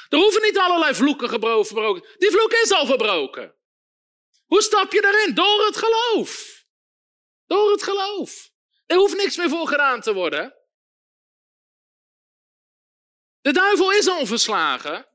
Er 0.09 0.19
hoeven 0.19 0.43
niet 0.43 0.59
allerlei 0.59 0.95
vloeken 0.95 1.29
gebroken. 1.29 2.05
Die 2.19 2.31
vloek 2.31 2.53
is 2.53 2.73
al 2.73 2.87
verbroken. 2.87 3.55
Hoe 4.47 4.63
stap 4.63 4.93
je 4.93 5.01
daarin? 5.01 5.35
Door 5.35 5.65
het 5.65 5.77
geloof. 5.77 6.65
Door 7.47 7.71
het 7.71 7.83
geloof. 7.83 8.51
Er 8.87 8.97
hoeft 8.97 9.17
niks 9.17 9.37
meer 9.37 9.49
voor 9.49 9.69
gedaan 9.69 10.01
te 10.01 10.15
worden. 10.15 10.60
De 13.41 13.53
duivel 13.53 13.93
is 13.93 14.09
al 14.09 14.27
verslagen. 14.27 15.09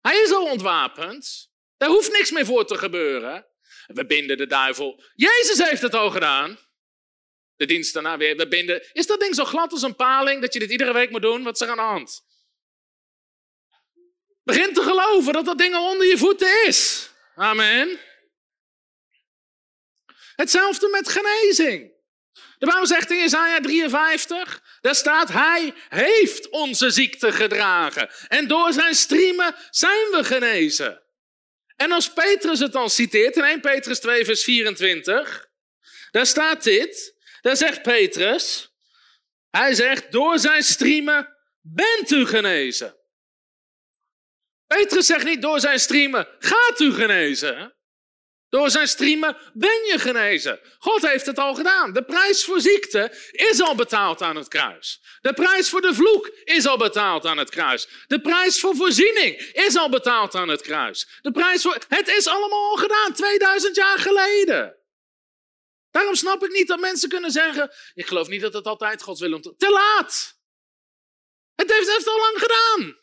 Hij 0.00 0.22
is 0.22 0.32
al 0.32 0.50
ontwapend. 0.50 1.50
Daar 1.76 1.88
hoeft 1.88 2.12
niks 2.12 2.30
meer 2.30 2.46
voor 2.46 2.66
te 2.66 2.78
gebeuren. 2.78 3.46
We 3.86 4.06
binden 4.06 4.36
de 4.36 4.46
duivel. 4.46 5.02
Jezus 5.14 5.58
heeft 5.58 5.82
het 5.82 5.94
al 5.94 6.10
gedaan. 6.10 6.58
De 7.56 7.66
dienst 7.66 7.92
daarna 7.92 8.16
weer. 8.16 8.36
We 8.36 8.48
binden. 8.48 8.94
Is 8.94 9.06
dat 9.06 9.20
ding 9.20 9.34
zo 9.34 9.44
glad 9.44 9.72
als 9.72 9.82
een 9.82 9.96
paling 9.96 10.40
dat 10.40 10.52
je 10.52 10.58
dit 10.58 10.70
iedere 10.70 10.92
week 10.92 11.10
moet 11.10 11.22
doen? 11.22 11.42
Wat 11.42 11.54
is 11.54 11.60
er 11.60 11.68
aan 11.68 11.76
de 11.76 11.82
hand? 11.82 12.24
Begin 14.42 14.74
te 14.74 14.82
geloven 14.82 15.32
dat 15.32 15.44
dat 15.44 15.58
ding 15.58 15.74
al 15.74 15.90
onder 15.90 16.06
je 16.06 16.18
voeten 16.18 16.66
is. 16.66 17.10
Amen. 17.34 18.00
Hetzelfde 20.34 20.88
met 20.88 21.08
genezing. 21.08 21.91
De 22.62 22.68
Bijbel 22.68 22.86
zegt 22.86 23.10
in 23.10 23.24
Isaiah 23.24 23.62
53, 23.62 24.62
daar 24.80 24.94
staat, 24.94 25.28
hij 25.28 25.74
heeft 25.88 26.48
onze 26.48 26.90
ziekte 26.90 27.32
gedragen. 27.32 28.10
En 28.28 28.48
door 28.48 28.72
zijn 28.72 28.94
striemen 28.94 29.54
zijn 29.70 30.10
we 30.10 30.24
genezen. 30.24 31.02
En 31.76 31.92
als 31.92 32.12
Petrus 32.12 32.58
het 32.58 32.72
dan 32.72 32.90
citeert 32.90 33.36
in 33.36 33.42
1 33.42 33.60
Petrus 33.60 34.00
2 34.00 34.24
vers 34.24 34.44
24, 34.44 35.48
daar 36.10 36.26
staat 36.26 36.62
dit, 36.62 37.14
daar 37.40 37.56
zegt 37.56 37.82
Petrus, 37.82 38.72
hij 39.50 39.74
zegt, 39.74 40.12
door 40.12 40.38
zijn 40.38 40.62
striemen 40.62 41.36
bent 41.60 42.10
u 42.10 42.26
genezen. 42.26 42.96
Petrus 44.66 45.06
zegt 45.06 45.24
niet 45.24 45.42
door 45.42 45.60
zijn 45.60 45.80
striemen 45.80 46.28
gaat 46.38 46.80
u 46.80 46.92
genezen. 46.92 47.71
Door 48.52 48.70
zijn 48.70 48.88
striemen 48.88 49.36
ben 49.52 49.84
je 49.84 49.98
genezen. 49.98 50.60
God 50.78 51.02
heeft 51.02 51.26
het 51.26 51.38
al 51.38 51.54
gedaan. 51.54 51.92
De 51.92 52.04
prijs 52.04 52.44
voor 52.44 52.60
ziekte 52.60 53.12
is 53.30 53.60
al 53.60 53.74
betaald 53.74 54.22
aan 54.22 54.36
het 54.36 54.48
kruis. 54.48 55.02
De 55.20 55.32
prijs 55.32 55.68
voor 55.68 55.80
de 55.80 55.94
vloek 55.94 56.26
is 56.44 56.66
al 56.66 56.76
betaald 56.76 57.26
aan 57.26 57.38
het 57.38 57.50
kruis. 57.50 57.88
De 58.06 58.20
prijs 58.20 58.60
voor 58.60 58.76
voorziening 58.76 59.36
is 59.38 59.76
al 59.76 59.88
betaald 59.88 60.34
aan 60.34 60.48
het 60.48 60.60
kruis. 60.60 61.08
De 61.22 61.30
prijs 61.30 61.62
voor... 61.62 61.78
Het 61.88 62.08
is 62.08 62.26
allemaal 62.26 62.70
al 62.70 62.76
gedaan, 62.76 63.12
2000 63.12 63.76
jaar 63.76 63.98
geleden. 63.98 64.76
Daarom 65.90 66.14
snap 66.14 66.44
ik 66.44 66.52
niet 66.52 66.68
dat 66.68 66.80
mensen 66.80 67.08
kunnen 67.08 67.30
zeggen, 67.30 67.72
ik 67.94 68.06
geloof 68.06 68.28
niet 68.28 68.40
dat 68.40 68.52
het 68.52 68.66
altijd 68.66 69.02
Gods 69.02 69.20
wil 69.20 69.32
om 69.32 69.42
te... 69.42 69.54
Te 69.56 69.70
laat! 69.70 70.40
Het 71.54 71.72
heeft, 71.72 71.96
het 71.96 72.06
al 72.06 72.18
lang 72.18 72.38
gedaan. 72.38 73.00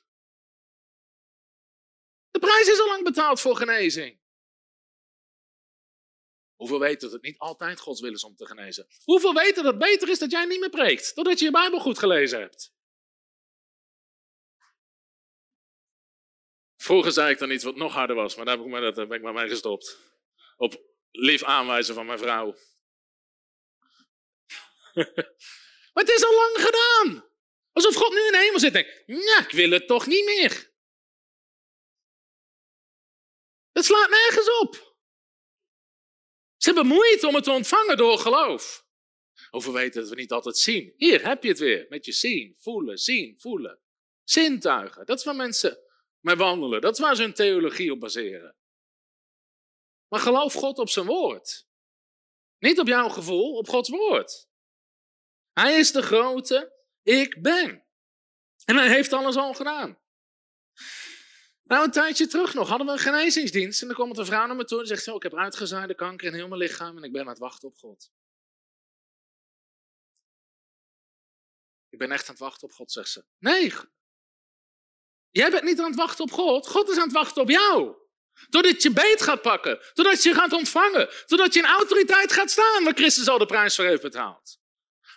De 2.31 2.39
prijs 2.39 2.67
is 2.67 2.79
al 2.79 2.87
lang 2.87 3.03
betaald 3.03 3.41
voor 3.41 3.55
genezing. 3.55 4.18
Hoeveel 6.60 6.80
weten 6.80 7.01
dat 7.01 7.12
het 7.12 7.22
niet 7.22 7.38
altijd 7.38 7.80
Gods 7.80 8.01
wil 8.01 8.14
is 8.14 8.24
om 8.24 8.36
te 8.36 8.45
genezen? 8.45 8.88
Hoeveel 9.03 9.34
weten 9.34 9.64
dat 9.64 9.74
het 9.74 9.82
beter 9.82 10.10
is 10.10 10.20
dat 10.20 10.32
jij 10.32 10.45
niet 10.45 10.60
meer 10.60 10.70
preekt, 10.70 11.16
doordat 11.16 11.39
je 11.39 11.45
je 11.45 11.51
Bijbel 11.51 11.80
goed 11.80 11.99
gelezen 11.99 12.39
hebt? 12.39 12.74
Vroeger 16.76 17.12
zei 17.12 17.32
ik 17.32 17.39
dan 17.39 17.51
iets 17.51 17.64
wat 17.64 17.76
nog 17.76 17.93
harder 17.93 18.16
was, 18.16 18.36
maar 18.36 18.45
daar 18.45 18.57
heb 18.57 18.66
ik, 18.66 18.72
maar, 18.72 18.93
ben 18.93 19.12
ik 19.12 19.22
maar 19.22 19.34
mee 19.34 19.47
gestopt. 19.47 19.97
Op 20.57 20.82
lief 21.12 21.43
aanwijzen 21.43 21.95
van 21.95 22.05
mijn 22.05 22.20
vrouw. 22.20 22.45
maar 25.93 26.03
het 26.03 26.10
is 26.10 26.26
al 26.26 26.36
lang 26.36 26.55
gedaan. 26.55 27.30
Alsof 27.72 27.95
God 27.95 28.14
nu 28.14 28.26
in 28.26 28.32
de 28.32 28.38
hemel 28.38 28.60
zit 28.60 28.76
en 28.76 28.84
denkt, 28.84 29.03
ja, 29.05 29.45
ik 29.45 29.51
wil 29.51 29.72
het 29.72 29.88
toch 29.88 30.07
niet 30.07 30.26
meer. 30.26 30.72
Het 33.72 33.86
slaat 33.86 34.10
nergens 34.10 34.60
op. 34.60 34.88
Ze 36.60 36.70
hebben 36.70 36.88
moeite 36.88 37.28
om 37.28 37.36
het 37.36 37.43
te 37.43 37.51
ontvangen 37.51 37.97
door 37.97 38.18
geloof. 38.18 38.86
Over 39.51 39.74
weten 39.74 40.01
dat 40.01 40.10
we 40.10 40.16
niet 40.16 40.32
altijd 40.32 40.57
zien. 40.57 40.93
Hier 40.95 41.28
heb 41.28 41.43
je 41.43 41.49
het 41.49 41.60
weer. 41.60 41.86
Met 41.89 42.05
je 42.05 42.12
zien, 42.12 42.55
voelen, 42.57 42.97
zien, 42.97 43.39
voelen. 43.39 43.80
Zintuigen. 44.24 45.05
Dat 45.05 45.18
is 45.18 45.24
waar 45.24 45.36
mensen 45.36 45.78
mee 46.20 46.36
wandelen. 46.36 46.82
Dat 46.82 46.93
is 46.93 46.99
waar 46.99 47.16
ze 47.16 47.22
hun 47.22 47.34
theologie 47.34 47.91
op 47.91 47.99
baseren. 47.99 48.55
Maar 50.07 50.20
geloof 50.20 50.53
God 50.53 50.78
op 50.78 50.89
zijn 50.89 51.05
woord. 51.05 51.68
Niet 52.57 52.80
op 52.80 52.88
jouw 52.88 53.10
gevoel, 53.10 53.57
op 53.57 53.70
Gods 53.70 53.89
woord. 53.89 54.47
Hij 55.53 55.80
is 55.80 55.91
de 55.91 56.01
grote 56.01 56.74
ik 57.03 57.41
ben. 57.41 57.86
En 58.66 58.76
hij 58.76 58.89
heeft 58.89 59.14
alles 59.14 59.36
al 59.36 59.53
gedaan. 59.53 59.99
Nou, 61.70 61.84
een 61.84 61.91
tijdje 61.91 62.28
terug 62.28 62.53
nog 62.53 62.70
hadden 62.70 62.88
we 62.88 62.93
een 62.93 62.99
genezingsdienst. 62.99 63.82
En 63.82 63.88
dan 63.88 63.95
kwam 63.95 64.17
een 64.17 64.26
vrouw 64.26 64.45
naar 64.45 64.55
me 64.55 64.65
toe 64.65 64.80
en 64.80 64.88
zegt: 64.88 65.03
zo, 65.03 65.15
Ik 65.15 65.24
heb 65.24 65.36
uitgezaaide 65.36 65.95
kanker 65.95 66.28
in 66.28 66.34
heel 66.34 66.47
mijn 66.47 66.61
lichaam 66.61 66.97
en 66.97 67.03
ik 67.03 67.11
ben 67.11 67.22
aan 67.22 67.28
het 67.28 67.38
wachten 67.38 67.67
op 67.67 67.76
God. 67.76 68.11
Ik 71.89 71.97
ben 71.99 72.11
echt 72.11 72.24
aan 72.28 72.34
het 72.34 72.43
wachten 72.43 72.67
op 72.67 72.74
God, 72.74 72.91
zegt 72.91 73.09
ze. 73.09 73.24
Nee, 73.38 73.74
jij 75.30 75.51
bent 75.51 75.63
niet 75.63 75.80
aan 75.80 75.86
het 75.86 75.95
wachten 75.95 76.24
op 76.24 76.32
God. 76.32 76.67
God 76.67 76.89
is 76.89 76.97
aan 76.97 77.03
het 77.03 77.11
wachten 77.11 77.41
op 77.41 77.49
jou. 77.49 77.95
Doordat 78.49 78.82
je 78.82 78.91
beet 78.91 79.22
gaat 79.22 79.41
pakken, 79.41 79.80
doordat 79.93 80.24
je 80.24 80.34
gaat 80.34 80.53
ontvangen, 80.53 81.09
doordat 81.26 81.53
je 81.53 81.59
in 81.59 81.65
autoriteit 81.65 82.32
gaat 82.32 82.51
staan 82.51 82.84
waar 82.84 82.93
Christus 82.93 83.28
al 83.28 83.38
de 83.38 83.45
prijs 83.45 83.76
voor 83.76 83.86
heeft 83.86 84.01
betaald. 84.01 84.59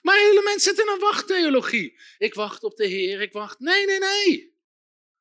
Maar 0.02 0.16
hele 0.16 0.42
mensen 0.42 0.60
zitten 0.60 0.86
in 0.86 0.92
een 0.92 0.98
wachttheologie. 0.98 2.00
Ik 2.18 2.34
wacht 2.34 2.62
op 2.62 2.76
de 2.76 2.86
Heer, 2.86 3.20
ik 3.20 3.32
wacht. 3.32 3.58
Nee, 3.58 3.86
nee, 3.86 3.98
nee. 3.98 4.51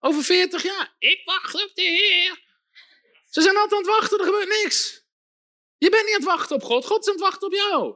Over 0.03 0.23
40 0.23 0.63
jaar. 0.63 0.95
Ik 0.99 1.21
wacht 1.25 1.53
op 1.53 1.71
de 1.73 1.81
Heer. 1.81 2.43
Ze 3.29 3.41
zijn 3.41 3.57
altijd 3.57 3.73
aan 3.73 3.87
het 3.87 3.99
wachten, 3.99 4.19
er 4.19 4.25
gebeurt 4.25 4.61
niks. 4.63 5.03
Je 5.77 5.89
bent 5.89 6.05
niet 6.05 6.13
aan 6.13 6.19
het 6.19 6.29
wachten 6.29 6.55
op 6.55 6.63
God, 6.63 6.85
God 6.85 7.01
is 7.01 7.07
aan 7.07 7.13
het 7.13 7.23
wachten 7.23 7.47
op 7.47 7.53
jou. 7.53 7.95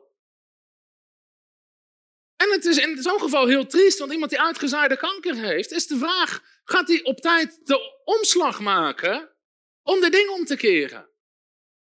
En 2.36 2.52
het 2.52 2.66
is 2.66 2.78
in 2.78 3.02
zo'n 3.02 3.20
geval 3.20 3.48
heel 3.48 3.66
triest, 3.66 4.00
want 4.00 4.12
iemand 4.12 4.32
die 4.32 4.42
uitgezaaide 4.42 4.98
kanker 4.98 5.36
heeft, 5.36 5.72
is 5.72 5.88
de 5.88 5.98
vraag: 5.98 6.44
gaat 6.64 6.88
hij 6.88 7.04
op 7.04 7.20
tijd 7.20 7.60
de 7.64 8.02
omslag 8.04 8.60
maken 8.60 9.36
om 9.84 10.00
de 10.00 10.10
ding 10.10 10.30
om 10.30 10.46
te 10.46 10.56
keren? 10.56 11.10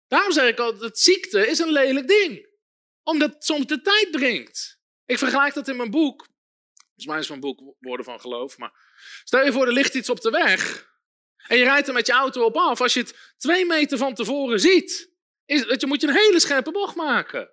Daarom 0.07 0.33
zeg 0.33 0.49
ik 0.49 0.59
al, 0.59 0.79
dat 0.79 0.99
ziekte 0.99 1.47
is 1.47 1.59
een 1.59 1.73
lelijk 1.73 2.09
ding. 2.09 2.47
Omdat 3.03 3.45
soms 3.45 3.67
de 3.67 3.81
tijd 3.81 4.13
dringt. 4.13 4.79
Ik 5.05 5.19
vergelijk 5.19 5.55
dat 5.55 5.69
in 5.69 5.77
mijn 5.77 5.91
boek. 5.91 6.27
Volgens 6.99 7.17
mij 7.17 7.19
is 7.19 7.29
mijn 7.29 7.57
boek 7.57 7.77
Woorden 7.81 8.05
van 8.05 8.21
Geloof, 8.21 8.59
maar 8.59 8.73
Stel 9.25 9.45
je 9.45 9.53
voor, 9.53 9.67
er 9.67 9.73
ligt 9.73 9.95
iets 9.95 10.11
op 10.11 10.21
de 10.21 10.31
weg. 10.31 10.91
En 11.47 11.59
je 11.59 11.65
rijdt 11.65 11.89
er 11.89 11.95
met 11.95 12.07
je 12.07 12.13
auto 12.13 12.45
op 12.45 12.57
af. 12.57 12.81
Als 12.81 12.95
je 12.95 13.01
het 13.01 13.35
twee 13.37 13.67
meter 13.67 13.99
van 13.99 14.15
tevoren 14.15 14.61
ziet, 14.61 15.11
is, 15.45 15.67
dat 15.67 15.81
je, 15.81 15.87
moet 15.87 16.01
je 16.01 16.07
een 16.07 16.15
hele 16.15 16.41
scherpe 16.41 16.71
bocht 16.71 16.97
maken. 16.97 17.51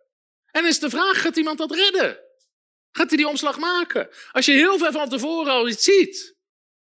En 0.52 0.66
is 0.66 0.80
de 0.80 0.90
vraag, 0.90 1.22
gaat 1.22 1.36
iemand 1.36 1.58
dat 1.58 1.72
redden? 1.72 2.20
Gaat 2.92 3.08
hij 3.08 3.18
die 3.18 3.28
omslag 3.28 3.58
maken? 3.58 4.10
Als 4.32 4.46
je 4.46 4.52
heel 4.52 4.78
ver 4.78 4.92
van 4.92 5.10
tevoren 5.10 5.54
al 5.54 5.68
iets 5.68 5.84
ziet, 5.84 6.36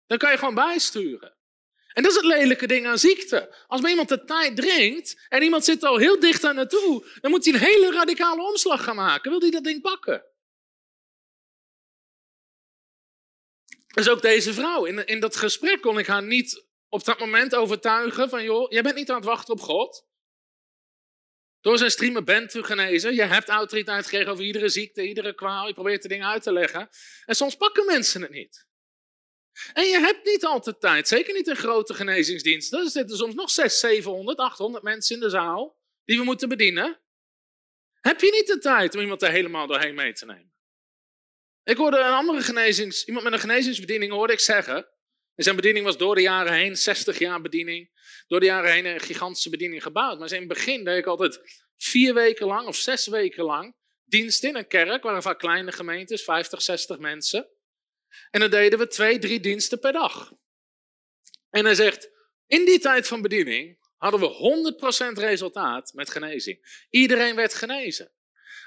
dan 0.07 0.19
kan 0.19 0.31
je 0.31 0.39
gewoon 0.39 0.55
bijsturen. 0.55 1.37
En 1.93 2.03
dat 2.03 2.13
is 2.13 2.17
het 2.17 2.27
lelijke 2.27 2.67
ding 2.67 2.87
aan 2.87 2.99
ziekte. 2.99 3.65
Als 3.67 3.81
bij 3.81 3.91
iemand 3.91 4.09
de 4.09 4.25
tijd 4.25 4.57
dringt 4.57 5.27
en 5.29 5.43
iemand 5.43 5.65
zit 5.65 5.85
al 5.85 5.97
heel 5.97 6.21
dicht 6.21 6.45
aan 6.45 6.55
naartoe, 6.55 7.19
dan 7.21 7.31
moet 7.31 7.45
hij 7.45 7.55
een 7.55 7.61
hele 7.61 7.91
radicale 7.91 8.43
omslag 8.43 8.85
gaan 8.85 8.97
maken. 8.97 9.31
Wil 9.31 9.41
hij 9.41 9.51
dat 9.51 9.65
ding 9.65 9.81
pakken? 9.81 10.25
Dus 13.91 14.09
ook 14.09 14.23
deze 14.23 14.55
vrouw. 14.55 14.85
In, 14.85 15.07
in 15.07 15.21
dat 15.21 15.37
gesprek 15.37 15.81
kon 15.81 15.99
ik 15.99 16.07
haar 16.07 16.23
niet 16.23 16.67
op 16.89 17.05
dat 17.05 17.19
moment 17.19 17.55
overtuigen 17.55 18.29
van, 18.29 18.43
joh, 18.43 18.71
jij 18.71 18.83
bent 18.83 18.95
niet 18.95 19.11
aan 19.11 19.17
het 19.17 19.25
wachten 19.25 19.55
op 19.55 19.61
God. 19.61 20.09
Door 21.61 21.79
zijn 21.79 21.91
streamen 21.91 22.25
bent 22.25 22.55
u 22.55 22.63
genezen. 22.63 23.15
Je 23.15 23.23
hebt 23.23 23.49
autoriteit 23.49 24.05
gekregen 24.05 24.33
over 24.33 24.45
iedere 24.45 24.69
ziekte, 24.69 25.09
iedere 25.09 25.35
kwaal. 25.35 25.67
Je 25.67 25.75
probeert 25.75 26.03
de 26.03 26.09
dingen 26.09 26.27
uit 26.27 26.43
te 26.43 26.53
leggen. 26.53 26.89
En 27.25 27.35
soms 27.35 27.57
pakken 27.57 27.87
mensen 27.87 28.23
het 28.23 28.31
niet. 28.31 28.69
En 29.73 29.85
je 29.85 29.99
hebt 29.99 30.25
niet 30.25 30.45
altijd 30.45 30.81
tijd, 30.81 31.09
zeker 31.09 31.35
niet 31.35 31.49
in 31.49 31.57
grote 31.57 31.95
genezingsdiensten. 31.95 32.81
Er 32.81 32.91
zitten 32.91 33.17
soms 33.17 33.35
nog 33.35 33.51
600, 33.51 33.81
700, 33.81 34.39
800 34.39 34.83
mensen 34.83 35.15
in 35.15 35.23
de 35.23 35.31
zaal 35.31 35.79
die 36.05 36.19
we 36.19 36.25
moeten 36.25 36.49
bedienen. 36.49 37.01
Heb 38.01 38.21
je 38.21 38.31
niet 38.31 38.47
de 38.47 38.59
tijd 38.59 38.95
om 38.95 39.01
iemand 39.01 39.23
er 39.23 39.31
helemaal 39.31 39.67
doorheen 39.67 39.95
mee 39.95 40.13
te 40.13 40.27
nemen? 40.27 40.53
Ik 41.71 41.77
hoorde 41.77 41.99
een 41.99 42.13
andere 42.13 42.41
genezings, 42.41 43.05
iemand 43.05 43.25
met 43.25 43.33
een 43.33 43.41
genezingsbediening 43.41 44.13
hoorde 44.13 44.33
ik 44.33 44.41
zeggen. 44.41 44.77
En 45.35 45.45
zijn 45.45 45.57
bediening 45.57 45.85
was 45.85 45.97
door 45.97 46.15
de 46.15 46.21
jaren 46.21 46.53
heen, 46.53 46.77
60 46.77 47.19
jaar 47.19 47.41
bediening, 47.41 47.91
door 48.27 48.41
de 48.41 48.47
jaren 48.47 48.73
heen 48.73 48.85
een 48.85 49.01
gigantische 49.01 49.51
bediening 49.51 49.83
gebouwd. 49.83 50.19
Maar 50.19 50.33
in 50.33 50.39
het 50.39 50.49
begin 50.49 50.85
deed 50.85 50.99
ik 50.99 51.07
altijd 51.07 51.41
vier 51.77 52.15
weken 52.15 52.47
lang 52.47 52.67
of 52.67 52.77
zes 52.77 53.07
weken 53.07 53.45
lang 53.45 53.77
dienst 54.05 54.45
in 54.45 54.57
een 54.57 54.67
kerk, 54.67 55.03
waren 55.03 55.23
vaak 55.23 55.39
kleine 55.39 55.73
gemeentes, 55.73 56.23
50, 56.23 56.63
60 56.63 56.99
mensen. 56.99 57.49
En 58.31 58.41
dan 58.41 58.51
deden 58.51 58.79
we 58.79 58.87
twee, 58.87 59.19
drie 59.19 59.41
diensten 59.41 59.79
per 59.79 59.93
dag. 59.93 60.33
En 61.51 61.65
hij 61.65 61.75
zegt, 61.75 62.11
in 62.47 62.65
die 62.65 62.79
tijd 62.79 63.07
van 63.07 63.23
bediening 63.23 63.79
hadden 63.97 64.21
we 64.21 65.15
100% 65.17 65.19
resultaat 65.19 65.93
met 65.95 66.11
genezing. 66.11 66.87
Iedereen 66.91 67.35
werd 67.35 67.55
genezen. 67.55 68.13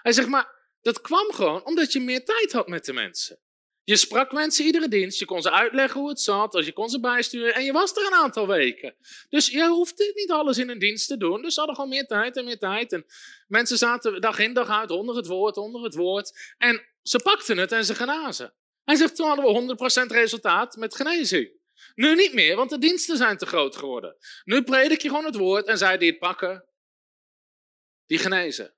Hij 0.02 0.12
zegt, 0.12 0.28
maar 0.28 0.63
dat 0.84 1.02
kwam 1.02 1.32
gewoon 1.32 1.66
omdat 1.66 1.92
je 1.94 2.00
meer 2.00 2.26
tijd 2.26 2.52
had 2.52 2.68
met 2.68 2.86
de 2.86 2.94
mensen. 2.94 3.40
Je 3.86 3.96
sprak 3.96 4.32
mensen 4.32 4.66
iedere 4.66 4.88
dienst, 4.88 5.20
je 5.20 5.26
kon 5.26 5.42
ze 5.42 5.52
uitleggen 5.52 6.00
hoe 6.00 6.10
het 6.10 6.22
zat, 6.22 6.56
als 6.56 6.66
je 6.66 6.74
kon 6.74 6.90
ze 6.90 7.00
bijsturen 7.00 7.54
en 7.54 7.64
je 7.64 7.72
was 7.72 7.96
er 7.96 8.06
een 8.06 8.14
aantal 8.14 8.48
weken. 8.48 8.96
Dus 9.30 9.48
je 9.48 9.68
hoefde 9.68 10.12
niet 10.16 10.32
alles 10.32 10.58
in 10.58 10.70
een 10.70 10.80
dienst 10.80 11.08
te 11.08 11.18
doen, 11.18 11.42
dus 11.42 11.54
ze 11.54 11.60
hadden 11.60 11.76
gewoon 11.76 11.90
meer 11.92 12.06
tijd 12.06 12.38
en 12.38 12.46
meer 12.46 12.58
tijd. 12.58 12.94
En 12.94 13.06
mensen 13.48 13.78
zaten 13.78 14.22
dag 14.22 14.40
in 14.40 14.54
dag 14.54 14.70
uit 14.70 14.92
onder 14.92 15.16
het 15.16 15.28
woord, 15.28 15.58
onder 15.58 15.84
het 15.84 15.96
woord. 15.96 16.54
En 16.58 16.86
ze 17.02 17.20
pakten 17.20 17.58
het 17.58 17.72
en 17.72 17.86
ze 17.86 17.96
genazen. 17.96 18.54
Hij 18.84 18.96
zegt, 18.96 19.16
toen 19.16 19.28
hadden 19.28 19.68
we 19.68 19.76
100% 20.04 20.12
resultaat 20.12 20.76
met 20.76 20.96
genezing. 20.96 21.52
Nu 21.96 22.16
niet 22.16 22.34
meer, 22.34 22.56
want 22.56 22.70
de 22.70 22.78
diensten 22.78 23.18
zijn 23.18 23.38
te 23.38 23.46
groot 23.46 23.76
geworden. 23.76 24.16
Nu 24.44 24.64
predik 24.64 25.02
je 25.02 25.10
gewoon 25.10 25.26
het 25.26 25.36
woord 25.36 25.68
en 25.68 25.78
zij 25.78 25.98
die 25.98 26.10
het 26.10 26.20
pakken, 26.20 26.66
die 28.06 28.18
genezen. 28.18 28.74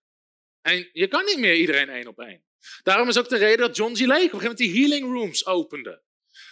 En 0.65 0.89
je 0.93 1.07
kan 1.07 1.25
niet 1.25 1.39
meer 1.39 1.55
iedereen 1.55 1.89
één 1.89 2.07
op 2.07 2.19
één. 2.19 2.45
Daarom 2.83 3.07
is 3.07 3.17
ook 3.17 3.29
de 3.29 3.37
reden 3.37 3.67
dat 3.67 3.75
John 3.75 3.95
G. 3.95 3.99
Lake 3.99 4.09
op 4.09 4.13
een 4.13 4.39
gegeven 4.39 4.41
moment 4.41 4.57
die 4.57 4.79
healing 4.79 5.13
rooms 5.13 5.45
opende. 5.45 6.03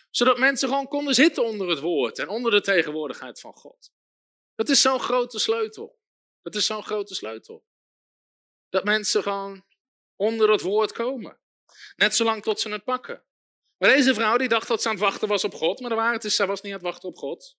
Zodat 0.09 0.37
mensen 0.37 0.67
gewoon 0.67 0.87
konden 0.87 1.13
zitten 1.13 1.43
onder 1.43 1.69
het 1.69 1.79
woord 1.79 2.19
en 2.19 2.27
onder 2.27 2.51
de 2.51 2.61
tegenwoordigheid 2.61 3.39
van 3.39 3.53
God. 3.53 3.91
Dat 4.55 4.69
is 4.69 4.81
zo'n 4.81 4.99
grote 4.99 5.39
sleutel. 5.39 5.99
Dat 6.41 6.55
is 6.55 6.65
zo'n 6.65 6.83
grote 6.83 7.15
sleutel. 7.15 7.65
Dat 8.69 8.83
mensen 8.83 9.23
gewoon 9.23 9.65
onder 10.15 10.51
het 10.51 10.61
woord 10.61 10.91
komen. 10.91 11.39
Net 11.95 12.15
zolang 12.15 12.43
tot 12.43 12.59
ze 12.59 12.69
het 12.69 12.83
pakken. 12.83 13.25
Maar 13.77 13.89
deze 13.89 14.13
vrouw 14.13 14.37
die 14.37 14.47
dacht 14.47 14.67
dat 14.67 14.81
ze 14.81 14.87
aan 14.87 14.95
het 14.95 15.03
wachten 15.03 15.27
was 15.27 15.43
op 15.43 15.53
God, 15.53 15.79
maar 15.79 15.89
de 15.89 15.95
waarheid 15.95 16.23
is, 16.23 16.35
zij 16.35 16.47
was 16.47 16.61
niet 16.61 16.71
aan 16.71 16.77
het 16.79 16.87
wachten 16.87 17.09
op 17.09 17.17
God. 17.17 17.57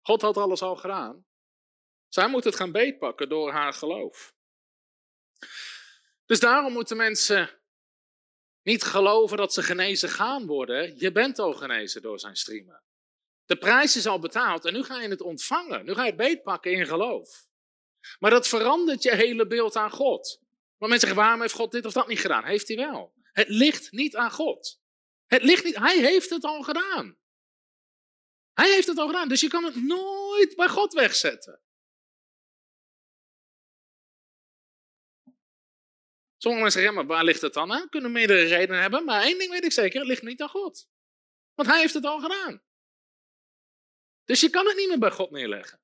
God 0.00 0.22
had 0.22 0.36
alles 0.36 0.62
al 0.62 0.76
gedaan. 0.76 1.26
Zij 2.08 2.28
moet 2.28 2.44
het 2.44 2.56
gaan 2.56 2.72
beetpakken 2.72 3.28
door 3.28 3.50
haar 3.50 3.72
geloof. 3.72 4.34
Dus 6.26 6.40
daarom 6.40 6.72
moeten 6.72 6.96
mensen 6.96 7.50
niet 8.62 8.82
geloven 8.82 9.36
dat 9.36 9.52
ze 9.52 9.62
genezen 9.62 10.08
gaan 10.08 10.46
worden. 10.46 10.98
Je 10.98 11.12
bent 11.12 11.38
al 11.38 11.52
genezen 11.52 12.02
door 12.02 12.20
zijn 12.20 12.36
streamen. 12.36 12.82
De 13.44 13.56
prijs 13.56 13.96
is 13.96 14.06
al 14.06 14.18
betaald 14.18 14.64
en 14.64 14.72
nu 14.72 14.82
ga 14.82 15.00
je 15.00 15.08
het 15.08 15.20
ontvangen. 15.20 15.84
Nu 15.84 15.94
ga 15.94 16.02
je 16.02 16.08
het 16.08 16.16
beetpakken 16.16 16.72
in 16.72 16.86
geloof. 16.86 17.46
Maar 18.18 18.30
dat 18.30 18.48
verandert 18.48 19.02
je 19.02 19.14
hele 19.14 19.46
beeld 19.46 19.76
aan 19.76 19.90
God. 19.90 20.40
Maar 20.78 20.88
mensen 20.88 21.08
zeggen, 21.08 21.24
waarom 21.24 21.40
heeft 21.40 21.54
God 21.54 21.72
dit 21.72 21.86
of 21.86 21.92
dat 21.92 22.08
niet 22.08 22.20
gedaan? 22.20 22.44
Heeft 22.44 22.68
hij 22.68 22.76
wel. 22.76 23.12
Het 23.32 23.48
ligt 23.48 23.92
niet 23.92 24.16
aan 24.16 24.30
God. 24.30 24.80
Het 25.26 25.42
ligt 25.42 25.64
niet, 25.64 25.76
hij 25.76 25.98
heeft 25.98 26.30
het 26.30 26.44
al 26.44 26.62
gedaan. 26.62 27.16
Hij 28.52 28.72
heeft 28.72 28.86
het 28.86 28.98
al 28.98 29.06
gedaan, 29.06 29.28
dus 29.28 29.40
je 29.40 29.48
kan 29.48 29.64
het 29.64 29.82
nooit 29.82 30.56
bij 30.56 30.68
God 30.68 30.92
wegzetten. 30.92 31.60
Sommige 36.42 36.62
mensen 36.62 36.82
zeggen, 36.82 36.98
maar 36.98 37.16
waar 37.16 37.24
ligt 37.24 37.40
het 37.40 37.52
dan 37.52 37.72
aan? 37.72 37.88
Kunnen 37.88 38.12
meerdere 38.12 38.44
redenen 38.44 38.80
hebben, 38.80 39.04
maar 39.04 39.22
één 39.22 39.38
ding 39.38 39.50
weet 39.50 39.64
ik 39.64 39.72
zeker, 39.72 39.98
het 39.98 40.08
ligt 40.08 40.22
niet 40.22 40.42
aan 40.42 40.48
God. 40.48 40.88
Want 41.54 41.68
hij 41.68 41.80
heeft 41.80 41.94
het 41.94 42.04
al 42.04 42.20
gedaan. 42.20 42.62
Dus 44.24 44.40
je 44.40 44.50
kan 44.50 44.66
het 44.66 44.76
niet 44.76 44.88
meer 44.88 44.98
bij 44.98 45.10
God 45.10 45.30
neerleggen. 45.30 45.80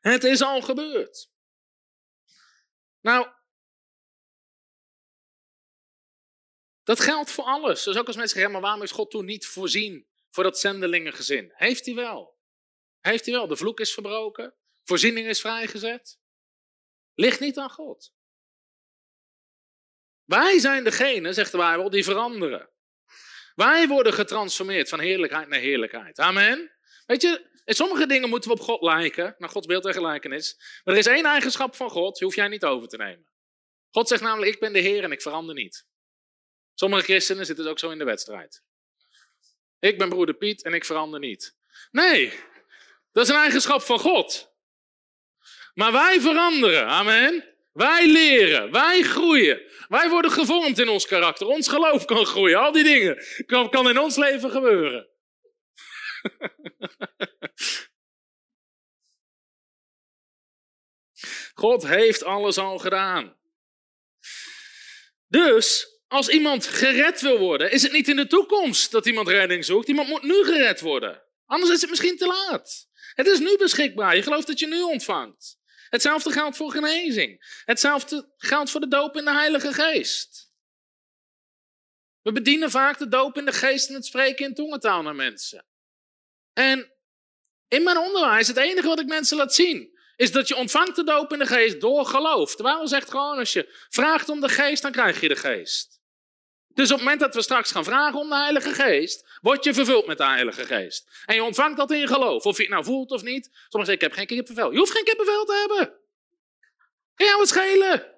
Het 0.00 0.24
is 0.24 0.42
al 0.42 0.60
gebeurd. 0.60 1.30
Nou, 3.00 3.32
dat 6.82 7.00
geldt 7.00 7.30
voor 7.30 7.44
alles. 7.44 7.82
Dus 7.82 7.96
ook 7.96 8.06
als 8.06 8.16
mensen 8.16 8.34
zeggen, 8.34 8.52
maar 8.52 8.62
waarom 8.62 8.80
heeft 8.80 8.92
God 8.92 9.10
toen 9.10 9.24
niet 9.24 9.46
voorzien 9.46 10.08
voor 10.30 10.44
dat 10.44 10.58
zendelingengezin? 10.58 11.52
Heeft 11.54 11.86
hij 11.86 11.94
wel. 11.94 12.38
Heeft 13.00 13.24
hij 13.24 13.34
wel. 13.34 13.46
De 13.46 13.56
vloek 13.56 13.80
is 13.80 13.92
verbroken. 13.92 14.54
Voorziening 14.82 15.26
is 15.26 15.40
vrijgezet. 15.40 16.20
Ligt 17.14 17.40
niet 17.40 17.58
aan 17.58 17.70
God. 17.70 18.12
Wij 20.24 20.58
zijn 20.58 20.84
degene, 20.84 21.32
zegt 21.32 21.52
de 21.52 21.58
Bijbel, 21.58 21.90
die 21.90 22.04
veranderen. 22.04 22.70
Wij 23.54 23.88
worden 23.88 24.12
getransformeerd 24.12 24.88
van 24.88 25.00
heerlijkheid 25.00 25.48
naar 25.48 25.58
heerlijkheid. 25.58 26.18
Amen. 26.18 26.72
Weet 27.06 27.22
je, 27.22 27.50
in 27.64 27.74
sommige 27.74 28.06
dingen 28.06 28.28
moeten 28.28 28.50
we 28.50 28.56
op 28.56 28.62
God 28.62 28.82
lijken, 28.82 29.34
naar 29.38 29.48
Gods 29.48 29.66
beeld 29.66 29.86
en 29.86 29.92
gelijkenis. 29.92 30.56
Maar 30.84 30.94
er 30.94 31.00
is 31.00 31.06
één 31.06 31.24
eigenschap 31.24 31.76
van 31.76 31.90
God, 31.90 32.16
die 32.18 32.26
hoef 32.26 32.36
jij 32.36 32.48
niet 32.48 32.64
over 32.64 32.88
te 32.88 32.96
nemen. 32.96 33.26
God 33.90 34.08
zegt 34.08 34.22
namelijk, 34.22 34.52
ik 34.52 34.60
ben 34.60 34.72
de 34.72 34.78
Heer 34.78 35.04
en 35.04 35.12
ik 35.12 35.22
verander 35.22 35.54
niet. 35.54 35.86
Sommige 36.74 37.02
christenen 37.02 37.46
zitten 37.46 37.66
ook 37.66 37.78
zo 37.78 37.90
in 37.90 37.98
de 37.98 38.04
wedstrijd. 38.04 38.62
Ik 39.78 39.98
ben 39.98 40.08
broeder 40.08 40.34
Piet 40.34 40.62
en 40.62 40.74
ik 40.74 40.84
verander 40.84 41.20
niet. 41.20 41.56
Nee, 41.90 42.32
dat 43.12 43.24
is 43.24 43.28
een 43.28 43.40
eigenschap 43.40 43.82
van 43.82 43.98
God. 43.98 44.51
Maar 45.74 45.92
wij 45.92 46.20
veranderen, 46.20 46.86
amen. 46.86 47.50
Wij 47.72 48.06
leren, 48.06 48.70
wij 48.70 49.02
groeien. 49.02 49.62
Wij 49.88 50.08
worden 50.08 50.30
gevormd 50.30 50.78
in 50.78 50.88
ons 50.88 51.06
karakter. 51.06 51.46
Ons 51.46 51.68
geloof 51.68 52.04
kan 52.04 52.26
groeien. 52.26 52.58
Al 52.58 52.72
die 52.72 52.84
dingen 52.84 53.24
kan, 53.46 53.70
kan 53.70 53.88
in 53.88 53.98
ons 53.98 54.16
leven 54.16 54.50
gebeuren. 54.50 55.08
God 61.54 61.86
heeft 61.86 62.24
alles 62.24 62.58
al 62.58 62.78
gedaan. 62.78 63.36
Dus 65.28 65.86
als 66.08 66.28
iemand 66.28 66.66
gered 66.66 67.20
wil 67.20 67.38
worden, 67.38 67.70
is 67.70 67.82
het 67.82 67.92
niet 67.92 68.08
in 68.08 68.16
de 68.16 68.26
toekomst 68.26 68.90
dat 68.90 69.06
iemand 69.06 69.28
redding 69.28 69.64
zoekt. 69.64 69.88
Iemand 69.88 70.08
moet 70.08 70.22
nu 70.22 70.44
gered 70.44 70.80
worden. 70.80 71.22
Anders 71.46 71.72
is 71.72 71.80
het 71.80 71.90
misschien 71.90 72.16
te 72.16 72.26
laat. 72.26 72.88
Het 73.14 73.26
is 73.26 73.38
nu 73.38 73.56
beschikbaar. 73.56 74.16
Je 74.16 74.22
gelooft 74.22 74.46
dat 74.46 74.58
je 74.58 74.66
nu 74.66 74.82
ontvangt. 74.82 75.60
Hetzelfde 75.92 76.32
geldt 76.32 76.56
voor 76.56 76.70
genezing. 76.70 77.60
Hetzelfde 77.64 78.32
geldt 78.36 78.70
voor 78.70 78.80
de 78.80 78.88
doop 78.88 79.16
in 79.16 79.24
de 79.24 79.32
Heilige 79.32 79.72
Geest. 79.72 80.52
We 82.22 82.32
bedienen 82.32 82.70
vaak 82.70 82.98
de 82.98 83.08
doop 83.08 83.36
in 83.36 83.44
de 83.44 83.52
geest 83.52 83.88
en 83.88 83.94
het 83.94 84.06
spreken 84.06 84.46
in 84.46 84.54
tongentaal 84.54 85.02
naar 85.02 85.14
mensen. 85.14 85.66
En 86.52 86.92
in 87.68 87.82
mijn 87.82 87.98
onderwijs, 87.98 88.48
het 88.48 88.56
enige 88.56 88.86
wat 88.86 89.00
ik 89.00 89.06
mensen 89.06 89.36
laat 89.36 89.54
zien, 89.54 89.98
is 90.16 90.32
dat 90.32 90.48
je 90.48 90.56
ontvangt 90.56 90.96
de 90.96 91.04
doop 91.04 91.32
in 91.32 91.38
de 91.38 91.46
geest 91.46 91.80
door 91.80 92.06
geloof. 92.06 92.56
Bijbel 92.56 92.88
zegt 92.88 93.10
gewoon, 93.10 93.38
als 93.38 93.52
je 93.52 93.86
vraagt 93.88 94.28
om 94.28 94.40
de 94.40 94.48
geest, 94.48 94.82
dan 94.82 94.92
krijg 94.92 95.20
je 95.20 95.28
de 95.28 95.36
geest. 95.36 96.01
Dus 96.74 96.90
op 96.90 96.96
het 96.96 97.04
moment 97.04 97.20
dat 97.20 97.34
we 97.34 97.42
straks 97.42 97.70
gaan 97.70 97.84
vragen 97.84 98.18
om 98.18 98.28
de 98.28 98.34
Heilige 98.34 98.72
Geest, 98.72 99.38
word 99.40 99.64
je 99.64 99.74
vervuld 99.74 100.06
met 100.06 100.18
de 100.18 100.24
Heilige 100.24 100.64
Geest. 100.64 101.22
En 101.26 101.34
je 101.34 101.42
ontvangt 101.42 101.76
dat 101.76 101.90
in 101.90 102.08
geloof, 102.08 102.44
of 102.44 102.56
je 102.56 102.62
het 102.62 102.72
nou 102.72 102.84
voelt 102.84 103.10
of 103.10 103.22
niet. 103.22 103.44
Sommigen 103.44 103.70
zeggen, 103.70 103.94
ik 103.94 104.00
heb 104.00 104.12
geen 104.12 104.26
kippenvel. 104.26 104.72
Je 104.72 104.78
hoeft 104.78 104.92
geen 104.92 105.04
kippenvel 105.04 105.44
te 105.44 105.54
hebben. 105.54 106.00
Kan 107.14 107.26
jou 107.26 107.38
wat 107.38 107.48
schelen? 107.48 108.10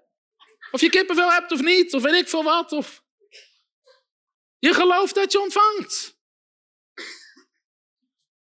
Of 0.70 0.80
je 0.80 0.90
kippenvel 0.90 1.32
hebt 1.32 1.52
of 1.52 1.60
niet, 1.60 1.94
of 1.94 2.02
weet 2.02 2.14
ik 2.14 2.28
veel 2.28 2.44
wat. 2.44 3.02
Je 4.58 4.74
gelooft 4.74 5.14
dat 5.14 5.32
je 5.32 5.40
ontvangt. 5.40 6.18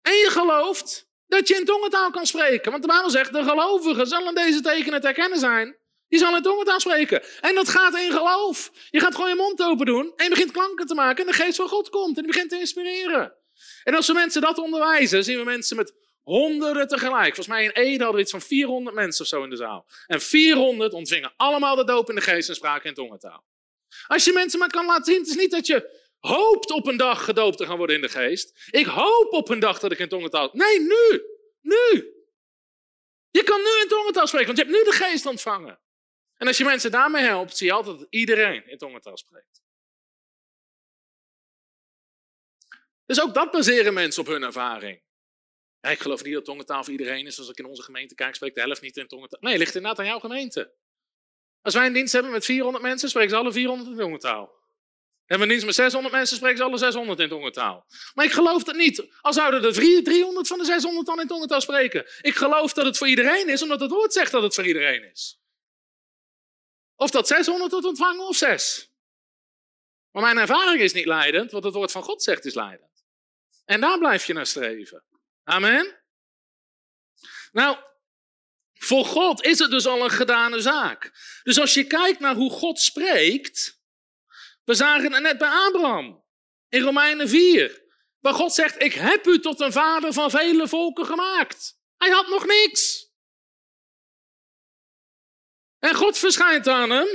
En 0.03 0.13
je 0.13 0.29
gelooft 0.31 1.11
dat 1.27 1.49
je 1.49 1.55
in 1.55 1.65
tongentaal 1.65 2.11
kan 2.11 2.27
spreken. 2.27 2.71
Want 2.71 2.83
de 2.83 2.89
Bijbel 2.89 3.11
zegt, 3.11 3.33
de 3.33 3.43
gelovigen 3.43 4.07
zullen 4.07 4.35
deze 4.35 4.61
tekenen 4.61 5.01
te 5.01 5.07
herkennen 5.07 5.39
zijn. 5.39 5.77
Die 6.13 6.21
zal 6.21 6.37
in 6.37 6.43
tongen 6.43 6.69
aanspreken. 6.69 7.23
En 7.41 7.55
dat 7.55 7.69
gaat 7.69 7.97
in 7.97 8.13
geloof. 8.13 8.71
Je 8.91 9.01
gaat 9.01 9.15
gewoon 9.15 9.29
je 9.29 9.35
mond 9.35 9.63
open 9.63 9.87
doen 9.87 10.13
en 10.17 10.25
je 10.25 10.31
begint 10.31 10.51
klanken 10.51 10.87
te 10.87 10.95
maken 10.95 11.25
en 11.25 11.31
de 11.31 11.37
geest 11.37 11.57
van 11.57 11.69
God 11.69 11.89
komt 11.89 12.17
en 12.17 12.23
die 12.23 12.33
begint 12.33 12.51
te 12.51 12.59
inspireren. 12.59 13.35
En 13.85 13.95
als 13.95 14.07
we 14.07 14.13
mensen 14.13 14.41
dat 14.41 14.59
onderwijzen, 14.59 15.25
zien 15.25 15.39
we 15.39 15.45
mensen 15.45 15.77
met 15.77 15.95
honderden 16.23 16.89
tegelijk. 16.89 17.35
Volgens 17.35 17.47
mij 17.47 17.65
in 17.65 17.71
Ede 17.71 17.97
hadden 17.99 18.15
we 18.15 18.21
iets 18.21 18.31
van 18.31 18.41
400 18.41 18.97
mensen 18.97 19.23
of 19.23 19.29
zo 19.29 19.43
in 19.43 19.51
de 19.51 19.57
zaal. 19.57 19.87
En 20.07 20.21
400 20.21 20.93
ontvingen 20.93 21.33
allemaal 21.37 21.77
de 21.77 21.85
doop 21.85 22.09
in 22.09 22.15
de 22.15 22.21
geest 22.21 22.49
en 22.49 22.55
spraken 22.55 22.89
in 22.89 22.95
tongentaal. 22.95 23.45
Als 24.07 24.25
je 24.25 24.33
mensen 24.33 24.59
maar 24.59 24.71
kan 24.71 24.87
laten 24.87 25.05
zien, 25.05 25.19
het 25.19 25.29
is 25.29 25.37
niet 25.37 25.51
dat 25.51 25.67
je 25.67 26.01
hoopt 26.19 26.71
op 26.71 26.87
een 26.87 26.97
dag 26.97 27.25
gedoopt 27.25 27.57
te 27.57 27.67
gaan 27.67 27.77
worden 27.77 27.97
in 27.97 28.03
de 28.03 28.09
geest. 28.09 28.69
Ik 28.71 28.87
hoop 28.87 29.33
op 29.33 29.49
een 29.49 29.61
dag 29.61 29.79
dat 29.79 29.93
ik 29.93 29.99
in 29.99 30.09
tongentaal... 30.09 30.51
Nee, 30.53 30.81
nu! 30.81 31.23
Nu! 31.61 32.15
Je 33.31 33.43
kan 33.43 33.59
nu 33.59 33.83
in 33.83 33.89
tongentaal 33.89 34.27
spreken, 34.27 34.55
want 34.55 34.59
je 34.59 34.65
hebt 34.65 34.77
nu 34.77 34.91
de 34.91 35.05
geest 35.05 35.27
ontvangen. 35.27 35.81
En 36.43 36.49
als 36.49 36.57
je 36.59 36.65
mensen 36.65 36.91
daarmee 36.91 37.23
helpt, 37.23 37.57
zie 37.57 37.67
je 37.67 37.73
altijd 37.73 37.99
dat 37.99 38.07
iedereen 38.11 38.69
in 38.69 38.79
tongentaal 38.79 39.17
spreekt. 39.17 39.63
Dus 43.07 43.23
ook 43.23 43.35
dat 43.35 43.51
baseren 43.51 43.95
mensen 43.95 44.23
op 44.23 44.29
hun 44.29 44.43
ervaring. 44.43 45.03
ik 45.81 46.01
geloof 46.01 46.25
niet 46.25 46.35
dat 46.35 46.45
tongentaal 46.45 46.85
voor 46.85 46.93
iedereen 46.93 47.27
is. 47.27 47.39
Als 47.39 47.49
ik 47.49 47.59
in 47.59 47.65
onze 47.65 47.83
gemeente 47.83 48.15
kijk, 48.15 48.35
spreekt 48.35 48.55
de 48.55 48.61
helft 48.61 48.81
niet 48.81 48.97
in 48.97 49.07
tongentaal. 49.07 49.41
Nee, 49.41 49.59
ligt 49.59 49.75
inderdaad 49.75 49.99
aan 49.99 50.07
jouw 50.07 50.19
gemeente. 50.19 50.73
Als 51.61 51.75
wij 51.75 51.87
een 51.87 51.93
dienst 51.93 52.13
hebben 52.13 52.33
met 52.33 52.45
400 52.45 52.85
mensen, 52.85 53.09
spreken 53.09 53.31
ze 53.31 53.37
alle 53.37 53.53
400 53.53 53.91
in 53.91 53.97
tongentaal. 53.97 54.61
Hebben 55.27 55.37
we 55.37 55.43
een 55.43 55.49
dienst 55.49 55.67
met 55.67 55.75
600 55.75 56.15
mensen, 56.15 56.37
spreken 56.37 56.59
ze 56.59 56.65
alle 56.65 56.79
600 56.79 57.21
in 57.21 57.29
tongentaal. 57.29 57.87
Maar 58.15 58.25
ik 58.25 58.33
geloof 58.33 58.63
dat 58.63 58.77
niet. 58.77 59.07
Al 59.21 59.33
zouden 59.33 59.65
er 59.65 60.03
300 60.03 60.47
van 60.47 60.59
de 60.59 60.65
600 60.65 61.07
dan 61.07 61.21
in 61.21 61.27
tongentaal 61.27 61.61
spreken. 61.61 62.07
Ik 62.21 62.35
geloof 62.35 62.73
dat 62.73 62.85
het 62.85 62.99
voor 62.99 63.09
iedereen 63.09 63.49
is, 63.49 63.63
omdat 63.63 63.81
het 63.81 63.91
woord 63.91 64.13
zegt 64.13 64.33
dat 64.33 64.43
het 64.43 64.55
voor 64.55 64.67
iedereen 64.67 65.11
is. 65.11 65.42
Of 67.03 67.11
dat 67.11 67.27
600 67.27 67.71
tot 67.71 67.85
ontvangen 67.85 68.27
of 68.27 68.37
6. 68.37 68.91
Maar 70.11 70.23
mijn 70.23 70.39
ervaring 70.39 70.81
is 70.81 70.93
niet 70.93 71.07
leidend, 71.07 71.51
wat 71.51 71.65
het 71.65 71.75
woord 71.75 71.93
van 71.93 72.03
God 72.03 72.23
zegt 72.23 72.45
is 72.45 72.55
leidend. 72.55 73.05
En 73.65 73.81
daar 73.81 73.99
blijf 73.99 74.27
je 74.27 74.33
naar 74.33 74.47
streven. 74.47 75.05
Amen. 75.45 76.03
Nou, 77.53 77.77
voor 78.75 79.05
God 79.05 79.45
is 79.45 79.59
het 79.59 79.71
dus 79.71 79.87
al 79.87 80.05
een 80.05 80.11
gedane 80.11 80.61
zaak. 80.61 81.13
Dus 81.43 81.59
als 81.59 81.75
je 81.75 81.87
kijkt 81.87 82.21
naar 82.21 82.35
hoe 82.35 82.51
God 82.51 82.81
spreekt, 82.81 83.81
we 84.65 84.75
zagen 84.75 85.13
het 85.13 85.23
net 85.23 85.39
bij 85.39 85.49
Abraham 85.49 86.25
in 86.69 86.83
Romeinen 86.83 87.29
4, 87.29 87.83
waar 88.21 88.35
God 88.35 88.55
zegt: 88.55 88.83
Ik 88.83 88.93
heb 88.93 89.27
u 89.27 89.41
tot 89.41 89.61
een 89.61 89.73
vader 89.73 90.13
van 90.13 90.31
vele 90.31 90.69
volken 90.69 91.07
gemaakt. 91.07 91.79
Hij 91.97 92.11
had 92.11 92.29
nog 92.29 92.47
niks. 92.47 93.12
En 95.83 95.95
God 95.95 96.19
verschijnt 96.19 96.69
aan 96.69 96.91
hem. 96.91 97.09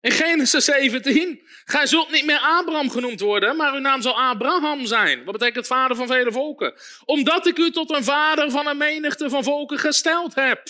In 0.00 0.10
Genesis 0.10 0.64
17. 0.64 1.40
Gij 1.64 1.86
zult 1.86 2.10
niet 2.10 2.24
meer 2.24 2.38
Abraham 2.38 2.90
genoemd 2.90 3.20
worden, 3.20 3.56
maar 3.56 3.74
uw 3.74 3.80
naam 3.80 4.02
zal 4.02 4.20
Abraham 4.20 4.86
zijn. 4.86 5.24
Wat 5.24 5.38
betekent 5.38 5.66
vader 5.66 5.96
van 5.96 6.06
vele 6.06 6.32
volken? 6.32 6.74
Omdat 7.04 7.46
ik 7.46 7.58
u 7.58 7.70
tot 7.70 7.90
een 7.90 8.04
vader 8.04 8.50
van 8.50 8.66
een 8.66 8.76
menigte 8.76 9.30
van 9.30 9.44
volken 9.44 9.78
gesteld 9.78 10.34
heb. 10.34 10.62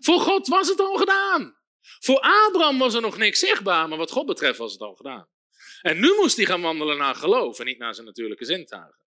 Voor 0.00 0.20
God 0.20 0.46
was 0.46 0.68
het 0.68 0.80
al 0.80 0.96
gedaan. 0.96 1.56
Voor 2.00 2.20
Abraham 2.20 2.78
was 2.78 2.94
er 2.94 3.00
nog 3.00 3.16
niks 3.16 3.38
zichtbaar, 3.38 3.88
maar 3.88 3.98
wat 3.98 4.10
God 4.10 4.26
betreft 4.26 4.58
was 4.58 4.72
het 4.72 4.80
al 4.80 4.94
gedaan. 4.94 5.28
En 5.82 6.00
nu 6.00 6.14
moest 6.14 6.36
hij 6.36 6.46
gaan 6.46 6.60
wandelen 6.60 6.96
naar 6.96 7.14
geloof 7.14 7.58
en 7.58 7.66
niet 7.66 7.78
naar 7.78 7.94
zijn 7.94 8.06
natuurlijke 8.06 8.44
zintuigen. 8.44 9.05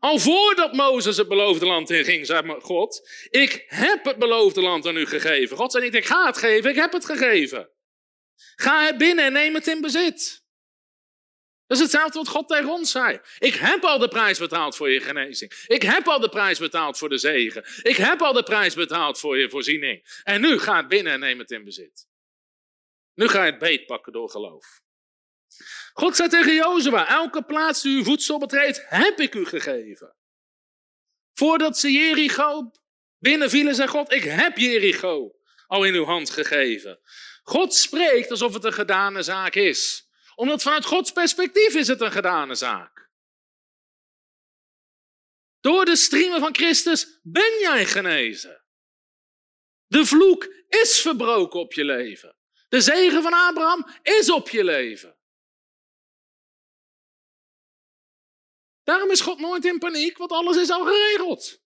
Al 0.00 0.18
voordat 0.18 0.72
Mozes 0.72 1.16
het 1.16 1.28
beloofde 1.28 1.66
land 1.66 1.90
inging, 1.90 2.26
zei 2.26 2.60
God: 2.60 3.08
Ik 3.30 3.64
heb 3.66 4.04
het 4.04 4.18
beloofde 4.18 4.60
land 4.60 4.86
aan 4.86 4.96
u 4.96 5.06
gegeven. 5.06 5.56
God 5.56 5.72
zei 5.72 5.84
niet: 5.84 5.94
Ik 5.94 6.06
ga 6.06 6.26
het 6.26 6.38
geven, 6.38 6.70
ik 6.70 6.76
heb 6.76 6.92
het 6.92 7.04
gegeven. 7.04 7.70
Ga 8.56 8.88
er 8.88 8.96
binnen 8.96 9.24
en 9.24 9.32
neem 9.32 9.54
het 9.54 9.66
in 9.66 9.80
bezit. 9.80 10.46
Dat 11.66 11.76
is 11.76 11.82
hetzelfde 11.82 12.18
wat 12.18 12.28
God 12.28 12.48
tegen 12.48 12.70
ons 12.70 12.90
zei. 12.90 13.20
Ik 13.38 13.54
heb 13.54 13.84
al 13.84 13.98
de 13.98 14.08
prijs 14.08 14.38
betaald 14.38 14.76
voor 14.76 14.90
je 14.90 15.00
genezing. 15.00 15.52
Ik 15.66 15.82
heb 15.82 16.08
al 16.08 16.20
de 16.20 16.28
prijs 16.28 16.58
betaald 16.58 16.98
voor 16.98 17.08
de 17.08 17.18
zegen. 17.18 17.64
Ik 17.82 17.96
heb 17.96 18.22
al 18.22 18.32
de 18.32 18.42
prijs 18.42 18.74
betaald 18.74 19.18
voor 19.18 19.38
je 19.38 19.50
voorziening. 19.50 20.20
En 20.22 20.40
nu 20.40 20.58
ga 20.58 20.76
het 20.76 20.88
binnen 20.88 21.12
en 21.12 21.20
neem 21.20 21.38
het 21.38 21.50
in 21.50 21.64
bezit. 21.64 22.06
Nu 23.14 23.28
ga 23.28 23.44
je 23.44 23.50
het 23.50 23.60
beet 23.60 23.86
pakken 23.86 24.12
door 24.12 24.30
geloof. 24.30 24.80
God 25.92 26.16
zei 26.16 26.28
tegen 26.28 26.54
Jozua, 26.54 27.08
elke 27.08 27.42
plaats 27.42 27.82
die 27.82 27.96
uw 27.96 28.04
voedsel 28.04 28.38
betreedt, 28.38 28.84
heb 28.88 29.20
ik 29.20 29.34
u 29.34 29.46
gegeven. 29.46 30.16
Voordat 31.34 31.78
ze 31.78 31.92
Jericho 31.92 32.70
binnenvielen, 33.18 33.74
zei 33.74 33.88
God, 33.88 34.12
ik 34.12 34.22
heb 34.22 34.56
Jericho 34.56 35.36
al 35.66 35.84
in 35.84 35.94
uw 35.94 36.04
hand 36.04 36.30
gegeven. 36.30 37.00
God 37.42 37.74
spreekt 37.74 38.30
alsof 38.30 38.54
het 38.54 38.64
een 38.64 38.72
gedane 38.72 39.22
zaak 39.22 39.54
is. 39.54 40.08
Omdat 40.34 40.62
vanuit 40.62 40.84
Gods 40.84 41.12
perspectief 41.12 41.74
is 41.74 41.88
het 41.88 42.00
een 42.00 42.12
gedane 42.12 42.54
zaak. 42.54 43.10
Door 45.60 45.84
de 45.84 45.96
striemen 45.96 46.40
van 46.40 46.54
Christus 46.54 47.18
ben 47.22 47.58
jij 47.60 47.86
genezen. 47.86 48.64
De 49.86 50.06
vloek 50.06 50.54
is 50.68 51.00
verbroken 51.00 51.60
op 51.60 51.72
je 51.72 51.84
leven. 51.84 52.36
De 52.68 52.80
zegen 52.80 53.22
van 53.22 53.32
Abraham 53.32 53.90
is 54.02 54.30
op 54.30 54.48
je 54.48 54.64
leven. 54.64 55.17
Daarom 58.88 59.10
is 59.10 59.20
God 59.20 59.38
nooit 59.38 59.64
in 59.64 59.78
paniek, 59.78 60.18
want 60.18 60.32
alles 60.32 60.56
is 60.56 60.70
al 60.70 60.84
geregeld. 60.84 61.60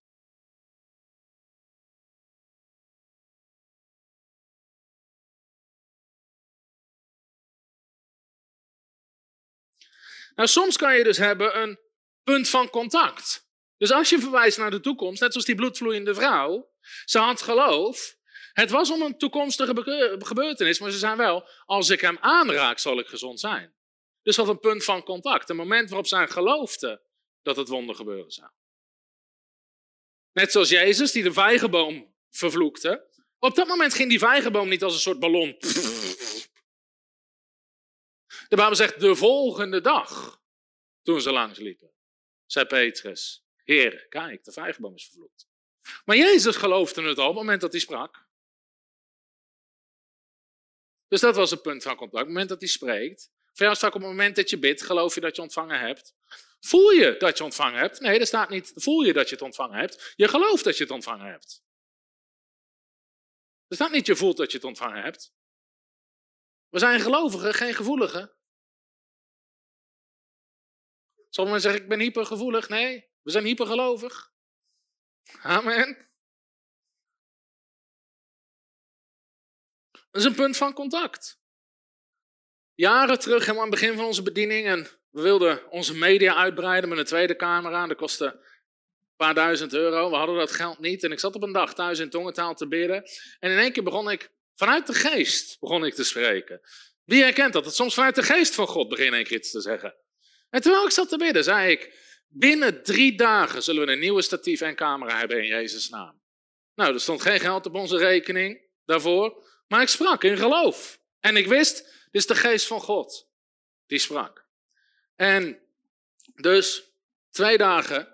Nou, 10.35 10.49
soms 10.49 10.77
kan 10.77 10.97
je 10.97 11.05
dus 11.05 11.17
hebben 11.17 11.61
een 11.63 11.79
punt 12.23 12.49
van 12.49 12.71
contact. 12.71 13.51
Dus 13.77 13.93
als 13.93 14.11
je 14.11 14.19
verwijst 14.19 14.59
naar 14.59 14.71
de 14.71 14.81
toekomst, 14.81 15.21
net 15.21 15.33
zoals 15.33 15.47
die 15.47 15.55
bloedvloeiende 15.55 16.15
vrouw, 16.15 16.73
ze 17.05 17.19
had 17.19 17.43
geloof. 17.43 18.17
Het 18.53 18.71
was 18.71 18.91
om 18.91 19.03
een 19.03 19.19
toekomstige 19.19 19.75
gebeurtenis, 20.19 20.81
maar 20.81 20.91
ze 20.91 20.99
zei 20.99 21.17
wel, 21.17 21.49
als 21.65 21.91
ik 21.91 22.01
hem 22.01 22.19
aanraak, 22.21 22.79
zal 22.79 22.99
ik 22.99 23.07
gezond 23.07 23.41
zijn. 23.41 23.75
Dus 24.23 24.37
dat 24.37 24.49
een 24.49 24.61
punt 24.61 24.85
van 24.85 25.03
contact, 25.03 25.49
een 25.49 25.57
moment 25.57 25.89
waarop 25.89 26.07
zij 26.07 26.29
geloofde 26.29 27.11
dat 27.43 27.57
het 27.57 27.69
wonder 27.69 27.95
gebeuren 27.95 28.33
zou. 28.33 28.51
Net 30.33 30.53
zoals 30.53 30.69
Jezus, 30.69 31.13
die 31.13 31.23
de 31.23 31.33
vijgenboom 31.33 32.15
vervloekte. 32.31 33.11
Op 33.39 33.55
dat 33.55 33.67
moment 33.67 33.95
ging 33.95 34.09
die 34.09 34.19
vijgenboom 34.19 34.69
niet 34.69 34.83
als 34.83 34.95
een 34.95 35.01
soort 35.01 35.19
ballon. 35.19 35.57
De 38.49 38.57
Bijbel 38.57 38.77
zegt, 38.77 39.01
de 39.01 39.15
volgende 39.15 39.81
dag, 39.81 40.41
toen 41.03 41.21
ze 41.21 41.33
langs 41.33 41.59
liepen, 41.59 41.93
zei 42.47 42.67
Petrus, 42.67 43.45
Heer, 43.65 44.07
kijk, 44.09 44.45
de 44.45 44.53
vijgenboom 44.53 44.95
is 44.95 45.05
vervloekt. 45.05 45.47
Maar 46.05 46.17
Jezus 46.17 46.57
geloofde 46.57 47.03
het 47.03 47.19
al 47.19 47.29
op 47.29 47.35
het 47.35 47.43
moment 47.43 47.61
dat 47.61 47.73
hij 47.73 47.81
sprak. 47.81 48.27
Dus 51.09 51.21
dat 51.21 51.37
was 51.37 51.51
het 51.51 51.63
punt 51.63 51.83
van 51.83 51.97
contact. 51.97 52.13
Op 52.13 52.19
het 52.19 52.29
moment 52.29 52.49
dat 52.49 52.61
hij 52.61 52.69
spreekt. 52.69 53.31
Voor 53.53 53.67
jou 53.67 53.87
op 53.87 53.93
het 53.93 54.03
moment 54.03 54.37
dat 54.37 54.51
je 54.51 54.59
bidt, 54.59 54.83
geloof 54.83 55.15
je 55.15 55.21
dat 55.21 55.37
je 55.37 55.43
ontvangen 55.43 55.81
hebt. 55.81 56.15
Voel 56.65 56.91
je 56.91 57.17
dat 57.17 57.39
je 57.39 57.45
ontvangen 57.45 57.81
hebt? 57.81 58.01
Nee, 58.01 58.19
er 58.19 58.27
staat 58.27 58.49
niet, 58.49 58.73
voel 58.75 59.03
je 59.03 59.13
dat 59.13 59.29
je 59.29 59.35
het 59.35 59.45
ontvangen 59.45 59.79
hebt. 59.79 60.13
Je 60.17 60.29
gelooft 60.29 60.65
dat 60.65 60.77
je 60.77 60.83
het 60.83 60.93
ontvangen 60.93 61.31
hebt. 61.31 61.65
Er 63.67 63.75
staat 63.75 63.91
niet, 63.91 64.07
je 64.07 64.17
voelt 64.17 64.37
dat 64.37 64.51
je 64.51 64.57
het 64.57 64.67
ontvangen 64.67 65.03
hebt. 65.03 65.35
We 66.69 66.79
zijn 66.79 67.01
gelovigen, 67.01 67.55
geen 67.55 67.75
gevoeligen. 67.75 68.37
Sommigen 71.29 71.61
zeggen, 71.61 71.83
ik 71.83 71.89
ben 71.89 72.01
hypergevoelig. 72.01 72.69
Nee, 72.69 73.11
we 73.23 73.31
zijn 73.31 73.45
hypergelovig. 73.45 74.33
Amen. 75.43 76.11
Dat 79.91 80.21
is 80.21 80.25
een 80.25 80.35
punt 80.35 80.57
van 80.57 80.73
contact. 80.73 81.41
Jaren 82.75 83.19
terug, 83.19 83.41
helemaal 83.41 83.65
aan 83.65 83.71
het 83.71 83.81
begin 83.81 83.97
van 83.97 84.05
onze 84.05 84.23
bediening, 84.23 84.67
en 84.67 85.02
we 85.13 85.23
wilden 85.23 85.71
onze 85.71 85.95
media 85.95 86.37
uitbreiden 86.37 86.89
met 86.89 86.99
een 86.99 87.05
tweede 87.05 87.37
camera. 87.37 87.87
Dat 87.87 87.97
kostte 87.97 88.25
een 88.25 89.17
paar 89.17 89.35
duizend 89.35 89.75
euro. 89.75 90.11
We 90.11 90.17
hadden 90.17 90.37
dat 90.37 90.53
geld 90.53 90.79
niet. 90.79 91.05
En 91.05 91.13
ik 91.13 91.21
zat 91.21 91.35
op 91.35 91.43
een 91.43 91.53
dag 91.53 91.75
thuis 91.75 91.99
in 91.99 92.11
tongentaal 92.11 92.55
te 92.55 92.69
bidden. 92.69 93.05
En 93.41 93.51
in 93.51 93.59
één 93.59 93.73
keer 93.73 93.83
begon 93.83 94.11
ik, 94.11 94.31
vanuit 94.55 94.87
de 94.87 94.95
geest, 94.95 95.61
begon 95.61 95.85
ik 95.85 95.95
te 95.95 96.05
spreken. 96.05 96.61
Wie 97.05 97.23
herkent 97.23 97.53
dat? 97.53 97.65
Dat 97.65 97.75
soms 97.75 97.95
vanuit 97.95 98.15
de 98.15 98.23
geest 98.23 98.55
van 98.55 98.67
God 98.67 98.89
begin 98.89 99.15
ik 99.15 99.31
iets 99.31 99.51
te 99.51 99.61
zeggen. 99.61 99.95
En 100.51 100.61
terwijl 100.61 100.85
ik 100.85 100.91
zat 100.91 101.09
te 101.09 101.17
bidden, 101.17 101.45
zei 101.45 101.71
ik, 101.71 101.99
binnen 102.29 102.83
drie 102.83 103.17
dagen 103.17 103.63
zullen 103.63 103.87
we 103.87 103.93
een 103.93 103.99
nieuwe 103.99 104.23
statief 104.23 104.61
en 104.61 104.75
camera 104.75 105.19
hebben 105.19 105.39
in 105.39 105.47
Jezus' 105.47 105.89
naam. 105.89 106.21
Nou, 106.75 106.95
er 106.95 107.01
stond 107.01 107.23
geen 107.23 107.41
geld 107.41 107.67
op 107.67 107.75
onze 107.75 107.97
rekening 107.97 108.61
daarvoor, 108.85 109.45
maar 109.69 109.83
ik 109.83 109.89
sprak 109.89 110.25
in 110.25 110.37
geloof. 110.37 111.01
En 111.21 111.37
ik 111.37 111.47
wist, 111.47 111.77
dit 111.85 112.21
is 112.21 112.27
de 112.27 112.35
geest 112.35 112.67
van 112.67 112.81
God 112.81 113.29
die 113.87 113.99
sprak. 113.99 114.42
En 115.23 115.59
dus 116.35 116.83
twee 117.31 117.59
dagen 117.59 118.09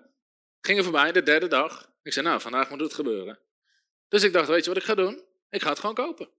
gingen 0.61 0.83
voorbij, 0.83 1.11
de 1.11 1.23
derde 1.23 1.47
dag. 1.47 1.91
Ik 2.03 2.13
zei, 2.13 2.25
nou, 2.25 2.41
vandaag 2.41 2.69
moet 2.69 2.79
het 2.79 2.93
gebeuren. 2.93 3.39
Dus 4.07 4.23
ik 4.23 4.33
dacht, 4.33 4.47
weet 4.47 4.63
je 4.63 4.69
wat 4.69 4.79
ik 4.79 4.85
ga 4.85 4.95
doen? 4.95 5.23
Ik 5.49 5.61
ga 5.61 5.69
het 5.69 5.79
gewoon 5.79 5.95
kopen. 5.95 6.29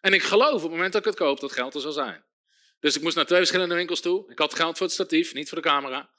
En 0.00 0.12
ik 0.12 0.22
geloof 0.22 0.54
op 0.54 0.60
het 0.62 0.70
moment 0.70 0.92
dat 0.92 1.00
ik 1.00 1.06
het 1.06 1.18
koop, 1.18 1.40
dat 1.40 1.52
geld 1.52 1.74
er 1.74 1.80
zal 1.80 1.92
zijn. 1.92 2.24
Dus 2.80 2.96
ik 2.96 3.02
moest 3.02 3.16
naar 3.16 3.26
twee 3.26 3.38
verschillende 3.38 3.74
winkels 3.74 4.00
toe. 4.00 4.30
Ik 4.30 4.38
had 4.38 4.54
geld 4.54 4.76
voor 4.76 4.86
het 4.86 4.94
statief, 4.94 5.34
niet 5.34 5.48
voor 5.48 5.62
de 5.62 5.68
camera. 5.68 6.10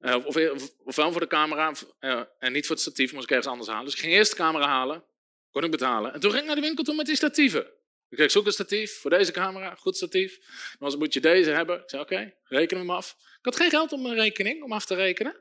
Uh, 0.00 0.26
of, 0.26 0.36
of, 0.84 0.96
wel 0.96 1.12
voor 1.12 1.20
de 1.20 1.26
camera 1.26 1.72
uh, 2.00 2.22
en 2.38 2.52
niet 2.52 2.66
voor 2.66 2.74
het 2.74 2.84
statief, 2.84 3.12
moest 3.12 3.24
ik 3.24 3.30
ergens 3.30 3.48
anders 3.48 3.68
halen. 3.68 3.84
Dus 3.84 3.94
ik 3.94 4.00
ging 4.00 4.12
eerst 4.12 4.30
de 4.30 4.36
camera 4.36 4.66
halen, 4.66 5.04
kon 5.50 5.64
ik 5.64 5.70
betalen. 5.70 6.12
En 6.12 6.20
toen 6.20 6.30
ging 6.30 6.42
ik 6.42 6.48
naar 6.48 6.56
de 6.60 6.66
winkel 6.66 6.84
toe 6.84 6.94
met 6.94 7.06
die 7.06 7.16
statieven. 7.16 7.66
Ik 8.12 8.18
zei, 8.18 8.28
ik 8.28 8.34
zoek 8.34 8.46
een 8.46 8.52
statief 8.52 9.00
voor 9.00 9.10
deze 9.10 9.32
camera, 9.32 9.74
goed 9.74 9.96
statief. 9.96 10.38
Dan 10.78 10.98
moet 10.98 11.14
je 11.14 11.20
deze 11.20 11.50
hebben. 11.50 11.80
Ik 11.80 11.90
zei, 11.90 12.02
oké, 12.02 12.34
reken 12.44 12.76
hem 12.78 12.90
af. 12.90 13.16
Ik 13.18 13.44
had 13.44 13.56
geen 13.56 13.70
geld 13.70 13.92
op 13.92 14.00
mijn 14.00 14.14
rekening 14.14 14.62
om 14.62 14.72
af 14.72 14.84
te 14.84 14.94
rekenen. 14.94 15.40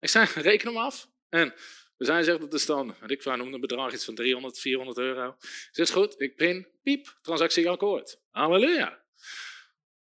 Ik 0.00 0.08
zei, 0.08 0.26
reken 0.50 0.68
hem 0.68 0.76
af. 0.76 1.08
En 1.28 1.54
we 1.96 2.04
zijn 2.04 2.24
zegt 2.24 2.40
dat 2.40 2.54
is 2.54 2.66
dan, 2.66 2.94
ik 3.06 3.24
noemde 3.24 3.54
een 3.54 3.60
bedrag 3.60 3.92
iets 3.92 4.04
van 4.04 4.14
300, 4.14 4.58
400 4.58 4.98
euro. 4.98 5.36
Zeg, 5.70 5.86
is 5.86 5.90
goed, 5.90 6.20
ik 6.20 6.36
pin, 6.36 6.68
piep, 6.82 7.18
transactie 7.22 7.70
akkoord. 7.70 8.20
Halleluja. 8.30 9.02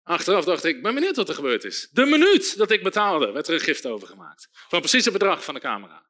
Achteraf 0.02 0.44
dacht 0.44 0.64
ik, 0.64 0.82
ben 0.82 0.94
benieuwd 0.94 1.16
wat 1.16 1.28
er 1.28 1.34
gebeurd 1.34 1.64
is. 1.64 1.88
De 1.92 2.04
minuut 2.04 2.56
dat 2.58 2.70
ik 2.70 2.82
betaalde, 2.82 3.32
werd 3.32 3.48
er 3.48 3.54
een 3.54 3.60
gift 3.60 3.86
overgemaakt. 3.86 4.48
Van 4.50 4.80
precies 4.80 5.04
het 5.04 5.12
bedrag 5.12 5.44
van 5.44 5.54
de 5.54 5.60
camera. 5.60 6.06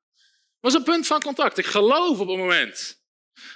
was 0.60 0.74
een 0.74 0.82
punt 0.82 1.06
van 1.06 1.20
contact. 1.20 1.58
Ik 1.58 1.66
geloof 1.66 2.20
op 2.20 2.28
het 2.28 2.38
moment. 2.38 3.01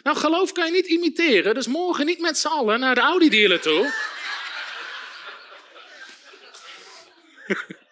Nou, 0.02 0.16
geloof 0.16 0.52
kan 0.52 0.66
je 0.66 0.72
niet 0.72 0.86
imiteren, 0.86 1.54
dus 1.54 1.66
morgen 1.66 2.06
niet 2.06 2.20
met 2.20 2.38
z'n 2.38 2.46
allen 2.46 2.80
naar 2.80 2.94
de 2.94 3.00
Audi-dealer 3.00 3.60
toe. 3.60 3.92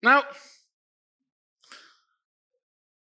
nou, 0.00 0.24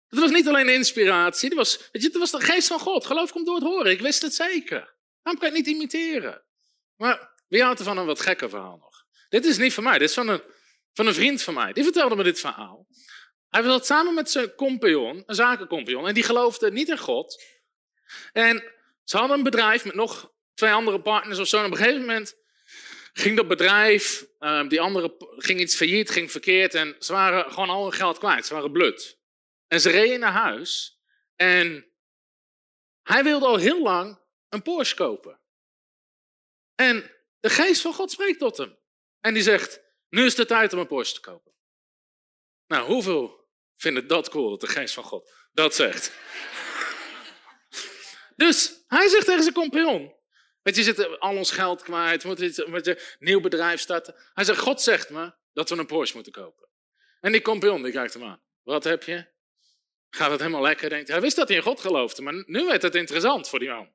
het 0.10 0.20
was 0.20 0.32
niet 0.32 0.48
alleen 0.48 0.70
inspiratie, 0.70 1.50
dat 1.50 1.58
was, 1.58 1.78
weet 1.92 2.02
je, 2.02 2.10
dat 2.10 2.20
was 2.20 2.32
de 2.32 2.42
geest 2.42 2.68
van 2.68 2.80
God. 2.80 3.06
Geloof 3.06 3.32
komt 3.32 3.46
door 3.46 3.56
het 3.56 3.64
horen, 3.64 3.92
ik 3.92 4.02
wist 4.02 4.22
het 4.22 4.34
zeker. 4.34 5.00
Waarom 5.22 5.42
kan 5.42 5.50
ik 5.50 5.56
het 5.56 5.66
niet 5.66 5.68
imiteren? 5.76 6.44
Maar 6.96 7.32
wie 7.48 7.64
houdt 7.64 7.80
er 7.80 7.86
van 7.86 7.98
een 7.98 8.06
wat 8.06 8.22
gekker 8.22 8.50
verhaal 8.50 8.78
nog? 8.78 9.06
Dit 9.30 9.46
is 9.46 9.58
niet 9.58 9.74
van 9.74 9.84
mij, 9.84 9.98
dit 9.98 10.10
is 10.10 10.16
van 10.16 10.28
een, 10.28 10.42
van 10.94 11.08
een 11.08 11.14
vriend 11.14 11.42
van 11.42 11.54
mij. 11.54 11.74
Die 11.74 11.84
vertelde 11.84 12.16
me 12.16 12.24
dit 12.24 12.40
verhaal. 12.40 12.88
Hij 13.50 13.64
was 13.64 13.86
samen 13.86 14.14
met 14.14 14.32
zijn 14.32 14.56
compagnon, 14.56 15.24
een 15.26 15.36
zakencompagnon, 15.36 16.08
en 16.08 16.14
die 16.14 16.24
geloofde 16.24 16.72
niet 16.72 16.90
in 16.90 16.98
God. 16.98 17.44
En 18.32 18.64
ze 19.04 19.18
hadden 19.18 19.38
een 19.38 19.44
bedrijf 19.44 19.86
met 19.86 19.96
nog 19.96 20.32
twee 20.54 20.72
andere 20.72 21.02
partners 21.02 21.40
of 21.40 21.48
zo. 21.48 21.58
En 21.58 21.66
op 21.66 21.72
een 21.72 21.78
gegeven 21.78 22.00
moment 22.00 22.36
ging 23.14 23.38
dat 23.38 23.48
bedrijf, 23.48 24.26
uh, 24.40 24.68
die 24.68 24.82
andere 24.82 25.16
ging 25.38 25.60
iets 25.60 25.76
failliet, 25.76 26.10
ging 26.10 26.32
verkeerd. 26.32 26.74
En 26.74 26.96
ze 27.00 27.14
waren 27.14 27.52
gewoon 27.52 27.70
al 27.70 27.84
hun 27.84 27.94
geld 27.94 28.18
kwijt. 28.18 28.46
Ze 28.46 28.54
waren 28.54 28.72
blut. 28.72 29.20
En 29.68 29.82
ze 29.82 29.90
reden 29.90 30.20
naar 30.20 30.32
huis. 30.32 31.00
En 31.36 31.92
hij 33.04 33.24
wilde 33.24 33.46
al 33.46 33.58
heel 33.58 33.82
lang 33.82 34.20
een 34.50 34.62
Porsche 34.62 34.96
kopen. 34.96 35.40
En 36.76 37.12
de 37.40 37.50
geest 37.50 37.82
van 37.82 37.94
God 37.94 38.12
spreekt 38.12 38.40
tot 38.40 38.58
hem. 38.58 38.78
En 39.20 39.34
die 39.34 39.44
zegt, 39.44 39.81
nu 40.12 40.26
is 40.26 40.36
de 40.36 40.46
tijd 40.46 40.74
om 40.74 40.80
een 40.80 40.88
Porsche 40.88 41.16
te 41.16 41.22
kopen. 41.22 41.52
Nou, 42.68 42.86
hoeveel 42.86 43.50
vinden 43.76 44.08
dat 44.08 44.30
cool 44.30 44.50
dat 44.50 44.62
de 44.62 44.68
geest 44.68 44.94
van 44.94 45.04
God 45.04 45.32
dat 45.52 45.76
zegt? 45.76 46.12
dus 48.36 48.84
hij 48.88 49.08
zegt 49.08 49.26
tegen 49.26 49.44
zijn 49.44 49.54
compagnon, 49.54 50.20
Weet 50.62 50.76
je, 50.76 50.84
zitten 50.84 51.20
al 51.20 51.38
ons 51.38 51.52
geld 51.52 51.82
kwijt, 51.82 52.24
we 52.24 52.66
moeten 52.68 52.98
een 52.98 53.02
nieuw 53.20 53.40
bedrijf 53.40 53.80
starten. 53.80 54.16
Hij 54.34 54.44
zegt, 54.44 54.60
God 54.60 54.82
zegt 54.82 55.10
me 55.10 55.34
dat 55.54 55.70
we 55.70 55.78
een 55.78 55.86
Porsche 55.86 56.16
moeten 56.16 56.34
kopen. 56.34 56.68
En 57.20 57.32
die 57.32 57.42
compagnon, 57.42 57.84
die 57.84 57.92
kijkt 57.92 58.14
hem 58.14 58.24
aan. 58.24 58.42
Wat 58.64 58.84
heb 58.84 59.04
je? 59.04 59.26
Gaat 60.10 60.32
het 60.32 60.40
helemaal 60.40 60.62
lekker? 60.62 60.90
Denkt 60.90 61.08
hij. 61.08 61.22
wist 61.22 61.36
dat 61.36 61.48
hij 61.48 61.58
in 61.58 61.64
God 61.64 61.80
geloofde, 61.80 62.22
maar 62.22 62.44
nu 62.46 62.66
werd 62.66 62.82
het 62.82 62.96
interessant 62.96 63.50
voor 63.50 63.60
die 63.60 63.70
man. 63.70 63.94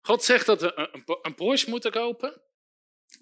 God 0.00 0.24
zegt 0.24 0.46
dat 0.46 0.60
we 0.60 0.72
een, 0.92 1.18
een 1.22 1.34
Porsche 1.34 1.70
moeten 1.70 1.90
kopen. 1.90 2.42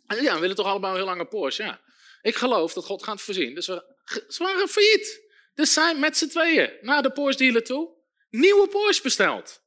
En 0.06 0.22
ja, 0.22 0.34
we 0.34 0.40
willen 0.40 0.56
toch 0.56 0.66
allemaal 0.66 0.90
een 0.90 0.96
heel 0.96 1.06
lange 1.06 1.26
Porsche, 1.26 1.62
ja. 1.62 1.80
Ik 2.22 2.36
geloof 2.36 2.72
dat 2.72 2.84
God 2.84 3.04
gaat 3.04 3.22
voorzien. 3.22 3.54
Dus 3.54 3.64
ze 3.64 4.36
waren 4.38 4.68
failliet. 4.68 5.24
Dus 5.54 5.72
zijn 5.72 6.00
met 6.00 6.16
z'n 6.16 6.28
tweeën 6.28 6.78
naar 6.80 7.02
de 7.02 7.12
Porsche 7.12 7.42
dealer 7.42 7.64
toe. 7.64 7.94
Nieuwe 8.30 8.68
Porsche 8.68 9.02
besteld. 9.02 9.62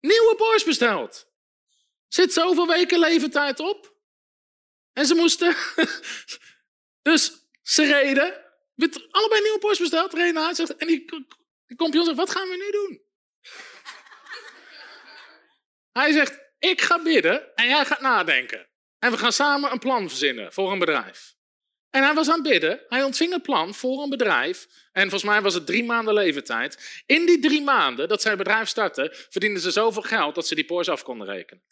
Nieuwe 0.00 0.34
Porsche 0.36 0.68
besteld. 0.68 1.28
Zit 2.08 2.32
zoveel 2.32 2.66
weken 2.66 2.98
leeftijd 2.98 3.60
op. 3.60 3.94
En 4.92 5.06
ze 5.06 5.14
moesten. 5.14 5.56
dus 7.08 7.32
ze 7.62 7.84
reden. 7.84 8.44
Allebei 9.10 9.42
nieuwe 9.42 9.58
Porsche 9.58 9.82
besteld. 9.82 10.12
Reden 10.12 10.34
naar 10.34 10.54
zegt, 10.54 10.76
En 10.76 10.86
die, 10.86 11.04
die 11.66 11.76
compagnon 11.76 12.04
zegt: 12.04 12.16
Wat 12.16 12.30
gaan 12.30 12.48
we 12.48 12.56
nu 12.56 12.70
doen? 12.70 13.02
Hij 16.02 16.12
zegt: 16.12 16.38
Ik 16.58 16.80
ga 16.80 17.02
bidden 17.02 17.54
en 17.54 17.68
jij 17.68 17.84
gaat 17.84 18.00
nadenken. 18.00 18.68
En 18.98 19.10
we 19.10 19.18
gaan 19.18 19.32
samen 19.32 19.72
een 19.72 19.78
plan 19.78 20.08
verzinnen 20.08 20.52
voor 20.52 20.72
een 20.72 20.78
bedrijf. 20.78 21.34
En 21.90 22.02
hij 22.02 22.14
was 22.14 22.28
aan 22.28 22.42
het 22.42 22.48
bidden. 22.48 22.80
Hij 22.88 23.02
ontving 23.02 23.32
een 23.32 23.40
plan 23.40 23.74
voor 23.74 24.02
een 24.02 24.10
bedrijf. 24.10 24.68
En 24.92 25.02
volgens 25.02 25.30
mij 25.30 25.40
was 25.40 25.54
het 25.54 25.66
drie 25.66 25.84
maanden 25.84 26.14
leeftijd. 26.14 27.02
In 27.06 27.26
die 27.26 27.38
drie 27.38 27.62
maanden 27.62 28.08
dat 28.08 28.22
zij 28.22 28.36
bedrijf 28.36 28.68
startten, 28.68 29.10
verdienden 29.12 29.62
ze 29.62 29.70
zoveel 29.70 30.02
geld 30.02 30.34
dat 30.34 30.46
ze 30.46 30.54
die 30.54 30.64
Porsche 30.64 30.92
af 30.92 31.02
konden 31.02 31.26
rekenen. 31.26 31.62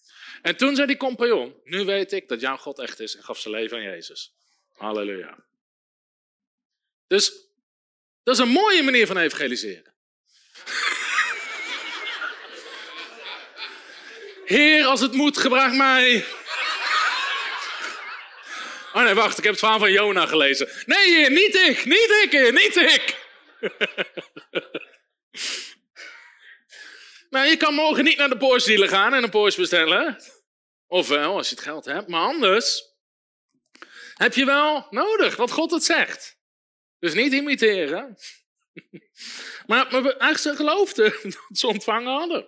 En 0.43 0.57
toen 0.57 0.75
zei 0.75 0.87
die 0.87 0.97
compagnon, 0.97 1.55
nu 1.65 1.85
weet 1.85 2.13
ik 2.13 2.29
dat 2.29 2.41
jouw 2.41 2.57
God 2.57 2.79
echt 2.79 3.01
is 3.01 3.17
en 3.17 3.25
gaf 3.25 3.39
zijn 3.39 3.55
leven 3.55 3.77
aan 3.77 3.83
Jezus. 3.83 4.35
Halleluja. 4.77 5.39
Dus 7.07 7.33
dat 8.23 8.35
is 8.35 8.41
een 8.41 8.49
mooie 8.49 8.83
manier 8.83 9.07
van 9.07 9.17
evangeliseren. 9.17 9.95
Heer, 14.45 14.85
als 14.85 15.01
het 15.01 15.13
moet, 15.13 15.39
gebruik 15.39 15.75
mij. 15.75 16.25
Oh 18.93 19.03
nee, 19.03 19.15
wacht, 19.15 19.39
ik 19.39 19.45
heb 19.45 19.53
het 19.53 19.61
verhaal 19.61 19.79
van 19.79 19.93
Jona 19.93 20.27
gelezen. 20.27 20.69
Nee, 20.87 21.15
heer, 21.15 21.31
niet 21.31 21.55
ik, 21.55 21.85
niet 21.85 22.21
ik, 22.25 22.31
heer, 22.31 22.53
niet 22.53 22.77
ik. 22.77 23.27
nou, 27.31 27.47
je 27.47 27.57
kan 27.57 27.75
morgen 27.75 28.05
niet 28.05 28.19
naar 28.19 28.29
de 28.29 28.37
Porsche 28.37 28.89
gaan 28.89 29.15
en 29.15 29.23
een 29.23 29.31
Porsche 29.31 29.61
bestellen. 29.61 30.23
Ofwel, 30.87 31.37
als 31.37 31.49
je 31.49 31.55
het 31.55 31.65
geld 31.65 31.85
hebt. 31.85 32.09
Maar 32.09 32.21
anders 32.21 32.85
heb 34.15 34.35
je 34.35 34.45
wel 34.45 34.87
nodig 34.91 35.37
wat 35.37 35.51
God 35.51 35.71
het 35.71 35.85
zegt. 35.85 36.39
Dus 36.99 37.15
niet 37.15 37.33
imiteren. 37.33 38.17
maar, 39.67 39.87
maar 39.91 40.03
eigenlijk 40.03 40.39
ze 40.39 40.57
geloofden 40.57 41.15
dat 41.23 41.59
ze 41.59 41.67
ontvangen 41.67 42.13
hadden. 42.13 42.47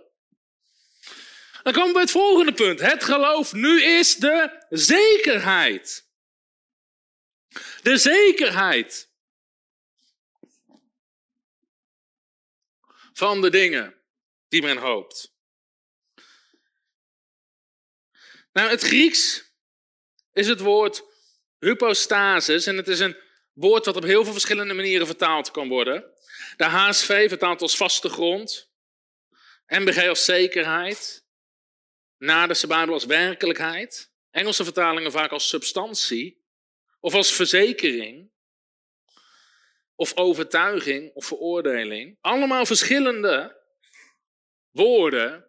Dan 1.63 1.73
komen 1.73 1.87
we 1.87 1.93
bij 1.93 2.03
het 2.03 2.11
volgende 2.11 2.53
punt. 2.53 2.81
Het 2.81 3.05
geloof 3.05 3.53
nu 3.53 3.83
is 3.83 4.17
de 4.17 4.65
zekerheid. 4.69 6.10
De 7.83 7.97
zekerheid 7.97 9.11
van 13.13 13.41
de 13.41 13.51
dingen 13.51 13.95
die 14.49 14.63
men 14.63 14.77
hoopt. 14.77 15.35
Nou, 18.53 18.71
het 18.71 18.83
Grieks 18.83 19.53
is 20.33 20.47
het 20.47 20.61
woord 20.61 21.03
hypostasis 21.59 22.67
en 22.67 22.77
het 22.77 22.89
is 22.89 22.99
een 22.99 23.17
woord 23.53 23.85
dat 23.85 23.97
op 23.97 24.03
heel 24.03 24.23
veel 24.23 24.33
verschillende 24.33 24.75
manieren 24.75 25.07
vertaald 25.07 25.51
kan 25.51 25.69
worden. 25.69 26.15
De 26.57 26.65
HSV 26.65 27.29
vertaalt 27.29 27.63
als 27.63 27.77
vaste 27.77 28.09
grond, 28.09 28.71
MBG 29.67 30.09
als 30.09 30.25
zekerheid, 30.25 31.25
Naderse 32.19 32.67
Bijbel 32.67 32.95
als 32.95 33.05
werkelijkheid, 33.05 34.13
Engelse 34.31 34.65
vertalingen 34.65 35.13
vaak 35.13 35.31
als 35.31 35.49
substantie 35.49 36.40
of 37.01 37.15
als 37.15 37.33
verzekering 37.33 38.31
of 39.95 40.17
overtuiging 40.17 41.15
of 41.15 41.27
veroordeling. 41.27 42.19
Allemaal 42.21 42.67
verschillende 42.67 43.59
woorden 44.71 45.47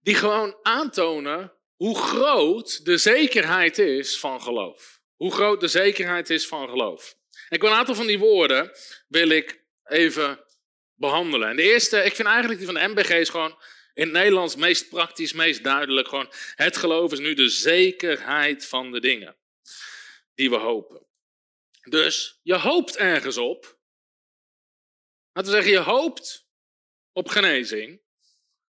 die 0.00 0.14
gewoon 0.14 0.58
aantonen 0.62 1.52
hoe 1.76 1.98
groot 1.98 2.84
de 2.84 2.96
zekerheid 2.96 3.78
is 3.78 4.18
van 4.18 4.42
geloof. 4.42 5.00
Hoe 5.16 5.32
groot 5.32 5.60
de 5.60 5.68
zekerheid 5.68 6.30
is 6.30 6.46
van 6.46 6.68
geloof. 6.68 7.16
Ik 7.48 7.60
wil 7.60 7.70
een 7.70 7.76
aantal 7.76 7.94
van 7.94 8.06
die 8.06 8.18
woorden 8.18 8.70
wil 9.08 9.28
ik 9.28 9.64
even 9.84 10.44
behandelen. 10.94 11.48
En 11.48 11.56
de 11.56 11.62
eerste, 11.62 12.04
ik 12.04 12.14
vind 12.14 12.28
eigenlijk 12.28 12.58
die 12.58 12.66
van 12.66 12.80
de 12.80 12.88
MBG 12.88 13.10
is 13.10 13.28
gewoon 13.28 13.62
in 13.94 14.04
het 14.04 14.12
Nederlands 14.12 14.56
meest 14.56 14.88
praktisch, 14.88 15.32
meest 15.32 15.64
duidelijk. 15.64 16.08
Gewoon, 16.08 16.32
het 16.54 16.76
geloof 16.76 17.12
is 17.12 17.18
nu 17.18 17.34
de 17.34 17.48
zekerheid 17.48 18.66
van 18.66 18.92
de 18.92 19.00
dingen 19.00 19.37
die 20.38 20.50
we 20.50 20.56
hopen. 20.56 21.06
Dus 21.88 22.38
je 22.42 22.54
hoopt 22.54 22.96
ergens 22.96 23.36
op. 23.36 23.78
Laten 25.32 25.52
we 25.52 25.56
zeggen, 25.56 25.72
je 25.72 25.90
hoopt 25.90 26.46
op 27.12 27.28
genezing. 27.28 28.00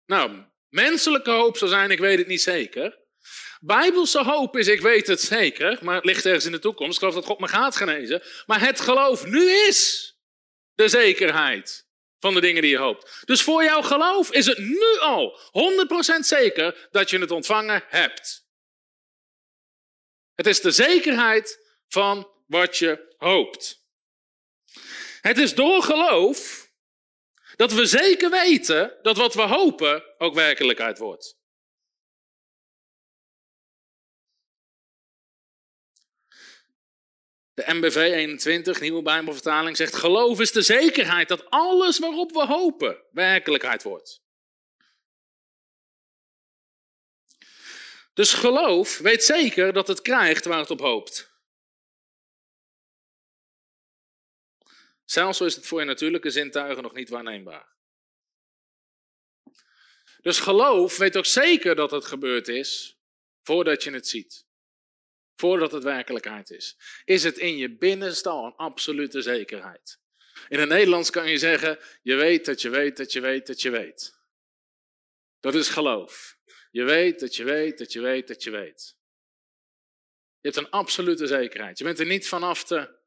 Nou, 0.07 0.45
Menselijke 0.69 1.31
hoop 1.31 1.57
zou 1.57 1.71
zijn, 1.71 1.91
ik 1.91 1.99
weet 1.99 2.19
het 2.19 2.27
niet 2.27 2.43
zeker. 2.43 2.99
Bijbelse 3.61 4.23
hoop 4.23 4.57
is, 4.57 4.69
ik 4.69 4.81
weet 4.81 5.07
het 5.07 5.21
zeker, 5.21 5.79
maar 5.83 5.95
het 5.95 6.05
ligt 6.05 6.25
ergens 6.27 6.45
in 6.45 6.53
de 6.53 6.59
toekomst. 6.59 6.93
Ik 6.93 6.99
geloof 6.99 7.15
dat 7.15 7.25
God 7.25 7.39
me 7.39 7.49
gaat 7.49 7.77
genezen. 7.77 8.23
Maar 8.47 8.61
het 8.61 8.81
geloof 8.81 9.25
nu 9.27 9.51
is 9.51 10.13
de 10.75 10.89
zekerheid 10.89 11.87
van 12.19 12.35
de 12.35 12.41
dingen 12.41 12.63
die 12.63 12.71
je 12.71 12.79
hoopt. 12.79 13.23
Dus 13.25 13.43
voor 13.43 13.65
jouw 13.65 13.83
geloof 13.83 14.33
is 14.33 14.47
het 14.47 14.59
nu 14.59 14.99
al 14.99 15.41
100% 16.17 16.19
zeker 16.21 16.89
dat 16.91 17.11
je 17.11 17.19
het 17.19 17.31
ontvangen 17.31 17.85
hebt. 17.87 18.49
Het 20.41 20.49
is 20.49 20.61
de 20.61 20.71
zekerheid 20.71 21.75
van 21.89 22.31
wat 22.47 22.77
je 22.77 23.15
hoopt. 23.17 23.85
Het 25.21 25.39
is 25.39 25.55
door 25.55 25.83
geloof 25.83 26.71
dat 27.57 27.73
we 27.73 27.87
zeker 27.87 28.31
weten 28.31 28.99
dat 29.03 29.17
wat 29.17 29.35
we 29.35 29.43
hopen 29.43 30.05
ook 30.19 30.35
werkelijkheid 30.35 30.99
wordt. 30.99 31.39
De 37.55 37.65
MBV 37.67 37.97
21, 37.97 38.81
nieuwe 38.81 39.03
Bijbelvertaling, 39.03 39.77
zegt: 39.77 39.95
Geloof 39.95 40.41
is 40.41 40.53
de 40.53 40.63
zekerheid 40.63 41.29
dat 41.29 41.51
alles 41.51 41.99
waarop 41.99 42.33
we 42.33 42.47
hopen 42.47 43.05
werkelijkheid 43.11 43.83
wordt. 43.83 44.23
Dus 48.21 48.33
geloof 48.33 48.99
weet 48.99 49.25
zeker 49.25 49.73
dat 49.73 49.89
het 49.89 50.03
krijgt 50.03 50.45
waar 50.45 50.59
het 50.59 50.71
op 50.71 50.81
hoopt. 50.81 51.33
Zelfs 55.05 55.41
is 55.41 55.55
het 55.55 55.67
voor 55.67 55.81
je 55.81 55.87
natuurlijke 55.87 56.31
zintuigen 56.31 56.83
nog 56.83 56.95
niet 56.95 57.09
waarneembaar. 57.09 57.69
Dus 60.21 60.39
geloof 60.39 60.97
weet 60.97 61.17
ook 61.17 61.27
zeker 61.27 61.75
dat 61.75 61.91
het 61.91 62.05
gebeurd 62.05 62.49
is 62.49 62.99
voordat 63.43 63.83
je 63.83 63.91
het 63.91 64.09
ziet. 64.09 64.47
Voordat 65.37 65.73
het 65.73 65.83
werkelijkheid 65.83 66.51
is. 66.51 66.77
Is 67.05 67.23
het 67.23 67.39
in 67.39 67.57
je 67.57 67.77
binnenste 67.77 68.29
al 68.29 68.45
een 68.45 68.57
absolute 68.57 69.23
zekerheid. 69.23 69.99
In 70.49 70.59
het 70.59 70.69
Nederlands 70.69 71.11
kan 71.11 71.31
je 71.31 71.39
zeggen, 71.39 71.79
je 72.03 72.15
weet 72.15 72.45
dat 72.45 72.63
je 72.63 72.69
weet 72.69 72.97
dat 72.97 73.13
je 73.13 73.21
weet 73.21 73.47
dat 73.47 73.63
je 73.63 73.71
weet. 73.71 74.19
Dat 75.41 75.55
is 75.55 75.69
geloof. 75.69 76.39
Je 76.71 76.85
weet 76.85 77.21
dat 77.21 77.37
je 77.37 77.45
weet 77.45 77.79
dat 77.79 77.93
je 77.93 78.01
weet 78.01 78.29
dat 78.29 78.43
je 78.43 78.51
weet. 78.51 78.97
Je 80.41 80.49
hebt 80.49 80.57
een 80.57 80.71
absolute 80.71 81.27
zekerheid. 81.27 81.79
Je 81.79 81.85
bent 81.85 81.99
er 81.99 82.07
niet 82.07 82.29
vanaf 82.29 82.65
te. 82.65 82.99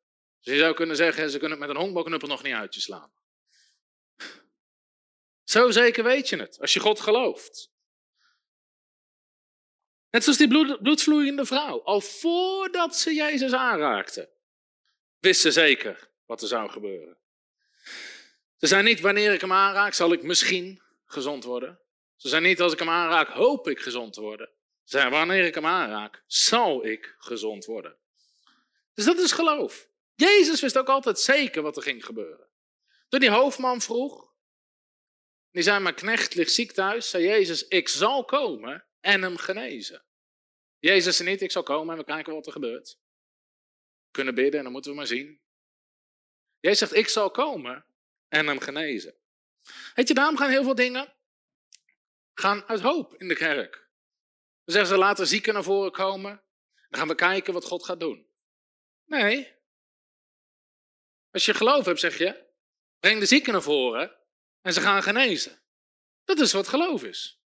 Dus 0.42 0.54
je 0.54 0.60
zou 0.60 0.74
kunnen 0.74 0.96
zeggen, 0.96 1.30
ze 1.30 1.40
kunnen 1.40 1.58
het 1.58 1.68
met 1.68 1.76
een 1.76 1.82
honkbalknuppel 1.82 2.28
nog 2.28 2.44
niet 2.44 2.54
uit 2.54 2.74
je 2.74 2.82
slaan. 2.82 3.14
Zo 5.44 5.72
zeker 5.72 6.04
weet 6.04 6.30
je 6.30 6.38
het, 6.38 6.60
als 6.60 6.74
je 6.74 6.80
God 6.80 7.00
gelooft. 7.00 7.72
Net 10.10 10.24
zoals 10.24 10.38
die 10.38 10.48
bloed, 10.48 10.82
bloedvloeiende 10.82 11.46
vrouw. 11.46 11.82
Al 11.84 12.02
voordat 12.02 12.96
ze 12.96 13.14
Jezus 13.14 13.54
aanraakte, 13.54 14.34
wist 15.20 15.42
ze 15.42 15.52
zeker 15.52 16.12
wat 16.26 16.42
er 16.42 16.48
zou 16.48 16.70
gebeuren. 16.70 17.18
Ze 18.58 18.68
zei 18.68 18.84
niet, 18.84 19.00
wanneer 19.00 19.34
ik 19.34 19.42
hem 19.42 19.52
aanraak, 19.52 19.94
zal 19.94 20.14
ik 20.14 20.24
misschien 20.24 20.82
gezond 21.06 21.44
worden. 21.44 21.80
Ze 22.16 22.30
zei 22.30 22.48
niet, 22.48 22.62
als 22.62 22.74
ik 22.74 22.80
hem 22.80 22.90
aanraak, 22.90 23.28
hoop 23.28 23.68
ik 23.68 23.80
gezond 23.80 24.14
te 24.14 24.22
worden. 24.22 24.50
Ze 24.84 24.98
zei, 24.98 25.10
wanneer 25.10 25.46
ik 25.46 25.56
hem 25.56 25.66
aanraak, 25.66 26.24
zal 26.28 26.86
ik 26.86 27.16
gezond 27.18 27.66
worden. 27.66 27.98
Dus 28.94 29.06
dat 29.06 29.18
is 29.18 29.32
geloof. 29.32 29.88
Jezus 30.16 30.62
wist 30.62 30.78
ook 30.78 30.90
altijd 30.90 31.20
zeker 31.20 31.62
wat 31.62 31.78
er 31.78 31.84
ging 31.84 32.06
gebeuren. 32.06 32.48
Toen 33.10 33.20
die 33.20 33.30
hoofdman 33.30 33.82
vroeg, 33.82 34.32
die 35.52 35.64
zei, 35.64 35.80
mijn 35.80 35.96
knecht 35.96 36.36
ligt 36.36 36.52
ziek 36.52 36.72
thuis, 36.72 37.10
zei 37.10 37.24
Jezus, 37.24 37.68
ik 37.68 37.90
zal 37.90 38.26
komen 38.26 38.86
en 39.00 39.22
hem 39.22 39.38
genezen. 39.38 40.04
Jezus 40.80 41.18
zei 41.18 41.30
niet, 41.30 41.42
ik 41.42 41.52
zal 41.52 41.64
komen 41.64 41.94
en 41.94 42.00
we 42.00 42.06
kijken 42.06 42.34
wat 42.34 42.46
er 42.46 42.52
gebeurt. 42.52 42.98
We 44.06 44.12
kunnen 44.12 44.36
bidden 44.36 44.58
en 44.58 44.64
dan 44.64 44.72
moeten 44.72 44.92
we 44.92 44.98
maar 44.98 45.08
zien. 45.08 45.42
Jezus 46.60 46.80
zegt, 46.80 46.96
ik 46.96 47.08
zal 47.08 47.32
komen 47.32 47.86
en 48.28 48.48
hem 48.48 48.60
genezen. 48.60 49.16
Weet 49.94 50.08
je, 50.08 50.14
daarom 50.14 50.38
gaan 50.38 50.50
heel 50.50 50.64
veel 50.64 50.76
dingen 50.76 51.14
gaan 52.34 52.64
uit 52.64 52.82
hoop 52.82 53.16
in 53.16 53.28
de 53.28 53.36
kerk. 53.36 53.74
Dan 54.64 54.76
zeggen 54.76 54.88
ze, 54.88 54.98
laten 54.98 55.28
zieken 55.28 55.54
naar 55.54 55.64
voren 55.64 55.92
komen. 55.92 56.44
Dan 56.90 57.00
gaan 57.00 57.08
we 57.08 57.16
kijken 57.16 57.54
wat 57.54 57.66
God 57.66 57.86
gaat 57.86 58.00
doen. 58.00 58.28
Nee. 59.06 59.54
Als 61.32 61.46
je 61.46 61.54
geloof 61.54 61.86
hebt, 61.86 62.00
zeg 62.00 62.18
je, 62.18 62.46
breng 63.00 63.20
de 63.20 63.26
zieken 63.26 63.54
naar 63.54 63.62
voren 63.62 64.18
en 64.62 64.74
ze 64.74 64.82
gaan 64.82 65.04
genezen. 65.04 65.62
Dat 66.24 66.40
is 66.40 66.54
wat 66.54 66.68
geloof 66.68 67.04
is. 67.04 67.42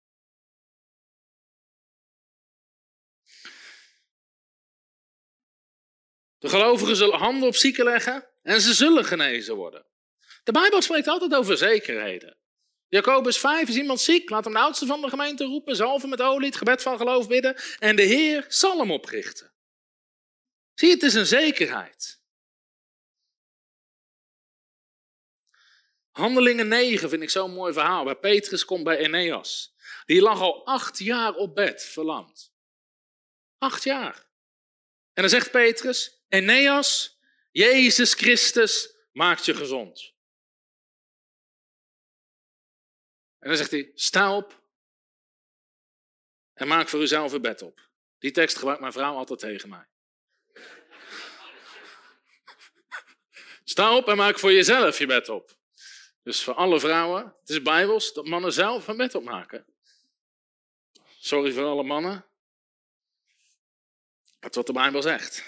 De 6.38 6.48
gelovigen 6.48 6.96
zullen 6.96 7.18
handen 7.18 7.48
op 7.48 7.56
zieken 7.56 7.84
leggen 7.84 8.28
en 8.42 8.60
ze 8.60 8.74
zullen 8.74 9.04
genezen 9.04 9.54
worden. 9.54 9.86
De 10.42 10.52
Bijbel 10.52 10.82
spreekt 10.82 11.06
altijd 11.06 11.34
over 11.34 11.56
zekerheden. 11.56 12.38
Jacobus 12.94 13.38
5 13.38 13.68
is 13.68 13.76
iemand 13.76 14.00
ziek, 14.00 14.30
laat 14.30 14.44
hem 14.44 14.52
de 14.52 14.58
oudste 14.58 14.86
van 14.86 15.00
de 15.00 15.08
gemeente 15.08 15.44
roepen, 15.44 15.76
zalven 15.76 16.08
met 16.08 16.20
olie, 16.20 16.46
het 16.46 16.56
gebed 16.56 16.82
van 16.82 16.96
geloof 16.96 17.28
bidden 17.28 17.56
en 17.78 17.96
de 17.96 18.02
Heer 18.02 18.44
zal 18.48 18.78
hem 18.78 18.90
oprichten. 18.90 19.52
Zie 20.74 20.90
het 20.90 21.02
is 21.02 21.14
een 21.14 21.26
zekerheid. 21.26 22.22
Handelingen 26.10 26.68
9 26.68 27.08
vind 27.08 27.22
ik 27.22 27.30
zo'n 27.30 27.52
mooi 27.52 27.72
verhaal, 27.72 28.04
waar 28.04 28.18
Petrus 28.18 28.64
komt 28.64 28.84
bij 28.84 28.98
Eneas. 28.98 29.74
Die 30.06 30.20
lag 30.20 30.40
al 30.40 30.66
acht 30.66 30.98
jaar 30.98 31.34
op 31.34 31.54
bed, 31.54 31.82
verlamd. 31.84 32.52
Acht 33.58 33.84
jaar. 33.84 34.26
En 35.12 35.22
dan 35.22 35.28
zegt 35.28 35.50
Petrus, 35.50 36.24
Eneas, 36.28 37.18
Jezus 37.50 38.14
Christus 38.14 38.96
maakt 39.12 39.44
je 39.44 39.54
gezond. 39.54 40.13
En 43.44 43.50
dan 43.50 43.58
zegt 43.58 43.70
hij, 43.70 43.90
sta 43.94 44.36
op 44.36 44.62
en 46.54 46.68
maak 46.68 46.88
voor 46.88 47.00
uzelf 47.00 47.32
een 47.32 47.42
bed 47.42 47.62
op. 47.62 47.88
Die 48.18 48.30
tekst 48.30 48.56
gebruikt 48.56 48.80
mijn 48.80 48.92
vrouw 48.92 49.14
altijd 49.14 49.38
tegen 49.38 49.68
mij. 49.68 49.86
Sta 53.64 53.96
op 53.96 54.08
en 54.08 54.16
maak 54.16 54.38
voor 54.38 54.52
jezelf 54.52 54.98
je 54.98 55.06
bed 55.06 55.28
op. 55.28 55.56
Dus 56.22 56.42
voor 56.42 56.54
alle 56.54 56.80
vrouwen, 56.80 57.34
het 57.40 57.48
is 57.48 57.62
bijbels 57.62 58.12
dat 58.12 58.26
mannen 58.26 58.52
zelf 58.52 58.88
een 58.88 58.96
bed 58.96 59.14
opmaken. 59.14 59.66
Sorry 61.18 61.52
voor 61.52 61.64
alle 61.64 61.84
mannen. 61.84 62.26
Dat 64.40 64.50
is 64.50 64.56
wat 64.56 64.66
de 64.66 64.72
Bijbel 64.72 65.02
zegt. 65.02 65.44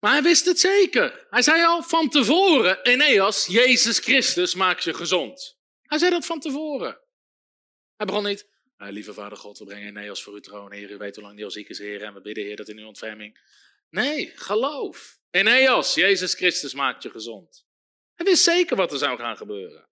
Maar 0.00 0.12
hij 0.12 0.22
wist 0.22 0.44
het 0.44 0.60
zeker. 0.60 1.26
Hij 1.30 1.42
zei 1.42 1.64
al 1.64 1.82
van 1.82 2.08
tevoren, 2.08 2.82
Eneas, 2.82 3.46
Jezus 3.46 3.98
Christus 3.98 4.54
maakt 4.54 4.84
je 4.84 4.94
gezond. 4.94 5.58
Hij 5.82 5.98
zei 5.98 6.10
dat 6.10 6.26
van 6.26 6.40
tevoren. 6.40 7.00
Hij 7.96 8.06
begon 8.06 8.24
niet, 8.24 8.46
lieve 8.76 9.14
Vader 9.14 9.38
God, 9.38 9.58
we 9.58 9.64
brengen 9.64 9.88
Eneas 9.88 10.22
voor 10.22 10.32
uw 10.32 10.40
troon, 10.40 10.72
Heer, 10.72 10.90
u 10.90 10.96
weet 10.96 11.14
hoe 11.14 11.24
lang 11.24 11.36
die 11.36 11.44
al 11.44 11.50
ziek 11.50 11.68
is, 11.68 11.78
Heer, 11.78 12.02
en 12.02 12.14
we 12.14 12.20
bidden, 12.20 12.44
Heer, 12.44 12.56
dat 12.56 12.68
in 12.68 12.78
uw 12.78 12.86
ontferming. 12.86 13.38
Nee, 13.90 14.32
geloof. 14.34 15.18
Eneas, 15.30 15.94
Jezus 15.94 16.34
Christus 16.34 16.74
maakt 16.74 17.02
je 17.02 17.10
gezond. 17.10 17.66
Hij 18.14 18.26
wist 18.26 18.42
zeker 18.42 18.76
wat 18.76 18.92
er 18.92 18.98
zou 18.98 19.18
gaan 19.18 19.36
gebeuren. 19.36 19.88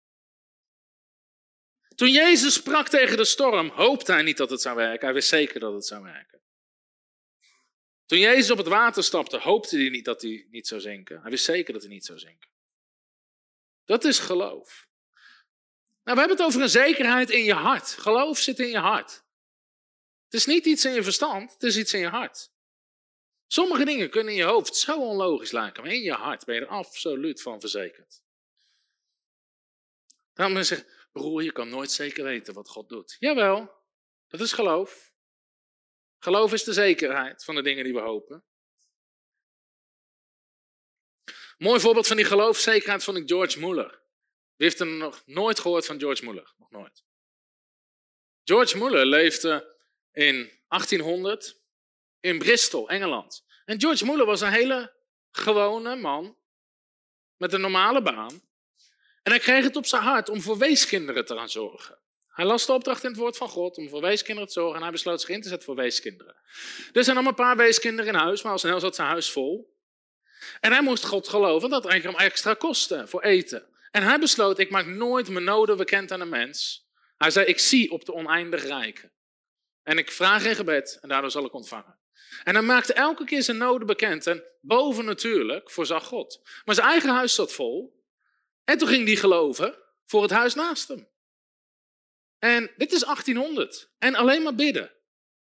Toen 1.96 2.12
Jezus 2.12 2.54
sprak 2.54 2.88
tegen 2.88 3.18
de 3.18 3.26
storm, 3.26 3.70
hoopte 3.70 4.12
hij 4.12 4.22
niet 4.22 4.38
dat 4.38 4.50
het 4.50 4.62
zou 4.62 4.76
werken. 4.76 5.06
Hij 5.06 5.14
wist 5.14 5.30
zeker 5.30 5.60
dat 5.60 5.74
het 5.74 5.86
zou 5.86 6.04
werken. 6.04 6.37
Toen 8.08 8.20
Jezus 8.20 8.52
op 8.52 8.58
het 8.58 8.68
water 8.68 9.04
stapte, 9.04 9.38
hoopte 9.38 9.78
hij 9.78 9.90
niet 9.90 10.06
dat 10.06 10.22
hij 10.22 10.48
niet 10.50 10.68
zou 10.68 10.82
zinken. 10.82 11.22
Hij 11.22 11.32
wist 11.32 11.46
zeker 11.46 11.74
dat 11.74 11.82
hij 11.82 11.92
niet 11.92 12.06
zou 12.06 12.20
zinken. 12.20 12.50
Dat 13.86 14.04
is 14.04 14.20
geloof. 14.20 14.88
Nou, 16.04 16.20
we 16.20 16.20
hebben 16.20 16.38
het 16.38 16.46
over 16.46 16.62
een 16.62 16.70
zekerheid 16.70 17.30
in 17.30 17.44
je 17.44 17.54
hart. 17.54 17.88
Geloof 17.88 18.38
zit 18.38 18.60
in 18.60 18.70
je 18.70 18.78
hart. 18.78 19.24
Het 20.24 20.34
is 20.34 20.46
niet 20.46 20.66
iets 20.66 20.86
in 20.86 20.94
je 20.94 21.04
verstand, 21.04 21.54
het 21.54 21.64
is 21.64 21.78
iets 21.78 21.94
in 21.94 22.00
je 22.00 22.08
hart. 22.08 22.52
Sommige 23.48 23.86
dingen 23.86 24.10
kunnen 24.10 24.34
in 24.34 24.40
je 24.40 24.46
hoofd 24.46 24.76
zo 24.76 25.00
onlogisch 25.00 25.52
lijken, 25.52 25.84
maar 25.84 25.92
in 25.92 26.02
je 26.02 26.14
hart 26.14 26.46
ben 26.46 26.56
je 26.56 26.62
er 26.62 26.68
absoluut 26.68 27.42
van 27.42 27.60
verzekerd. 27.60 28.22
Daarom 30.34 30.56
mensen 30.56 30.76
zeggen, 30.76 30.96
broer, 31.12 31.44
je 31.44 31.52
kan 31.52 31.70
nooit 31.70 31.92
zeker 31.92 32.24
weten 32.24 32.54
wat 32.54 32.70
God 32.70 32.90
doet. 32.90 33.16
Jawel, 33.20 33.72
dat 34.28 34.40
is 34.40 34.54
geloof. 34.54 35.07
Geloof 36.20 36.54
is 36.54 36.64
de 36.64 36.74
zekerheid 36.74 37.44
van 37.44 37.56
de 37.56 37.62
dingen 37.62 37.84
die 37.84 37.94
we 37.94 38.00
hopen. 38.00 38.46
mooi 41.58 41.80
voorbeeld 41.80 42.08
van 42.08 42.16
die 42.16 42.26
geloofszekerheid 42.26 43.04
vond 43.04 43.18
ik 43.18 43.28
George 43.28 43.60
Muller. 43.60 43.90
Wie 44.56 44.68
heeft 44.68 44.80
er 44.80 44.88
nog 44.88 45.22
nooit 45.26 45.60
gehoord 45.60 45.86
van 45.86 46.00
George 46.00 46.26
Muller? 46.26 46.54
Nog 46.58 46.72
nooit. 46.72 47.04
George 48.44 48.78
Muller 48.78 49.06
leefde 49.06 49.76
in 50.12 50.52
1800 50.68 51.62
in 52.20 52.38
Bristol, 52.38 52.90
Engeland. 52.90 53.46
En 53.66 53.80
George 53.80 54.06
Muller 54.06 54.26
was 54.26 54.42
een 54.42 54.52
hele 54.52 54.96
gewone 55.32 55.96
man 55.96 56.38
met 57.38 57.54
een 57.54 57.62
normale 57.62 58.02
baan. 58.02 58.42
En 59.24 59.32
hij 59.32 59.40
kreeg 59.40 59.64
het 59.64 59.76
op 59.76 59.86
zijn 59.86 60.04
hart 60.04 60.30
om 60.30 60.42
voor 60.42 60.58
weeskinderen 60.58 61.26
te 61.26 61.36
gaan 61.36 61.50
zorgen. 61.50 62.00
Hij 62.38 62.46
las 62.46 62.66
de 62.66 62.74
opdracht 62.74 63.04
in 63.04 63.10
het 63.10 63.20
woord 63.20 63.38
van 63.38 63.50
God 63.50 63.78
om 63.78 63.90
voor 63.90 64.02
weeskinderen 64.02 64.48
te 64.48 64.54
zorgen 64.54 64.76
en 64.76 64.82
hij 64.82 64.92
besloot 64.92 65.22
zich 65.22 65.30
in 65.30 65.42
te 65.42 65.48
zetten 65.48 65.66
voor 65.66 65.76
weeskinderen. 65.76 66.36
Er 66.94 67.04
zijn 67.04 67.16
allemaal 67.16 67.32
een 67.38 67.46
paar 67.46 67.58
weeskinderen 67.58 68.14
in 68.14 68.20
huis, 68.20 68.42
maar 68.42 68.52
al 68.52 68.58
snel 68.58 68.80
zat 68.80 68.96
zijn 68.96 69.08
huis 69.08 69.32
vol. 69.32 69.76
En 70.60 70.72
hij 70.72 70.82
moest 70.82 71.06
God 71.06 71.28
geloven 71.28 71.70
dat 71.70 71.84
het 71.84 72.04
hem 72.04 72.16
extra 72.16 72.54
kostte 72.54 73.08
voor 73.08 73.22
eten. 73.22 73.66
En 73.92 74.04
hij 74.04 74.20
besloot, 74.20 74.60
ik 74.60 74.70
maak 74.70 74.86
nooit 74.86 75.30
mijn 75.30 75.44
noden 75.44 75.78
bekend 75.78 76.12
aan 76.12 76.22
een 76.22 76.30
mens. 76.30 76.88
Hij 77.18 77.32
zei, 77.32 77.46
ik 77.46 77.60
zie 77.60 77.92
op 77.92 78.06
de 78.06 78.14
oneindig 78.14 78.64
rijken. 78.64 79.12
En 79.84 79.98
ik 79.98 80.12
vraag 80.12 80.46
in 80.46 80.56
gebed 80.56 80.98
en 81.02 81.10
daardoor 81.10 81.32
zal 81.32 81.46
ik 81.46 81.54
ontvangen. 81.54 82.00
En 82.44 82.54
hij 82.54 82.64
maakte 82.64 82.94
elke 82.94 83.24
keer 83.24 83.44
zijn 83.44 83.58
noden 83.58 83.88
bekend 83.88 84.28
en 84.28 84.44
boven 84.62 85.06
natuurlijk 85.06 85.72
voorzag 85.72 86.06
God. 86.06 86.42
Maar 86.66 86.76
zijn 86.76 86.88
eigen 86.88 87.10
huis 87.10 87.36
zat 87.36 87.54
vol. 87.54 88.04
En 88.64 88.78
toen 88.78 88.88
ging 88.88 89.08
hij 89.08 89.16
geloven 89.16 89.78
voor 90.06 90.22
het 90.22 90.32
huis 90.32 90.54
naast 90.54 90.88
hem. 90.88 91.08
En 92.40 92.72
dit 92.78 92.92
is 92.92 93.04
1800. 93.04 93.90
En 94.00 94.16
alleen 94.16 94.44
maar 94.44 94.56
bidden. 94.56 94.92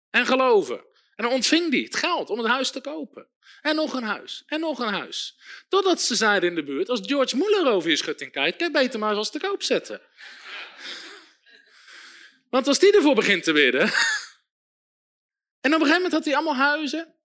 En 0.09 0.25
geloven. 0.25 0.77
En 1.15 1.23
dan 1.23 1.31
ontving 1.31 1.71
hij 1.71 1.79
het 1.79 1.95
geld 1.95 2.29
om 2.29 2.37
het 2.37 2.47
huis 2.47 2.71
te 2.71 2.81
kopen. 2.81 3.27
En 3.61 3.75
nog 3.75 3.93
een 3.93 4.03
huis. 4.03 4.43
En 4.45 4.59
nog 4.59 4.79
een 4.79 4.93
huis. 4.93 5.39
Totdat 5.67 6.01
ze 6.01 6.15
zeiden 6.15 6.49
in 6.49 6.55
de 6.55 6.63
buurt, 6.63 6.89
als 6.89 6.99
George 7.03 7.37
Muller 7.37 7.67
over 7.67 7.89
je 7.89 7.95
schutting 7.95 8.31
kijkt, 8.31 8.57
kan 8.57 8.67
je 8.67 8.73
beter 8.73 8.99
maar 8.99 9.09
eens 9.09 9.17
als 9.17 9.31
te 9.31 9.39
koop 9.39 9.63
zetten. 9.63 10.01
Want 12.49 12.67
als 12.67 12.79
die 12.79 12.95
ervoor 12.95 13.15
begint 13.15 13.43
te 13.43 13.53
bidden. 13.53 13.91
En 15.61 15.73
op 15.73 15.79
een 15.79 15.85
gegeven 15.85 16.03
moment 16.03 16.13
had 16.13 16.25
hij 16.25 16.35
allemaal 16.35 16.67
huizen. 16.69 17.15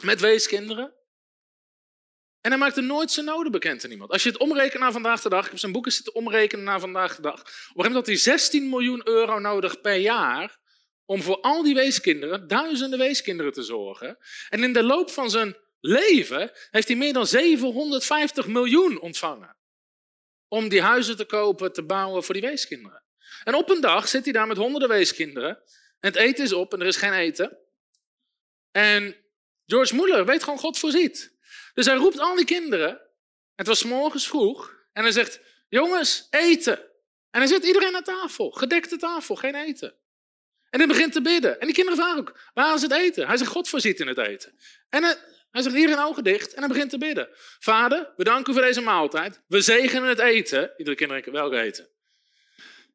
Met 0.00 0.20
weeskinderen. 0.20 0.94
En 2.42 2.50
hij 2.50 2.58
maakte 2.58 2.80
nooit 2.80 3.10
zijn 3.10 3.26
noden 3.26 3.52
bekend 3.52 3.84
aan 3.84 3.90
iemand. 3.90 4.10
Als 4.10 4.22
je 4.22 4.28
het 4.28 4.38
omrekent 4.38 4.82
naar 4.82 4.92
vandaag 4.92 5.22
de 5.22 5.28
dag, 5.28 5.44
ik 5.44 5.50
heb 5.50 5.58
zijn 5.58 5.72
boeken 5.72 5.92
zitten 5.92 6.14
omrekenen 6.14 6.64
naar 6.64 6.80
vandaag 6.80 7.16
de 7.16 7.22
dag. 7.22 7.42
Moment 7.74 7.94
had 7.94 8.06
hij 8.06 8.16
16 8.16 8.68
miljoen 8.68 9.08
euro 9.08 9.38
nodig 9.38 9.80
per 9.80 9.96
jaar 9.96 10.58
om 11.04 11.22
voor 11.22 11.40
al 11.40 11.62
die 11.62 11.74
weeskinderen, 11.74 12.48
duizenden 12.48 12.98
weeskinderen 12.98 13.52
te 13.52 13.62
zorgen. 13.62 14.18
En 14.48 14.62
in 14.62 14.72
de 14.72 14.82
loop 14.82 15.10
van 15.10 15.30
zijn 15.30 15.56
leven 15.80 16.50
heeft 16.70 16.88
hij 16.88 16.96
meer 16.96 17.12
dan 17.12 17.26
750 17.26 18.46
miljoen 18.46 19.00
ontvangen. 19.00 19.56
Om 20.48 20.68
die 20.68 20.82
huizen 20.82 21.16
te 21.16 21.24
kopen, 21.24 21.72
te 21.72 21.82
bouwen 21.82 22.24
voor 22.24 22.34
die 22.34 22.42
weeskinderen. 22.42 23.04
En 23.44 23.54
op 23.54 23.70
een 23.70 23.80
dag 23.80 24.08
zit 24.08 24.24
hij 24.24 24.32
daar 24.32 24.46
met 24.46 24.56
honderden 24.56 24.88
weeskinderen. 24.88 25.50
En 26.00 26.08
het 26.08 26.16
eten 26.16 26.44
is 26.44 26.52
op 26.52 26.72
en 26.72 26.80
er 26.80 26.86
is 26.86 26.96
geen 26.96 27.12
eten. 27.12 27.58
En 28.70 29.16
George 29.66 29.94
Muller 29.94 30.24
weet 30.24 30.42
gewoon, 30.42 30.58
God 30.58 30.78
voorziet. 30.78 31.31
Dus 31.74 31.86
hij 31.86 31.96
roept 31.96 32.18
al 32.18 32.36
die 32.36 32.44
kinderen. 32.44 33.00
Het 33.54 33.66
was 33.66 33.82
morgens 33.82 34.28
vroeg. 34.28 34.74
En 34.92 35.02
hij 35.02 35.12
zegt, 35.12 35.40
jongens, 35.68 36.26
eten. 36.30 36.78
En 37.30 37.40
hij 37.40 37.46
zet 37.46 37.64
iedereen 37.64 37.96
aan 37.96 38.02
tafel. 38.02 38.50
Gedekte 38.50 38.96
tafel, 38.96 39.36
geen 39.36 39.54
eten. 39.54 39.94
En 40.70 40.78
hij 40.78 40.88
begint 40.88 41.12
te 41.12 41.22
bidden. 41.22 41.60
En 41.60 41.66
die 41.66 41.74
kinderen 41.74 42.00
vragen 42.00 42.18
ook, 42.18 42.38
waar 42.54 42.74
is 42.74 42.82
het 42.82 42.92
eten? 42.92 43.26
Hij 43.26 43.36
zegt, 43.36 43.50
God 43.50 43.68
voorziet 43.68 44.00
in 44.00 44.06
het 44.06 44.18
eten. 44.18 44.58
En 44.88 45.02
hij, 45.02 45.16
hij 45.50 45.62
zegt, 45.62 45.76
iedereen 45.76 46.04
ogen 46.04 46.24
dicht. 46.24 46.52
En 46.52 46.58
hij 46.58 46.68
begint 46.68 46.90
te 46.90 46.98
bidden. 46.98 47.28
Vader, 47.58 48.12
bedank 48.16 48.48
u 48.48 48.52
voor 48.52 48.62
deze 48.62 48.80
maaltijd. 48.80 49.42
We 49.46 49.60
zegenen 49.60 50.08
het 50.08 50.18
eten. 50.18 50.72
Iedere 50.76 50.96
kinderen 50.96 51.32
welke 51.32 51.58
eten. 51.58 51.88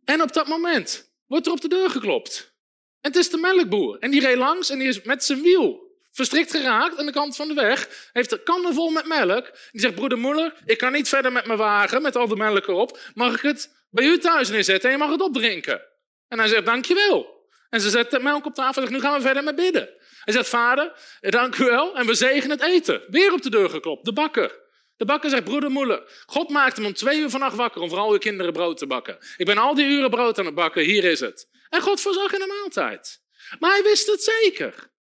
En 0.06 0.22
op 0.22 0.34
dat 0.34 0.48
moment 0.48 1.12
wordt 1.26 1.46
er 1.46 1.52
op 1.52 1.62
de 1.62 1.68
deur 1.68 1.90
geklopt. 1.90 2.56
En 3.02 3.12
het 3.12 3.16
is 3.16 3.30
de 3.30 3.38
melkboer. 3.38 3.98
En 4.00 4.12
die 4.12 4.22
reed 4.22 4.38
langs 4.38 4.70
en 4.70 4.80
die 4.80 4.88
is 4.88 5.02
met 5.02 5.24
zijn 5.24 5.42
wiel 5.42 5.87
verstrikt 6.18 6.52
geraakt 6.52 6.98
aan 6.98 7.06
de 7.06 7.12
kant 7.12 7.36
van 7.36 7.48
de 7.48 7.54
weg. 7.54 8.10
Heeft 8.12 8.32
er 8.32 8.40
kannen 8.40 8.74
vol 8.74 8.90
met 8.90 9.06
melk. 9.06 9.52
Die 9.72 9.82
zegt, 9.82 9.96
broeder 9.96 10.20
Muller, 10.20 10.54
ik 10.66 10.78
kan 10.78 10.92
niet 10.92 11.10
verder 11.10 11.32
met 11.32 11.46
mijn 11.46 11.58
wagen 11.58 12.02
met 12.02 12.16
al 12.16 12.28
de 12.28 12.36
melk 12.36 12.68
erop. 12.68 13.00
Mag 13.14 13.34
ik 13.36 13.42
het 13.42 13.86
bij 13.90 14.06
u 14.06 14.18
thuis 14.18 14.50
neerzetten 14.50 14.90
en 14.90 14.96
je 14.96 15.04
mag 15.04 15.12
het 15.12 15.22
opdrinken? 15.22 15.82
En 16.28 16.40
hij 16.40 16.48
zegt, 16.48 16.66
dankjewel. 16.66 17.36
En 17.70 17.82
ze 17.82 17.90
zet 17.90 18.12
de 18.12 18.20
melk 18.20 18.46
op 18.46 18.54
tafel 18.54 18.82
en 18.82 18.88
zegt, 18.88 19.02
nu 19.02 19.08
gaan 19.08 19.18
we 19.18 19.26
verder 19.26 19.44
met 19.44 19.56
bidden. 19.56 19.90
Hij 20.24 20.34
zegt, 20.34 20.50
vader, 20.50 20.92
dank 21.20 21.58
u 21.58 21.66
wel. 21.66 21.96
En 21.96 22.06
we 22.06 22.14
zegen 22.14 22.50
het 22.50 22.62
eten. 22.62 23.02
Weer 23.08 23.34
op 23.34 23.42
de 23.42 23.50
deur 23.50 23.70
geklopt, 23.70 24.06
de 24.06 24.14
bakker. 24.14 24.66
De 24.98 25.06
bakker 25.06 25.30
zegt, 25.30 25.44
broeder 25.44 25.72
Moeller, 25.72 26.24
God 26.26 26.50
maakte 26.50 26.80
hem 26.80 26.90
om 26.90 26.96
twee 26.96 27.20
uur 27.20 27.30
vannacht 27.30 27.56
wakker 27.56 27.82
om 27.82 27.90
voor 27.90 27.98
al 27.98 28.12
uw 28.12 28.18
kinderen 28.18 28.54
brood 28.54 28.78
te 28.78 28.88
bakken. 28.88 29.18
Ik 29.38 29.46
ben 29.46 29.58
al 29.58 29.76
die 29.76 29.86
uren 29.86 30.10
brood 30.10 30.40
aan 30.40 30.46
het 30.46 30.56
bakken, 30.56 30.84
hier 30.84 31.04
is 31.04 31.20
het. 31.20 31.48
En 31.70 31.82
God 31.82 32.02
voorzag 32.02 32.34
in 32.34 32.42
een 32.42 32.48
maaltijd. 32.48 33.22
Maar 33.60 33.72
hij 33.72 33.84
wist 33.84 34.08
het 34.08 34.24
zeker. 34.24 34.92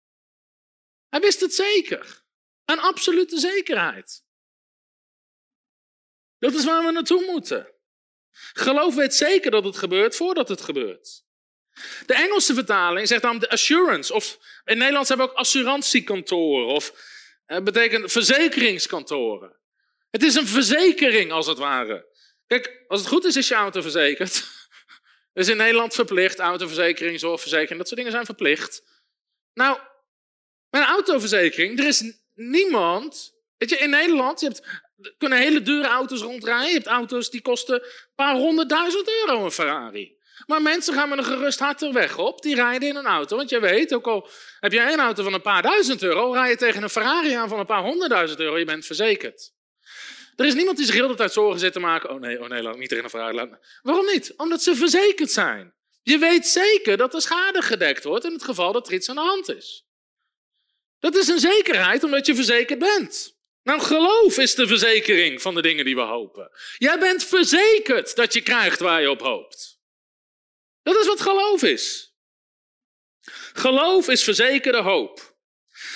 Hij 1.09 1.19
wist 1.19 1.39
het 1.39 1.53
zeker. 1.53 2.23
Een 2.65 2.79
absolute 2.79 3.39
zekerheid. 3.39 4.23
Dat 6.39 6.53
is 6.53 6.65
waar 6.65 6.85
we 6.85 6.91
naartoe 6.91 7.25
moeten. 7.25 7.73
Geloof 8.53 8.95
weet 8.95 9.15
zeker 9.15 9.51
dat 9.51 9.63
het 9.63 9.77
gebeurt 9.77 10.15
voordat 10.15 10.49
het 10.49 10.61
gebeurt. 10.61 11.25
De 12.05 12.13
Engelse 12.13 12.53
vertaling 12.53 13.07
zegt 13.07 13.21
dan 13.21 13.39
de 13.39 13.49
assurance. 13.49 14.13
Of 14.13 14.37
in 14.65 14.77
Nederlands 14.77 15.09
hebben 15.09 15.27
we 15.27 15.31
ook 15.31 15.39
assurantiekantoren. 15.39 16.67
Of 16.67 16.93
eh, 17.45 17.59
betekent 17.61 18.11
verzekeringskantoren. 18.11 19.55
Het 20.09 20.23
is 20.23 20.35
een 20.35 20.47
verzekering 20.47 21.31
als 21.31 21.47
het 21.47 21.57
ware. 21.57 22.15
Kijk, 22.47 22.83
als 22.87 22.99
het 22.99 23.09
goed 23.09 23.25
is, 23.25 23.35
is 23.35 23.47
je 23.47 23.55
auto 23.55 23.81
verzekerd. 23.81 24.43
is 25.33 25.47
in 25.47 25.57
Nederland 25.57 25.93
verplicht. 25.93 26.39
Autoverzekering, 26.39 27.19
zorgverzekering, 27.19 27.77
dat 27.77 27.87
soort 27.87 27.99
dingen 27.99 28.11
zijn 28.11 28.25
verplicht. 28.25 28.83
Nou, 29.53 29.79
een 30.69 30.83
autoverzekering, 30.83 31.79
er 31.79 31.87
is 31.87 32.03
niemand. 32.33 33.35
Weet 33.57 33.69
je, 33.69 33.77
in 33.77 33.89
Nederland, 33.89 34.39
je 34.39 34.45
hebt, 34.45 34.63
kunnen 35.17 35.37
hele 35.37 35.61
dure 35.61 35.87
auto's 35.87 36.21
rondrijden. 36.21 36.67
Je 36.67 36.73
hebt 36.73 36.87
auto's 36.87 37.29
die 37.29 37.41
kosten 37.41 37.75
een 37.75 37.89
paar 38.15 38.35
honderdduizend 38.35 39.09
euro 39.09 39.45
een 39.45 39.51
Ferrari. 39.51 40.17
Maar 40.45 40.61
mensen 40.61 40.93
gaan 40.93 41.09
met 41.09 41.17
een 41.17 41.23
gerust 41.23 41.59
hart 41.59 41.81
er 41.81 41.93
weg 41.93 42.17
op. 42.17 42.41
Die 42.41 42.55
rijden 42.55 42.89
in 42.89 42.95
een 42.95 43.05
auto. 43.05 43.35
Want 43.35 43.49
je 43.49 43.59
weet, 43.59 43.93
ook 43.93 44.07
al 44.07 44.29
heb 44.59 44.71
je 44.71 44.91
een 44.91 44.99
auto 44.99 45.23
van 45.23 45.33
een 45.33 45.41
paar 45.41 45.61
duizend 45.61 46.03
euro, 46.03 46.31
rij 46.31 46.49
je 46.49 46.55
tegen 46.55 46.83
een 46.83 46.89
Ferrari 46.89 47.33
aan 47.33 47.49
van 47.49 47.59
een 47.59 47.65
paar 47.65 47.81
honderdduizend 47.81 48.39
euro. 48.39 48.57
Je 48.57 48.65
bent 48.65 48.85
verzekerd. 48.85 49.55
Er 50.35 50.45
is 50.45 50.53
niemand 50.53 50.77
die 50.77 50.85
zich 50.85 50.95
heel 50.95 51.07
de 51.07 51.15
tijd 51.15 51.33
zorgen 51.33 51.59
zit 51.59 51.73
te 51.73 51.79
maken. 51.79 52.09
Oh 52.09 52.19
nee, 52.19 52.41
oh 52.41 52.49
nee, 52.49 52.61
laat 52.61 52.77
niet 52.77 52.89
tegen 52.89 53.03
een 53.03 53.09
Ferrari. 53.09 53.49
Waarom 53.81 54.05
niet? 54.05 54.33
Omdat 54.37 54.63
ze 54.63 54.75
verzekerd 54.75 55.31
zijn. 55.31 55.73
Je 56.01 56.17
weet 56.17 56.47
zeker 56.47 56.97
dat 56.97 57.13
er 57.13 57.21
schade 57.21 57.61
gedekt 57.61 58.03
wordt 58.03 58.25
in 58.25 58.33
het 58.33 58.43
geval 58.43 58.71
dat 58.71 58.87
er 58.87 58.93
iets 58.93 59.09
aan 59.09 59.15
de 59.15 59.21
hand 59.21 59.49
is. 59.49 59.86
Dat 60.99 61.15
is 61.15 61.27
een 61.27 61.39
zekerheid 61.39 62.03
omdat 62.03 62.25
je 62.25 62.35
verzekerd 62.35 62.79
bent. 62.79 63.35
Nou, 63.63 63.81
geloof 63.81 64.37
is 64.37 64.55
de 64.55 64.67
verzekering 64.67 65.41
van 65.41 65.55
de 65.55 65.61
dingen 65.61 65.85
die 65.85 65.95
we 65.95 66.01
hopen. 66.01 66.51
Jij 66.77 66.99
bent 66.99 67.23
verzekerd 67.23 68.15
dat 68.15 68.33
je 68.33 68.41
krijgt 68.41 68.79
waar 68.79 69.01
je 69.01 69.09
op 69.09 69.21
hoopt. 69.21 69.79
Dat 70.83 70.95
is 70.95 71.07
wat 71.07 71.21
geloof 71.21 71.63
is. 71.63 72.15
Geloof 73.53 74.07
is 74.07 74.23
verzekerde 74.23 74.81
hoop. 74.81 75.35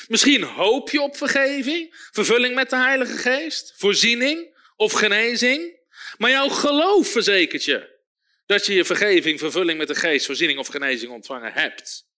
Misschien 0.07 0.43
hoop 0.43 0.89
je 0.89 1.01
op 1.01 1.17
vergeving, 1.17 2.07
vervulling 2.11 2.55
met 2.55 2.69
de 2.69 2.75
Heilige 2.75 3.17
Geest, 3.17 3.73
voorziening 3.77 4.59
of 4.75 4.91
genezing. 4.91 5.79
Maar 6.17 6.29
jouw 6.29 6.49
geloof 6.49 7.07
verzekert 7.07 7.63
je 7.63 7.99
dat 8.45 8.65
je 8.65 8.73
je 8.73 8.85
vergeving, 8.85 9.39
vervulling 9.39 9.77
met 9.77 9.87
de 9.87 9.95
Geest, 9.95 10.25
voorziening 10.25 10.59
of 10.59 10.67
genezing 10.67 11.11
ontvangen 11.11 11.53
hebt. 11.53 12.09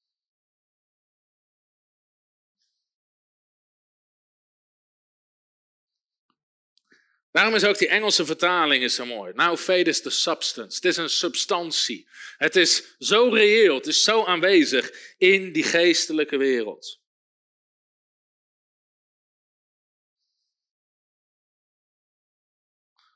Daarom 7.34 7.55
is 7.55 7.64
ook 7.64 7.77
die 7.77 7.88
Engelse 7.88 8.26
vertaling 8.26 8.84
is 8.84 8.95
zo 8.95 9.05
mooi. 9.05 9.34
Now 9.34 9.57
faith 9.57 9.88
is 9.88 10.01
the 10.01 10.10
substance. 10.10 10.76
Het 10.76 10.85
is 10.85 10.97
een 10.97 11.10
substantie. 11.10 12.07
Het 12.38 12.55
is 12.55 12.95
zo 12.99 13.30
reëel, 13.30 13.76
het 13.76 13.88
is 13.88 14.03
zo 14.03 14.26
aanwezig 14.26 15.14
in 15.18 15.51
die 15.51 15.64
geestelijke 15.64 16.38
wereld. 16.38 17.01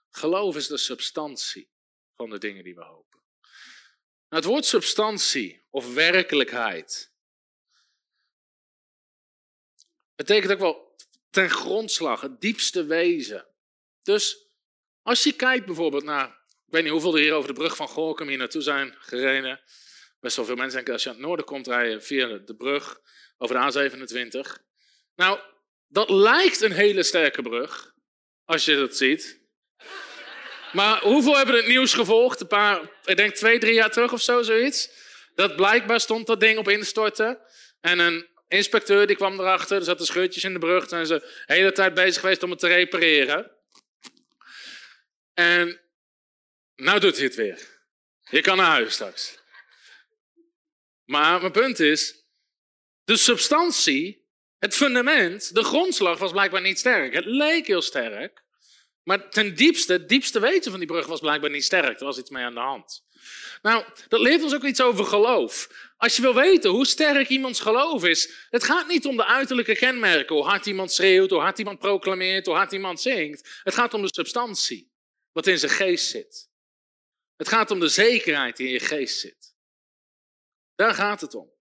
Geloof 0.10 0.56
is 0.56 0.68
de 0.68 0.78
substantie 0.78 1.70
van 2.16 2.30
de 2.30 2.38
dingen 2.38 2.64
die 2.64 2.76
we 2.76 2.84
hopen. 2.84 3.22
Het 4.28 4.44
woord 4.44 4.66
substantie 4.66 5.66
of 5.70 5.94
werkelijkheid 5.94 7.12
betekent 10.16 10.52
ook 10.52 10.60
wel 10.60 10.96
ten 11.30 11.50
grondslag, 11.50 12.22
het 12.22 12.42
diepste 12.42 12.86
wezen. 12.86 13.47
Dus 14.08 14.52
als 15.02 15.24
je 15.24 15.34
kijkt 15.34 15.66
bijvoorbeeld 15.66 16.04
naar, 16.04 16.28
ik 16.66 16.74
weet 16.74 16.84
niet 16.84 16.92
hoeveel 16.92 17.16
er 17.16 17.22
hier 17.22 17.34
over 17.34 17.48
de 17.48 17.60
brug 17.60 17.76
van 17.76 17.88
Gorkum 17.88 18.28
hier 18.28 18.38
naartoe 18.38 18.62
zijn 18.62 18.96
gereden. 19.00 19.62
Best 20.20 20.36
wel 20.36 20.46
veel 20.46 20.56
mensen 20.56 20.76
denken 20.76 20.94
als 20.94 21.04
je 21.04 21.10
aan 21.10 21.16
het 21.16 21.26
noorden 21.26 21.46
komt 21.46 21.68
rijden 21.68 22.04
via 22.04 22.28
de 22.28 22.56
brug 22.56 23.00
over 23.38 23.56
de 23.56 23.90
A27. 23.90 24.64
Nou, 25.16 25.40
dat 25.88 26.10
lijkt 26.10 26.62
een 26.62 26.72
hele 26.72 27.04
sterke 27.04 27.42
brug, 27.42 27.94
als 28.46 28.66
je 28.66 28.76
dat 28.76 28.98
ziet. 28.98 29.42
Maar 30.72 31.02
hoeveel 31.02 31.38
hebben 31.38 31.56
het 31.56 31.68
nieuws 31.68 31.94
gevolgd? 31.94 32.42
Een 32.42 32.48
paar, 32.48 32.92
ik 33.06 33.18
denk 33.18 33.36
twee, 33.36 33.60
drie 33.60 33.74
jaar 33.74 33.92
terug 33.92 34.14
of 34.14 34.22
zo, 34.22 34.42
zoiets. 34.42 34.90
Dat 35.36 35.56
blijkbaar 35.56 36.00
stond 36.00 36.28
dat 36.28 36.40
ding 36.40 36.58
op 36.58 36.70
instorten. 36.70 37.40
En 37.82 38.00
een 38.00 38.28
inspecteur 38.48 39.08
die 39.08 39.16
kwam 39.16 39.40
erachter, 39.40 39.78
er 39.78 39.84
zaten 39.84 40.06
scheurtjes 40.06 40.44
in 40.44 40.54
de 40.54 40.60
brug. 40.60 40.90
En 40.90 41.08
ze 41.08 41.20
de 41.46 41.54
hele 41.54 41.72
tijd 41.72 41.94
bezig 41.94 42.22
geweest 42.22 42.44
om 42.44 42.50
het 42.50 42.60
te 42.60 42.68
repareren. 42.68 43.56
En 45.40 45.82
nou 46.76 47.00
doet 47.00 47.16
hij 47.16 47.26
het 47.26 47.36
weer. 47.36 47.80
Je 48.30 48.42
kan 48.42 48.58
naar 48.58 48.66
huis 48.66 48.94
straks. 48.94 49.40
Maar 51.06 51.40
mijn 51.40 51.52
punt 51.52 51.80
is, 51.80 52.26
de 53.04 53.18
substantie, 53.18 54.28
het 54.58 54.76
fundament, 54.76 55.56
de 55.56 55.64
grondslag 55.64 56.20
was 56.20 56.32
blijkbaar 56.32 56.62
niet 56.62 56.80
sterk. 56.80 57.14
Het 57.14 57.26
leek 57.26 57.68
heel 57.68 57.82
sterk, 57.82 58.44
maar 59.04 59.30
ten 59.30 59.56
diepste, 59.56 59.94
het 59.94 60.10
diepste 60.10 60.40
weten 60.40 60.72
van 60.72 60.80
die 60.80 60.90
brug 60.90 61.06
was 61.06 61.20
blijkbaar 61.20 61.50
niet 61.50 61.64
sterk. 61.64 62.00
Er 62.00 62.06
was 62.06 62.18
iets 62.18 62.30
mee 62.30 62.44
aan 62.44 62.54
de 62.54 62.60
hand. 62.60 63.06
Nou, 63.62 63.84
dat 64.08 64.20
leert 64.20 64.44
ons 64.44 64.54
ook 64.56 64.64
iets 64.64 64.82
over 64.82 65.06
geloof. 65.06 65.70
Als 65.98 66.16
je 66.16 66.22
wil 66.22 66.36
weten 66.36 66.70
hoe 66.70 66.86
sterk 66.86 67.30
iemands 67.30 67.60
geloof 67.60 68.06
is, 68.06 68.48
het 68.50 68.64
gaat 68.64 68.88
niet 68.88 69.06
om 69.06 69.18
de 69.18 69.26
uiterlijke 69.26 69.76
kenmerken, 69.76 70.36
hoe 70.36 70.46
hard 70.46 70.66
iemand 70.66 70.92
schreeuwt, 70.92 71.30
hoe 71.30 71.40
hard 71.40 71.60
iemand 71.60 71.80
proclameert, 71.80 72.46
hoe 72.46 72.56
hard 72.56 72.72
iemand 72.72 73.02
zingt. 73.02 73.62
Het 73.64 73.74
gaat 73.74 73.94
om 73.94 74.02
de 74.02 74.14
substantie 74.14 74.96
wat 75.38 75.48
in 75.48 75.60
zijn 75.60 75.72
geest 75.72 76.10
zit. 76.10 76.50
Het 77.36 77.48
gaat 77.48 77.72
om 77.72 77.80
de 77.80 77.88
zekerheid 77.88 78.58
die 78.58 78.68
in 78.68 78.74
je 78.74 78.80
geest 78.80 79.20
zit. 79.20 79.56
Daar 80.76 80.94
gaat 80.94 81.22
het 81.22 81.36
om. 81.36 81.52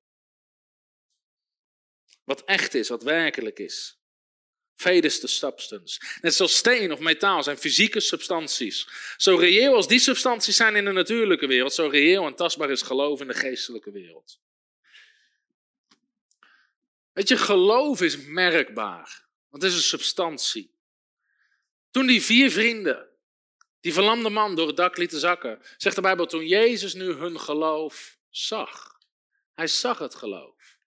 Wat 2.24 2.44
echt 2.44 2.74
is, 2.74 2.89
wat 2.89 3.03
werkelijk 3.03 3.59
is. 3.59 3.98
The 4.77 5.27
substance. 5.27 6.01
Net 6.20 6.35
zoals 6.35 6.57
steen 6.57 6.93
of 6.93 6.98
metaal 6.98 7.43
zijn 7.43 7.59
fysieke 7.59 8.01
substanties. 8.01 8.89
Zo 9.16 9.36
reëel 9.36 9.74
als 9.74 9.89
die 9.89 9.98
substanties 9.98 10.57
zijn 10.57 10.77
in 10.77 10.85
de 10.85 10.93
natuurlijke 10.93 11.47
wereld, 11.47 11.73
zo 11.73 11.89
reëel 11.89 12.27
en 12.27 12.35
tastbaar 12.35 12.70
is 12.70 12.82
geloof 12.82 13.20
in 13.20 13.28
de 13.28 13.35
geestelijke 13.35 13.90
wereld. 13.90 14.40
Weet 17.12 17.28
je, 17.28 17.36
geloof 17.36 18.03
is 18.03 18.16
merkbaar, 18.16 19.27
want 19.48 19.62
het 19.62 19.73
is 19.73 19.78
een 19.78 19.85
substantie. 19.85 20.74
Toen 21.90 22.07
die 22.07 22.23
vier 22.23 22.51
vrienden 22.51 23.05
die 23.86 23.94
verlamde 23.94 24.30
man 24.30 24.54
door 24.54 24.66
het 24.66 24.76
dak 24.76 24.96
lieten 24.96 25.18
zakken. 25.20 25.62
Zegt 25.76 25.94
de 25.94 26.02
Bijbel, 26.02 26.26
toen 26.26 26.46
Jezus 26.46 26.94
nu 26.94 27.12
hun 27.12 27.40
geloof 27.40 28.18
zag. 28.30 28.98
Hij 29.54 29.66
zag 29.66 29.98
het 29.98 30.14
geloof. 30.14 30.78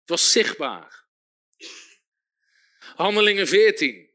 Het 0.00 0.08
was 0.08 0.32
zichtbaar. 0.32 1.06
Handelingen 2.78 3.46
14. 3.46 4.10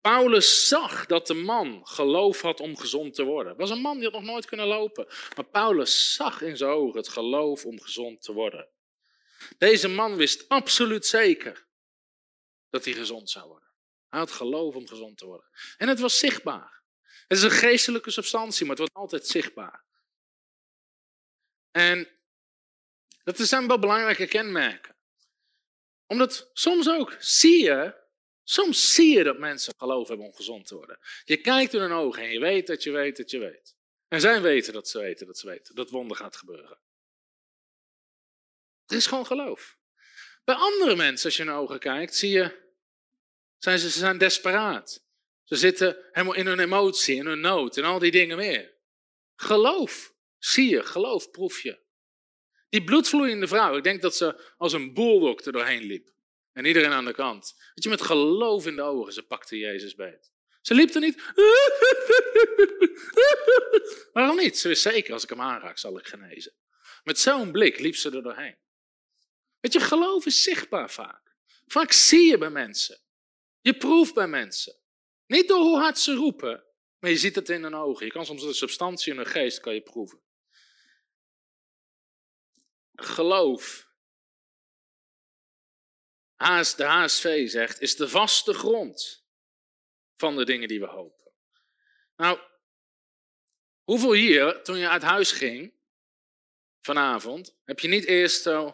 Paulus 0.00 0.68
zag 0.68 1.06
dat 1.06 1.26
de 1.26 1.34
man 1.34 1.86
geloof 1.86 2.40
had 2.40 2.60
om 2.60 2.76
gezond 2.76 3.14
te 3.14 3.24
worden. 3.24 3.48
Het 3.48 3.60
was 3.60 3.70
een 3.70 3.80
man 3.80 3.98
die 3.98 4.04
had 4.04 4.20
nog 4.20 4.30
nooit 4.30 4.46
kunnen 4.46 4.66
lopen. 4.66 5.06
Maar 5.36 5.46
Paulus 5.46 6.14
zag 6.14 6.42
in 6.42 6.56
zijn 6.56 6.70
ogen 6.70 6.96
het 6.96 7.08
geloof 7.08 7.64
om 7.64 7.80
gezond 7.80 8.22
te 8.22 8.32
worden. 8.32 8.68
Deze 9.58 9.88
man 9.88 10.16
wist 10.16 10.48
absoluut 10.48 11.06
zeker 11.06 11.66
dat 12.70 12.84
hij 12.84 12.94
gezond 12.94 13.30
zou 13.30 13.48
worden. 13.48 13.67
Hij 14.08 14.18
had 14.18 14.30
geloof 14.30 14.74
om 14.74 14.88
gezond 14.88 15.18
te 15.18 15.26
worden. 15.26 15.48
En 15.76 15.88
het 15.88 16.00
was 16.00 16.18
zichtbaar. 16.18 16.82
Het 17.26 17.38
is 17.38 17.42
een 17.42 17.50
geestelijke 17.50 18.10
substantie, 18.10 18.66
maar 18.66 18.76
het 18.76 18.78
wordt 18.78 18.94
altijd 18.94 19.26
zichtbaar. 19.26 19.84
En 21.70 22.08
dat 23.24 23.36
zijn 23.38 23.66
wel 23.66 23.78
belangrijke 23.78 24.26
kenmerken. 24.26 24.96
Omdat 26.06 26.50
soms 26.52 26.88
ook 26.88 27.16
zie 27.18 27.62
je, 27.62 27.94
soms 28.44 28.94
zie 28.94 29.16
je 29.16 29.24
dat 29.24 29.38
mensen 29.38 29.74
geloof 29.76 30.08
hebben 30.08 30.26
om 30.26 30.34
gezond 30.34 30.66
te 30.66 30.74
worden. 30.74 30.98
Je 31.24 31.36
kijkt 31.36 31.74
in 31.74 31.80
hun 31.80 31.92
ogen 31.92 32.22
en 32.22 32.30
je 32.30 32.40
weet 32.40 32.66
dat 32.66 32.82
je 32.82 32.90
weet 32.90 33.16
dat 33.16 33.30
je 33.30 33.38
weet. 33.38 33.76
En 34.08 34.20
zij 34.20 34.42
weten 34.42 34.72
dat 34.72 34.88
ze 34.88 34.98
weten 34.98 35.26
dat 35.26 35.38
ze 35.38 35.46
weten 35.46 35.74
dat 35.74 35.90
wonder 35.90 36.16
gaat 36.16 36.36
gebeuren. 36.36 36.78
Er 38.86 38.96
is 38.96 39.06
gewoon 39.06 39.26
geloof. 39.26 39.78
Bij 40.44 40.54
andere 40.54 40.96
mensen, 40.96 41.26
als 41.26 41.36
je 41.36 41.42
in 41.42 41.48
hun 41.48 41.58
ogen 41.58 41.78
kijkt, 41.78 42.14
zie 42.14 42.30
je, 42.30 42.67
zijn 43.58 43.78
ze, 43.78 43.90
ze 43.90 43.98
zijn 43.98 44.18
desperaat. 44.18 45.02
Ze 45.44 45.56
zitten 45.56 45.96
helemaal 46.12 46.36
in 46.36 46.46
hun 46.46 46.58
emotie, 46.58 47.16
in 47.16 47.26
hun 47.26 47.40
nood 47.40 47.76
en 47.76 47.84
al 47.84 47.98
die 47.98 48.10
dingen 48.10 48.36
meer. 48.36 48.72
Geloof, 49.36 50.14
zie 50.38 50.70
je, 50.70 50.82
geloof, 50.82 51.30
proef 51.30 51.60
je. 51.60 51.78
Die 52.68 52.84
bloedvloeiende 52.84 53.48
vrouw, 53.48 53.76
ik 53.76 53.82
denk 53.82 54.02
dat 54.02 54.16
ze 54.16 54.52
als 54.56 54.72
een 54.72 54.94
bulldog 54.94 55.40
er 55.40 55.52
doorheen 55.52 55.82
liep. 55.82 56.08
En 56.52 56.64
iedereen 56.64 56.92
aan 56.92 57.04
de 57.04 57.12
kant. 57.12 57.54
Dat 57.74 57.84
je 57.84 57.90
met 57.90 58.02
geloof 58.02 58.66
in 58.66 58.76
de 58.76 58.82
ogen, 58.82 59.12
ze 59.12 59.22
pakte 59.22 59.58
Jezus 59.58 59.94
beet. 59.94 60.30
Ze 60.62 60.74
liep 60.74 60.94
er 60.94 61.00
niet. 61.00 61.16
Waarom 64.12 64.36
niet? 64.36 64.58
Ze 64.58 64.68
wist 64.68 64.82
zeker, 64.82 65.12
als 65.12 65.22
ik 65.22 65.28
hem 65.28 65.40
aanraak, 65.40 65.78
zal 65.78 65.98
ik 65.98 66.06
genezen. 66.06 66.52
Met 67.04 67.18
zo'n 67.18 67.52
blik 67.52 67.78
liep 67.78 67.96
ze 67.96 68.10
er 68.10 68.22
doorheen. 68.22 68.56
Weet 69.60 69.72
je, 69.72 69.80
geloof 69.80 70.26
is 70.26 70.42
zichtbaar 70.42 70.90
vaak. 70.90 71.36
Vaak 71.66 71.92
zie 71.92 72.30
je 72.30 72.38
bij 72.38 72.50
mensen. 72.50 72.98
Je 73.68 73.76
proeft 73.76 74.14
bij 74.14 74.28
mensen. 74.28 74.76
Niet 75.26 75.48
door 75.48 75.60
hoe 75.60 75.78
hard 75.78 75.98
ze 75.98 76.14
roepen, 76.14 76.64
maar 76.98 77.10
je 77.10 77.16
ziet 77.16 77.34
het 77.34 77.48
in 77.48 77.62
hun 77.62 77.74
ogen. 77.74 78.06
Je 78.06 78.12
kan 78.12 78.26
soms 78.26 78.42
de 78.42 78.52
substantie 78.52 79.12
in 79.12 79.18
hun 79.18 79.26
geest 79.26 79.60
kan 79.60 79.74
je 79.74 79.80
proeven. 79.80 80.22
Geloof. 82.94 83.86
De 86.76 86.84
HSV 86.84 87.48
zegt, 87.48 87.80
is 87.80 87.96
de 87.96 88.08
vaste 88.08 88.54
grond 88.54 89.26
van 90.16 90.36
de 90.36 90.44
dingen 90.44 90.68
die 90.68 90.80
we 90.80 90.86
hopen. 90.86 91.32
Nou, 92.16 92.38
hoeveel 93.82 94.12
hier, 94.12 94.62
toen 94.62 94.78
je 94.78 94.88
uit 94.88 95.02
huis 95.02 95.32
ging, 95.32 95.74
vanavond, 96.80 97.56
heb 97.64 97.80
je 97.80 97.88
niet 97.88 98.04
eerst 98.04 98.42
zo, 98.42 98.64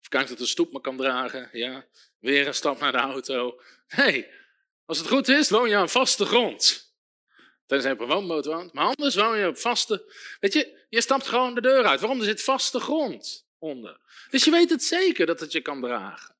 of 0.00 0.08
kijkt 0.08 0.28
dat 0.28 0.38
de 0.38 0.46
stoep 0.46 0.72
me 0.72 0.80
kan 0.80 0.96
dragen, 0.96 1.48
ja, 1.52 1.88
weer 2.18 2.46
een 2.46 2.54
stap 2.54 2.78
naar 2.78 2.92
de 2.92 2.98
auto. 2.98 3.60
Nee, 3.88 4.26
als 4.84 4.98
het 4.98 5.08
goed 5.08 5.28
is, 5.28 5.50
woon 5.50 5.68
je 5.68 5.76
aan 5.76 5.88
vaste 5.88 6.24
grond. 6.24 6.92
Tenzij 7.66 7.90
je 7.90 7.96
op 7.96 8.02
een 8.02 8.14
woonboot 8.14 8.44
woont. 8.44 8.72
Maar 8.72 8.84
anders 8.84 9.14
woon 9.14 9.38
je 9.38 9.48
op 9.48 9.58
vaste... 9.58 10.12
Weet 10.40 10.52
je, 10.52 10.86
je 10.88 11.00
stapt 11.00 11.26
gewoon 11.26 11.54
de 11.54 11.60
deur 11.60 11.84
uit. 11.84 12.00
Waarom? 12.00 12.18
Er 12.18 12.24
zit 12.24 12.42
vaste 12.42 12.80
grond 12.80 13.46
onder. 13.58 14.00
Dus 14.30 14.44
je 14.44 14.50
weet 14.50 14.70
het 14.70 14.84
zeker 14.84 15.26
dat 15.26 15.40
het 15.40 15.52
je 15.52 15.60
kan 15.60 15.80
dragen. 15.80 16.36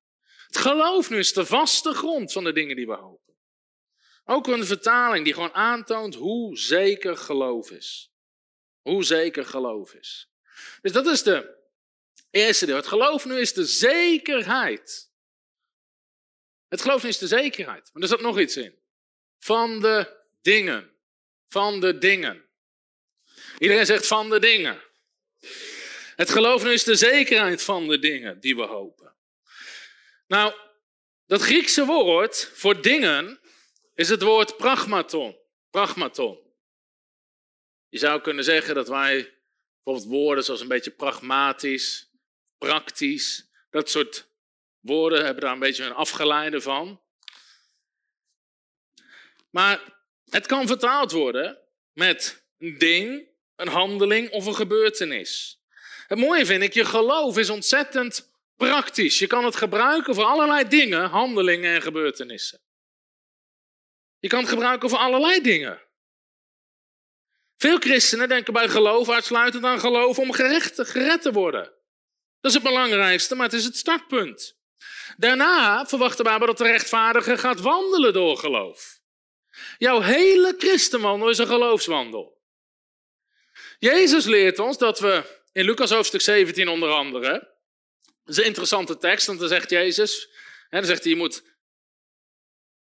Het 0.47 0.57
geloof 0.57 1.09
nu 1.09 1.17
is 1.17 1.33
de 1.33 1.45
vaste 1.45 1.93
grond 1.93 2.31
van 2.31 2.43
de 2.43 2.53
dingen 2.53 2.75
die 2.75 2.87
we 2.87 2.93
hopen. 2.93 3.35
Ook 4.25 4.47
een 4.47 4.65
vertaling 4.65 5.23
die 5.23 5.33
gewoon 5.33 5.53
aantoont 5.53 6.15
hoe 6.15 6.57
zeker 6.57 7.17
geloof 7.17 7.71
is. 7.71 8.11
Hoe 8.81 9.03
zeker 9.03 9.45
geloof 9.45 9.93
is. 9.93 10.29
Dus 10.81 10.91
dat 10.91 11.05
is 11.05 11.23
de 11.23 11.55
eerste 12.29 12.65
deel. 12.65 12.75
Het 12.75 12.87
geloof 12.87 13.25
nu 13.25 13.39
is 13.39 13.53
de 13.53 13.65
zekerheid 13.65 15.11
het 16.75 16.83
geloof 16.83 17.03
is 17.03 17.17
de 17.17 17.27
zekerheid. 17.27 17.89
Maar 17.93 18.01
er 18.01 18.07
zat 18.07 18.21
nog 18.21 18.39
iets 18.39 18.57
in. 18.57 18.79
Van 19.39 19.79
de 19.79 20.15
dingen. 20.41 20.91
Van 21.47 21.79
de 21.79 21.97
dingen. 21.97 22.45
Iedereen 23.59 23.85
zegt 23.85 24.07
van 24.07 24.29
de 24.29 24.39
dingen. 24.39 24.81
Het 26.15 26.29
geloof 26.29 26.65
is 26.65 26.83
de 26.83 26.95
zekerheid 26.95 27.63
van 27.63 27.87
de 27.87 27.99
dingen 27.99 28.39
die 28.39 28.55
we 28.55 28.61
hopen. 28.61 29.15
Nou, 30.27 30.53
dat 31.25 31.41
Griekse 31.41 31.85
woord 31.85 32.51
voor 32.53 32.81
dingen 32.81 33.39
is 33.93 34.09
het 34.09 34.21
woord 34.21 34.57
pragmaton. 34.57 35.37
Pragmaton. 35.69 36.39
Je 37.89 37.97
zou 37.97 38.21
kunnen 38.21 38.43
zeggen 38.43 38.75
dat 38.75 38.87
wij 38.87 39.39
bijvoorbeeld 39.83 40.13
woorden 40.13 40.43
zoals 40.43 40.61
een 40.61 40.67
beetje 40.67 40.91
pragmatisch, 40.91 42.11
praktisch, 42.57 43.49
dat 43.69 43.89
soort 43.89 44.27
woorden 44.85 45.25
hebben 45.25 45.43
daar 45.43 45.53
een 45.53 45.59
beetje 45.59 45.83
een 45.83 45.93
afgeleide 45.93 46.61
van. 46.61 47.01
Maar 49.49 49.81
het 50.29 50.45
kan 50.45 50.67
vertaald 50.67 51.11
worden 51.11 51.57
met 51.93 52.45
een 52.57 52.77
ding, 52.77 53.27
een 53.55 53.67
handeling 53.67 54.29
of 54.31 54.45
een 54.45 54.55
gebeurtenis. 54.55 55.59
Het 56.07 56.19
mooie 56.19 56.45
vind 56.45 56.63
ik, 56.63 56.73
je 56.73 56.85
geloof 56.85 57.37
is 57.37 57.49
ontzettend 57.49 58.31
praktisch. 58.55 59.19
Je 59.19 59.27
kan 59.27 59.45
het 59.45 59.55
gebruiken 59.55 60.15
voor 60.15 60.23
allerlei 60.23 60.67
dingen, 60.67 61.09
handelingen 61.09 61.75
en 61.75 61.81
gebeurtenissen. 61.81 62.59
Je 64.19 64.27
kan 64.27 64.39
het 64.39 64.49
gebruiken 64.49 64.89
voor 64.89 64.97
allerlei 64.97 65.41
dingen. 65.41 65.81
Veel 67.57 67.77
christenen 67.77 68.29
denken 68.29 68.53
bij 68.53 68.69
geloof 68.69 69.09
uitsluitend 69.09 69.63
aan 69.63 69.79
geloof 69.79 70.19
om 70.19 70.31
gered 70.31 71.21
te 71.21 71.31
worden. 71.31 71.63
Dat 72.39 72.51
is 72.51 72.53
het 72.53 72.63
belangrijkste, 72.63 73.35
maar 73.35 73.45
het 73.45 73.55
is 73.55 73.63
het 73.63 73.77
startpunt. 73.77 74.54
Daarna 75.17 75.85
verwacht 75.85 76.17
de 76.17 76.23
Bijbel 76.23 76.47
dat 76.47 76.57
de 76.57 76.63
rechtvaardige 76.63 77.37
gaat 77.37 77.59
wandelen 77.59 78.13
door 78.13 78.37
geloof. 78.37 78.99
Jouw 79.77 80.01
hele 80.01 80.55
christenwandel 80.57 81.29
is 81.29 81.37
een 81.37 81.47
geloofswandel. 81.47 82.41
Jezus 83.79 84.25
leert 84.25 84.59
ons 84.59 84.77
dat 84.77 84.99
we 84.99 85.23
in 85.51 85.65
Lucas 85.65 85.91
hoofdstuk 85.91 86.21
17 86.21 86.67
onder 86.67 86.89
andere, 86.89 87.31
dat 88.01 88.35
is 88.35 88.37
een 88.37 88.45
interessante 88.45 88.97
tekst, 88.97 89.27
want 89.27 89.39
dan 89.39 89.47
zegt 89.47 89.69
Jezus, 89.69 90.29
hè, 90.69 90.77
dan 90.77 90.87
zegt 90.87 91.03
hij 91.03 91.11
je 91.11 91.17
moet 91.17 91.43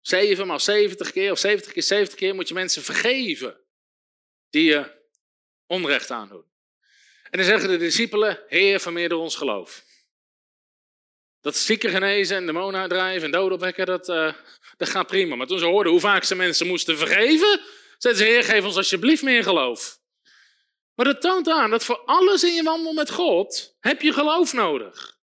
7 0.02 0.48
maal 0.48 0.60
70 0.60 1.12
keer 1.12 1.32
of 1.32 1.40
70 1.40 1.72
keer 1.72 1.84
70 1.84 2.16
keer 2.16 2.36
moet 2.36 2.48
je 2.48 2.54
mensen 2.54 2.84
vergeven 2.84 3.60
die 4.50 4.64
je 4.64 4.92
onrecht 5.68 6.12
aandoen. 6.12 6.46
En 7.24 7.42
dan 7.42 7.44
zeggen 7.44 7.70
de 7.70 7.78
discipelen, 7.78 8.44
Heer, 8.48 8.80
vermeerder 8.80 9.18
ons 9.18 9.36
geloof. 9.36 9.85
Dat 11.46 11.56
zieken 11.56 11.90
genezen 11.90 12.38
en 12.38 12.46
demonen 12.46 12.82
uitdrijven 12.82 13.24
en 13.24 13.32
doden 13.32 13.54
opwekken, 13.54 13.86
dat, 13.86 14.10
uh, 14.10 14.34
dat 14.78 14.90
gaat 14.90 15.08
prima. 15.08 15.36
Maar 15.36 15.48
toen 15.48 15.60
ze 15.60 15.66
hoorden 15.66 15.92
hoe 15.92 16.02
vaak 16.02 16.24
ze 16.24 16.36
mensen 16.36 16.68
moesten 16.68 16.98
vergeven, 16.98 17.62
zeiden 17.98 18.24
ze, 18.24 18.30
Heer, 18.32 18.44
geef 18.44 18.64
ons 18.64 18.76
alsjeblieft 18.76 19.24
meer 19.24 19.44
geloof. 19.44 20.00
Maar 20.96 21.06
dat 21.06 21.22
toont 21.22 21.50
aan 21.50 21.70
dat 21.70 21.84
voor 21.84 22.02
alles 22.06 22.44
in 22.44 22.54
je 22.54 22.64
wandel 22.64 22.94
met 22.94 23.12
God 23.12 23.76
heb 23.80 24.02
je 24.02 24.14
geloof 24.14 24.54
nodig. 24.54 25.18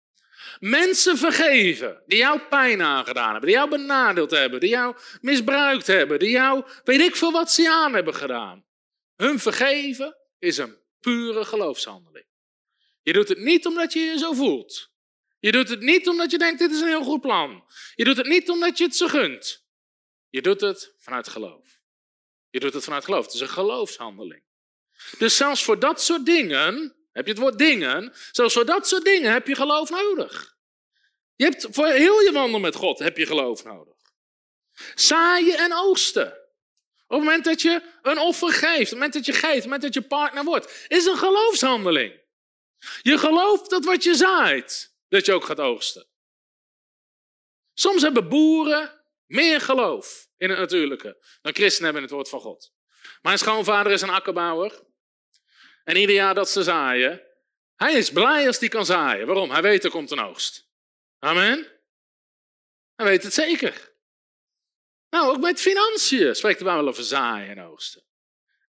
Mensen 0.59 1.17
vergeven 1.17 2.03
die 2.05 2.17
jou 2.17 2.39
pijn 2.39 2.81
aangedaan 2.81 3.31
hebben, 3.31 3.49
die 3.49 3.57
jou 3.57 3.69
benadeeld 3.69 4.31
hebben, 4.31 4.59
die 4.59 4.69
jou 4.69 4.95
misbruikt 5.21 5.87
hebben, 5.87 6.19
die 6.19 6.31
jou 6.31 6.63
weet 6.83 7.01
ik 7.01 7.15
veel 7.15 7.31
wat 7.31 7.51
ze 7.51 7.69
aan 7.69 7.93
hebben 7.93 8.15
gedaan. 8.15 8.65
Hun 9.15 9.39
vergeven 9.39 10.15
is 10.39 10.57
een 10.57 10.77
pure 10.99 11.45
geloofshandeling. 11.45 12.25
Je 13.01 13.13
doet 13.13 13.29
het 13.29 13.39
niet 13.39 13.65
omdat 13.65 13.93
je 13.93 13.99
je 13.99 14.17
zo 14.17 14.33
voelt. 14.33 14.88
Je 15.39 15.51
doet 15.51 15.69
het 15.69 15.79
niet 15.79 16.07
omdat 16.07 16.31
je 16.31 16.37
denkt, 16.37 16.59
dit 16.59 16.71
is 16.71 16.81
een 16.81 16.87
heel 16.87 17.03
goed 17.03 17.21
plan. 17.21 17.63
Je 17.95 18.03
doet 18.03 18.17
het 18.17 18.27
niet 18.27 18.49
omdat 18.49 18.77
je 18.77 18.83
het 18.83 18.95
ze 18.95 19.09
gunt. 19.09 19.65
Je 20.29 20.41
doet 20.41 20.61
het 20.61 20.93
vanuit 20.97 21.27
geloof. 21.27 21.81
Je 22.49 22.59
doet 22.59 22.73
het 22.73 22.83
vanuit 22.83 23.05
geloof. 23.05 23.25
Het 23.25 23.33
is 23.33 23.39
een 23.39 23.49
geloofshandeling. 23.49 24.43
Dus 25.17 25.35
zelfs 25.37 25.63
voor 25.63 25.79
dat 25.79 26.01
soort 26.01 26.25
dingen, 26.25 26.95
heb 27.11 27.25
je 27.25 27.31
het 27.31 27.41
woord 27.41 27.57
dingen, 27.57 28.13
zelfs 28.31 28.53
voor 28.53 28.65
dat 28.65 28.87
soort 28.87 29.03
dingen 29.03 29.31
heb 29.31 29.47
je 29.47 29.55
geloof 29.55 29.89
nodig. 29.89 30.57
Je 31.35 31.43
hebt 31.43 31.67
voor 31.71 31.87
heel 31.87 32.21
je 32.21 32.31
wandel 32.31 32.59
met 32.59 32.75
God 32.75 32.99
heb 32.99 33.17
je 33.17 33.25
geloof 33.25 33.63
nodig. 33.63 33.95
Zaaien 34.95 35.57
en 35.57 35.73
oogsten. 35.73 36.27
Op 37.07 37.15
het 37.15 37.19
moment 37.19 37.45
dat 37.45 37.61
je 37.61 37.81
een 38.01 38.17
offer 38.17 38.53
geeft, 38.53 38.71
op 38.71 38.79
het 38.79 38.91
moment 38.91 39.13
dat 39.13 39.25
je 39.25 39.33
geeft, 39.33 39.45
op 39.45 39.53
het 39.53 39.63
moment 39.63 39.81
dat 39.81 39.93
je 39.93 40.01
partner 40.01 40.43
wordt, 40.43 40.85
is 40.87 41.05
een 41.05 41.17
geloofshandeling. 41.17 42.21
Je 43.01 43.17
gelooft 43.17 43.69
dat 43.69 43.85
wat 43.85 44.03
je 44.03 44.15
zaait, 44.15 44.93
dat 45.09 45.25
je 45.25 45.33
ook 45.33 45.45
gaat 45.45 45.59
oogsten. 45.59 46.07
Soms 47.73 48.01
hebben 48.01 48.29
boeren 48.29 49.03
meer 49.25 49.61
geloof 49.61 50.29
in 50.37 50.49
het 50.49 50.59
natuurlijke 50.59 51.25
dan 51.41 51.53
christenen 51.53 51.83
hebben 51.83 52.01
in 52.01 52.07
het 52.07 52.11
woord 52.11 52.29
van 52.29 52.39
God. 52.39 52.73
Mijn 53.21 53.37
schoonvader 53.37 53.91
is 53.91 54.01
een 54.01 54.09
akkerbouwer. 54.09 54.87
En 55.83 55.95
ieder 55.95 56.15
jaar 56.15 56.33
dat 56.33 56.49
ze 56.49 56.63
zaaien, 56.63 57.23
hij 57.75 57.93
is 57.93 58.11
blij 58.11 58.47
als 58.47 58.59
hij 58.59 58.69
kan 58.69 58.85
zaaien. 58.85 59.27
Waarom? 59.27 59.51
Hij 59.51 59.61
weet 59.61 59.83
er 59.83 59.89
komt 59.89 60.11
een 60.11 60.19
oogst. 60.19 60.69
Amen. 61.19 61.67
Hij 62.95 63.05
weet 63.05 63.23
het 63.23 63.33
zeker. 63.33 63.93
Nou, 65.09 65.29
ook 65.29 65.39
met 65.39 65.61
financiën 65.61 66.35
spreekt 66.35 66.59
de 66.59 66.65
Bijbel 66.65 66.87
over 66.87 67.03
zaaien 67.03 67.57
en 67.57 67.63
oogsten. 67.63 68.03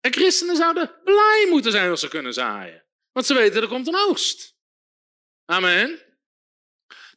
En 0.01 0.13
christenen 0.13 0.57
zouden 0.57 1.01
blij 1.05 1.47
moeten 1.51 1.73
zijn 1.73 1.91
als 1.91 2.01
ze 2.01 2.09
kunnen 2.09 2.33
zaaien. 2.33 2.85
Want 3.13 3.27
ze 3.27 3.35
weten 3.35 3.63
er 3.63 3.69
komt 3.69 3.87
een 3.87 3.97
oogst. 3.97 4.57
Amen. 5.45 6.08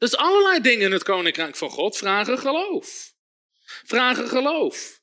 Dus 0.01 0.15
allerlei 0.15 0.61
dingen 0.61 0.85
in 0.85 0.91
het 0.91 1.03
koninkrijk 1.03 1.55
van 1.55 1.69
God 1.69 1.97
vragen 1.97 2.37
geloof. 2.37 3.13
Vragen 3.85 4.27
geloof. 4.27 4.99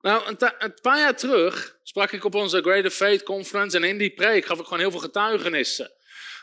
Nou, 0.00 0.36
een, 0.58 0.74
paar 0.82 0.98
jaar 0.98 1.16
terug 1.16 1.78
sprak 1.82 2.12
ik 2.12 2.24
op 2.24 2.34
onze 2.34 2.60
Greater 2.60 2.90
Faith 2.90 3.22
Conference 3.22 3.76
en 3.76 3.84
in 3.84 3.98
die 3.98 4.10
preek 4.10 4.44
gaf 4.44 4.58
ik 4.58 4.64
gewoon 4.64 4.78
heel 4.78 4.90
veel 4.90 5.00
getuigenissen 5.00 5.92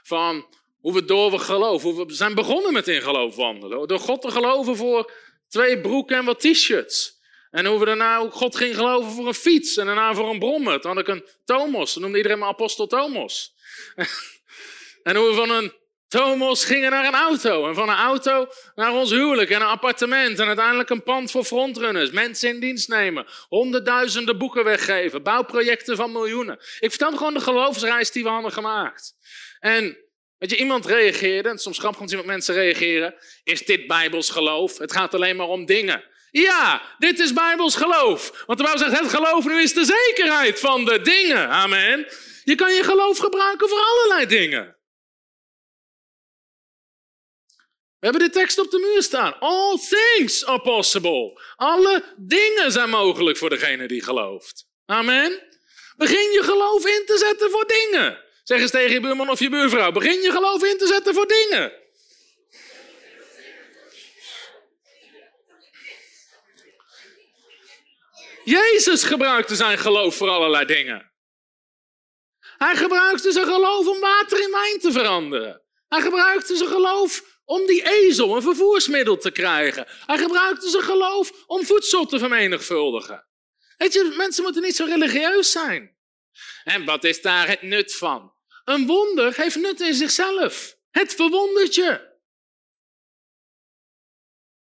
van 0.04 0.48
hoe 0.80 0.94
we 0.94 1.06
door 1.06 1.32
we 1.32 1.40
geloven, 1.40 1.90
hoe 1.90 2.06
we 2.06 2.14
zijn 2.14 2.36
begonnen 2.36 2.74
met 2.74 2.88
in 2.88 3.02
geloof 3.02 3.36
wandelen. 3.36 3.88
Door 3.88 4.00
God 4.00 4.22
te 4.22 4.32
geloven 4.32 4.76
voor 4.76 5.12
twee 5.48 5.82
broeken 5.82 6.18
en 6.18 6.26
wat 6.26 6.40
t-shirts. 6.40 7.20
En 7.52 7.66
hoe 7.66 7.80
we 7.80 7.86
daarna 7.86 8.30
God 8.30 8.56
ging 8.56 8.76
geloven 8.76 9.12
voor 9.12 9.28
een 9.28 9.34
fiets 9.34 9.78
en 9.78 9.86
daarna 9.86 10.14
voor 10.14 10.30
een 10.30 10.40
brommer. 10.40 10.82
Toen 10.82 10.92
had 10.92 11.00
ik 11.00 11.08
een 11.08 11.26
Thomas, 11.46 11.94
dan 11.94 12.02
noemde 12.02 12.18
iedereen 12.18 12.40
me 12.40 12.46
apostel 12.46 12.88
Thomas. 12.88 13.54
en 15.04 15.16
hoe 15.16 15.28
we 15.28 15.34
van 15.34 15.50
een 15.50 15.74
Thomas 16.08 16.66
gingen 16.66 16.92
naar 16.92 17.06
een 17.06 17.14
auto. 17.14 17.68
En 17.68 17.76
van 17.76 17.90
een 17.90 17.96
auto 17.96 18.48
naar 18.76 18.94
ons 18.94 19.12
huwelijk 19.12 19.50
en 19.50 19.62
een 19.62 19.68
appartement. 19.68 20.40
En 20.40 20.48
uiteindelijk 20.48 20.90
een 20.90 21.04
pand 21.04 21.32
voor 21.32 21.44
frontrunners. 21.44 22.12
Mensen 22.12 22.50
in 22.50 22.60
dienst 22.60 22.88
nemen. 22.88 23.26
Honderdduizenden 23.48 24.38
boeken 24.38 24.64
weggeven. 24.64 25.24
Bouwprojecten 25.24 25.96
van 25.96 26.12
miljoenen. 26.12 26.60
Ik 26.80 26.90
vertel 26.90 27.12
gewoon 27.12 27.34
de 27.34 27.40
geloofsreis 27.40 28.12
die 28.12 28.24
we 28.24 28.30
hadden 28.30 28.52
gemaakt. 28.52 29.14
En 29.60 29.98
weet 30.38 30.50
je, 30.50 30.58
iemand 30.58 30.86
reageerde. 30.86 31.50
En 31.50 31.58
soms 31.58 31.80
grappig 31.80 32.20
om 32.20 32.26
mensen 32.26 32.56
reageren. 32.56 33.16
Is 33.44 33.66
dit 33.66 33.88
Bijbels 33.88 34.30
geloof? 34.30 34.78
Het 34.78 34.92
gaat 34.92 35.14
alleen 35.14 35.36
maar 35.36 35.48
om 35.48 35.66
dingen. 35.66 36.04
Ja, 36.32 36.82
dit 36.98 37.20
is 37.20 37.34
Bijbels 37.34 37.76
geloof. 37.76 38.44
Want 38.46 38.60
de 38.60 38.64
Bijbel 38.66 38.84
zegt, 38.84 39.00
het 39.00 39.10
geloof 39.10 39.46
nu 39.46 39.62
is 39.62 39.74
de 39.74 39.86
zekerheid 39.86 40.60
van 40.60 40.86
de 40.86 41.02
dingen. 41.02 41.50
Amen. 41.50 42.08
Je 42.44 42.56
kan 42.56 42.74
je 42.74 42.84
geloof 42.84 43.18
gebruiken 43.18 43.70
voor 43.70 43.80
allerlei 43.80 44.26
dingen. 44.26 44.77
We 48.00 48.08
hebben 48.08 48.22
de 48.22 48.30
tekst 48.30 48.60
op 48.60 48.72
de 48.72 48.80
muur 48.80 49.04
staan. 49.04 49.40
All 49.40 49.78
things 49.78 50.46
are 50.46 50.62
possible. 50.62 51.42
Alle 51.56 52.04
dingen 52.18 52.72
zijn 52.72 52.90
mogelijk 52.90 53.38
voor 53.38 53.50
degene 53.50 53.88
die 53.88 54.04
gelooft. 54.04 54.68
Amen. 54.86 55.44
Begin 55.96 56.32
je 56.32 56.44
geloof 56.44 56.86
in 56.86 57.04
te 57.06 57.18
zetten 57.18 57.52
voor 57.52 57.68
dingen. 57.68 58.24
Zeg 58.44 58.62
eens 58.62 58.72
tegen 58.72 58.92
je 58.92 59.00
buurman 59.00 59.30
of 59.30 59.40
je 59.40 59.50
buurvrouw. 59.50 59.92
Begin 59.92 60.22
je 60.22 60.32
geloof 60.32 60.64
in 60.64 60.78
te 60.78 60.88
zetten 60.88 61.14
voor 61.14 61.28
dingen. 61.28 61.74
Jezus 68.44 69.04
gebruikte 69.04 69.56
zijn 69.56 69.78
geloof 69.78 70.16
voor 70.16 70.30
allerlei 70.30 70.66
dingen. 70.66 71.12
Hij 72.58 72.76
gebruikte 72.76 73.32
zijn 73.32 73.46
geloof 73.46 73.88
om 73.88 74.00
water 74.00 74.42
in 74.42 74.52
wijn 74.52 74.80
te 74.80 74.92
veranderen. 74.92 75.62
Hij 75.88 76.02
gebruikte 76.02 76.56
zijn 76.56 76.70
geloof 76.70 77.27
om 77.48 77.66
die 77.66 77.90
ezel 77.90 78.36
een 78.36 78.42
vervoersmiddel 78.42 79.18
te 79.18 79.32
krijgen. 79.32 79.88
Hij 80.06 80.18
gebruikte 80.18 80.70
zijn 80.70 80.84
geloof 80.84 81.44
om 81.46 81.66
voedsel 81.66 82.06
te 82.06 82.20
vermenigvuldigen. 82.20 83.28
Weet 83.78 83.94
je, 83.94 84.14
mensen 84.18 84.44
moeten 84.44 84.62
niet 84.62 84.76
zo 84.76 84.86
religieus 84.86 85.52
zijn. 85.52 85.98
En 86.64 86.86
wat 86.86 87.04
is 87.04 87.22
daar 87.22 87.48
het 87.48 87.62
nut 87.62 87.96
van? 87.96 88.34
Een 88.64 88.86
wonder 88.86 89.36
heeft 89.36 89.56
nut 89.56 89.82
in 89.82 89.94
zichzelf. 89.94 90.78
Het 90.92 91.16
verwondert 91.16 91.76
je. 91.76 92.16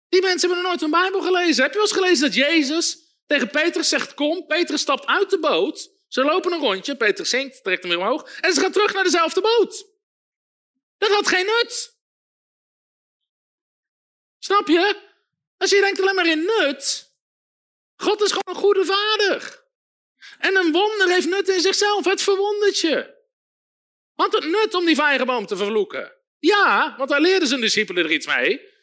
Die 0.09 0.23
mensen 0.23 0.49
hebben 0.49 0.59
nog 0.59 0.67
nooit 0.67 0.83
een 0.83 1.01
Bijbel 1.01 1.23
gelezen. 1.23 1.63
Heb 1.63 1.73
je 1.73 1.79
wel 1.79 1.89
eens 1.89 1.97
gelezen 1.97 2.25
dat 2.25 2.35
Jezus 2.35 2.99
tegen 3.27 3.51
Petrus 3.51 3.89
zegt: 3.89 4.15
Kom, 4.15 4.47
Petrus 4.47 4.81
stapt 4.81 5.07
uit 5.07 5.31
de 5.31 5.39
boot. 5.39 5.91
Ze 6.09 6.23
lopen 6.23 6.53
een 6.53 6.61
rondje, 6.61 6.97
Petrus 6.97 7.31
zinkt, 7.31 7.63
trekt 7.63 7.83
hem 7.83 7.91
weer 7.91 8.01
omhoog. 8.01 8.39
En 8.41 8.53
ze 8.53 8.61
gaan 8.61 8.73
terug 8.73 8.95
naar 8.95 9.05
dezelfde 9.05 9.41
boot. 9.41 9.87
Dat 10.99 11.11
had 11.11 11.29
geen 11.29 11.47
nut. 11.47 11.96
Snap 14.47 14.69
je? 14.69 14.97
Als 15.57 15.71
je 15.71 15.81
denkt 15.81 16.01
alleen 16.01 16.15
maar 16.15 16.27
in 16.27 16.45
nut. 16.45 17.15
God 17.97 18.23
is 18.23 18.33
gewoon 18.33 18.55
een 18.55 18.63
goede 18.63 18.85
vader. 18.85 19.65
En 20.39 20.57
een 20.57 20.73
wonder 20.73 21.09
heeft 21.09 21.29
nut 21.29 21.49
in 21.49 21.61
zichzelf. 21.61 22.05
Het 22.05 22.23
verwondert 22.23 22.79
je. 22.79 23.15
Had 24.15 24.33
het 24.33 24.45
nut 24.45 24.75
om 24.75 24.85
die 24.85 24.95
vijgenboom 24.95 25.47
te 25.47 25.57
vervloeken? 25.57 26.13
Ja, 26.39 26.95
want 26.97 27.11
daar 27.11 27.21
leerden 27.21 27.49
zijn 27.49 27.61
discipelen 27.61 28.05
er 28.05 28.11
iets 28.11 28.27
mee. 28.27 28.75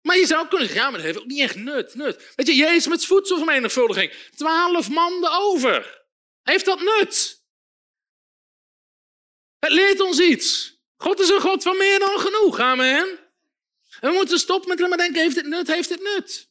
Maar 0.00 0.16
je 0.16 0.26
zou 0.26 0.48
kunnen 0.48 0.66
zeggen, 0.66 0.84
ja, 0.84 0.90
maar 0.90 0.98
dat 0.98 1.06
heeft 1.06 1.18
ook 1.18 1.30
niet 1.30 1.40
echt 1.40 1.56
nut. 1.56 1.94
nut. 1.94 2.32
Weet 2.36 2.46
je, 2.46 2.54
Jezus 2.54 2.86
met 2.86 3.06
voedselvermenigvuldiging. 3.06 4.12
Twaalf 4.36 4.90
manden 4.90 5.32
over. 5.32 6.04
Heeft 6.42 6.64
dat 6.64 6.80
nut? 6.80 7.44
Het 9.58 9.72
leert 9.72 10.00
ons 10.00 10.20
iets. 10.20 10.78
God 10.96 11.20
is 11.20 11.28
een 11.28 11.40
God 11.40 11.62
van 11.62 11.76
meer 11.76 11.98
dan 11.98 12.18
genoeg. 12.18 12.58
Amen. 12.58 13.25
En 14.00 14.10
we 14.10 14.16
moeten 14.16 14.38
stoppen 14.38 14.68
met 14.68 14.88
maar 14.88 14.98
denken, 14.98 15.22
heeft 15.22 15.36
het 15.36 15.46
nut, 15.46 15.66
heeft 15.66 15.88
het 15.88 16.02
nut. 16.02 16.48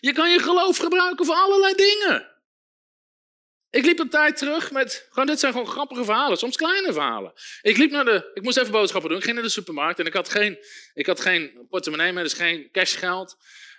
Je 0.00 0.12
kan 0.12 0.30
je 0.30 0.38
geloof 0.38 0.76
gebruiken 0.76 1.26
voor 1.26 1.34
allerlei 1.34 1.74
dingen. 1.74 2.30
Ik 3.70 3.84
liep 3.84 3.98
een 3.98 4.08
tijd 4.08 4.36
terug 4.36 4.70
met, 4.70 5.06
gewoon, 5.10 5.26
dit 5.26 5.40
zijn 5.40 5.52
gewoon 5.52 5.66
grappige 5.66 6.04
verhalen, 6.04 6.38
soms 6.38 6.56
kleine 6.56 6.92
verhalen. 6.92 7.32
Ik 7.62 7.76
liep 7.76 7.90
naar 7.90 8.04
de, 8.04 8.30
ik 8.34 8.42
moest 8.42 8.56
even 8.56 8.72
boodschappen 8.72 9.08
doen, 9.10 9.18
ik 9.18 9.24
ging 9.24 9.36
naar 9.36 9.44
de 9.44 9.50
supermarkt 9.50 9.98
en 9.98 10.06
ik 10.06 10.12
had 10.12 10.28
geen, 10.28 10.58
ik 10.94 11.06
had 11.06 11.20
geen 11.20 11.66
portemonnee 11.70 12.12
meer, 12.12 12.22
dus 12.22 12.32
geen 12.32 12.68
cashgeld. 12.72 13.36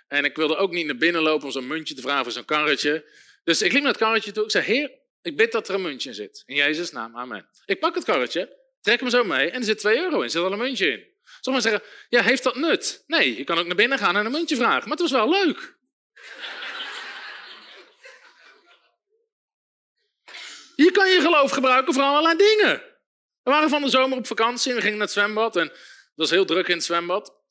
En 0.08 0.24
ik 0.24 0.36
wilde 0.36 0.56
ook 0.56 0.70
niet 0.70 0.86
naar 0.86 0.96
binnen 0.96 1.22
lopen 1.22 1.44
om 1.46 1.52
zo'n 1.52 1.66
muntje 1.66 1.94
te 1.94 2.00
vragen 2.00 2.24
voor 2.24 2.32
zo'n 2.32 2.44
karretje. 2.44 3.10
Dus 3.44 3.62
ik 3.62 3.72
liep 3.72 3.82
naar 3.82 3.92
het 3.92 4.00
karretje 4.00 4.32
toe, 4.32 4.44
ik 4.44 4.50
zei, 4.50 4.64
heer, 4.64 4.90
ik 5.22 5.36
bid 5.36 5.52
dat 5.52 5.68
er 5.68 5.74
een 5.74 5.82
muntje 5.82 6.08
in 6.08 6.14
zit. 6.14 6.42
In 6.46 6.54
Jezus' 6.54 6.90
naam, 6.90 7.16
amen. 7.16 7.48
Ik 7.66 7.80
pak 7.80 7.94
het 7.94 8.04
karretje, 8.04 8.56
trek 8.80 9.00
hem 9.00 9.10
zo 9.10 9.24
mee 9.24 9.50
en 9.50 9.58
er 9.58 9.64
zit 9.64 9.78
2 9.78 9.96
euro 9.96 10.16
in, 10.16 10.22
er 10.22 10.30
zit 10.30 10.42
al 10.42 10.52
een 10.52 10.58
muntje 10.58 10.90
in. 10.90 11.13
Sommigen 11.44 11.70
zeggen, 11.70 11.88
ja, 12.08 12.22
heeft 12.22 12.42
dat 12.42 12.56
nut? 12.56 13.04
Nee, 13.06 13.36
je 13.36 13.44
kan 13.44 13.58
ook 13.58 13.66
naar 13.66 13.76
binnen 13.76 13.98
gaan 13.98 14.16
en 14.16 14.26
een 14.26 14.32
muntje 14.32 14.56
vragen. 14.56 14.88
Maar 14.88 14.98
het 14.98 15.00
was 15.00 15.10
wel 15.10 15.30
leuk. 15.30 15.76
Je 20.76 20.90
kan 20.92 21.10
je 21.10 21.20
geloof 21.20 21.50
gebruiken 21.50 21.94
voor 21.94 22.02
allerlei 22.02 22.36
dingen. 22.36 22.82
We 23.42 23.50
waren 23.50 23.68
van 23.68 23.82
de 23.82 23.88
zomer 23.88 24.18
op 24.18 24.26
vakantie 24.26 24.70
en 24.70 24.76
we 24.76 24.82
gingen 24.82 24.98
naar 24.98 25.06
het 25.06 25.16
zwembad. 25.16 25.56
En 25.56 25.66
het 25.66 26.12
was 26.14 26.30
heel 26.30 26.44
druk 26.44 26.68
in 26.68 26.74
het 26.74 26.84
zwembad. 26.84 27.42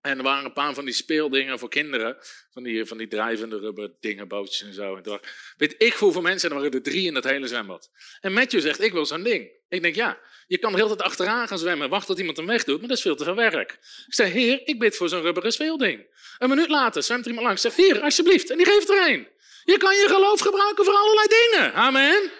En 0.00 0.18
er 0.18 0.24
waren 0.24 0.44
een 0.44 0.52
paar 0.52 0.74
van 0.74 0.84
die 0.84 0.94
speeldingen 0.94 1.58
voor 1.58 1.68
kinderen. 1.68 2.16
Van 2.50 2.62
die, 2.62 2.84
van 2.84 2.98
die 2.98 3.08
drijvende 3.08 3.58
rubber 3.58 3.96
dingen, 4.00 4.28
bootjes 4.28 4.62
en 4.62 4.74
zo. 4.74 4.96
En 4.96 5.02
toen 5.02 5.20
weet 5.56 5.74
ik 5.78 5.92
hoeveel 5.92 6.22
mensen, 6.22 6.50
en 6.50 6.56
er 6.56 6.62
waren 6.62 6.78
er 6.78 6.90
drie 6.90 7.06
in 7.06 7.14
het 7.14 7.24
hele 7.24 7.46
zwembad. 7.46 7.90
En 8.20 8.32
Matthew 8.32 8.60
zegt, 8.60 8.80
ik 8.80 8.92
wil 8.92 9.06
zo'n 9.06 9.22
ding. 9.22 9.55
Ik 9.68 9.82
denk, 9.82 9.94
ja, 9.94 10.18
je 10.46 10.58
kan 10.58 10.70
er 10.70 10.76
heel 10.76 10.88
tijd 10.88 11.02
achteraan 11.02 11.48
gaan 11.48 11.58
zwemmen. 11.58 11.88
Wacht 11.88 12.06
tot 12.06 12.18
iemand 12.18 12.36
hem 12.36 12.46
wegdoet, 12.46 12.78
maar 12.78 12.88
dat 12.88 12.96
is 12.96 13.02
veel 13.02 13.16
te 13.16 13.24
veel 13.24 13.34
werk. 13.34 13.72
Ik 14.06 14.14
zeg, 14.14 14.32
heer, 14.32 14.60
ik 14.64 14.78
bid 14.78 14.96
voor 14.96 15.08
zo'n 15.08 15.22
rubberen 15.22 15.52
speelding. 15.52 16.06
Een 16.38 16.48
minuut 16.48 16.68
later 16.68 17.02
zwemt 17.02 17.26
iemand 17.26 17.46
langs. 17.46 17.62
Zegt, 17.62 17.76
hier, 17.76 18.00
alsjeblieft. 18.00 18.50
En 18.50 18.56
die 18.56 18.66
geeft 18.66 18.88
er 18.88 19.08
een. 19.08 19.28
Je 19.64 19.76
kan 19.76 19.96
je 19.96 20.08
geloof 20.08 20.40
gebruiken 20.40 20.84
voor 20.84 20.94
allerlei 20.94 21.26
dingen. 21.28 21.74
Amen. 21.74 22.30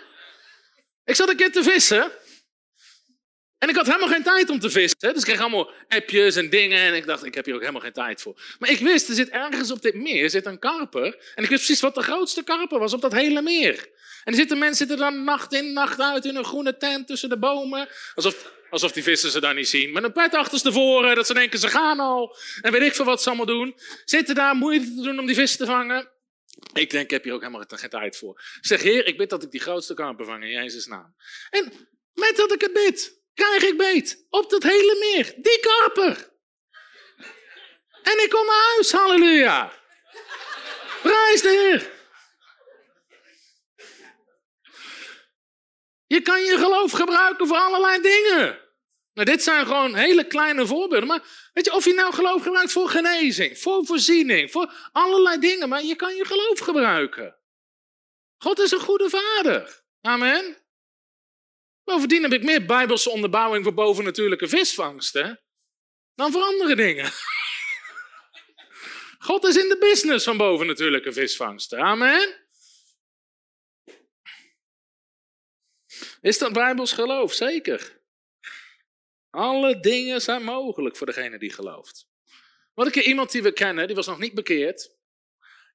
Ik 1.04 1.14
zat 1.14 1.28
een 1.28 1.36
keer 1.36 1.52
te 1.52 1.62
vissen. 1.62 2.12
En 3.58 3.68
ik 3.68 3.76
had 3.76 3.86
helemaal 3.86 4.08
geen 4.08 4.22
tijd 4.22 4.50
om 4.50 4.58
te 4.58 4.70
vissen. 4.70 4.98
Dus 4.98 5.16
ik 5.16 5.24
kreeg 5.24 5.40
allemaal 5.40 5.70
appjes 5.88 6.36
en 6.36 6.50
dingen. 6.50 6.78
En 6.78 6.94
ik 6.94 7.06
dacht, 7.06 7.24
ik 7.24 7.34
heb 7.34 7.44
hier 7.44 7.54
ook 7.54 7.60
helemaal 7.60 7.80
geen 7.80 7.92
tijd 7.92 8.22
voor. 8.22 8.40
Maar 8.58 8.70
ik 8.70 8.78
wist, 8.78 9.08
er 9.08 9.14
zit 9.14 9.28
ergens 9.28 9.70
op 9.70 9.82
dit 9.82 9.94
meer 9.94 10.30
zit 10.30 10.46
een 10.46 10.58
karper. 10.58 11.32
En 11.34 11.42
ik 11.44 11.48
wist 11.48 11.64
precies 11.64 11.80
wat 11.80 11.94
de 11.94 12.02
grootste 12.02 12.42
karper 12.42 12.78
was 12.78 12.92
op 12.92 13.00
dat 13.00 13.12
hele 13.12 13.42
meer. 13.42 13.88
En 14.24 14.32
er 14.32 14.38
zitten 14.38 14.58
mensen 14.58 14.76
zitten 14.76 14.96
dan 14.96 15.24
nacht 15.24 15.52
in, 15.52 15.72
nacht 15.72 16.00
uit 16.00 16.24
in 16.24 16.36
een 16.36 16.44
groene 16.44 16.76
tent 16.76 17.06
tussen 17.06 17.28
de 17.28 17.38
bomen. 17.38 17.88
Alsof, 18.14 18.52
alsof 18.70 18.92
die 18.92 19.02
vissen 19.02 19.30
ze 19.30 19.40
daar 19.40 19.54
niet 19.54 19.68
zien. 19.68 19.92
Met 19.92 20.04
een 20.04 20.12
pet 20.12 20.34
achterstevoren, 20.34 21.14
dat 21.14 21.26
ze 21.26 21.34
denken 21.34 21.58
ze 21.58 21.68
gaan 21.68 22.00
al. 22.00 22.36
En 22.60 22.72
weet 22.72 22.82
ik 22.82 22.94
veel 22.94 23.04
wat 23.04 23.22
ze 23.22 23.28
allemaal 23.28 23.46
doen. 23.46 23.74
Zitten 24.04 24.34
daar 24.34 24.54
moeite 24.54 24.94
te 24.94 25.02
doen 25.02 25.18
om 25.18 25.26
die 25.26 25.34
vissen 25.34 25.58
te 25.58 25.66
vangen. 25.66 26.10
Ik 26.72 26.90
denk, 26.90 27.04
ik 27.04 27.10
heb 27.10 27.24
hier 27.24 27.32
ook 27.32 27.40
helemaal 27.40 27.64
geen 27.68 27.90
tijd 27.90 28.16
voor. 28.16 28.40
Ik 28.56 28.66
zeg, 28.66 28.82
heer, 28.82 29.06
ik 29.06 29.16
bid 29.16 29.30
dat 29.30 29.42
ik 29.42 29.50
die 29.50 29.60
grootste 29.60 29.94
karper 29.94 30.24
vang 30.24 30.44
in 30.44 30.50
Jezus' 30.50 30.86
naam. 30.86 31.14
En 31.50 31.72
met 32.14 32.36
dat 32.36 32.52
ik 32.52 32.60
het 32.60 32.72
bid, 32.72 33.24
krijg 33.36 33.62
ik 33.62 33.76
beet 33.76 34.26
op 34.30 34.50
dat 34.50 34.62
hele 34.62 34.96
meer. 35.00 35.34
Die 35.36 35.60
karper. 35.60 36.34
En 38.02 38.22
ik 38.22 38.30
kom 38.30 38.46
naar 38.46 38.64
huis, 38.72 38.92
halleluja. 38.92 39.72
Prijs 41.02 41.42
de 41.42 41.48
Heer. 41.48 41.94
Je 46.06 46.20
kan 46.20 46.42
je 46.42 46.58
geloof 46.58 46.92
gebruiken 46.92 47.46
voor 47.46 47.56
allerlei 47.56 48.00
dingen. 48.00 48.58
Nou, 49.12 49.28
dit 49.28 49.42
zijn 49.42 49.66
gewoon 49.66 49.94
hele 49.94 50.26
kleine 50.26 50.66
voorbeelden. 50.66 51.08
Maar 51.08 51.50
weet 51.52 51.64
je, 51.64 51.74
of 51.74 51.84
je 51.84 51.94
nou 51.94 52.12
geloof 52.12 52.42
gebruikt 52.42 52.72
voor 52.72 52.88
genezing, 52.88 53.58
voor 53.58 53.86
voorziening, 53.86 54.50
voor 54.50 54.72
allerlei 54.92 55.38
dingen. 55.38 55.68
Maar 55.68 55.82
je 55.82 55.96
kan 55.96 56.14
je 56.14 56.24
geloof 56.24 56.58
gebruiken. 56.58 57.36
God 58.36 58.58
is 58.58 58.70
een 58.70 58.80
goede 58.80 59.10
vader. 59.10 59.82
Amen. 60.00 60.65
Bovendien 61.86 62.22
heb 62.22 62.32
ik 62.32 62.42
meer 62.42 62.66
bijbelse 62.66 63.10
onderbouwing 63.10 63.64
voor 63.64 63.74
bovennatuurlijke 63.74 64.48
visvangsten 64.48 65.42
dan 66.14 66.32
voor 66.32 66.42
andere 66.42 66.76
dingen. 66.76 67.12
God 69.28 69.44
is 69.44 69.56
in 69.56 69.68
de 69.68 69.78
business 69.78 70.24
van 70.24 70.36
bovennatuurlijke 70.36 71.12
visvangsten. 71.12 71.78
Amen. 71.78 72.46
Is 76.20 76.38
dat 76.38 76.52
Bijbels 76.52 76.92
geloof? 76.92 77.32
Zeker. 77.32 78.00
Alle 79.30 79.80
dingen 79.80 80.22
zijn 80.22 80.42
mogelijk 80.42 80.96
voor 80.96 81.06
degene 81.06 81.38
die 81.38 81.52
gelooft. 81.52 82.08
Wat 82.74 82.90
keer 82.90 83.04
iemand 83.04 83.30
die 83.30 83.42
we 83.42 83.52
kennen, 83.52 83.86
die 83.86 83.96
was 83.96 84.06
nog 84.06 84.18
niet 84.18 84.34
bekeerd. 84.34 84.96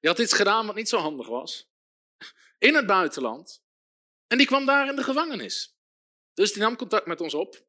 Die 0.00 0.10
had 0.10 0.18
iets 0.18 0.32
gedaan 0.32 0.66
wat 0.66 0.74
niet 0.74 0.88
zo 0.88 0.98
handig 0.98 1.26
was. 1.26 1.70
In 2.58 2.74
het 2.74 2.86
buitenland. 2.86 3.62
En 4.26 4.38
die 4.38 4.46
kwam 4.46 4.66
daar 4.66 4.88
in 4.88 4.96
de 4.96 5.02
gevangenis. 5.02 5.76
Dus 6.34 6.52
die 6.52 6.62
nam 6.62 6.76
contact 6.76 7.06
met 7.06 7.20
ons 7.20 7.34
op. 7.34 7.66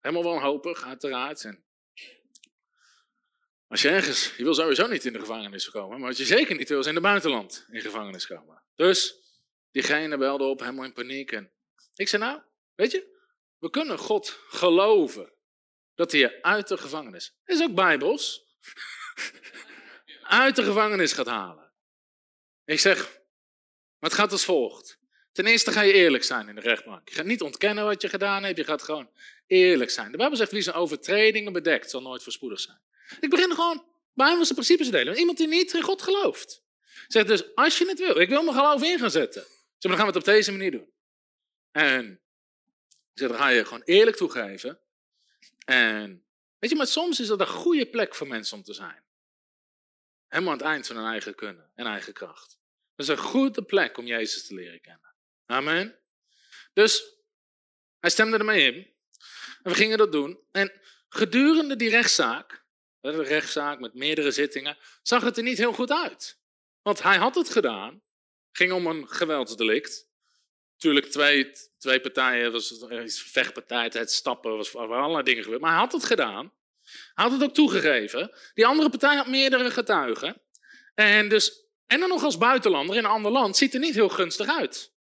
Helemaal 0.00 0.32
wanhopig, 0.32 0.84
uiteraard. 0.84 1.44
En 1.44 1.64
als 3.66 3.82
je 3.82 3.88
ergens, 3.88 4.36
je 4.36 4.44
wil 4.44 4.54
sowieso 4.54 4.86
niet 4.86 5.04
in 5.04 5.12
de 5.12 5.18
gevangenis 5.18 5.70
komen, 5.70 5.98
maar 5.98 6.08
wat 6.08 6.18
je 6.18 6.24
zeker 6.24 6.56
niet 6.56 6.68
wil 6.68 6.78
is 6.78 6.86
in 6.86 6.94
het 6.94 7.02
buitenland 7.02 7.66
in 7.70 7.80
gevangenis 7.80 8.26
komen. 8.26 8.62
Dus 8.74 9.14
diegene 9.70 10.18
belde 10.18 10.44
op, 10.44 10.60
helemaal 10.60 10.84
in 10.84 10.92
paniek. 10.92 11.32
En 11.32 11.52
ik 11.94 12.08
zei 12.08 12.22
nou, 12.22 12.42
weet 12.74 12.90
je, 12.90 13.14
we 13.58 13.70
kunnen 13.70 13.98
God 13.98 14.38
geloven 14.48 15.32
dat 15.94 16.12
hij 16.12 16.20
je 16.20 16.42
uit 16.42 16.68
de 16.68 16.76
gevangenis, 16.76 17.36
is 17.44 17.62
ook 17.62 17.74
bijbels, 17.74 18.46
uit 20.22 20.56
de 20.56 20.62
gevangenis 20.62 21.12
gaat 21.12 21.26
halen. 21.26 21.72
Ik 22.64 22.80
zeg, 22.80 23.12
maar 23.98 24.10
het 24.10 24.18
gaat 24.18 24.32
als 24.32 24.44
volgt. 24.44 24.98
Ten 25.36 25.46
eerste 25.46 25.72
ga 25.72 25.80
je 25.80 25.92
eerlijk 25.92 26.24
zijn 26.24 26.48
in 26.48 26.54
de 26.54 26.60
rechtbank. 26.60 27.08
Je 27.08 27.14
gaat 27.14 27.24
niet 27.24 27.42
ontkennen 27.42 27.84
wat 27.84 28.02
je 28.02 28.08
gedaan 28.08 28.44
hebt, 28.44 28.56
je 28.56 28.64
gaat 28.64 28.82
gewoon 28.82 29.10
eerlijk 29.46 29.90
zijn. 29.90 30.10
De 30.10 30.16
Bijbel 30.16 30.36
zegt, 30.36 30.50
wie 30.50 30.62
zijn 30.62 30.76
overtredingen 30.76 31.52
bedekt, 31.52 31.90
zal 31.90 32.02
nooit 32.02 32.22
voorspoedig 32.22 32.60
zijn. 32.60 32.78
Ik 33.20 33.30
begin 33.30 33.50
gewoon 33.54 33.84
Bijbelse 34.14 34.52
principes 34.52 34.86
te 34.86 34.92
delen. 34.92 35.16
Iemand 35.16 35.38
die 35.38 35.46
niet 35.46 35.74
in 35.74 35.82
God 35.82 36.02
gelooft. 36.02 36.62
Zegt 37.08 37.26
dus, 37.26 37.54
als 37.54 37.78
je 37.78 37.88
het 37.88 37.98
wil, 37.98 38.20
ik 38.20 38.28
wil 38.28 38.42
mijn 38.42 38.56
geloof 38.56 38.82
in 38.82 38.98
gaan 38.98 39.10
zetten. 39.10 39.44
Dan 39.78 39.90
gaan 39.90 40.00
we 40.00 40.06
het 40.06 40.16
op 40.16 40.24
deze 40.24 40.50
manier 40.50 40.70
doen. 40.70 40.90
En 41.72 42.20
zeg, 43.14 43.28
dan 43.28 43.38
ga 43.38 43.48
je 43.48 43.64
gewoon 43.64 43.82
eerlijk 43.84 44.16
toegeven. 44.16 44.78
En 45.64 46.24
weet 46.58 46.70
je, 46.70 46.76
maar 46.76 46.86
soms 46.86 47.20
is 47.20 47.26
dat 47.26 47.40
een 47.40 47.46
goede 47.46 47.86
plek 47.86 48.14
voor 48.14 48.26
mensen 48.26 48.56
om 48.56 48.62
te 48.62 48.74
zijn. 48.74 49.02
Helemaal 50.28 50.52
aan 50.52 50.58
het 50.58 50.66
eind 50.66 50.86
van 50.86 50.96
hun 50.96 51.06
eigen 51.06 51.34
kunnen 51.34 51.70
en 51.74 51.86
eigen 51.86 52.12
kracht. 52.12 52.58
Dat 52.94 53.06
is 53.06 53.12
een 53.12 53.24
goede 53.24 53.62
plek 53.62 53.98
om 53.98 54.06
Jezus 54.06 54.46
te 54.46 54.54
leren 54.54 54.80
kennen. 54.80 55.14
Amen. 55.46 55.98
Dus 56.72 57.14
hij 58.00 58.10
stemde 58.10 58.38
ermee 58.38 58.72
in. 58.72 58.94
En 59.62 59.72
we 59.72 59.74
gingen 59.74 59.98
dat 59.98 60.12
doen. 60.12 60.40
En 60.52 60.72
gedurende 61.08 61.76
die 61.76 61.90
rechtszaak, 61.90 62.64
een 63.00 63.24
rechtszaak 63.24 63.80
met 63.80 63.94
meerdere 63.94 64.30
zittingen, 64.30 64.78
zag 65.02 65.22
het 65.22 65.36
er 65.36 65.42
niet 65.42 65.58
heel 65.58 65.72
goed 65.72 65.92
uit. 65.92 66.40
Want 66.82 67.02
hij 67.02 67.16
had 67.16 67.34
het 67.34 67.50
gedaan. 67.50 68.04
ging 68.52 68.72
om 68.72 68.86
een 68.86 69.08
geweldsdelict. 69.08 70.08
Natuurlijk, 70.72 71.06
twee, 71.06 71.52
twee 71.78 72.00
partijen, 72.00 72.52
was 72.52 72.84
vechtpartij, 73.08 73.90
het 73.92 74.12
stappen, 74.12 74.56
was 74.56 74.76
allerlei 74.76 75.22
dingen 75.22 75.42
gebeurd. 75.42 75.60
Maar 75.60 75.70
hij 75.70 75.80
had 75.80 75.92
het 75.92 76.04
gedaan. 76.04 76.52
Hij 77.14 77.24
had 77.24 77.32
het 77.32 77.42
ook 77.42 77.54
toegegeven. 77.54 78.32
Die 78.54 78.66
andere 78.66 78.90
partij 78.90 79.16
had 79.16 79.26
meerdere 79.26 79.70
getuigen. 79.70 80.42
En, 80.94 81.28
dus, 81.28 81.66
en 81.86 82.00
dan 82.00 82.08
nog 82.08 82.24
als 82.24 82.38
buitenlander 82.38 82.96
in 82.96 83.04
een 83.04 83.10
ander 83.10 83.32
land 83.32 83.56
ziet 83.56 83.74
er 83.74 83.80
niet 83.80 83.94
heel 83.94 84.08
gunstig 84.08 84.48
uit. 84.48 84.95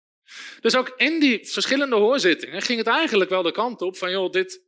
Dus 0.60 0.76
ook 0.76 0.93
in 0.97 1.19
die 1.19 1.47
verschillende 1.47 1.95
hoorzittingen 1.95 2.61
ging 2.61 2.77
het 2.77 2.88
eigenlijk 2.88 3.30
wel 3.30 3.41
de 3.41 3.52
kant 3.52 3.81
op 3.81 3.97
van, 3.97 4.11
joh, 4.11 4.31
dit, 4.31 4.61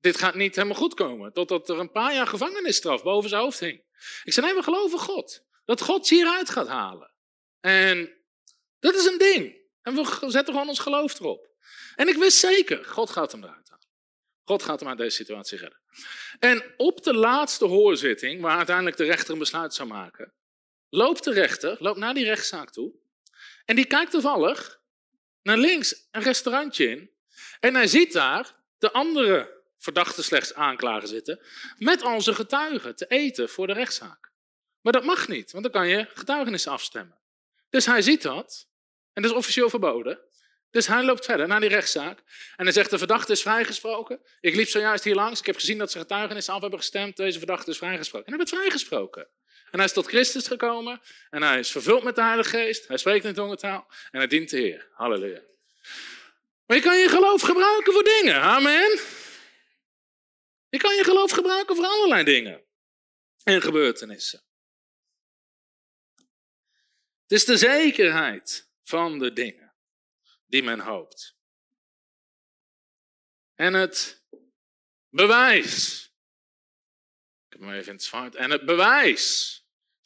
dit 0.00 0.16
gaat 0.16 0.34
niet 0.34 0.56
helemaal 0.56 0.76
goed 0.76 0.94
komen. 0.94 1.32
Totdat 1.32 1.68
er 1.68 1.78
een 1.78 1.90
paar 1.90 2.14
jaar 2.14 2.26
gevangenisstraf 2.26 3.02
boven 3.02 3.28
zijn 3.28 3.42
hoofd 3.42 3.60
hing. 3.60 3.82
Ik 4.24 4.32
zei, 4.32 4.46
nee, 4.46 4.54
we 4.54 4.62
geloven 4.62 4.98
God. 4.98 5.44
Dat 5.64 5.80
God 5.80 6.08
je 6.08 6.14
hieruit 6.14 6.50
gaat 6.50 6.68
halen. 6.68 7.12
En 7.60 8.12
dat 8.78 8.94
is 8.94 9.06
een 9.06 9.18
ding. 9.18 9.60
En 9.82 9.94
we 9.94 10.30
zetten 10.30 10.52
gewoon 10.52 10.68
ons 10.68 10.78
geloof 10.78 11.20
erop. 11.20 11.50
En 11.94 12.08
ik 12.08 12.16
wist 12.16 12.38
zeker, 12.38 12.84
God 12.84 13.10
gaat 13.10 13.32
hem 13.32 13.44
eruit 13.44 13.68
halen. 13.68 13.86
God 14.44 14.62
gaat 14.62 14.80
hem 14.80 14.88
uit 14.88 14.98
deze 14.98 15.16
situatie 15.16 15.58
redden. 15.58 15.80
En 16.38 16.74
op 16.76 17.02
de 17.02 17.14
laatste 17.14 17.64
hoorzitting, 17.64 18.40
waar 18.40 18.56
uiteindelijk 18.56 18.96
de 18.96 19.04
rechter 19.04 19.32
een 19.32 19.38
besluit 19.38 19.74
zou 19.74 19.88
maken, 19.88 20.34
loopt 20.88 21.24
de 21.24 21.32
rechter, 21.32 21.76
loopt 21.78 21.98
naar 21.98 22.14
die 22.14 22.24
rechtszaak 22.24 22.70
toe. 22.70 22.92
En 23.64 23.76
die 23.76 23.84
kijkt 23.84 24.10
toevallig 24.10 24.81
naar 25.42 25.58
links 25.58 26.08
een 26.10 26.22
restaurantje 26.22 26.88
in. 26.88 27.10
En 27.60 27.74
hij 27.74 27.86
ziet 27.86 28.12
daar 28.12 28.54
de 28.78 28.92
andere 28.92 29.60
verdachte 29.78 30.22
slechts 30.22 30.54
aanklagen 30.54 31.08
zitten, 31.08 31.40
met 31.78 32.02
onze 32.02 32.34
getuigen 32.34 32.96
te 32.96 33.06
eten 33.06 33.48
voor 33.48 33.66
de 33.66 33.72
rechtszaak. 33.72 34.30
Maar 34.80 34.92
dat 34.92 35.04
mag 35.04 35.28
niet, 35.28 35.52
want 35.52 35.64
dan 35.64 35.72
kan 35.72 35.88
je 35.88 36.08
getuigenis 36.14 36.66
afstemmen. 36.66 37.18
Dus 37.70 37.86
hij 37.86 38.02
ziet 38.02 38.22
dat, 38.22 38.68
en 39.12 39.22
dat 39.22 39.30
is 39.30 39.36
officieel 39.36 39.70
verboden. 39.70 40.18
Dus 40.70 40.86
hij 40.86 41.04
loopt 41.04 41.24
verder 41.24 41.48
naar 41.48 41.60
die 41.60 41.68
rechtszaak. 41.68 42.18
En 42.56 42.64
hij 42.64 42.72
zegt, 42.72 42.90
de 42.90 42.98
verdachte 42.98 43.32
is 43.32 43.42
vrijgesproken. 43.42 44.20
Ik 44.40 44.54
liep 44.54 44.68
zojuist 44.68 45.04
hier 45.04 45.14
langs, 45.14 45.40
ik 45.40 45.46
heb 45.46 45.54
gezien 45.54 45.78
dat 45.78 45.90
ze 45.90 45.98
getuigenis 45.98 46.48
af 46.48 46.60
hebben 46.60 46.78
gestemd, 46.78 47.16
deze 47.16 47.38
verdachte 47.38 47.70
is 47.70 47.78
vrijgesproken. 47.78 48.26
En 48.26 48.38
hij 48.38 48.44
werd 48.46 48.60
vrijgesproken. 48.60 49.28
En 49.72 49.78
hij 49.78 49.84
is 49.84 49.92
tot 49.92 50.06
Christus 50.06 50.46
gekomen, 50.46 51.00
en 51.30 51.42
hij 51.42 51.58
is 51.58 51.70
vervuld 51.70 52.02
met 52.02 52.14
de 52.14 52.22
Heilige 52.22 52.48
Geest, 52.48 52.88
hij 52.88 52.96
spreekt 52.96 53.24
in 53.24 53.34
tongentaal, 53.34 53.86
en 54.10 54.18
hij 54.18 54.26
dient 54.26 54.50
de 54.50 54.56
Heer. 54.56 54.88
Halleluja. 54.92 55.40
Maar 56.66 56.76
je 56.76 56.82
kan 56.82 56.98
je 56.98 57.08
geloof 57.08 57.42
gebruiken 57.42 57.92
voor 57.92 58.04
dingen, 58.04 58.40
amen. 58.40 59.00
Je 60.68 60.78
kan 60.78 60.94
je 60.94 61.04
geloof 61.04 61.30
gebruiken 61.30 61.76
voor 61.76 61.84
allerlei 61.84 62.24
dingen 62.24 62.62
en 63.44 63.62
gebeurtenissen. 63.62 64.42
Het 67.22 67.32
is 67.40 67.44
de 67.44 67.56
zekerheid 67.56 68.68
van 68.84 69.18
de 69.18 69.32
dingen 69.32 69.74
die 70.46 70.62
men 70.62 70.80
hoopt. 70.80 71.36
En 73.54 73.74
het 73.74 74.22
bewijs. 75.08 76.04
Ik 77.48 77.52
heb 77.52 77.60
hem 77.60 77.70
even 77.70 77.86
in 77.86 77.94
het 77.94 78.02
zwart. 78.02 78.34
En 78.34 78.50
het 78.50 78.64
bewijs 78.64 79.61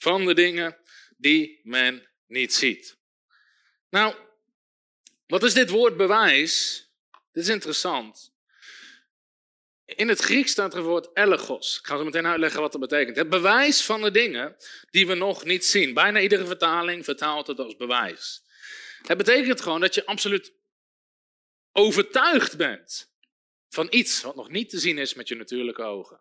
van 0.07 0.25
de 0.25 0.35
dingen 0.35 0.77
die 1.17 1.61
men 1.63 2.09
niet 2.27 2.55
ziet. 2.55 2.99
Nou, 3.91 4.15
wat 5.27 5.43
is 5.43 5.55
dit 5.55 5.71
woord 5.71 5.97
bewijs? 5.97 6.85
Dit 7.33 7.43
is 7.43 7.49
interessant. 7.49 8.33
In 9.85 10.09
het 10.09 10.19
Grieks 10.19 10.51
staat 10.51 10.73
er 10.73 10.79
het 10.79 10.87
woord 10.87 11.09
elegos. 11.15 11.79
Ik 11.79 11.87
ga 11.87 11.97
zo 11.97 12.05
meteen 12.05 12.27
uitleggen 12.27 12.61
wat 12.61 12.73
dat 12.73 12.81
betekent. 12.81 13.17
Het 13.17 13.29
bewijs 13.29 13.85
van 13.85 14.03
de 14.03 14.11
dingen 14.11 14.57
die 14.91 15.07
we 15.07 15.15
nog 15.15 15.45
niet 15.45 15.65
zien. 15.65 15.95
Bijna 15.95 16.21
iedere 16.21 16.47
vertaling 16.47 17.05
vertaalt 17.05 17.47
het 17.47 17.59
als 17.59 17.77
bewijs. 17.77 18.43
Het 19.03 19.17
betekent 19.17 19.61
gewoon 19.61 19.81
dat 19.81 19.95
je 19.95 20.07
absoluut 20.07 20.53
overtuigd 21.73 22.57
bent 22.57 23.13
van 23.69 23.87
iets 23.91 24.23
wat 24.23 24.37
nog 24.37 24.49
niet 24.49 24.71
te 24.71 24.79
zien 24.79 24.99
is 24.99 25.15
met 25.15 25.29
je 25.29 25.35
natuurlijke 25.35 25.83
ogen. 25.83 26.21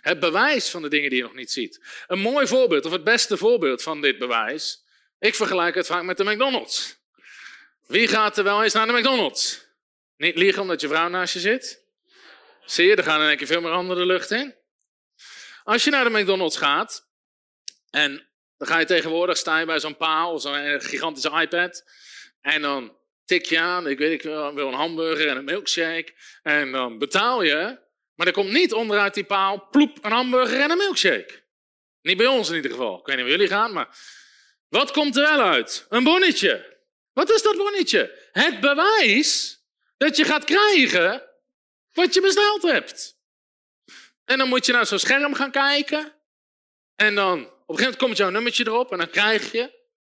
Het 0.00 0.20
bewijs 0.20 0.70
van 0.70 0.82
de 0.82 0.88
dingen 0.88 1.10
die 1.10 1.18
je 1.18 1.24
nog 1.24 1.34
niet 1.34 1.50
ziet. 1.50 1.80
Een 2.06 2.18
mooi 2.18 2.46
voorbeeld, 2.46 2.84
of 2.84 2.92
het 2.92 3.04
beste 3.04 3.36
voorbeeld 3.36 3.82
van 3.82 4.00
dit 4.00 4.18
bewijs. 4.18 4.84
Ik 5.18 5.34
vergelijk 5.34 5.74
het 5.74 5.86
vaak 5.86 6.02
met 6.02 6.16
de 6.16 6.24
McDonald's. 6.24 6.96
Wie 7.86 8.08
gaat 8.08 8.38
er 8.38 8.44
wel 8.44 8.62
eens 8.62 8.72
naar 8.72 8.86
de 8.86 8.92
McDonald's? 8.92 9.66
Niet 10.16 10.36
liegen 10.36 10.62
omdat 10.62 10.80
je 10.80 10.88
vrouw 10.88 11.08
naast 11.08 11.32
je 11.32 11.40
zit. 11.40 11.84
Zie 12.64 12.86
je, 12.86 12.96
er 12.96 13.02
gaan 13.02 13.20
één 13.20 13.36
keer 13.36 13.46
veel 13.46 13.60
meer 13.60 13.70
handen 13.70 13.96
de 13.96 14.06
lucht 14.06 14.30
in. 14.30 14.54
Als 15.64 15.84
je 15.84 15.90
naar 15.90 16.04
de 16.04 16.18
McDonald's 16.18 16.56
gaat, 16.56 17.08
en 17.90 18.28
dan 18.56 18.68
ga 18.68 18.78
je 18.78 18.84
tegenwoordig, 18.84 19.36
sta 19.36 19.58
je 19.58 19.66
bij 19.66 19.80
zo'n 19.80 19.96
paal, 19.96 20.38
zo'n 20.38 20.80
gigantische 20.80 21.40
iPad, 21.40 21.84
en 22.40 22.62
dan 22.62 22.96
tik 23.24 23.44
je 23.44 23.58
aan, 23.60 23.86
ik 23.86 23.98
weet 23.98 24.12
ik 24.12 24.22
wil 24.22 24.68
een 24.68 24.72
hamburger 24.72 25.28
en 25.28 25.36
een 25.36 25.44
milkshake, 25.44 26.14
en 26.42 26.72
dan 26.72 26.98
betaal 26.98 27.42
je, 27.42 27.78
maar 28.18 28.26
er 28.26 28.32
komt 28.32 28.50
niet 28.50 28.72
onderuit 28.72 29.14
die 29.14 29.24
paal, 29.24 29.68
ploep, 29.70 30.04
een 30.04 30.12
hamburger 30.12 30.60
en 30.60 30.70
een 30.70 30.76
milkshake. 30.76 31.42
Niet 32.02 32.16
bij 32.16 32.26
ons 32.26 32.48
in 32.48 32.54
ieder 32.54 32.70
geval. 32.70 32.98
Ik 32.98 33.06
weet 33.06 33.16
niet 33.16 33.24
waar 33.24 33.34
jullie 33.34 33.48
gaan, 33.48 33.72
maar 33.72 33.98
wat 34.68 34.90
komt 34.90 35.16
er 35.16 35.22
wel 35.22 35.40
uit? 35.40 35.86
Een 35.88 36.04
bonnetje. 36.04 36.78
Wat 37.12 37.30
is 37.30 37.42
dat 37.42 37.56
bonnetje? 37.56 38.28
Het 38.32 38.60
bewijs 38.60 39.60
dat 39.96 40.16
je 40.16 40.24
gaat 40.24 40.44
krijgen 40.44 41.22
wat 41.92 42.14
je 42.14 42.20
besteld 42.20 42.62
hebt. 42.62 43.18
En 44.24 44.38
dan 44.38 44.48
moet 44.48 44.66
je 44.66 44.72
naar 44.72 44.86
zo'n 44.86 44.98
scherm 44.98 45.34
gaan 45.34 45.50
kijken. 45.50 46.12
En 46.96 47.14
dan 47.14 47.38
op 47.38 47.44
een 47.44 47.50
gegeven 47.50 47.82
moment 47.82 47.96
komt 47.96 48.16
jouw 48.16 48.30
nummertje 48.30 48.66
erop 48.66 48.92
en 48.92 48.98
dan 48.98 49.10
krijg 49.10 49.52
je 49.52 49.70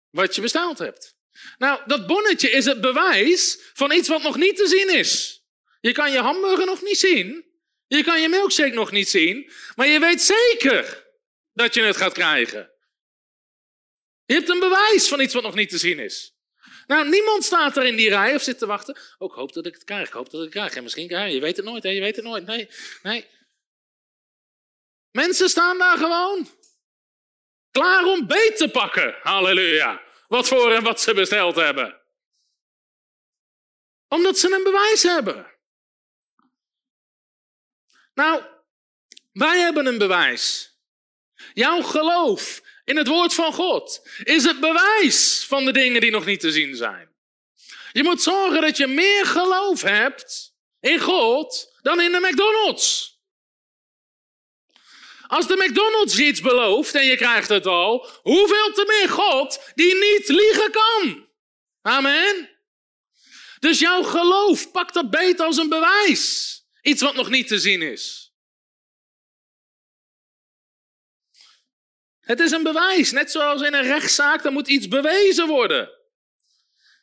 wat 0.10 0.36
je 0.36 0.42
besteld 0.42 0.78
hebt. 0.78 1.16
Nou, 1.58 1.82
dat 1.86 2.08
bonnetje 2.08 2.50
is 2.50 2.66
het 2.66 2.82
bewijs 2.82 3.60
van 3.74 3.92
iets 3.92 4.08
wat 4.08 4.22
nog 4.22 4.36
niet 4.36 4.56
te 4.56 4.68
zien 4.68 4.98
is. 4.98 5.44
Je 5.82 5.92
kan 5.92 6.12
je 6.12 6.20
hamburger 6.20 6.66
nog 6.66 6.82
niet 6.82 7.00
zien. 7.00 7.49
Je 7.90 8.04
kan 8.04 8.22
je 8.22 8.30
milkshake 8.30 8.74
nog 8.74 8.92
niet 8.92 9.10
zien. 9.10 9.52
Maar 9.76 9.88
je 9.88 10.00
weet 10.00 10.22
zeker 10.22 11.08
dat 11.54 11.74
je 11.74 11.82
het 11.82 11.98
gaat 11.98 12.14
krijgen. 12.14 12.72
Je 14.26 14.34
hebt 14.34 14.50
een 14.50 14.60
bewijs 14.60 15.08
van 15.08 15.20
iets 15.20 15.34
wat 15.34 15.44
nog 15.44 15.56
niet 15.56 15.70
te 15.70 15.78
zien 15.78 16.00
is. 16.00 16.34
Nou, 16.88 17.10
niemand 17.10 17.44
staat 17.44 17.78
er 17.78 17.86
in 17.86 17.96
die 17.96 18.10
rij 18.10 18.36
of 18.36 18.42
zit 18.42 18.58
te 18.58 18.66
wachten. 18.66 18.98
Ook 19.18 19.32
oh, 19.32 19.38
hoop 19.38 19.54
dat 19.54 19.66
ik 19.66 19.74
het 19.74 19.84
krijg, 19.84 20.08
ik 20.08 20.14
hoop 20.14 20.30
dat 20.30 20.40
ik 20.40 20.46
het 20.46 20.56
krijg. 20.56 20.76
En 20.76 20.84
misschien 20.84 21.08
krijg 21.08 21.28
je, 21.28 21.36
je 21.36 21.42
weet 21.42 21.56
het 21.56 21.66
nooit, 21.66 21.84
hè? 21.84 21.90
je 21.90 22.00
weet 22.00 22.16
het 22.16 22.26
nooit. 22.26 22.46
Nee, 22.46 22.70
nee. 23.04 23.28
Mensen 25.12 25.50
staan 25.50 25.78
daar 25.78 25.98
gewoon. 25.98 26.50
Klaar 27.72 28.06
om 28.06 28.28
beet 28.28 28.58
te 28.58 28.70
pakken. 28.70 29.16
Halleluja. 29.22 30.02
Wat 30.28 30.48
voor 30.48 30.72
en 30.72 30.84
wat 30.84 31.02
ze 31.02 31.14
besteld 31.14 31.56
hebben. 31.56 32.02
Omdat 34.08 34.40
ze 34.40 34.54
een 34.54 34.64
bewijs 34.64 35.04
hebben. 35.04 35.59
Nou, 38.14 38.44
wij 39.32 39.60
hebben 39.60 39.86
een 39.86 39.98
bewijs. 39.98 40.78
Jouw 41.54 41.82
geloof 41.82 42.62
in 42.84 42.98
het 42.98 43.08
woord 43.08 43.34
van 43.34 43.54
God 43.54 44.08
is 44.24 44.44
het 44.44 44.60
bewijs 44.60 45.46
van 45.48 45.66
de 45.66 45.72
dingen 45.72 46.02
die 46.02 46.12
nog 46.12 46.26
niet 46.26 46.40
te 46.40 46.52
zien 46.52 46.76
zijn. 46.76 47.10
Je 47.92 48.04
moet 48.04 48.22
zorgen 48.22 48.62
dat 48.62 48.78
je 48.78 48.88
meer 48.88 49.26
geloof 49.26 49.82
hebt 49.82 50.56
in 50.80 51.00
God 51.00 51.78
dan 51.82 52.02
in 52.02 52.12
de 52.12 52.20
McDonald's. 52.20 53.18
Als 55.28 55.48
de 55.48 55.56
McDonald's 55.56 56.18
iets 56.18 56.42
belooft 56.42 56.96
en 56.96 57.06
je 57.06 57.16
krijgt 57.16 57.50
het 57.50 57.66
al, 57.66 58.10
hoeveel 58.22 58.72
te 58.74 58.84
meer 58.88 59.10
God 59.10 59.72
die 59.76 59.96
niet 59.96 60.28
liegen 60.28 60.72
kan. 60.72 61.28
Amen. 61.82 62.50
Dus 63.60 63.80
jouw 63.80 64.04
geloof 64.04 64.72
pakt 64.72 64.94
dat 64.94 65.10
beet 65.10 65.40
als 65.40 65.58
een 65.58 65.70
bewijs. 65.70 66.58
Iets 66.90 67.02
wat 67.02 67.16
nog 67.16 67.30
niet 67.30 67.48
te 67.48 67.60
zien 67.60 67.82
is. 67.82 68.34
Het 72.20 72.40
is 72.40 72.52
een 72.52 72.64
bewijs, 72.64 73.12
net 73.12 73.32
zoals 73.32 73.62
in 73.62 73.74
een 73.74 73.84
rechtszaak, 73.84 74.44
dan 74.44 74.54
moet 74.54 74.68
iets 74.68 74.88
bewezen 74.88 75.48
worden. 75.48 75.90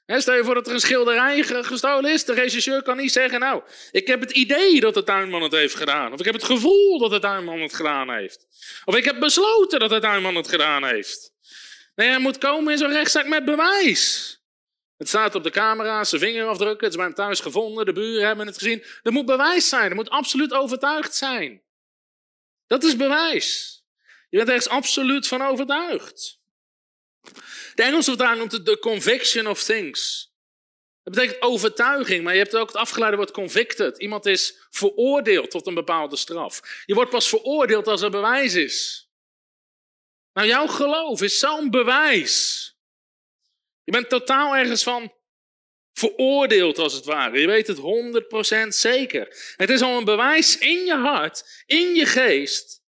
stel 0.07 0.35
je 0.35 0.45
voor 0.45 0.55
dat 0.55 0.67
er 0.67 0.73
een 0.73 0.81
schilderij 0.81 1.43
gestolen 1.43 2.13
is. 2.13 2.25
De 2.25 2.33
regisseur 2.33 2.83
kan 2.83 2.97
niet 2.97 3.13
zeggen, 3.13 3.41
nou, 3.41 3.63
ik 3.91 4.07
heb 4.07 4.21
het 4.21 4.31
idee 4.31 4.81
dat 4.81 4.95
de 4.95 5.03
tuinman 5.03 5.43
het 5.43 5.53
heeft 5.53 5.75
gedaan. 5.75 6.13
Of 6.13 6.19
ik 6.19 6.25
heb 6.25 6.35
het 6.35 6.45
gevoel 6.45 6.99
dat 6.99 7.11
de 7.11 7.19
tuinman 7.19 7.61
het 7.61 7.75
gedaan 7.75 8.11
heeft. 8.11 8.47
Of 8.85 8.97
ik 8.97 9.05
heb 9.05 9.21
besloten 9.21 9.79
dat 9.79 9.91
de 9.91 10.01
tuinman 10.01 10.35
het 10.35 10.49
gedaan 10.49 10.85
heeft. 10.85 11.33
Nee, 11.95 12.09
hij 12.09 12.19
moet 12.19 12.39
komen 12.39 12.73
in 12.73 12.79
zo'n 12.79 12.93
rechtszaak 12.93 13.27
met 13.27 13.45
bewijs. 13.45 14.35
Het 14.97 15.09
staat 15.09 15.35
op 15.35 15.43
de 15.43 15.51
camera, 15.51 16.05
zijn 16.05 16.21
vingerafdrukken, 16.21 16.85
het 16.85 16.91
is 16.91 16.97
bij 16.97 17.05
hem 17.05 17.15
thuis 17.15 17.41
gevonden, 17.41 17.87
de 17.87 17.93
buren 17.93 18.27
hebben 18.27 18.47
het 18.47 18.59
gezien. 18.59 18.85
Er 19.03 19.13
moet 19.13 19.27
bewijs 19.27 19.69
zijn, 19.69 19.91
er 19.91 19.95
moet 19.95 20.11
absoluut 20.11 20.53
overtuigd 20.53 21.15
zijn. 21.15 21.63
Dat 22.67 22.85
is 22.85 22.97
bewijs. 22.97 23.81
Je 24.29 24.37
bent 24.37 24.49
ergens 24.49 24.69
absoluut 24.69 25.27
van 25.27 25.43
overtuigd. 25.43 26.41
De 27.75 27.83
Engelse 27.83 28.11
vertaling 28.11 28.39
noemt 28.39 28.53
het 28.53 28.67
de 28.67 28.79
conviction 28.79 29.47
of 29.47 29.63
things. 29.63 30.33
Dat 31.03 31.15
betekent 31.15 31.43
overtuiging, 31.43 32.25
maar 32.25 32.33
je 32.33 32.39
hebt 32.39 32.57
ook 32.57 32.67
het 32.67 32.77
afgeleide 32.77 33.17
woord 33.17 33.31
convicted. 33.31 33.99
Iemand 33.99 34.27
is 34.27 34.67
veroordeeld 34.71 35.51
tot 35.51 35.67
een 35.67 35.75
bepaalde 35.75 36.17
straf. 36.17 36.83
Je 36.87 36.95
wordt 36.95 37.11
pas 37.11 37.29
veroordeeld 37.29 37.87
als 37.87 38.03
er 38.03 38.11
bewijs 38.11 38.55
is. 38.55 39.09
Nou, 40.33 40.49
jouw 40.49 40.67
geloof 40.67 41.23
is 41.23 41.39
zo'n 41.39 41.71
bewijs. 41.71 42.76
Je 43.87 43.93
bent 43.93 44.09
totaal 44.09 44.57
ergens 44.57 44.83
van 44.83 45.15
veroordeeld 45.93 46.79
als 46.79 46.93
het 46.93 47.05
ware. 47.05 47.39
Je 47.39 47.47
weet 47.47 47.67
het 47.67 47.79
100% 48.67 48.69
zeker. 48.69 49.55
Het 49.57 49.71
is 49.71 49.83
al 49.83 49.99
een 49.99 50.05
bewijs 50.05 50.59
in 50.59 50.85
je 50.85 50.95
hart, 50.95 51.63
in 51.67 51.95
je 51.95 52.07
geest, 52.07 52.83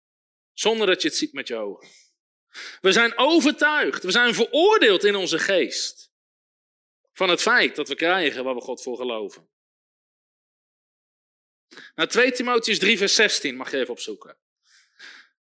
zonder 0.53 0.87
dat 0.87 1.03
je 1.03 1.09
het 1.09 1.17
ziet 1.17 1.33
met 1.33 1.49
je 1.49 1.57
ogen. 1.57 1.89
We 2.81 2.93
zijn 2.93 3.19
overtuigd, 3.19 4.03
we 4.03 4.11
zijn 4.11 4.35
veroordeeld 4.35 5.05
in 5.05 5.15
onze 5.15 5.39
geest 5.39 6.13
van 7.13 7.29
het 7.29 7.43
feit 7.43 7.77
dat 7.77 7.89
we 7.89 7.95
krijgen 7.95 8.45
waar 8.45 8.55
we 8.55 8.61
God 8.61 8.83
voor 8.83 8.97
geloven. 8.97 9.49
Nou, 11.95 12.09
2 12.09 12.33
Timotheus 12.33 12.79
3, 12.79 12.99
vers 12.99 13.15
16 13.15 13.57
mag 13.57 13.71
je 13.71 13.79
even 13.79 13.93
opzoeken. 13.93 14.37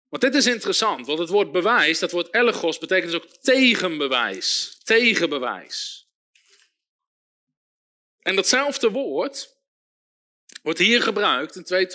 Want 0.09 0.23
dit 0.23 0.35
is 0.35 0.47
interessant, 0.47 1.07
want 1.07 1.19
het 1.19 1.29
woord 1.29 1.53
bewijs, 1.53 1.99
dat 1.99 2.11
woord 2.11 2.35
elegos, 2.35 2.79
betekent 2.79 3.13
dus 3.13 3.23
ook 3.23 3.31
tegenbewijs. 3.31 4.79
Tegenbewijs. 4.85 6.09
En 8.19 8.37
datzelfde 8.37 8.91
woord 8.91 9.57
wordt 10.63 10.79
hier 10.79 11.03
gebruikt 11.03 11.57
in 11.57 11.65
2, 11.65 11.87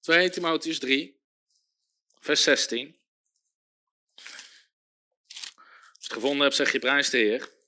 2 0.00 0.30
Timotheus 0.30 0.78
3, 0.78 1.20
vers 2.20 2.42
16. 2.42 2.98
Als 4.14 4.24
je 5.98 5.98
het 5.98 6.12
gevonden 6.12 6.40
hebt, 6.40 6.54
zeg 6.54 6.72
je 6.72 6.78
prijs 6.78 7.10
de 7.10 7.18
Heer. 7.18 7.59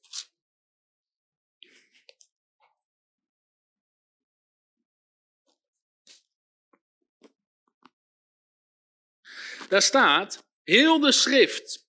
Daar 9.72 9.82
staat, 9.82 10.44
heel 10.64 11.00
de 11.00 11.12
schrift, 11.12 11.86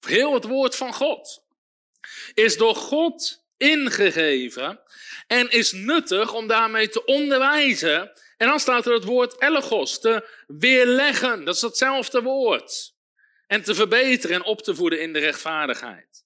heel 0.00 0.34
het 0.34 0.44
woord 0.44 0.76
van 0.76 0.94
God, 0.94 1.42
is 2.34 2.56
door 2.56 2.74
God 2.74 3.44
ingegeven 3.56 4.80
en 5.26 5.50
is 5.50 5.72
nuttig 5.72 6.32
om 6.32 6.46
daarmee 6.46 6.88
te 6.88 7.04
onderwijzen. 7.04 8.12
En 8.36 8.48
dan 8.48 8.60
staat 8.60 8.86
er 8.86 8.92
het 8.92 9.04
woord 9.04 9.42
elegos, 9.42 10.00
te 10.00 10.28
weerleggen, 10.46 11.44
dat 11.44 11.54
is 11.54 11.60
hetzelfde 11.60 12.22
woord. 12.22 12.94
En 13.46 13.62
te 13.62 13.74
verbeteren 13.74 14.36
en 14.36 14.44
op 14.44 14.62
te 14.62 14.74
voeden 14.74 15.00
in 15.00 15.12
de 15.12 15.18
rechtvaardigheid. 15.18 16.24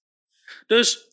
Dus 0.67 1.07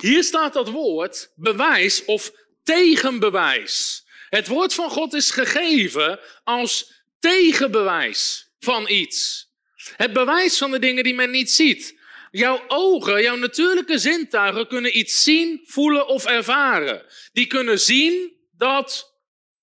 hier 0.00 0.24
staat 0.24 0.52
dat 0.52 0.68
woord 0.68 1.32
bewijs 1.34 2.04
of 2.04 2.32
tegenbewijs. 2.62 4.04
Het 4.28 4.46
woord 4.46 4.74
van 4.74 4.90
God 4.90 5.14
is 5.14 5.30
gegeven 5.30 6.20
als 6.44 6.95
tegenbewijs 7.26 8.50
van 8.58 8.88
iets. 8.88 9.48
Het 9.96 10.12
bewijs 10.12 10.58
van 10.58 10.70
de 10.70 10.78
dingen 10.78 11.04
die 11.04 11.14
men 11.14 11.30
niet 11.30 11.50
ziet. 11.50 11.98
Jouw 12.30 12.64
ogen, 12.68 13.22
jouw 13.22 13.36
natuurlijke 13.36 13.98
zintuigen 13.98 14.68
kunnen 14.68 14.98
iets 14.98 15.22
zien, 15.22 15.60
voelen 15.64 16.06
of 16.06 16.24
ervaren. 16.24 17.06
Die 17.32 17.46
kunnen 17.46 17.80
zien 17.80 18.32
dat, 18.50 19.14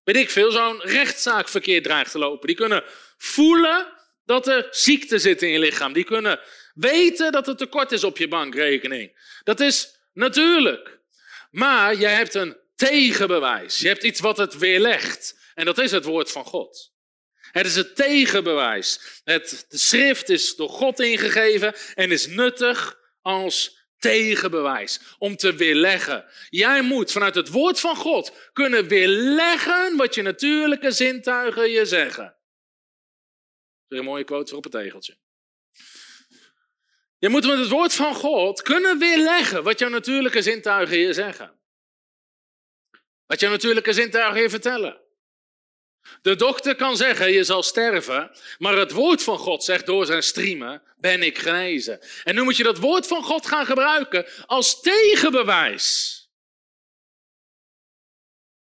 weet 0.02 0.16
ik 0.16 0.30
veel, 0.30 0.50
zo'n 0.50 0.80
rechtszaak 0.80 1.48
verkeerd 1.48 1.84
dreigt 1.84 2.10
te 2.10 2.18
lopen. 2.18 2.46
Die 2.46 2.56
kunnen 2.56 2.84
voelen 3.16 3.92
dat 4.24 4.46
er 4.46 4.66
ziekte 4.70 5.18
zit 5.18 5.42
in 5.42 5.48
je 5.48 5.58
lichaam. 5.58 5.92
Die 5.92 6.04
kunnen 6.04 6.40
weten 6.74 7.32
dat 7.32 7.48
er 7.48 7.56
tekort 7.56 7.92
is 7.92 8.04
op 8.04 8.18
je 8.18 8.28
bankrekening. 8.28 9.38
Dat 9.44 9.60
is 9.60 9.98
natuurlijk. 10.12 11.00
Maar 11.50 11.94
jij 11.94 12.14
hebt 12.14 12.34
een 12.34 12.56
tegenbewijs. 12.76 13.78
Je 13.78 13.88
hebt 13.88 14.04
iets 14.04 14.20
wat 14.20 14.36
het 14.36 14.58
weerlegt. 14.58 15.38
En 15.54 15.64
dat 15.64 15.78
is 15.78 15.90
het 15.90 16.04
woord 16.04 16.30
van 16.30 16.44
God. 16.44 16.93
Het 17.54 17.66
is 17.66 17.76
het 17.76 17.96
tegenbewijs. 17.96 19.20
Het, 19.24 19.66
de 19.68 19.78
schrift 19.78 20.28
is 20.28 20.56
door 20.56 20.68
God 20.68 21.00
ingegeven 21.00 21.74
en 21.94 22.10
is 22.10 22.26
nuttig 22.26 22.98
als 23.22 23.86
tegenbewijs. 23.98 25.00
Om 25.18 25.36
te 25.36 25.54
weerleggen. 25.54 26.24
Jij 26.48 26.82
moet 26.82 27.12
vanuit 27.12 27.34
het 27.34 27.48
woord 27.48 27.80
van 27.80 27.96
God 27.96 28.50
kunnen 28.52 28.88
weerleggen 28.88 29.96
wat 29.96 30.14
je 30.14 30.22
natuurlijke 30.22 30.90
zintuigen 30.90 31.70
je 31.70 31.84
zeggen. 31.84 32.36
Dat 33.88 33.98
een 33.98 34.04
mooie 34.04 34.24
quote 34.24 34.48
voor 34.48 34.58
op 34.58 34.64
het 34.64 34.72
tegeltje. 34.72 35.18
Je 37.18 37.28
moet 37.28 37.46
met 37.46 37.58
het 37.58 37.68
woord 37.68 37.94
van 37.94 38.14
God 38.14 38.62
kunnen 38.62 38.98
weerleggen 38.98 39.62
wat 39.62 39.78
jouw 39.78 39.88
natuurlijke 39.88 40.42
zintuigen 40.42 40.98
je 40.98 41.12
zeggen. 41.12 41.60
Wat 43.26 43.40
jouw 43.40 43.50
natuurlijke 43.50 43.92
zintuigen 43.92 44.42
je 44.42 44.50
vertellen. 44.50 45.03
De 46.22 46.36
dokter 46.36 46.74
kan 46.74 46.96
zeggen, 46.96 47.32
je 47.32 47.44
zal 47.44 47.62
sterven, 47.62 48.30
maar 48.58 48.76
het 48.76 48.92
woord 48.92 49.22
van 49.22 49.38
God 49.38 49.64
zegt 49.64 49.86
door 49.86 50.06
zijn 50.06 50.22
striemen, 50.22 50.82
ben 50.96 51.22
ik 51.22 51.38
genezen. 51.38 52.00
En 52.24 52.34
nu 52.34 52.42
moet 52.42 52.56
je 52.56 52.62
dat 52.62 52.78
woord 52.78 53.06
van 53.06 53.22
God 53.22 53.46
gaan 53.46 53.66
gebruiken 53.66 54.26
als 54.46 54.80
tegenbewijs. 54.80 56.18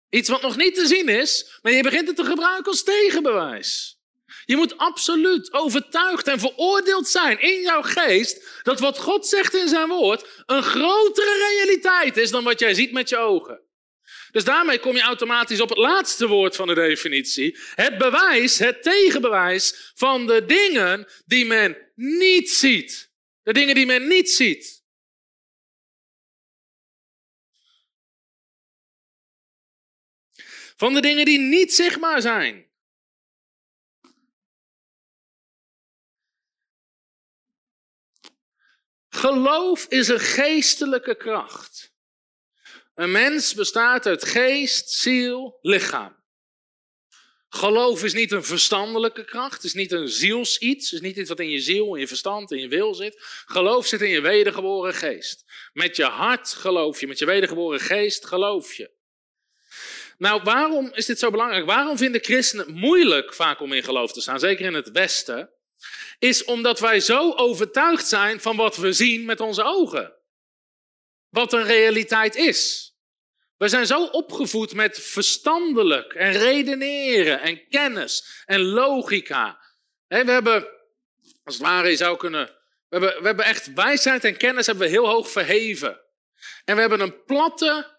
Iets 0.09 0.29
wat 0.29 0.41
nog 0.41 0.57
niet 0.57 0.75
te 0.75 0.85
zien 0.87 1.09
is, 1.09 1.59
maar 1.61 1.71
je 1.71 1.83
begint 1.83 2.07
het 2.07 2.15
te 2.15 2.23
gebruiken 2.25 2.71
als 2.71 2.83
tegenbewijs. 2.83 3.99
Je 4.45 4.55
moet 4.55 4.77
absoluut 4.77 5.53
overtuigd 5.53 6.27
en 6.27 6.39
veroordeeld 6.39 7.07
zijn 7.07 7.41
in 7.41 7.61
jouw 7.61 7.81
geest 7.81 8.61
dat 8.63 8.79
wat 8.79 8.97
God 8.97 9.27
zegt 9.27 9.53
in 9.53 9.67
zijn 9.67 9.87
woord 9.87 10.43
een 10.45 10.63
grotere 10.63 11.53
realiteit 11.53 12.17
is 12.17 12.31
dan 12.31 12.43
wat 12.43 12.59
jij 12.59 12.73
ziet 12.73 12.91
met 12.91 13.09
je 13.09 13.17
ogen. 13.17 13.59
Dus 14.35 14.43
daarmee 14.43 14.79
kom 14.79 14.95
je 14.95 15.01
automatisch 15.01 15.61
op 15.61 15.69
het 15.69 15.77
laatste 15.77 16.27
woord 16.27 16.55
van 16.55 16.67
de 16.67 16.73
definitie. 16.73 17.57
Het 17.75 17.97
bewijs, 17.97 18.59
het 18.59 18.83
tegenbewijs 18.83 19.91
van 19.93 20.27
de 20.27 20.45
dingen 20.45 21.07
die 21.25 21.45
men 21.45 21.91
niet 21.95 22.49
ziet. 22.49 23.11
De 23.43 23.53
dingen 23.53 23.75
die 23.75 23.85
men 23.85 24.07
niet 24.07 24.29
ziet. 24.29 24.83
Van 30.75 30.93
de 30.93 31.01
dingen 31.01 31.25
die 31.25 31.39
niet 31.39 31.73
zichtbaar 31.73 32.21
zijn. 32.21 32.71
Geloof 39.09 39.85
is 39.85 40.07
een 40.07 40.19
geestelijke 40.19 41.15
kracht. 41.15 41.94
Een 42.95 43.11
mens 43.11 43.53
bestaat 43.53 44.05
uit 44.05 44.25
geest, 44.25 44.89
ziel, 44.89 45.59
lichaam. 45.61 46.23
Geloof 47.49 48.03
is 48.03 48.13
niet 48.13 48.31
een 48.31 48.43
verstandelijke 48.43 49.25
kracht, 49.25 49.63
is 49.63 49.73
niet 49.73 49.91
een 49.91 50.07
zielsiets, 50.07 50.91
is 50.91 51.01
niet 51.01 51.17
iets 51.17 51.29
wat 51.29 51.39
in 51.39 51.49
je 51.49 51.59
ziel, 51.59 51.93
in 51.93 51.99
je 51.99 52.07
verstand, 52.07 52.51
in 52.51 52.59
je 52.59 52.67
wil 52.67 52.93
zit. 52.93 53.43
Geloof 53.45 53.85
zit 53.85 54.01
in 54.01 54.09
je 54.09 54.21
wedergeboren 54.21 54.93
geest. 54.93 55.45
Met 55.73 55.95
je 55.95 56.03
hart 56.03 56.47
geloof 56.53 56.99
je, 56.99 57.07
met 57.07 57.19
je 57.19 57.25
wedergeboren 57.25 57.79
geest 57.79 58.25
geloof 58.25 58.73
je. 58.73 58.91
Nou, 60.17 60.41
waarom 60.43 60.91
is 60.93 61.05
dit 61.05 61.19
zo 61.19 61.31
belangrijk? 61.31 61.65
Waarom 61.65 61.97
vinden 61.97 62.23
christenen 62.23 62.65
het 62.65 62.75
moeilijk 62.75 63.33
vaak 63.33 63.59
om 63.59 63.73
in 63.73 63.83
geloof 63.83 64.13
te 64.13 64.21
staan, 64.21 64.39
zeker 64.39 64.65
in 64.65 64.73
het 64.73 64.91
Westen? 64.91 65.49
Is 66.19 66.43
omdat 66.43 66.79
wij 66.79 66.99
zo 66.99 67.31
overtuigd 67.31 68.07
zijn 68.07 68.41
van 68.41 68.55
wat 68.55 68.77
we 68.77 68.93
zien 68.93 69.25
met 69.25 69.39
onze 69.39 69.63
ogen. 69.63 70.13
Wat 71.35 71.53
een 71.53 71.63
realiteit 71.63 72.35
is. 72.35 72.91
We 73.57 73.67
zijn 73.67 73.85
zo 73.85 74.05
opgevoed 74.05 74.73
met 74.73 74.99
verstandelijk 74.99 76.13
en 76.13 76.31
redeneren 76.31 77.41
en 77.41 77.67
kennis 77.67 78.43
en 78.45 78.61
logica. 78.61 79.59
we 80.07 80.15
hebben, 80.15 80.67
als 81.43 81.57
ware 81.57 81.89
je 81.89 81.95
zou 81.95 82.17
kunnen, 82.17 82.45
we 82.45 82.97
hebben, 82.97 83.21
we 83.21 83.27
hebben 83.27 83.45
echt 83.45 83.73
wijsheid 83.73 84.23
en 84.23 84.37
kennis 84.37 84.65
hebben 84.65 84.85
we 84.85 84.91
heel 84.91 85.07
hoog 85.07 85.29
verheven. 85.29 86.01
En 86.65 86.75
we 86.75 86.81
hebben 86.81 86.99
een 86.99 87.23
platte 87.23 87.97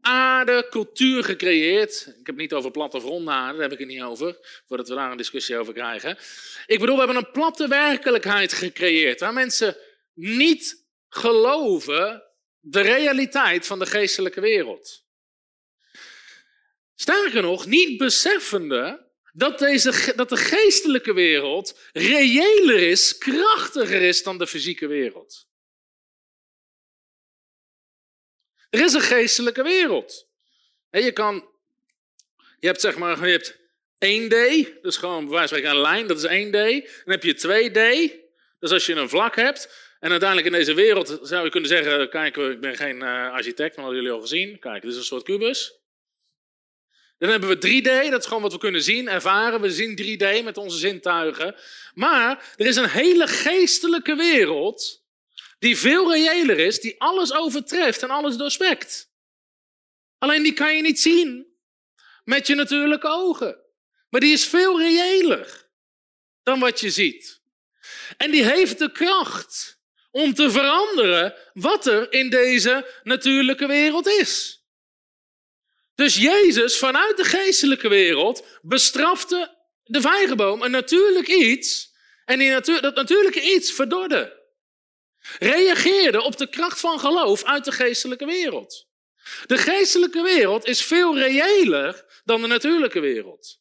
aarde 0.00 0.66
cultuur 0.70 1.24
gecreëerd. 1.24 2.00
Ik 2.00 2.26
heb 2.26 2.26
het 2.26 2.36
niet 2.36 2.52
over 2.52 2.70
platte 2.70 2.96
of 2.96 3.02
ronde 3.02 3.30
aarde, 3.30 3.52
daar 3.52 3.62
heb 3.62 3.72
ik 3.72 3.78
het 3.78 3.88
niet 3.88 4.02
over, 4.02 4.36
voordat 4.66 4.88
we 4.88 4.94
daar 4.94 5.10
een 5.10 5.16
discussie 5.16 5.58
over 5.58 5.72
krijgen. 5.72 6.18
Ik 6.66 6.78
bedoel, 6.78 6.94
we 6.94 7.04
hebben 7.04 7.16
een 7.16 7.30
platte 7.30 7.68
werkelijkheid 7.68 8.52
gecreëerd, 8.52 9.20
waar 9.20 9.32
mensen 9.32 9.76
niet 10.14 10.85
geloven 11.08 12.22
de 12.60 12.80
realiteit 12.80 13.66
van 13.66 13.78
de 13.78 13.86
geestelijke 13.86 14.40
wereld. 14.40 15.04
Sterker 16.94 17.42
nog, 17.42 17.66
niet 17.66 17.98
beseffende 17.98 19.06
dat, 19.32 19.58
deze, 19.58 20.12
dat 20.16 20.28
de 20.28 20.36
geestelijke 20.36 21.12
wereld 21.12 21.78
reëler 21.92 22.88
is, 22.88 23.18
krachtiger 23.18 24.02
is 24.02 24.22
dan 24.22 24.38
de 24.38 24.46
fysieke 24.46 24.86
wereld. 24.86 25.48
Er 28.70 28.84
is 28.84 28.92
een 28.92 29.00
geestelijke 29.00 29.62
wereld. 29.62 30.28
En 30.90 31.04
je 31.04 31.12
kan, 31.12 31.48
je 32.58 32.66
hebt 32.66 32.80
zeg 32.80 32.96
maar, 32.96 33.26
je 33.28 33.32
hebt 33.32 33.58
1D, 33.98 34.80
dus 34.82 34.96
gewoon 34.96 35.28
bij 35.28 35.64
een 35.64 35.80
lijn, 35.80 36.06
dat 36.06 36.22
is 36.22 36.44
1D. 36.44 36.50
Dan 37.04 37.12
heb 37.12 37.22
je 37.22 37.36
2D, 37.36 37.80
dus 38.58 38.70
als 38.70 38.86
je 38.86 38.94
een 38.94 39.08
vlak 39.08 39.36
hebt. 39.36 39.85
En 40.00 40.10
uiteindelijk 40.10 40.48
in 40.48 40.58
deze 40.58 40.74
wereld 40.74 41.18
zou 41.22 41.44
je 41.44 41.50
kunnen 41.50 41.68
zeggen, 41.68 42.10
kijk, 42.10 42.36
ik 42.36 42.60
ben 42.60 42.76
geen 42.76 42.96
uh, 42.96 43.32
architect, 43.32 43.76
maar 43.76 43.84
dat 43.84 43.94
jullie 43.94 44.10
al 44.10 44.20
gezien. 44.20 44.58
Kijk, 44.58 44.82
dit 44.82 44.90
is 44.90 44.96
een 44.96 45.04
soort 45.04 45.22
kubus. 45.22 45.80
Dan 47.18 47.30
hebben 47.30 47.48
we 47.48 47.56
3D, 47.56 48.10
dat 48.10 48.20
is 48.20 48.26
gewoon 48.26 48.42
wat 48.42 48.52
we 48.52 48.58
kunnen 48.58 48.82
zien, 48.82 49.08
ervaren. 49.08 49.60
We 49.60 49.70
zien 49.70 50.00
3D 50.02 50.44
met 50.44 50.56
onze 50.56 50.78
zintuigen. 50.78 51.54
Maar 51.94 52.54
er 52.56 52.66
is 52.66 52.76
een 52.76 52.88
hele 52.88 53.26
geestelijke 53.26 54.14
wereld 54.14 55.04
die 55.58 55.76
veel 55.76 56.12
reëler 56.12 56.58
is, 56.58 56.80
die 56.80 57.00
alles 57.00 57.32
overtreft 57.32 58.02
en 58.02 58.10
alles 58.10 58.36
doorspekt. 58.36 59.10
Alleen 60.18 60.42
die 60.42 60.52
kan 60.52 60.76
je 60.76 60.82
niet 60.82 61.00
zien 61.00 61.46
met 62.24 62.46
je 62.46 62.54
natuurlijke 62.54 63.08
ogen. 63.08 63.58
Maar 64.08 64.20
die 64.20 64.32
is 64.32 64.46
veel 64.46 64.80
reëler 64.80 65.68
dan 66.42 66.60
wat 66.60 66.80
je 66.80 66.90
ziet. 66.90 67.40
En 68.16 68.30
die 68.30 68.44
heeft 68.44 68.78
de 68.78 68.92
kracht 68.92 69.75
om 70.16 70.34
te 70.34 70.50
veranderen 70.50 71.34
wat 71.52 71.86
er 71.86 72.12
in 72.12 72.30
deze 72.30 72.90
natuurlijke 73.02 73.66
wereld 73.66 74.06
is. 74.06 74.62
Dus 75.94 76.16
Jezus 76.16 76.78
vanuit 76.78 77.16
de 77.16 77.24
geestelijke 77.24 77.88
wereld 77.88 78.44
bestrafte 78.62 79.56
de 79.84 80.00
vijgenboom, 80.00 80.62
een 80.62 80.70
natuurlijk 80.70 81.28
iets, 81.28 81.94
en 82.24 82.38
die 82.38 82.50
natuur, 82.50 82.80
dat 82.80 82.94
natuurlijke 82.94 83.54
iets 83.54 83.72
verdorde. 83.72 84.42
Reageerde 85.38 86.22
op 86.22 86.36
de 86.36 86.48
kracht 86.48 86.80
van 86.80 87.00
geloof 87.00 87.44
uit 87.44 87.64
de 87.64 87.72
geestelijke 87.72 88.26
wereld. 88.26 88.86
De 89.46 89.58
geestelijke 89.58 90.22
wereld 90.22 90.66
is 90.66 90.84
veel 90.84 91.18
reëler 91.18 92.04
dan 92.24 92.40
de 92.40 92.46
natuurlijke 92.46 93.00
wereld. 93.00 93.60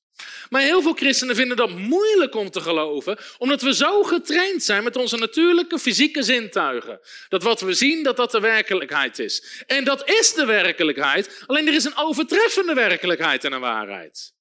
Maar 0.50 0.62
heel 0.62 0.82
veel 0.82 0.94
christenen 0.94 1.36
vinden 1.36 1.58
dat 1.58 1.70
moeilijk 1.70 2.36
om 2.36 2.50
te 2.50 2.62
geloven, 2.62 3.20
omdat 3.38 3.62
we 3.62 3.74
zo 3.74 4.04
getraind 4.04 4.64
zijn 4.64 4.84
met 4.84 4.96
onze 4.96 5.18
natuurlijke 5.18 5.80
fysieke 5.80 6.24
zintuigen. 6.24 7.00
Dat 7.30 7.44
wat 7.44 7.62
we 7.62 7.74
zien, 7.74 8.04
dat 8.04 8.18
dat 8.18 8.32
de 8.32 8.40
werkelijkheid 8.40 9.20
is. 9.20 9.64
En 9.68 9.84
dat 9.84 10.10
is 10.10 10.34
de 10.34 10.46
werkelijkheid, 10.46 11.44
alleen 11.48 11.68
er 11.68 11.74
is 11.74 11.86
een 11.86 11.98
overtreffende 11.98 12.74
werkelijkheid 12.74 13.44
en 13.44 13.52
een 13.52 13.60
waarheid. 13.60 14.34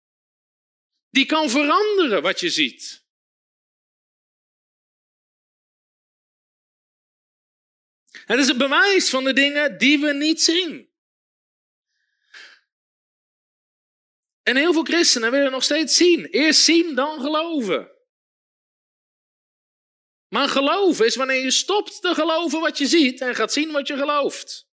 Die 1.11 1.27
kan 1.27 1.51
veranderen 1.51 2.23
wat 2.23 2.41
je 2.41 2.51
ziet. 2.51 3.03
Het 8.11 8.39
is 8.39 8.49
het 8.49 8.59
bewijs 8.59 9.11
van 9.11 9.25
de 9.25 9.33
dingen 9.33 9.79
die 9.79 9.99
we 9.99 10.13
niet 10.13 10.43
zien. 10.43 10.94
En 14.45 14.57
heel 14.57 14.73
veel 14.73 14.83
christenen 14.83 15.31
willen 15.31 15.51
nog 15.51 15.63
steeds 15.63 15.97
zien. 15.97 16.25
Eerst 16.25 16.61
zien, 16.61 16.95
dan 16.95 17.21
geloven. 17.21 17.93
Maar 20.29 20.49
geloven 20.49 21.07
is 21.07 21.17
wanneer 21.17 21.43
je 21.43 21.51
stopt 21.51 22.01
te 22.01 22.15
geloven 22.15 22.61
wat 22.61 22.79
je 22.79 22.87
ziet 22.87 23.21
en 23.21 23.35
gaat 23.35 23.53
zien 23.53 23.73
wat 23.73 23.87
je 23.87 23.97
gelooft. 23.97 24.69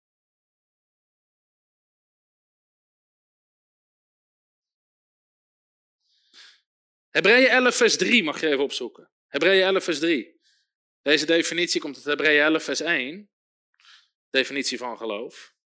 Hebreeën 7.09 7.49
11, 7.49 7.77
vers 7.77 7.97
3 7.97 8.23
mag 8.23 8.41
je 8.41 8.47
even 8.47 8.65
opzoeken. 8.65 9.11
Hebreeën 9.27 9.63
11, 9.63 9.85
vers 9.85 9.99
3. 9.99 10.41
Deze 11.03 11.27
definitie 11.27 11.81
komt 11.81 11.97
uit 11.97 12.05
Hebreeën 12.05 12.43
11, 12.43 12.63
vers 12.63 12.81
1. 12.81 13.31
Definitie 14.31 14.79
van 14.79 14.97
geloof. 14.97 15.57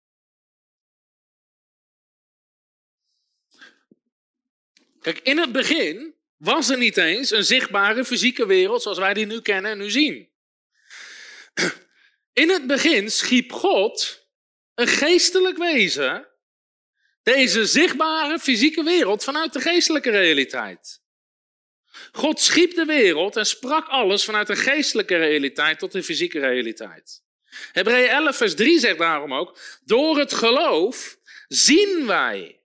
Kijk, 5.02 5.20
in 5.22 5.38
het 5.38 5.52
begin 5.52 6.14
was 6.36 6.68
er 6.68 6.78
niet 6.78 6.96
eens 6.96 7.30
een 7.30 7.44
zichtbare 7.44 8.04
fysieke 8.04 8.46
wereld 8.46 8.82
zoals 8.82 8.98
wij 8.98 9.14
die 9.14 9.26
nu 9.26 9.40
kennen 9.40 9.70
en 9.70 9.78
nu 9.78 9.90
zien. 9.90 10.30
In 12.32 12.50
het 12.50 12.66
begin 12.66 13.10
schiep 13.10 13.52
God 13.52 14.26
een 14.74 14.86
geestelijk 14.86 15.58
wezen, 15.58 16.28
deze 17.22 17.66
zichtbare 17.66 18.38
fysieke 18.38 18.82
wereld 18.82 19.24
vanuit 19.24 19.52
de 19.52 19.60
geestelijke 19.60 20.10
realiteit. 20.10 21.00
God 22.12 22.40
schiep 22.40 22.74
de 22.74 22.84
wereld 22.84 23.36
en 23.36 23.46
sprak 23.46 23.88
alles 23.88 24.24
vanuit 24.24 24.46
de 24.46 24.56
geestelijke 24.56 25.16
realiteit 25.16 25.78
tot 25.78 25.92
de 25.92 26.02
fysieke 26.02 26.38
realiteit. 26.38 27.22
Hebreeën 27.72 28.08
11, 28.08 28.36
vers 28.36 28.54
3 28.54 28.78
zegt 28.78 28.98
daarom 28.98 29.34
ook: 29.34 29.58
Door 29.84 30.18
het 30.18 30.32
geloof 30.32 31.18
zien 31.48 32.06
wij 32.06 32.61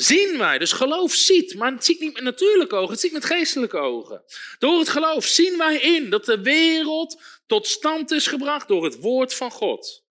zien 0.00 0.38
wij. 0.38 0.58
Dus 0.58 0.72
geloof 0.72 1.14
ziet, 1.14 1.54
maar 1.54 1.72
het 1.72 1.84
ziet 1.84 2.00
niet 2.00 2.14
met 2.14 2.22
natuurlijke 2.22 2.74
ogen, 2.74 2.90
het 2.90 3.00
ziet 3.00 3.12
met 3.12 3.24
geestelijke 3.24 3.76
ogen. 3.76 4.22
Door 4.58 4.78
het 4.78 4.88
geloof 4.88 5.24
zien 5.26 5.58
wij 5.58 5.78
in 5.78 6.10
dat 6.10 6.24
de 6.24 6.40
wereld 6.40 7.22
tot 7.46 7.66
stand 7.66 8.10
is 8.10 8.26
gebracht 8.26 8.68
door 8.68 8.84
het 8.84 9.00
woord 9.00 9.34
van 9.34 9.50
God. 9.50 10.04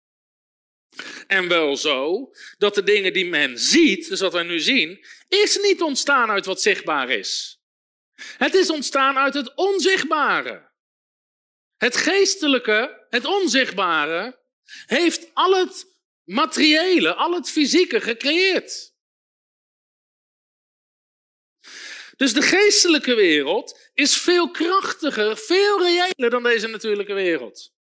En 1.27 1.47
wel 1.47 1.77
zo 1.77 2.29
dat 2.57 2.75
de 2.75 2.83
dingen 2.83 3.13
die 3.13 3.25
men 3.25 3.59
ziet, 3.59 4.09
dus 4.09 4.19
wat 4.19 4.33
wij 4.33 4.43
nu 4.43 4.59
zien, 4.59 5.05
is 5.27 5.57
niet 5.57 5.81
ontstaan 5.81 6.29
uit 6.29 6.45
wat 6.45 6.61
zichtbaar 6.61 7.09
is. 7.09 7.59
Het 8.37 8.53
is 8.53 8.69
ontstaan 8.69 9.17
uit 9.17 9.33
het 9.33 9.55
onzichtbare. 9.55 10.71
Het 11.77 11.95
geestelijke, 11.95 13.05
het 13.09 13.25
onzichtbare, 13.25 14.39
heeft 14.85 15.27
al 15.33 15.55
het 15.55 15.87
materiële, 16.23 17.13
al 17.13 17.33
het 17.33 17.49
fysieke 17.49 18.01
gecreëerd. 18.01 18.94
Dus 22.15 22.33
de 22.33 22.41
geestelijke 22.41 23.15
wereld 23.15 23.89
is 23.93 24.17
veel 24.17 24.51
krachtiger, 24.51 25.37
veel 25.37 25.81
reëler 25.81 26.29
dan 26.29 26.43
deze 26.43 26.67
natuurlijke 26.67 27.13
wereld. 27.13 27.73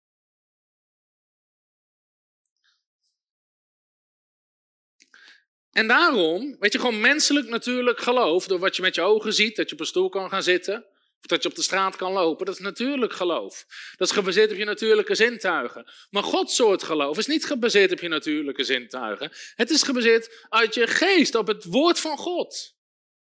En 5.71 5.87
daarom, 5.87 6.55
weet 6.59 6.73
je, 6.73 6.79
gewoon 6.79 7.01
menselijk 7.01 7.47
natuurlijk 7.47 7.99
geloof, 7.99 8.47
door 8.47 8.59
wat 8.59 8.75
je 8.75 8.81
met 8.81 8.95
je 8.95 9.01
ogen 9.01 9.33
ziet, 9.33 9.55
dat 9.55 9.67
je 9.69 9.75
op 9.75 9.81
een 9.81 9.87
stoel 9.87 10.09
kan 10.09 10.29
gaan 10.29 10.43
zitten, 10.43 10.85
of 11.19 11.25
dat 11.25 11.43
je 11.43 11.49
op 11.49 11.55
de 11.55 11.61
straat 11.61 11.95
kan 11.95 12.11
lopen, 12.11 12.45
dat 12.45 12.55
is 12.55 12.61
natuurlijk 12.61 13.13
geloof. 13.13 13.65
Dat 13.97 14.07
is 14.07 14.13
gebaseerd 14.13 14.51
op 14.51 14.57
je 14.57 14.65
natuurlijke 14.65 15.15
zintuigen. 15.15 15.91
Maar 16.09 16.23
Gods 16.23 16.55
soort 16.55 16.83
geloof 16.83 17.17
is 17.17 17.27
niet 17.27 17.45
gebaseerd 17.45 17.91
op 17.91 17.99
je 17.99 18.07
natuurlijke 18.07 18.63
zintuigen. 18.63 19.31
Het 19.55 19.69
is 19.69 19.83
gebaseerd 19.83 20.45
uit 20.49 20.73
je 20.73 20.87
geest, 20.87 21.35
op 21.35 21.47
het 21.47 21.63
woord 21.63 21.99
van 21.99 22.17
God. 22.17 22.72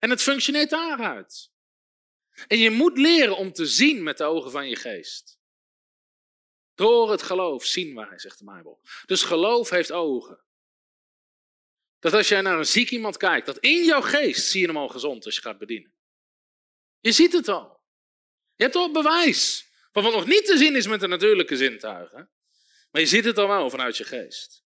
En 0.06 0.12
het 0.12 0.22
functioneert 0.22 0.70
daaruit. 0.70 1.52
En 2.48 2.58
je 2.58 2.70
moet 2.70 2.98
leren 2.98 3.38
om 3.38 3.54
te 3.54 3.66
zien 3.66 4.04
met 4.04 4.18
de 4.18 4.24
ogen 4.24 4.52
van 4.52 4.70
je 4.70 4.76
geest. 4.76 5.40
Door 6.76 7.12
het 7.12 7.22
geloof 7.22 7.66
zien 7.66 7.96
wij, 7.96 8.20
zegt 8.20 8.40
de 8.40 8.46
Bijbel. 8.46 8.82
Dus 9.06 9.24
geloof 9.24 9.70
heeft 9.70 9.92
ogen. 9.92 10.44
Dat 12.00 12.14
als 12.14 12.28
jij 12.28 12.42
naar 12.42 12.58
een 12.58 12.66
ziek 12.66 12.90
iemand 12.90 13.18
kijkt, 13.18 13.46
dat 13.46 13.58
in 13.58 13.84
jouw 13.84 14.02
geest 14.02 14.48
zie 14.48 14.62
je 14.62 14.68
hem 14.68 14.78
al 14.78 14.88
gezond 14.88 15.26
als 15.26 15.36
je 15.36 15.42
gaat 15.42 15.58
bedienen. 15.58 15.94
Je 17.00 17.12
ziet 17.12 17.34
het 17.34 17.48
al. 17.48 17.82
Je 18.56 18.64
hebt 18.64 18.76
al 18.76 18.92
bewijs 18.92 19.68
van 19.92 20.04
wat 20.04 20.14
nog 20.14 20.26
niet 20.26 20.46
te 20.46 20.58
zien 20.58 20.76
is 20.76 20.88
met 20.88 21.00
de 21.00 21.08
natuurlijke 21.08 21.58
zintuigen. 21.58 22.32
Maar 22.92 23.02
je 23.02 23.08
ziet 23.08 23.26
het 23.26 23.38
al 23.38 23.48
wel 23.48 23.70
vanuit 23.70 23.98
je 23.98 24.04
geest. 24.04 24.65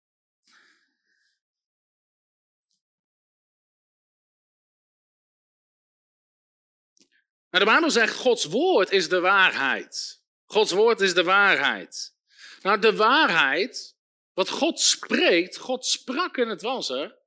Nou, 7.56 7.68
de 7.68 7.74
Bijbel 7.74 7.90
zegt, 7.90 8.16
Gods 8.16 8.44
woord 8.44 8.90
is 8.90 9.08
de 9.08 9.20
waarheid. 9.20 10.22
Gods 10.44 10.72
woord 10.72 11.00
is 11.00 11.14
de 11.14 11.24
waarheid. 11.24 12.14
Nou, 12.62 12.78
de 12.78 12.96
waarheid, 12.96 13.96
wat 14.32 14.48
God 14.48 14.80
spreekt, 14.80 15.56
God 15.56 15.86
sprak 15.86 16.36
en 16.36 16.48
het 16.48 16.62
was 16.62 16.88
er, 16.90 17.18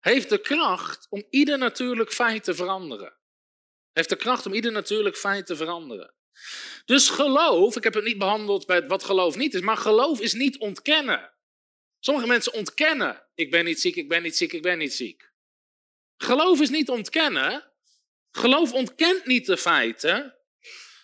heeft 0.00 0.28
de 0.28 0.40
kracht 0.40 1.06
om 1.10 1.26
ieder 1.30 1.58
natuurlijk 1.58 2.12
feit 2.12 2.44
te 2.44 2.54
veranderen. 2.54 3.16
Heeft 3.92 4.08
de 4.08 4.16
kracht 4.16 4.46
om 4.46 4.54
ieder 4.54 4.72
natuurlijk 4.72 5.16
feit 5.16 5.46
te 5.46 5.56
veranderen. 5.56 6.14
Dus 6.84 7.08
geloof, 7.08 7.76
ik 7.76 7.84
heb 7.84 7.94
het 7.94 8.04
niet 8.04 8.18
behandeld 8.18 8.66
bij 8.66 8.86
wat 8.86 9.04
geloof 9.04 9.36
niet 9.36 9.54
is, 9.54 9.60
maar 9.60 9.76
geloof 9.76 10.20
is 10.20 10.32
niet 10.32 10.58
ontkennen. 10.58 11.32
Sommige 11.98 12.26
mensen 12.26 12.52
ontkennen, 12.52 13.26
ik 13.34 13.50
ben 13.50 13.64
niet 13.64 13.80
ziek, 13.80 13.96
ik 13.96 14.08
ben 14.08 14.22
niet 14.22 14.36
ziek, 14.36 14.52
ik 14.52 14.62
ben 14.62 14.78
niet 14.78 14.94
ziek. 14.94 15.32
Geloof 16.16 16.60
is 16.60 16.70
niet 16.70 16.88
ontkennen. 16.88 17.67
Geloof 18.38 18.72
ontkent 18.72 19.26
niet 19.26 19.46
de 19.46 19.56
feiten. 19.56 20.34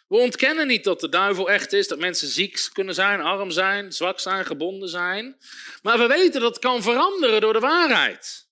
We 0.09 0.17
ontkennen 0.17 0.67
niet 0.67 0.85
dat 0.85 1.01
de 1.01 1.09
duivel 1.09 1.51
echt 1.51 1.73
is, 1.73 1.89
dat 1.89 1.99
mensen 1.99 2.29
ziek 2.29 2.69
kunnen 2.73 2.95
zijn, 2.95 3.21
arm 3.21 3.51
zijn, 3.51 3.93
zwak 3.93 4.21
zijn, 4.21 4.47
gebonden 4.47 4.89
zijn. 4.89 5.37
Maar 5.83 5.99
we 5.99 6.07
weten 6.07 6.41
dat 6.41 6.55
het 6.55 6.65
kan 6.65 6.83
veranderen 6.83 7.41
door 7.41 7.53
de 7.53 7.59
waarheid. 7.59 8.49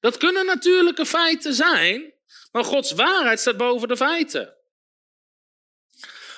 Dat 0.00 0.16
kunnen 0.16 0.46
natuurlijke 0.46 1.06
feiten 1.06 1.54
zijn, 1.54 2.12
maar 2.52 2.64
Gods 2.64 2.92
waarheid 2.92 3.40
staat 3.40 3.56
boven 3.56 3.88
de 3.88 3.96
feiten. 3.96 4.54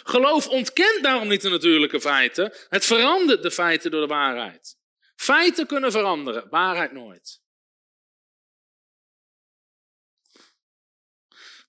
Geloof 0.04 0.48
ontkent 0.48 1.02
daarom 1.02 1.28
niet 1.28 1.42
de 1.42 1.48
natuurlijke 1.48 2.00
feiten. 2.00 2.52
Het 2.68 2.84
verandert 2.84 3.42
de 3.42 3.50
feiten 3.50 3.90
door 3.90 4.00
de 4.00 4.06
waarheid. 4.06 4.76
Feiten 5.16 5.66
kunnen 5.66 5.92
veranderen, 5.92 6.46
waarheid 6.50 6.92
nooit. 6.92 7.40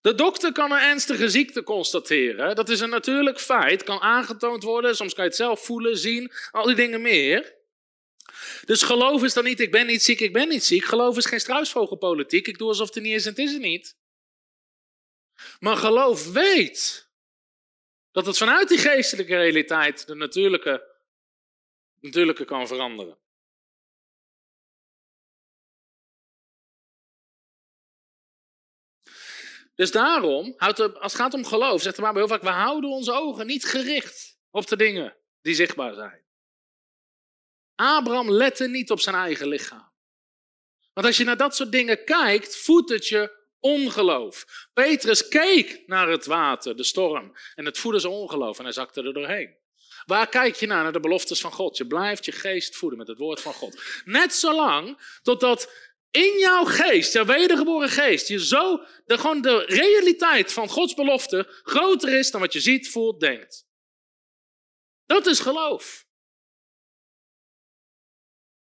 De 0.01 0.15
dokter 0.15 0.51
kan 0.51 0.71
een 0.71 0.79
ernstige 0.79 1.29
ziekte 1.29 1.63
constateren. 1.63 2.55
Dat 2.55 2.69
is 2.69 2.79
een 2.79 2.89
natuurlijk 2.89 3.39
feit, 3.39 3.83
kan 3.83 3.99
aangetoond 3.99 4.63
worden. 4.63 4.95
Soms 4.95 5.13
kan 5.13 5.23
je 5.23 5.29
het 5.29 5.39
zelf 5.39 5.65
voelen, 5.65 5.97
zien, 5.97 6.31
al 6.51 6.65
die 6.65 6.75
dingen 6.75 7.01
meer. 7.01 7.57
Dus 8.65 8.81
geloof 8.81 9.23
is 9.23 9.33
dan 9.33 9.43
niet, 9.43 9.59
ik 9.59 9.71
ben 9.71 9.87
niet 9.87 10.03
ziek, 10.03 10.19
ik 10.19 10.33
ben 10.33 10.47
niet 10.47 10.63
ziek. 10.63 10.85
Geloof 10.85 11.17
is 11.17 11.25
geen 11.25 11.39
struisvogelpolitiek. 11.39 12.47
Ik 12.47 12.57
doe 12.57 12.67
alsof 12.67 12.87
het 12.87 12.95
er 12.95 13.01
niet 13.01 13.15
is 13.15 13.25
en 13.25 13.29
het 13.29 13.39
is 13.39 13.53
er 13.53 13.59
niet. 13.59 13.97
Maar 15.59 15.77
geloof 15.77 16.31
weet 16.31 17.09
dat 18.11 18.25
het 18.25 18.37
vanuit 18.37 18.67
die 18.67 18.77
geestelijke 18.77 19.35
realiteit 19.35 20.07
de 20.07 20.15
natuurlijke, 20.15 20.83
natuurlijke 21.99 22.45
kan 22.45 22.67
veranderen. 22.67 23.17
Dus 29.79 29.91
daarom, 29.91 30.53
als 30.57 30.77
het 30.77 31.15
gaat 31.15 31.33
om 31.33 31.45
geloof, 31.45 31.81
zegt 31.81 31.95
de 31.95 32.01
Bijbel 32.01 32.19
heel 32.19 32.29
vaak, 32.29 32.41
we 32.41 32.49
houden 32.49 32.89
onze 32.89 33.11
ogen 33.11 33.47
niet 33.47 33.65
gericht 33.65 34.37
op 34.51 34.67
de 34.67 34.75
dingen 34.75 35.17
die 35.41 35.55
zichtbaar 35.55 35.93
zijn. 35.93 36.25
Abraham 37.75 38.31
lette 38.31 38.67
niet 38.67 38.91
op 38.91 38.99
zijn 38.99 39.15
eigen 39.15 39.47
lichaam. 39.47 39.91
Want 40.93 41.07
als 41.07 41.17
je 41.17 41.23
naar 41.23 41.37
dat 41.37 41.55
soort 41.55 41.71
dingen 41.71 42.03
kijkt, 42.03 42.57
voedt 42.57 42.89
het 42.89 43.07
je 43.07 43.47
ongeloof. 43.59 44.67
Petrus 44.73 45.27
keek 45.27 45.83
naar 45.85 46.09
het 46.09 46.25
water, 46.25 46.75
de 46.75 46.83
storm, 46.83 47.35
en 47.55 47.65
het 47.65 47.77
voedde 47.77 47.99
zijn 47.99 48.13
ongeloof 48.13 48.57
en 48.57 48.63
hij 48.63 48.73
zakte 48.73 49.01
er 49.01 49.13
doorheen. 49.13 49.57
Waar 50.05 50.29
kijk 50.29 50.55
je 50.55 50.67
naar? 50.67 50.83
Naar 50.83 50.91
de 50.91 50.99
beloftes 50.99 51.41
van 51.41 51.51
God. 51.51 51.77
Je 51.77 51.87
blijft 51.87 52.25
je 52.25 52.31
geest 52.31 52.75
voeden 52.75 52.97
met 52.99 53.07
het 53.07 53.17
woord 53.17 53.41
van 53.41 53.53
God. 53.53 53.81
Net 54.05 54.33
zolang 54.33 54.99
totdat 55.21 55.71
in 56.11 56.39
jouw 56.39 56.65
geest, 56.65 57.13
jouw 57.13 57.25
wedergeboren 57.25 57.89
geest, 57.89 58.27
je 58.27 58.45
zo, 58.45 58.83
de, 59.05 59.17
gewoon 59.17 59.41
de 59.41 59.65
realiteit 59.65 60.53
van 60.53 60.69
Gods 60.69 60.93
belofte 60.93 61.61
groter 61.63 62.17
is 62.17 62.31
dan 62.31 62.41
wat 62.41 62.53
je 62.53 62.59
ziet, 62.59 62.89
voelt, 62.89 63.19
denkt. 63.19 63.67
Dat 65.05 65.25
is 65.25 65.39
geloof. 65.39 66.07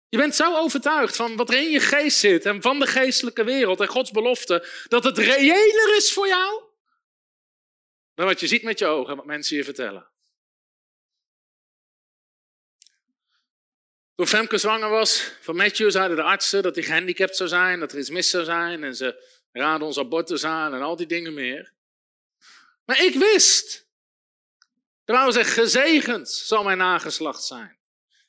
Je 0.09 0.19
bent 0.19 0.35
zo 0.35 0.56
overtuigd 0.56 1.16
van 1.16 1.36
wat 1.36 1.51
er 1.51 1.56
in 1.56 1.70
je 1.70 1.81
geest 1.81 2.19
zit 2.19 2.44
en 2.44 2.62
van 2.62 2.78
de 2.78 2.86
geestelijke 2.86 3.44
wereld 3.44 3.81
en 3.81 3.89
Gods 3.89 4.10
belofte, 4.10 4.69
dat 4.89 5.05
het 5.05 5.19
reëler 5.19 5.97
is 5.97 6.12
voor 6.12 6.27
jou 6.27 6.70
dan 8.14 8.27
wat 8.27 8.40
je 8.40 8.47
ziet 8.47 8.62
met 8.62 8.78
je 8.78 8.86
ogen 8.86 9.10
en 9.10 9.16
wat 9.16 9.27
mensen 9.27 9.56
je 9.56 9.64
vertellen. 9.64 10.11
Toen 14.14 14.26
Femke 14.26 14.59
zwanger 14.59 14.90
was 14.90 15.32
van 15.40 15.56
Matthew, 15.56 15.90
zeiden 15.90 16.16
de 16.16 16.22
artsen 16.22 16.62
dat 16.62 16.74
hij 16.74 16.84
gehandicapt 16.84 17.36
zou 17.36 17.48
zijn, 17.48 17.80
dat 17.80 17.93
er 17.93 17.98
iets 17.98 18.10
mis 18.10 18.30
zou 18.30 18.44
zijn 18.44 18.84
en 18.84 18.97
ze 18.97 19.24
raden 19.52 19.86
ons 19.86 19.98
abortus 19.98 20.44
aan 20.44 20.74
en 20.74 20.82
al 20.82 20.97
die 20.97 21.06
dingen 21.06 21.34
meer. 21.34 21.72
Maar 22.84 23.05
ik 23.05 23.14
wist, 23.14 23.86
zegt, 25.28 25.51
gezegend 25.51 26.30
zal 26.30 26.62
mijn 26.62 26.78
nageslacht 26.78 27.44
zijn. 27.44 27.78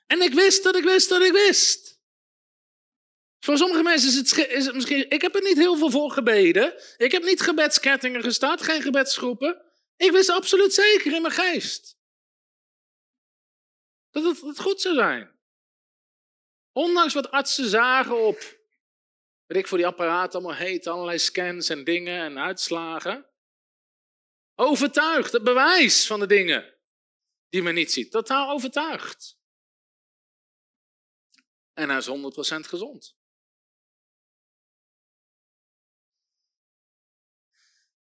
En 0.08 0.22
ik 0.22 0.34
wist 0.34 0.64
dat 0.64 0.76
ik 0.76 0.84
wist 0.84 1.10
dat 1.10 1.22
ik 1.22 1.32
wist. 1.32 2.02
Voor 3.40 3.58
sommige 3.58 3.84
mensen 3.84 4.10
is 4.10 4.16
het, 4.16 4.50
is 4.50 4.66
het 4.66 4.76
misschien. 4.76 5.10
Ik 5.10 5.22
heb 5.22 5.36
er 5.36 5.42
niet 5.42 5.58
heel 5.58 5.78
veel 5.78 5.90
voor 5.90 6.12
gebeden. 6.12 6.74
Ik 6.98 7.12
heb 7.12 7.24
niet 7.24 7.42
gebedskettingen 7.42 8.24
gestart, 8.24 8.64
geen 8.64 8.82
gebedsgroepen. 8.82 9.62
Ik 9.98 10.12
wist 10.12 10.30
absoluut 10.30 10.74
zeker 10.74 11.14
in 11.14 11.22
mijn 11.22 11.34
geest. 11.34 11.98
Dat 14.12 14.42
het 14.42 14.60
goed 14.60 14.82
zou 14.82 14.96
zijn. 14.96 15.33
Ondanks 16.74 17.14
wat 17.14 17.32
artsen 17.32 17.70
zagen 17.70 18.28
op. 18.28 18.38
Weet 19.46 19.58
ik 19.58 19.68
voor 19.68 19.78
die 19.78 19.88
apparaten 19.88 20.40
allemaal 20.40 20.58
heet, 20.58 20.88
allerlei 20.88 21.20
scans 21.20 21.70
en 21.70 21.84
dingen 21.84 22.22
en 22.22 22.40
uitslagen. 22.40 23.30
Overtuigd, 24.56 25.32
het 25.32 25.44
bewijs 25.44 26.08
van 26.08 26.20
de 26.20 26.28
dingen 26.28 26.78
die 27.50 27.62
men 27.62 27.74
niet 27.74 27.92
ziet. 27.92 28.12
Totaal 28.12 28.50
overtuigd. 28.50 29.38
En 31.74 31.90
hij 31.90 31.98
is 31.98 32.08
100% 32.08 32.68
gezond. 32.68 33.16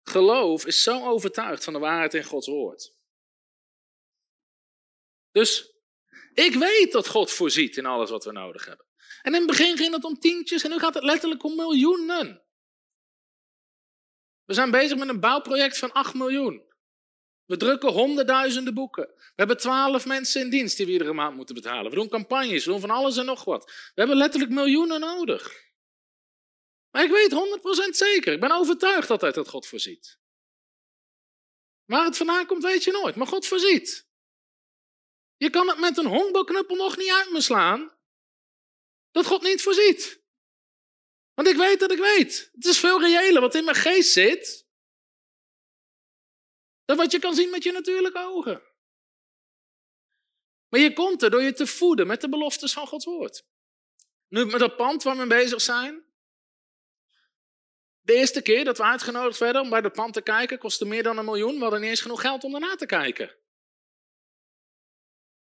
Geloof 0.02 0.66
is 0.66 0.82
zo 0.82 1.08
overtuigd 1.08 1.64
van 1.64 1.72
de 1.72 1.78
waarheid 1.78 2.14
in 2.14 2.24
Gods 2.24 2.46
woord. 2.46 2.94
Dus 5.30 5.75
ik 6.44 6.54
weet 6.54 6.92
dat 6.92 7.08
God 7.08 7.30
voorziet 7.30 7.76
in 7.76 7.86
alles 7.86 8.10
wat 8.10 8.24
we 8.24 8.32
nodig 8.32 8.64
hebben. 8.64 8.86
En 9.22 9.32
in 9.32 9.38
het 9.38 9.46
begin 9.46 9.76
ging 9.76 9.94
het 9.94 10.04
om 10.04 10.18
tientjes 10.18 10.62
en 10.62 10.70
nu 10.70 10.78
gaat 10.78 10.94
het 10.94 11.04
letterlijk 11.04 11.44
om 11.44 11.56
miljoenen. 11.56 12.42
We 14.44 14.54
zijn 14.54 14.70
bezig 14.70 14.98
met 14.98 15.08
een 15.08 15.20
bouwproject 15.20 15.78
van 15.78 15.92
8 15.92 16.14
miljoen. 16.14 16.64
We 17.44 17.56
drukken 17.56 17.92
honderdduizenden 17.92 18.74
boeken. 18.74 19.06
We 19.16 19.32
hebben 19.34 19.56
twaalf 19.56 20.06
mensen 20.06 20.40
in 20.40 20.50
dienst 20.50 20.76
die 20.76 20.86
we 20.86 20.92
iedere 20.92 21.12
maand 21.12 21.36
moeten 21.36 21.54
betalen. 21.54 21.90
We 21.90 21.96
doen 21.96 22.08
campagnes, 22.08 22.64
we 22.64 22.70
doen 22.70 22.80
van 22.80 22.90
alles 22.90 23.16
en 23.16 23.24
nog 23.24 23.44
wat. 23.44 23.64
We 23.64 23.92
hebben 23.94 24.16
letterlijk 24.16 24.52
miljoenen 24.52 25.00
nodig. 25.00 25.64
Maar 26.90 27.04
ik 27.04 27.10
weet 27.10 27.32
100% 27.90 27.90
zeker, 27.90 28.32
ik 28.32 28.40
ben 28.40 28.50
overtuigd 28.50 29.10
altijd 29.10 29.34
dat 29.34 29.48
God 29.48 29.66
voorziet. 29.66 30.18
Waar 31.84 32.04
het 32.04 32.16
vandaan 32.16 32.46
komt, 32.46 32.62
weet 32.62 32.84
je 32.84 32.90
nooit, 32.90 33.16
maar 33.16 33.26
God 33.26 33.46
voorziet. 33.46 34.05
Je 35.36 35.50
kan 35.50 35.68
het 35.68 35.78
met 35.78 35.96
een 35.96 36.06
honkbalknuppel 36.06 36.76
nog 36.76 36.96
niet 36.96 37.12
uit 37.12 37.30
me 37.30 37.40
slaan. 37.40 37.92
Dat 39.10 39.26
God 39.26 39.42
niet 39.42 39.62
voorziet. 39.62 40.24
Want 41.34 41.48
ik 41.48 41.56
weet 41.56 41.80
dat 41.80 41.90
ik 41.90 41.98
weet. 41.98 42.50
Het 42.52 42.64
is 42.64 42.78
veel 42.78 43.00
reëler 43.00 43.40
wat 43.40 43.54
in 43.54 43.64
mijn 43.64 43.76
geest 43.76 44.12
zit 44.12 44.66
dan 46.84 46.96
wat 46.96 47.12
je 47.12 47.18
kan 47.18 47.34
zien 47.34 47.50
met 47.50 47.62
je 47.62 47.72
natuurlijke 47.72 48.18
ogen. 48.18 48.62
Maar 50.68 50.80
je 50.80 50.92
komt 50.92 51.22
er 51.22 51.30
door 51.30 51.42
je 51.42 51.52
te 51.52 51.66
voeden 51.66 52.06
met 52.06 52.20
de 52.20 52.28
beloftes 52.28 52.72
van 52.72 52.86
Gods 52.86 53.04
woord. 53.04 53.44
Nu 54.28 54.44
met 54.44 54.60
dat 54.60 54.76
pand 54.76 55.02
waar 55.02 55.16
we 55.16 55.26
bezig 55.26 55.60
zijn. 55.60 56.04
De 58.00 58.14
eerste 58.14 58.42
keer 58.42 58.64
dat 58.64 58.76
we 58.76 58.84
uitgenodigd 58.84 59.38
werden 59.38 59.62
om 59.62 59.70
bij 59.70 59.80
dat 59.80 59.92
pand 59.92 60.14
te 60.14 60.22
kijken, 60.22 60.58
kostte 60.58 60.84
meer 60.84 61.02
dan 61.02 61.18
een 61.18 61.24
miljoen. 61.24 61.54
We 61.54 61.60
hadden 61.60 61.80
niet 61.80 61.90
eens 61.90 62.00
genoeg 62.00 62.20
geld 62.20 62.44
om 62.44 62.54
erna 62.54 62.74
te 62.74 62.86
kijken. 62.86 63.36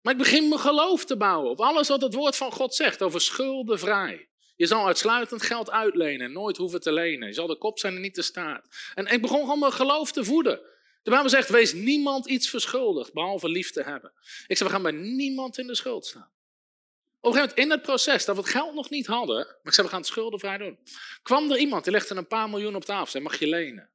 Maar 0.08 0.16
ik 0.16 0.22
begin 0.22 0.48
mijn 0.48 0.62
geloof 0.62 1.06
te 1.06 1.18
bouwen 1.18 1.50
op 1.50 1.62
alles 1.62 1.88
wat 1.88 2.02
het 2.02 2.14
woord 2.14 2.36
van 2.36 2.52
God 2.52 2.76
zegt 2.76 3.02
over 3.02 3.22
schuldenvrij. 3.22 4.28
Je 4.56 4.66
zal 4.66 4.88
uitsluitend 4.88 5.42
geld 5.42 5.72
uitlenen 5.72 6.26
en 6.26 6.32
nooit 6.32 6.58
hoeven 6.58 6.82
te 6.82 6.92
lenen. 6.92 7.28
Je 7.28 7.34
zal 7.34 7.48
de 7.48 7.58
kop 7.58 7.80
zijn 7.80 7.96
en 7.96 8.02
niet 8.02 8.16
de 8.16 8.22
staat. 8.22 8.68
En 8.96 9.06
ik 9.06 9.22
begon 9.22 9.40
gewoon 9.40 9.60
mijn 9.60 9.72
geloof 9.72 10.12
te 10.12 10.24
voeden. 10.24 10.60
De 11.04 11.10
Bijbel 11.10 11.30
zegt, 11.30 11.50
wees 11.50 11.74
niemand 11.74 12.26
iets 12.26 12.50
verschuldigd, 12.50 13.14
behalve 13.14 13.50
lief 13.50 13.72
te 13.72 13.84
hebben. 13.84 14.14
Ik 14.48 14.58
zeg, 14.58 14.68
we 14.68 14.74
gaan 14.74 14.82
bij 14.82 14.92
niemand 14.92 15.58
in 15.58 15.68
de 15.68 15.76
schuld 15.76 16.06
staan. 16.06 16.32
Op 17.20 17.34
een 17.34 17.34
gegeven 17.34 17.50
moment 17.50 17.58
in 17.58 17.70
het 17.70 17.82
proces, 17.82 18.26
dat 18.26 18.36
we 18.36 18.42
het 18.42 18.52
geld 18.52 18.74
nog 18.74 18.90
niet 18.90 19.08
hadden, 19.08 19.36
maar 19.36 19.58
ik 19.64 19.74
zei, 19.74 19.88
we 19.88 19.94
gaan 19.94 20.02
het 20.02 20.10
schuldenvrij 20.10 20.58
doen, 20.58 20.80
kwam 21.24 21.52
er 21.52 21.58
iemand 21.58 21.84
die 21.84 21.94
legde 21.94 22.16
een 22.16 22.28
paar 22.28 22.50
miljoen 22.50 22.76
op 22.76 22.86
tafel. 22.86 23.12
Zei, 23.12 23.24
mag 23.24 23.40
je 23.40 23.48
lenen? 23.48 23.90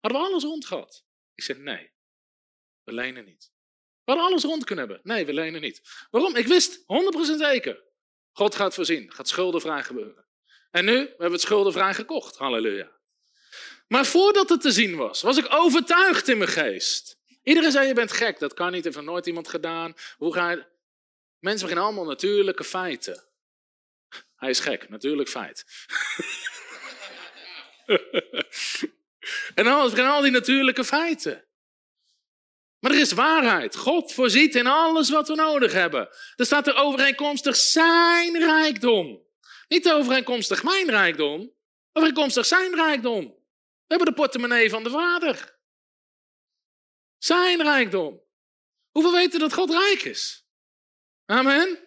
Hadden 0.00 0.20
we 0.20 0.26
alles 0.26 0.42
rond 0.42 0.66
gehad? 0.66 1.04
Ik 1.34 1.42
zei, 1.42 1.58
nee, 1.58 1.90
we 2.84 2.92
lenen 2.92 3.24
niet. 3.24 3.54
We 4.06 4.12
hadden 4.12 4.30
alles 4.30 4.44
rond 4.44 4.64
kunnen 4.64 4.88
hebben. 4.88 5.12
Nee, 5.14 5.26
we 5.26 5.32
lenen 5.32 5.60
niet. 5.60 5.80
Waarom? 6.10 6.36
Ik 6.36 6.46
wist 6.46 6.78
100% 6.78 6.84
zeker. 7.38 7.82
God 8.32 8.54
gaat 8.54 8.74
voorzien, 8.74 9.12
gaat 9.12 9.28
schuldenvrij 9.28 9.82
gebeuren. 9.82 10.24
En 10.70 10.84
nu, 10.84 10.92
we 10.92 11.08
hebben 11.08 11.32
het 11.32 11.40
schuldenvrij 11.40 11.94
gekocht. 11.94 12.36
Halleluja. 12.36 12.90
Maar 13.88 14.06
voordat 14.06 14.48
het 14.48 14.60
te 14.60 14.70
zien 14.70 14.96
was, 14.96 15.22
was 15.22 15.36
ik 15.36 15.46
overtuigd 15.48 16.28
in 16.28 16.38
mijn 16.38 16.50
geest. 16.50 17.18
Iedereen 17.42 17.70
zei, 17.70 17.86
je 17.86 17.94
bent 17.94 18.12
gek, 18.12 18.38
dat 18.38 18.54
kan 18.54 18.72
niet, 18.72 18.84
heeft 18.84 18.96
nog 18.96 19.04
nooit 19.04 19.26
iemand 19.26 19.48
gedaan. 19.48 19.94
Hoe 20.16 20.32
ga 20.32 20.50
je... 20.50 20.64
Mensen 21.38 21.66
beginnen 21.66 21.84
allemaal 21.84 22.04
natuurlijke 22.04 22.64
feiten. 22.64 23.24
Hij 24.36 24.50
is 24.50 24.60
gek, 24.60 24.88
natuurlijk 24.88 25.28
feit. 25.28 25.64
en 29.54 29.64
dan 29.64 29.82
beginnen 29.82 30.12
al 30.12 30.20
die 30.20 30.30
natuurlijke 30.30 30.84
feiten. 30.84 31.45
Maar 32.78 32.90
er 32.90 33.00
is 33.00 33.12
waarheid. 33.12 33.76
God 33.76 34.12
voorziet 34.12 34.54
in 34.54 34.66
alles 34.66 35.10
wat 35.10 35.28
we 35.28 35.34
nodig 35.34 35.72
hebben. 35.72 36.08
Er 36.36 36.46
staat 36.46 36.66
er 36.66 36.74
overeenkomstig 36.74 37.56
zijn 37.56 38.38
rijkdom. 38.38 39.24
Niet 39.68 39.90
overeenkomstig 39.90 40.62
mijn 40.62 40.90
rijkdom, 40.90 41.52
overeenkomstig 41.92 42.46
zijn 42.46 42.74
rijkdom. 42.74 43.24
We 43.24 43.94
hebben 43.94 44.06
de 44.06 44.20
portemonnee 44.20 44.70
van 44.70 44.82
de 44.82 44.90
Vader. 44.90 45.58
Zijn 47.18 47.62
rijkdom. 47.62 48.22
Hoeveel 48.90 49.12
weten 49.12 49.40
dat 49.40 49.52
God 49.52 49.70
rijk 49.70 50.02
is? 50.02 50.46
Amen. 51.24 51.78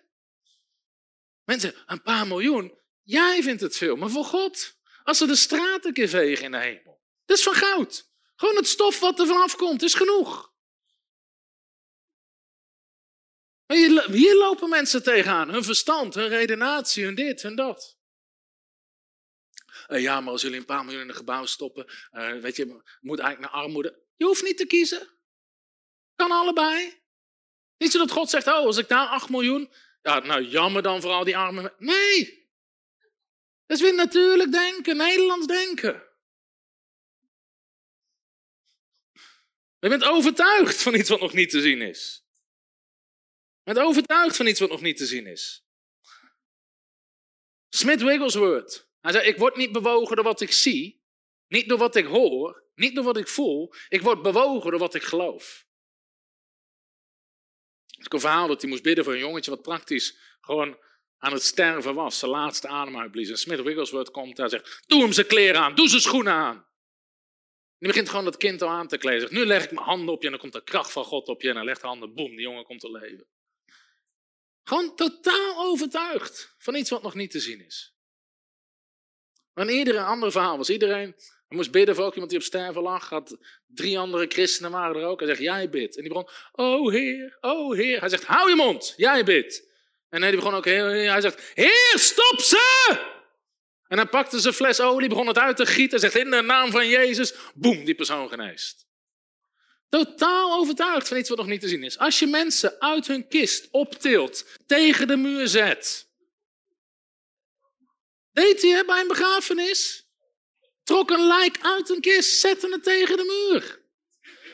Mensen, 1.44 1.76
een 1.86 2.02
paar 2.02 2.28
miljoen. 2.28 2.78
Jij 3.04 3.44
vindt 3.44 3.62
het 3.62 3.78
veel, 3.78 3.96
maar 3.96 4.10
voor 4.10 4.26
God. 4.26 4.78
Als 5.04 5.18
ze 5.18 5.28
de 5.28 5.36
straat 5.36 5.86
een 5.86 5.94
keer 5.94 6.10
vegen 6.10 6.46
in 6.46 6.52
de 6.52 6.58
hemel. 6.58 7.02
Dat 7.26 7.38
is 7.38 7.44
van 7.44 7.54
goud. 7.54 8.10
Gewoon 8.36 8.56
het 8.56 8.68
stof 8.68 9.00
wat 9.00 9.20
er 9.20 9.28
vanaf 9.28 9.56
komt, 9.56 9.84
is 9.84 9.94
genoeg. 9.94 10.49
Hier 13.76 14.36
lopen 14.36 14.70
mensen 14.70 15.04
tegenaan. 15.04 15.50
Hun 15.50 15.64
verstand, 15.64 16.16
hun 16.16 16.28
redenatie, 16.28 17.04
hun 17.04 17.16
dit, 17.16 17.42
hun 17.42 17.56
dat. 17.56 17.98
Uh, 19.88 20.02
ja, 20.02 20.22
maar 20.22 20.32
als 20.32 20.42
jullie 20.42 20.58
een 20.58 20.66
paar 20.66 20.86
miljoen 20.86 21.02
in 21.02 21.10
een 21.10 21.16
gebouw 21.16 21.46
stoppen, 21.46 21.86
uh, 22.12 22.32
weet 22.32 22.56
je, 22.56 22.82
moet 23.00 23.20
eigenlijk 23.20 23.52
naar 23.52 23.64
armoede. 23.64 24.04
Je 24.16 24.26
hoeft 24.26 24.44
niet 24.44 24.58
te 24.58 24.66
kiezen. 24.66 25.08
Kan 26.16 26.32
allebei. 26.32 27.02
Niet 27.78 27.92
zo 27.92 27.98
dat 27.98 28.12
God 28.12 28.30
zegt, 28.30 28.48
oh, 28.48 28.54
als 28.54 28.78
ik 28.78 28.88
daar 28.88 29.08
8 29.08 29.30
miljoen, 29.30 29.74
ja, 30.02 30.20
nou 30.20 30.42
jammer 30.44 30.82
dan 30.82 31.02
voor 31.02 31.12
al 31.12 31.24
die 31.24 31.38
armen. 31.38 31.74
Nee. 31.78 32.48
Dat 33.66 33.78
is 33.78 33.84
weer 33.84 33.96
natuurlijk 33.96 34.52
denken, 34.52 34.98
Nederlands 34.98 35.48
denken. 35.48 36.04
Je 39.80 39.90
bent 39.90 40.04
overtuigd 40.04 40.82
van 40.82 40.96
iets 40.96 41.10
wat 41.10 41.20
nog 41.20 41.34
niet 41.34 41.50
te 41.50 41.62
zien 41.62 41.82
is. 41.82 42.29
Bent 43.74 43.82
overtuigd 43.82 44.36
van 44.36 44.48
iets 44.48 44.60
wat 44.60 44.70
nog 44.70 44.82
niet 44.82 44.98
te 44.98 45.06
zien 45.06 45.28
is. 45.28 45.66
Smith 47.70 48.02
Wigglesworth. 48.02 48.90
Hij 49.00 49.12
zei, 49.12 49.28
ik 49.28 49.38
word 49.38 49.56
niet 49.56 49.72
bewogen 49.72 50.16
door 50.16 50.26
wat 50.26 50.42
ik 50.42 50.52
zie. 50.52 51.04
Niet 51.48 51.70
door 51.70 51.78
wat 51.78 51.96
ik 51.96 52.06
hoor. 52.06 52.64
Niet 52.76 52.96
door 52.96 53.04
wat 53.04 53.18
ik 53.18 53.28
voel. 53.28 53.74
Ik 53.90 54.02
word 54.02 54.22
bewogen 54.22 54.72
door 54.72 54.80
wat 54.80 54.96
ik 54.96 55.04
geloof. 55.04 55.68
Het 57.86 58.14
een 58.14 58.20
verhaal 58.20 58.48
dat 58.48 58.62
hij 58.62 58.70
moest 58.70 58.84
bidden 58.84 59.04
voor 59.04 59.14
een 59.14 59.20
jongetje 59.20 59.52
wat 59.52 59.62
praktisch 59.62 60.38
gewoon 60.42 60.80
aan 61.18 61.34
het 61.34 61.44
sterven 61.44 61.96
was. 61.96 62.20
Zijn 62.20 62.32
laatste 62.32 62.68
adem 62.68 63.00
uitblies. 63.00 63.30
En 63.30 63.38
Smith 63.38 63.62
Wigglesworth 63.62 64.12
komt 64.12 64.36
daar 64.36 64.46
en 64.46 64.52
zegt, 64.52 64.84
doe 64.88 65.02
hem 65.02 65.12
zijn 65.12 65.28
kleren 65.28 65.62
aan. 65.62 65.76
Doe 65.76 65.90
zijn 65.90 66.02
schoenen 66.02 66.34
aan. 66.34 66.56
En 66.56 66.66
die 67.78 67.88
begint 67.88 68.10
gewoon 68.10 68.26
dat 68.26 68.38
kind 68.38 68.62
al 68.62 68.70
aan 68.70 68.88
te 68.88 68.98
kleden. 68.98 69.22
Zegt, 69.22 69.34
nu 69.34 69.46
leg 69.46 69.64
ik 69.64 69.72
mijn 69.72 69.86
handen 69.86 70.14
op 70.14 70.20
je 70.20 70.26
en 70.26 70.32
dan 70.32 70.42
komt 70.42 70.54
de 70.54 70.64
kracht 70.64 70.92
van 70.92 71.04
God 71.04 71.28
op 71.28 71.42
je. 71.42 71.50
En 71.50 71.56
hij 71.56 71.66
legt 71.66 71.82
de 71.82 71.88
handen, 71.88 72.14
boem, 72.14 72.30
die 72.30 72.42
jongen 72.42 72.64
komt 72.64 72.80
te 72.80 72.92
leven. 72.92 73.28
Gewoon 74.70 74.96
totaal 74.96 75.58
overtuigd 75.58 76.56
van 76.58 76.76
iets 76.76 76.90
wat 76.90 77.02
nog 77.02 77.14
niet 77.14 77.32
te 77.32 77.40
zien 77.40 77.66
is. 77.66 77.94
Een 79.54 79.98
ander 79.98 80.32
verhaal 80.32 80.58
was 80.58 80.70
iedereen, 80.70 81.16
moest 81.48 81.72
bidden 81.72 81.96
voor 81.96 82.06
ook 82.06 82.14
iemand 82.14 82.30
die 82.30 82.40
op 82.40 82.46
sterven 82.46 82.82
lag. 82.82 83.10
Had 83.10 83.38
drie 83.68 84.00
andere 84.00 84.26
christenen 84.28 84.72
waren 84.72 84.96
er 84.96 85.08
ook. 85.08 85.20
Hij 85.20 85.28
zegt, 85.28 85.42
jij 85.42 85.70
bidt. 85.70 85.96
En 85.96 86.02
die 86.02 86.12
begon, 86.14 86.30
oh 86.52 86.92
heer, 86.92 87.38
oh 87.42 87.76
heer. 87.76 88.00
Hij 88.00 88.10
zegt, 88.10 88.24
hou 88.24 88.50
je 88.50 88.56
mond, 88.56 88.94
jij 88.98 89.24
bidt. 89.24 89.70
En 90.10 90.22
hij 90.22 90.36
begon 90.36 90.54
ook, 90.54 90.66
hij 90.66 91.22
zegt, 91.22 91.52
heer, 91.54 91.94
stop 91.96 92.40
ze! 92.40 92.98
En 93.88 93.98
hij 93.98 94.08
pakte 94.08 94.40
zijn 94.40 94.54
fles 94.54 94.80
olie, 94.80 95.10
begon 95.10 95.28
het 95.28 95.38
uit 95.38 95.58
te 95.58 95.66
gieten. 95.66 96.00
Zegt, 96.00 96.16
in 96.16 96.30
de 96.30 96.42
naam 96.42 96.72
van 96.72 96.88
Jezus, 96.88 97.34
boem, 97.54 97.86
die 97.86 97.96
persoon 97.96 98.30
geneest. 98.30 98.89
Totaal 99.90 100.54
overtuigd 100.60 101.08
van 101.08 101.18
iets 101.18 101.30
wat 101.30 101.38
nog 101.38 101.48
niet 101.48 101.62
te 101.62 101.68
zien 101.68 101.84
is. 101.84 101.98
Als 101.98 102.20
je 102.20 102.28
mensen 102.28 102.80
uit 102.80 103.08
hun 103.08 103.28
kist 103.28 103.68
optilt, 103.72 104.46
tegen 104.66 105.08
de 105.08 105.18
muur 105.18 105.48
zet. 105.48 106.08
Deed 108.32 108.62
hij 108.62 108.86
bij 108.86 109.02
een 109.02 109.08
begrafenis? 109.08 110.08
Trok 110.84 111.10
een 111.10 111.28
lijk 111.28 111.58
uit 111.62 111.90
een 111.90 112.02
kist, 112.02 112.40
zette 112.40 112.70
het 112.72 112.84
tegen 112.84 113.18
de 113.18 113.50
muur. 113.50 113.82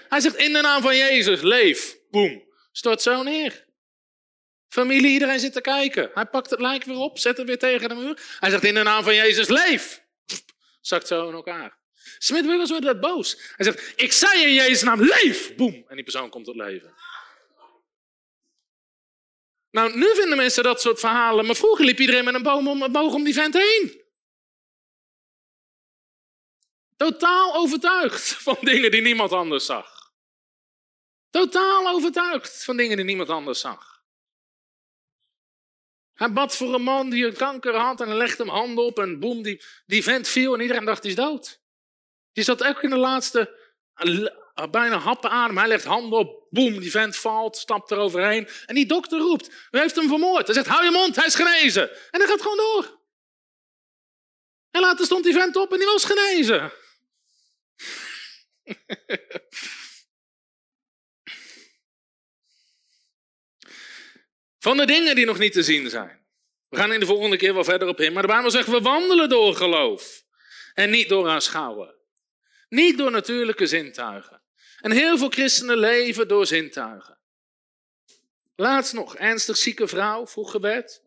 Hij 0.10 0.20
zegt 0.20 0.36
in 0.36 0.53
de 0.53 0.62
naam 0.62 0.82
van 0.82 0.95
Jezus, 0.95 1.41
leef. 1.41 1.98
Boem, 2.10 2.44
stort 2.72 3.02
zo 3.02 3.24
neer. 3.24 3.66
Familie, 4.68 5.12
iedereen 5.12 5.40
zit 5.40 5.53
te 5.53 5.62
kijken. 5.62 6.12
Hij 6.14 6.26
pakt 6.26 6.49
het 6.49 6.60
lijk 6.60 6.84
weer 6.84 6.98
op, 6.98 7.20
zet 7.20 7.38
het 7.38 7.48
weer 7.48 7.60
tegen 7.60 7.90
de 7.90 7.95
muur. 7.95 8.38
Hij 8.40 8.49
zegt 8.49 8.64
in 8.64 8.74
de 8.74 8.84
naam 8.84 9.03
van 9.03 9.16
Jezus, 9.16 9.48
leef. 9.48 10.03
Zakt 10.82 11.07
zo 11.07 11.28
in 11.28 11.34
elkaar. 11.34 11.78
Smit 12.18 12.45
Wiggles 12.45 12.69
wordt 12.69 12.86
dat 12.86 12.99
boos. 12.99 13.53
Hij 13.56 13.65
zegt, 13.65 13.94
ik 13.95 14.11
zei 14.11 14.44
in 14.44 14.53
Jezus 14.53 14.84
naam, 14.84 15.02
leef! 15.02 15.56
Boem. 15.56 15.86
En 15.88 15.95
die 15.95 16.03
persoon 16.03 16.30
komt 16.30 16.45
tot 16.45 16.56
leven. 16.56 16.94
Nou, 19.72 19.98
nu 19.98 20.15
vinden 20.15 20.38
mensen 20.38 20.64
dat 20.64 20.82
soort 20.82 20.99
verhalen. 20.99 21.45
Maar 21.45 21.56
vroeger 21.56 21.86
liep 21.86 21.99
iedereen 21.99 22.23
met 22.23 22.34
een 22.34 22.44
boom 22.44 22.68
om, 22.68 22.91
boog 22.91 23.14
om 23.14 23.23
die 23.23 23.34
vent 23.34 23.53
heen. 23.53 24.03
Totaal 26.98 27.56
overtuigd 27.56 28.27
van 28.27 28.57
dingen 28.61 28.91
die 28.91 29.02
niemand 29.02 29.32
anders 29.32 29.65
zag. 29.65 30.11
Totaal 31.30 31.88
overtuigd 31.88 32.64
van 32.64 32.77
dingen 32.77 32.95
die 32.95 33.06
niemand 33.06 33.30
anders 33.30 33.60
zag. 33.60 34.03
Hij 36.14 36.34
bad 36.34 36.56
voor 36.56 36.73
een 36.73 36.82
man 36.82 37.10
die 37.10 37.26
een 37.26 37.36
kanker 37.36 37.76
had 37.76 38.02
en 38.02 38.15
legde 38.15 38.44
hem 38.44 38.52
handen 38.52 38.84
op 38.84 38.99
en 38.99 39.19
boem, 39.19 39.41
die, 39.41 39.64
die 39.86 40.03
vent 40.03 40.27
viel 40.27 40.53
en 40.53 40.61
iedereen 40.61 40.86
dacht 40.86 41.02
hij 41.02 41.11
is 41.11 41.18
dood. 41.18 41.64
Die 42.36 42.44
zat 42.44 42.64
ook 42.64 42.84
in 42.84 42.90
de 42.90 42.98
laatste 42.98 43.60
bijna 44.72 44.98
happen 44.98 45.30
adem. 45.30 45.57
Hij 45.57 45.68
legt 45.68 45.86
handen 45.86 46.20
op, 46.20 46.48
boem, 46.49 46.80
die 46.80 46.91
vent 46.91 47.16
valt, 47.16 47.57
stapt 47.57 47.91
eroverheen. 47.91 48.48
En 48.66 48.76
die 48.76 48.86
dokter 48.86 49.20
roept, 49.20 49.49
u 49.72 49.80
heeft 49.80 49.95
hem 49.95 50.07
vermoord. 50.07 50.45
Hij 50.45 50.56
zegt, 50.56 50.68
hou 50.68 50.84
je 50.84 50.91
mond, 50.91 51.16
hij 51.16 51.26
is 51.26 51.36
genezen. 51.36 51.90
En 51.91 52.20
hij 52.20 52.30
gaat 52.30 52.41
gewoon 52.41 52.57
door. 52.57 52.99
En 54.72 54.82
later 54.82 55.06
stond 55.06 55.24
die 55.24 55.34
vent 55.34 55.56
op 55.56 55.72
en 55.72 55.78
die 55.78 55.88
was 55.88 56.06
genezen. 56.06 56.72
Van 64.60 64.78
de 64.78 64.86
dingen 64.86 65.16
die 65.16 65.26
nog 65.26 65.38
niet 65.38 65.53
te 65.53 65.64
zien 65.64 65.90
zijn. 65.90 66.26
We 66.68 66.78
gaan 66.78 66.94
in 66.94 66.99
de 66.99 67.06
volgende 67.06 67.38
keer 67.38 67.53
wel 67.53 67.64
verder 67.64 67.88
op 67.88 67.99
in. 67.99 68.14
Maar 68.14 68.22
de 68.22 68.28
Bijbel 68.28 68.52
zegt, 68.52 68.68
we 68.68 68.82
wandelen 68.82 69.30
door 69.30 69.56
geloof. 69.56 70.24
En 70.74 70.90
niet 70.90 71.10
door 71.10 71.30
aanschouwen. 71.30 71.94
Niet 72.76 72.97
door 72.97 73.11
natuurlijke 73.11 73.68
zintuigen. 73.68 74.41
En 74.80 74.91
heel 74.91 75.18
veel 75.18 75.30
christenen 75.30 75.77
leven 75.77 76.27
door 76.27 76.45
zintuigen. 76.45 77.18
Laatst 78.56 78.93
nog, 78.93 79.15
ernstig 79.15 79.57
zieke 79.57 79.88
vrouw, 79.88 80.27
vroeg 80.27 80.52
gebed. 80.52 81.03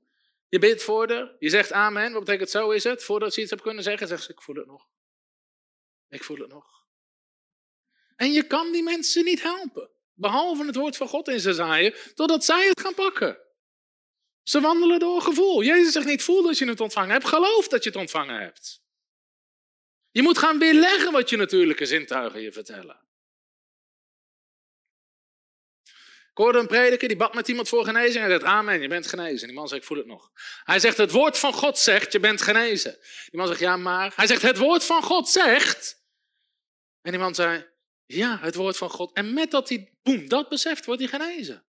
Je 0.48 0.58
bidt 0.58 0.82
voor 0.82 1.08
haar, 1.12 1.34
je 1.38 1.48
zegt 1.48 1.72
amen. 1.72 2.12
Wat 2.12 2.24
betekent 2.24 2.50
zo 2.50 2.70
is 2.70 2.84
het? 2.84 3.04
Voordat 3.04 3.34
ze 3.34 3.40
iets 3.40 3.50
hebt 3.50 3.62
kunnen 3.62 3.82
zeggen, 3.82 4.08
zegt 4.08 4.22
ze, 4.22 4.32
ik 4.32 4.42
voel 4.42 4.56
het 4.56 4.66
nog. 4.66 4.86
Ik 6.08 6.24
voel 6.24 6.38
het 6.38 6.48
nog. 6.48 6.86
En 8.16 8.32
je 8.32 8.42
kan 8.42 8.72
die 8.72 8.82
mensen 8.82 9.24
niet 9.24 9.42
helpen. 9.42 9.90
Behalve 10.14 10.66
het 10.66 10.76
woord 10.76 10.96
van 10.96 11.08
God 11.08 11.28
in 11.28 11.40
ze 11.40 11.52
zaaien, 11.52 11.94
totdat 12.14 12.44
zij 12.44 12.68
het 12.68 12.80
gaan 12.80 12.94
pakken. 12.94 13.38
Ze 14.42 14.60
wandelen 14.60 14.98
door 14.98 15.22
gevoel. 15.22 15.62
Jezus 15.62 15.92
zegt 15.92 16.06
niet, 16.06 16.22
voel 16.22 16.42
dat 16.42 16.58
je 16.58 16.68
het 16.68 16.80
ontvangen 16.80 17.10
hebt, 17.10 17.28
geloof 17.28 17.68
dat 17.68 17.82
je 17.82 17.90
het 17.90 17.98
ontvangen 17.98 18.40
hebt. 18.40 18.86
Je 20.18 20.24
moet 20.24 20.38
gaan 20.38 20.58
weerleggen 20.58 21.12
wat 21.12 21.30
je 21.30 21.36
natuurlijke 21.36 21.86
zintuigen 21.86 22.40
je 22.40 22.52
vertellen. 22.52 23.00
Ik 26.30 26.44
hoorde 26.44 26.58
een 26.58 26.66
prediker, 26.66 27.08
die 27.08 27.16
bad 27.16 27.34
met 27.34 27.48
iemand 27.48 27.68
voor 27.68 27.84
genezing. 27.84 28.24
Hij 28.24 28.32
zegt, 28.32 28.44
amen, 28.44 28.80
je 28.80 28.88
bent 28.88 29.06
genezen. 29.06 29.46
Die 29.46 29.56
man 29.56 29.68
zegt, 29.68 29.80
ik 29.80 29.86
voel 29.86 29.96
het 29.96 30.06
nog. 30.06 30.30
Hij 30.64 30.78
zegt, 30.78 30.96
het 30.96 31.10
woord 31.10 31.38
van 31.38 31.52
God 31.52 31.78
zegt, 31.78 32.12
je 32.12 32.20
bent 32.20 32.42
genezen. 32.42 32.98
Die 33.30 33.38
man 33.38 33.46
zegt, 33.46 33.60
ja, 33.60 33.76
maar. 33.76 34.12
Hij 34.16 34.26
zegt, 34.26 34.42
het 34.42 34.58
woord 34.58 34.84
van 34.84 35.02
God 35.02 35.28
zegt. 35.28 36.04
En 37.00 37.10
die 37.10 37.20
man 37.20 37.34
zei, 37.34 37.66
ja, 38.06 38.38
het 38.40 38.54
woord 38.54 38.76
van 38.76 38.90
God. 38.90 39.12
En 39.12 39.32
met 39.32 39.50
dat 39.50 39.68
hij, 39.68 39.92
boem, 40.02 40.28
dat 40.28 40.48
beseft, 40.48 40.84
wordt 40.84 41.00
hij 41.00 41.10
genezen. 41.10 41.56
Op 41.56 41.64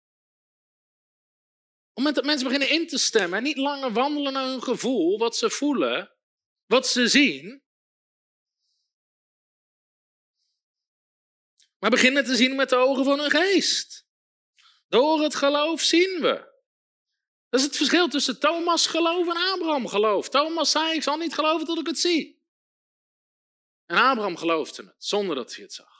het 1.94 1.96
moment 1.96 2.14
dat 2.14 2.24
mensen 2.24 2.44
beginnen 2.44 2.70
in 2.70 2.86
te 2.86 2.98
stemmen 2.98 3.38
en 3.38 3.44
niet 3.44 3.56
langer 3.56 3.92
wandelen 3.92 4.32
naar 4.32 4.46
hun 4.46 4.62
gevoel, 4.62 5.18
wat 5.18 5.36
ze 5.36 5.50
voelen, 5.50 6.12
wat 6.66 6.88
ze 6.88 7.08
zien, 7.08 7.66
maar 11.78 11.90
beginnen 11.90 12.24
te 12.24 12.36
zien 12.36 12.56
met 12.56 12.68
de 12.68 12.76
ogen 12.76 13.04
van 13.04 13.18
hun 13.20 13.30
geest. 13.30 14.06
Door 14.88 15.22
het 15.22 15.34
geloof 15.34 15.80
zien 15.80 16.20
we. 16.20 16.56
Dat 17.48 17.60
is 17.60 17.66
het 17.66 17.76
verschil 17.76 18.08
tussen 18.08 18.40
Thomas 18.40 18.86
geloof 18.86 19.28
en 19.28 19.52
Abraham 19.52 19.88
geloof. 19.88 20.28
Thomas 20.28 20.70
zei, 20.70 20.94
ik 20.94 21.02
zal 21.02 21.16
niet 21.16 21.34
geloven 21.34 21.66
tot 21.66 21.78
ik 21.78 21.86
het 21.86 21.98
zie. 21.98 22.42
En 23.86 23.96
Abraham 23.96 24.36
geloofde 24.36 24.82
het, 24.82 24.94
zonder 24.98 25.36
dat 25.36 25.54
hij 25.54 25.64
het 25.64 25.72
zag. 25.72 25.98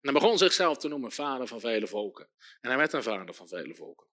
En 0.00 0.12
hij 0.12 0.20
begon 0.20 0.38
zichzelf 0.38 0.78
te 0.78 0.88
noemen 0.88 1.12
vader 1.12 1.46
van 1.46 1.60
vele 1.60 1.86
volken. 1.86 2.30
En 2.60 2.68
hij 2.68 2.76
werd 2.78 2.92
een 2.92 3.02
vader 3.02 3.34
van 3.34 3.48
vele 3.48 3.74
volken. 3.74 4.06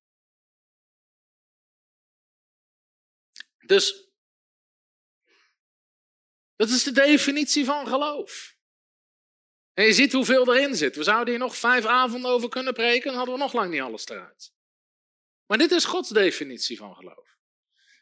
Dus, 3.66 4.10
dat 6.56 6.70
is 6.70 6.84
de 6.84 6.92
definitie 6.92 7.66
van 7.66 7.88
geloof. 7.88 8.53
En 9.74 9.86
je 9.86 9.94
ziet 9.94 10.14
hoeveel 10.14 10.56
erin 10.56 10.76
zit. 10.76 10.96
We 10.96 11.04
zouden 11.04 11.34
hier 11.34 11.44
nog 11.44 11.58
vijf 11.58 11.86
avonden 11.86 12.32
over 12.32 12.50
kunnen 12.50 12.74
preken, 12.74 13.08
dan 13.08 13.16
hadden 13.16 13.36
we 13.36 13.42
nog 13.42 13.54
lang 13.54 13.72
niet 13.72 13.82
alles 13.82 14.08
eruit. 14.08 14.52
Maar 15.46 15.58
dit 15.58 15.72
is 15.72 15.86
Gods 15.86 16.10
definitie 16.10 16.78
van 16.78 16.96
geloof. 16.96 17.38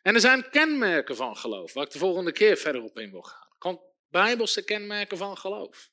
En 0.02 0.14
er 0.14 0.20
zijn 0.20 0.50
kenmerken 0.50 1.16
van 1.16 1.38
geloof, 1.38 1.74
waar 1.74 1.86
ik 1.86 1.92
de 1.92 2.00
volgende 2.00 2.32
keer 2.32 2.58
verder 2.58 2.82
op 2.82 3.00
in 3.00 3.12
wil 3.12 3.22
gaan. 3.22 3.80
Bijbelse 4.10 4.64
kenmerken 4.64 5.18
van 5.18 5.38
geloof. 5.38 5.90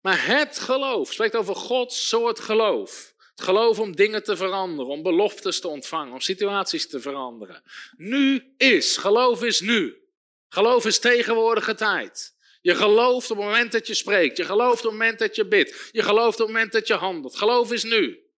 Maar 0.00 0.26
het 0.26 0.58
geloof 0.58 1.12
spreekt 1.12 1.36
over 1.36 1.56
Gods 1.56 2.08
soort 2.08 2.40
geloof. 2.40 3.14
Het 3.30 3.42
geloof 3.42 3.78
om 3.78 3.96
dingen 3.96 4.22
te 4.22 4.36
veranderen, 4.36 4.92
om 4.92 5.02
beloftes 5.02 5.60
te 5.60 5.68
ontvangen, 5.68 6.12
om 6.12 6.20
situaties 6.20 6.88
te 6.88 7.00
veranderen. 7.00 7.62
Nu 7.96 8.54
is, 8.56 8.96
geloof 8.96 9.42
is 9.42 9.60
nu. 9.60 10.08
Geloof 10.48 10.86
is 10.86 10.98
tegenwoordige 10.98 11.74
tijd. 11.74 12.36
Je 12.68 12.74
gelooft 12.74 13.30
op 13.30 13.36
het 13.36 13.46
moment 13.46 13.72
dat 13.72 13.86
je 13.86 13.94
spreekt. 13.94 14.36
Je 14.36 14.44
gelooft 14.44 14.78
op 14.78 14.90
het 14.90 14.92
moment 14.92 15.18
dat 15.18 15.36
je 15.36 15.46
bidt. 15.46 15.88
Je 15.92 16.02
gelooft 16.02 16.40
op 16.40 16.46
het 16.46 16.54
moment 16.54 16.72
dat 16.72 16.86
je 16.86 16.94
handelt. 16.94 17.36
Geloof 17.36 17.72
is 17.72 17.82
nu. 17.82 18.30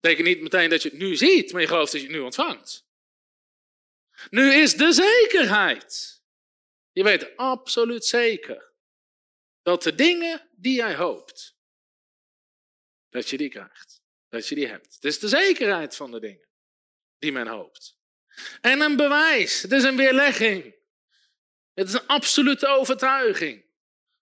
Betekent 0.00 0.26
niet 0.26 0.40
meteen 0.40 0.70
dat 0.70 0.82
je 0.82 0.88
het 0.88 0.98
nu 0.98 1.16
ziet, 1.16 1.52
maar 1.52 1.60
je 1.60 1.66
gelooft 1.66 1.92
dat 1.92 2.00
je 2.00 2.06
het 2.06 2.16
nu 2.16 2.22
ontvangt. 2.22 2.86
Nu 4.30 4.52
is 4.52 4.76
de 4.76 4.92
zekerheid. 4.92 6.20
Je 6.92 7.02
weet 7.02 7.36
absoluut 7.36 8.04
zeker 8.04 8.72
dat 9.62 9.82
de 9.82 9.94
dingen 9.94 10.48
die 10.52 10.74
jij 10.74 10.94
hoopt, 10.94 11.56
dat 13.08 13.30
je 13.30 13.36
die 13.36 13.48
krijgt. 13.48 14.02
Dat 14.28 14.48
je 14.48 14.54
die 14.54 14.66
hebt. 14.66 14.94
Het 14.94 15.04
is 15.04 15.18
de 15.18 15.28
zekerheid 15.28 15.96
van 15.96 16.10
de 16.10 16.20
dingen 16.20 16.48
die 17.18 17.32
men 17.32 17.46
hoopt. 17.46 17.96
En 18.60 18.80
een 18.80 18.96
bewijs. 18.96 19.62
Het 19.62 19.72
is 19.72 19.82
een 19.82 19.96
weerlegging. 19.96 20.80
Het 21.74 21.88
is 21.88 21.94
een 21.94 22.06
absolute 22.06 22.66
overtuiging 22.66 23.64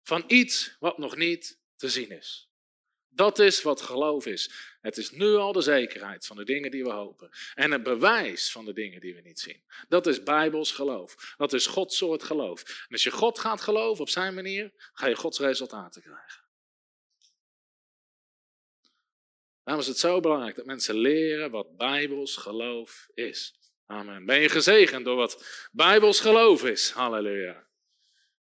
van 0.02 0.24
iets 0.26 0.76
wat 0.78 0.98
nog 0.98 1.16
niet 1.16 1.60
te 1.76 1.88
zien 1.88 2.10
is. 2.10 2.50
Dat 3.12 3.38
is 3.38 3.62
wat 3.62 3.80
geloof 3.80 4.26
is. 4.26 4.50
Het 4.80 4.96
is 4.96 5.10
nu 5.10 5.34
al 5.34 5.52
de 5.52 5.60
zekerheid 5.60 6.26
van 6.26 6.36
de 6.36 6.44
dingen 6.44 6.70
die 6.70 6.82
we 6.82 6.90
hopen. 6.90 7.30
En 7.54 7.72
een 7.72 7.82
bewijs 7.82 8.52
van 8.52 8.64
de 8.64 8.72
dingen 8.72 9.00
die 9.00 9.14
we 9.14 9.20
niet 9.20 9.40
zien. 9.40 9.62
Dat 9.88 10.06
is 10.06 10.22
Bijbels 10.22 10.72
geloof. 10.72 11.34
Dat 11.36 11.52
is 11.52 11.66
Gods 11.66 11.96
soort 11.96 12.22
geloof. 12.22 12.62
En 12.62 12.92
als 12.92 13.02
je 13.02 13.10
God 13.10 13.38
gaat 13.38 13.60
geloven 13.60 14.02
op 14.02 14.08
zijn 14.08 14.34
manier, 14.34 14.72
ga 14.92 15.06
je 15.06 15.16
Gods 15.16 15.38
resultaten 15.38 16.02
krijgen. 16.02 16.44
Daarom 19.64 19.82
is 19.84 19.90
het 19.90 19.98
zo 19.98 20.20
belangrijk 20.20 20.56
dat 20.56 20.66
mensen 20.66 20.94
leren 20.94 21.50
wat 21.50 21.76
Bijbels 21.76 22.36
geloof 22.36 23.08
is. 23.14 23.59
Amen. 23.90 24.24
Ben 24.24 24.40
je 24.40 24.48
gezegend 24.48 25.04
door 25.04 25.16
wat 25.16 25.44
Bijbels 25.72 26.20
geloof 26.20 26.64
is? 26.64 26.90
Halleluja. 26.90 27.66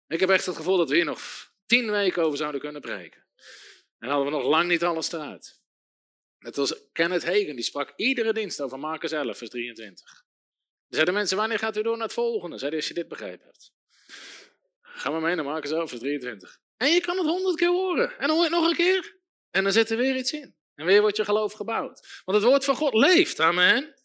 Ik 0.07 0.19
heb 0.19 0.29
echt 0.29 0.45
het 0.45 0.55
gevoel 0.55 0.77
dat 0.77 0.89
we 0.89 0.95
hier 0.95 1.05
nog 1.05 1.51
tien 1.65 1.91
weken 1.91 2.23
over 2.23 2.37
zouden 2.37 2.61
kunnen 2.61 2.81
preken. 2.81 3.25
En 3.99 4.09
hadden 4.09 4.25
we 4.25 4.31
nog 4.31 4.47
lang 4.47 4.67
niet 4.67 4.83
alles 4.83 5.11
eruit. 5.11 5.61
Net 6.39 6.55
was 6.55 6.91
Kenneth 6.91 7.25
Hagen, 7.25 7.55
die 7.55 7.63
sprak 7.63 7.93
iedere 7.95 8.33
dienst 8.33 8.61
over 8.61 8.79
Marcus 8.79 9.11
11, 9.11 9.37
vers 9.37 9.49
23. 9.49 10.23
Zeiden 10.87 11.13
mensen, 11.13 11.37
wanneer 11.37 11.59
gaat 11.59 11.77
u 11.77 11.81
door 11.81 11.97
naar 11.97 12.05
het 12.05 12.13
volgende? 12.13 12.57
Zeiden 12.57 12.79
als 12.79 12.87
je 12.87 12.93
dit 12.93 13.07
begrepen 13.07 13.45
hebt. 13.45 13.73
Ga 14.81 15.09
maar 15.09 15.21
mee 15.21 15.35
naar 15.35 15.45
Marcus 15.45 15.71
11, 15.71 15.89
vers 15.89 16.01
23. 16.01 16.59
En 16.77 16.91
je 16.91 17.01
kan 17.01 17.17
het 17.17 17.25
honderd 17.25 17.55
keer 17.55 17.71
horen. 17.71 18.17
En 18.17 18.27
dan 18.27 18.29
hoor 18.29 18.45
je 18.45 18.49
het 18.49 18.59
nog 18.59 18.69
een 18.69 18.75
keer. 18.75 19.17
En 19.51 19.63
dan 19.63 19.71
zit 19.71 19.89
er 19.89 19.97
weer 19.97 20.15
iets 20.15 20.31
in. 20.31 20.55
En 20.75 20.85
weer 20.85 21.01
wordt 21.01 21.17
je 21.17 21.25
geloof 21.25 21.53
gebouwd. 21.53 22.21
Want 22.25 22.37
het 22.37 22.47
woord 22.47 22.65
van 22.65 22.75
God 22.75 22.93
leeft, 22.93 23.39
amen. 23.39 23.95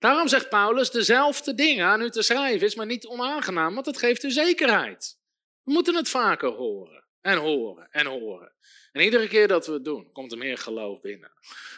Daarom 0.00 0.28
zegt 0.28 0.48
Paulus, 0.48 0.90
dezelfde 0.90 1.54
dingen 1.54 1.86
aan 1.86 2.00
u 2.00 2.10
te 2.10 2.22
schrijven 2.22 2.66
is 2.66 2.74
maar 2.74 2.86
niet 2.86 3.06
onaangenaam, 3.06 3.74
want 3.74 3.86
het 3.86 3.98
geeft 3.98 4.22
u 4.22 4.30
zekerheid. 4.30 5.18
We 5.62 5.72
moeten 5.72 5.94
het 5.94 6.08
vaker 6.08 6.48
horen 6.48 7.04
en 7.20 7.38
horen 7.38 7.88
en 7.90 8.06
horen. 8.06 8.52
En 8.92 9.02
iedere 9.02 9.28
keer 9.28 9.48
dat 9.48 9.66
we 9.66 9.72
het 9.72 9.84
doen, 9.84 10.12
komt 10.12 10.32
er 10.32 10.38
meer 10.38 10.58
geloof 10.58 11.00
binnen. 11.00 11.32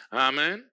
Amen. 0.09 0.71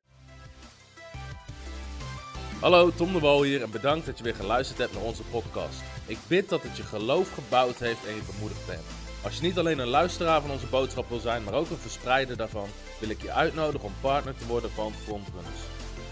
Hallo, 2.60 2.90
Tom 2.96 3.12
de 3.12 3.18
Wol 3.18 3.42
hier 3.42 3.62
en 3.62 3.70
bedankt 3.70 4.06
dat 4.06 4.18
je 4.18 4.24
weer 4.24 4.34
geluisterd 4.34 4.78
hebt 4.78 4.92
naar 4.92 5.02
onze 5.02 5.22
podcast. 5.22 5.80
Ik 6.06 6.18
bid 6.28 6.48
dat 6.48 6.62
het 6.62 6.76
je 6.76 6.82
geloof 6.82 7.32
gebouwd 7.34 7.78
heeft 7.78 8.06
en 8.06 8.14
je 8.14 8.22
vermoedigd 8.22 8.66
bent. 8.66 8.86
Als 9.24 9.36
je 9.36 9.42
niet 9.42 9.58
alleen 9.58 9.78
een 9.78 9.88
luisteraar 9.88 10.40
van 10.40 10.50
onze 10.50 10.66
boodschap 10.66 11.08
wil 11.08 11.18
zijn, 11.18 11.44
maar 11.44 11.54
ook 11.54 11.70
een 11.70 11.76
verspreider 11.76 12.36
daarvan, 12.36 12.68
wil 13.00 13.10
ik 13.10 13.22
je 13.22 13.32
uitnodigen 13.32 13.86
om 13.86 13.94
partner 14.00 14.34
te 14.36 14.46
worden 14.46 14.70
van 14.70 14.92
Frontrunners. 14.92 15.79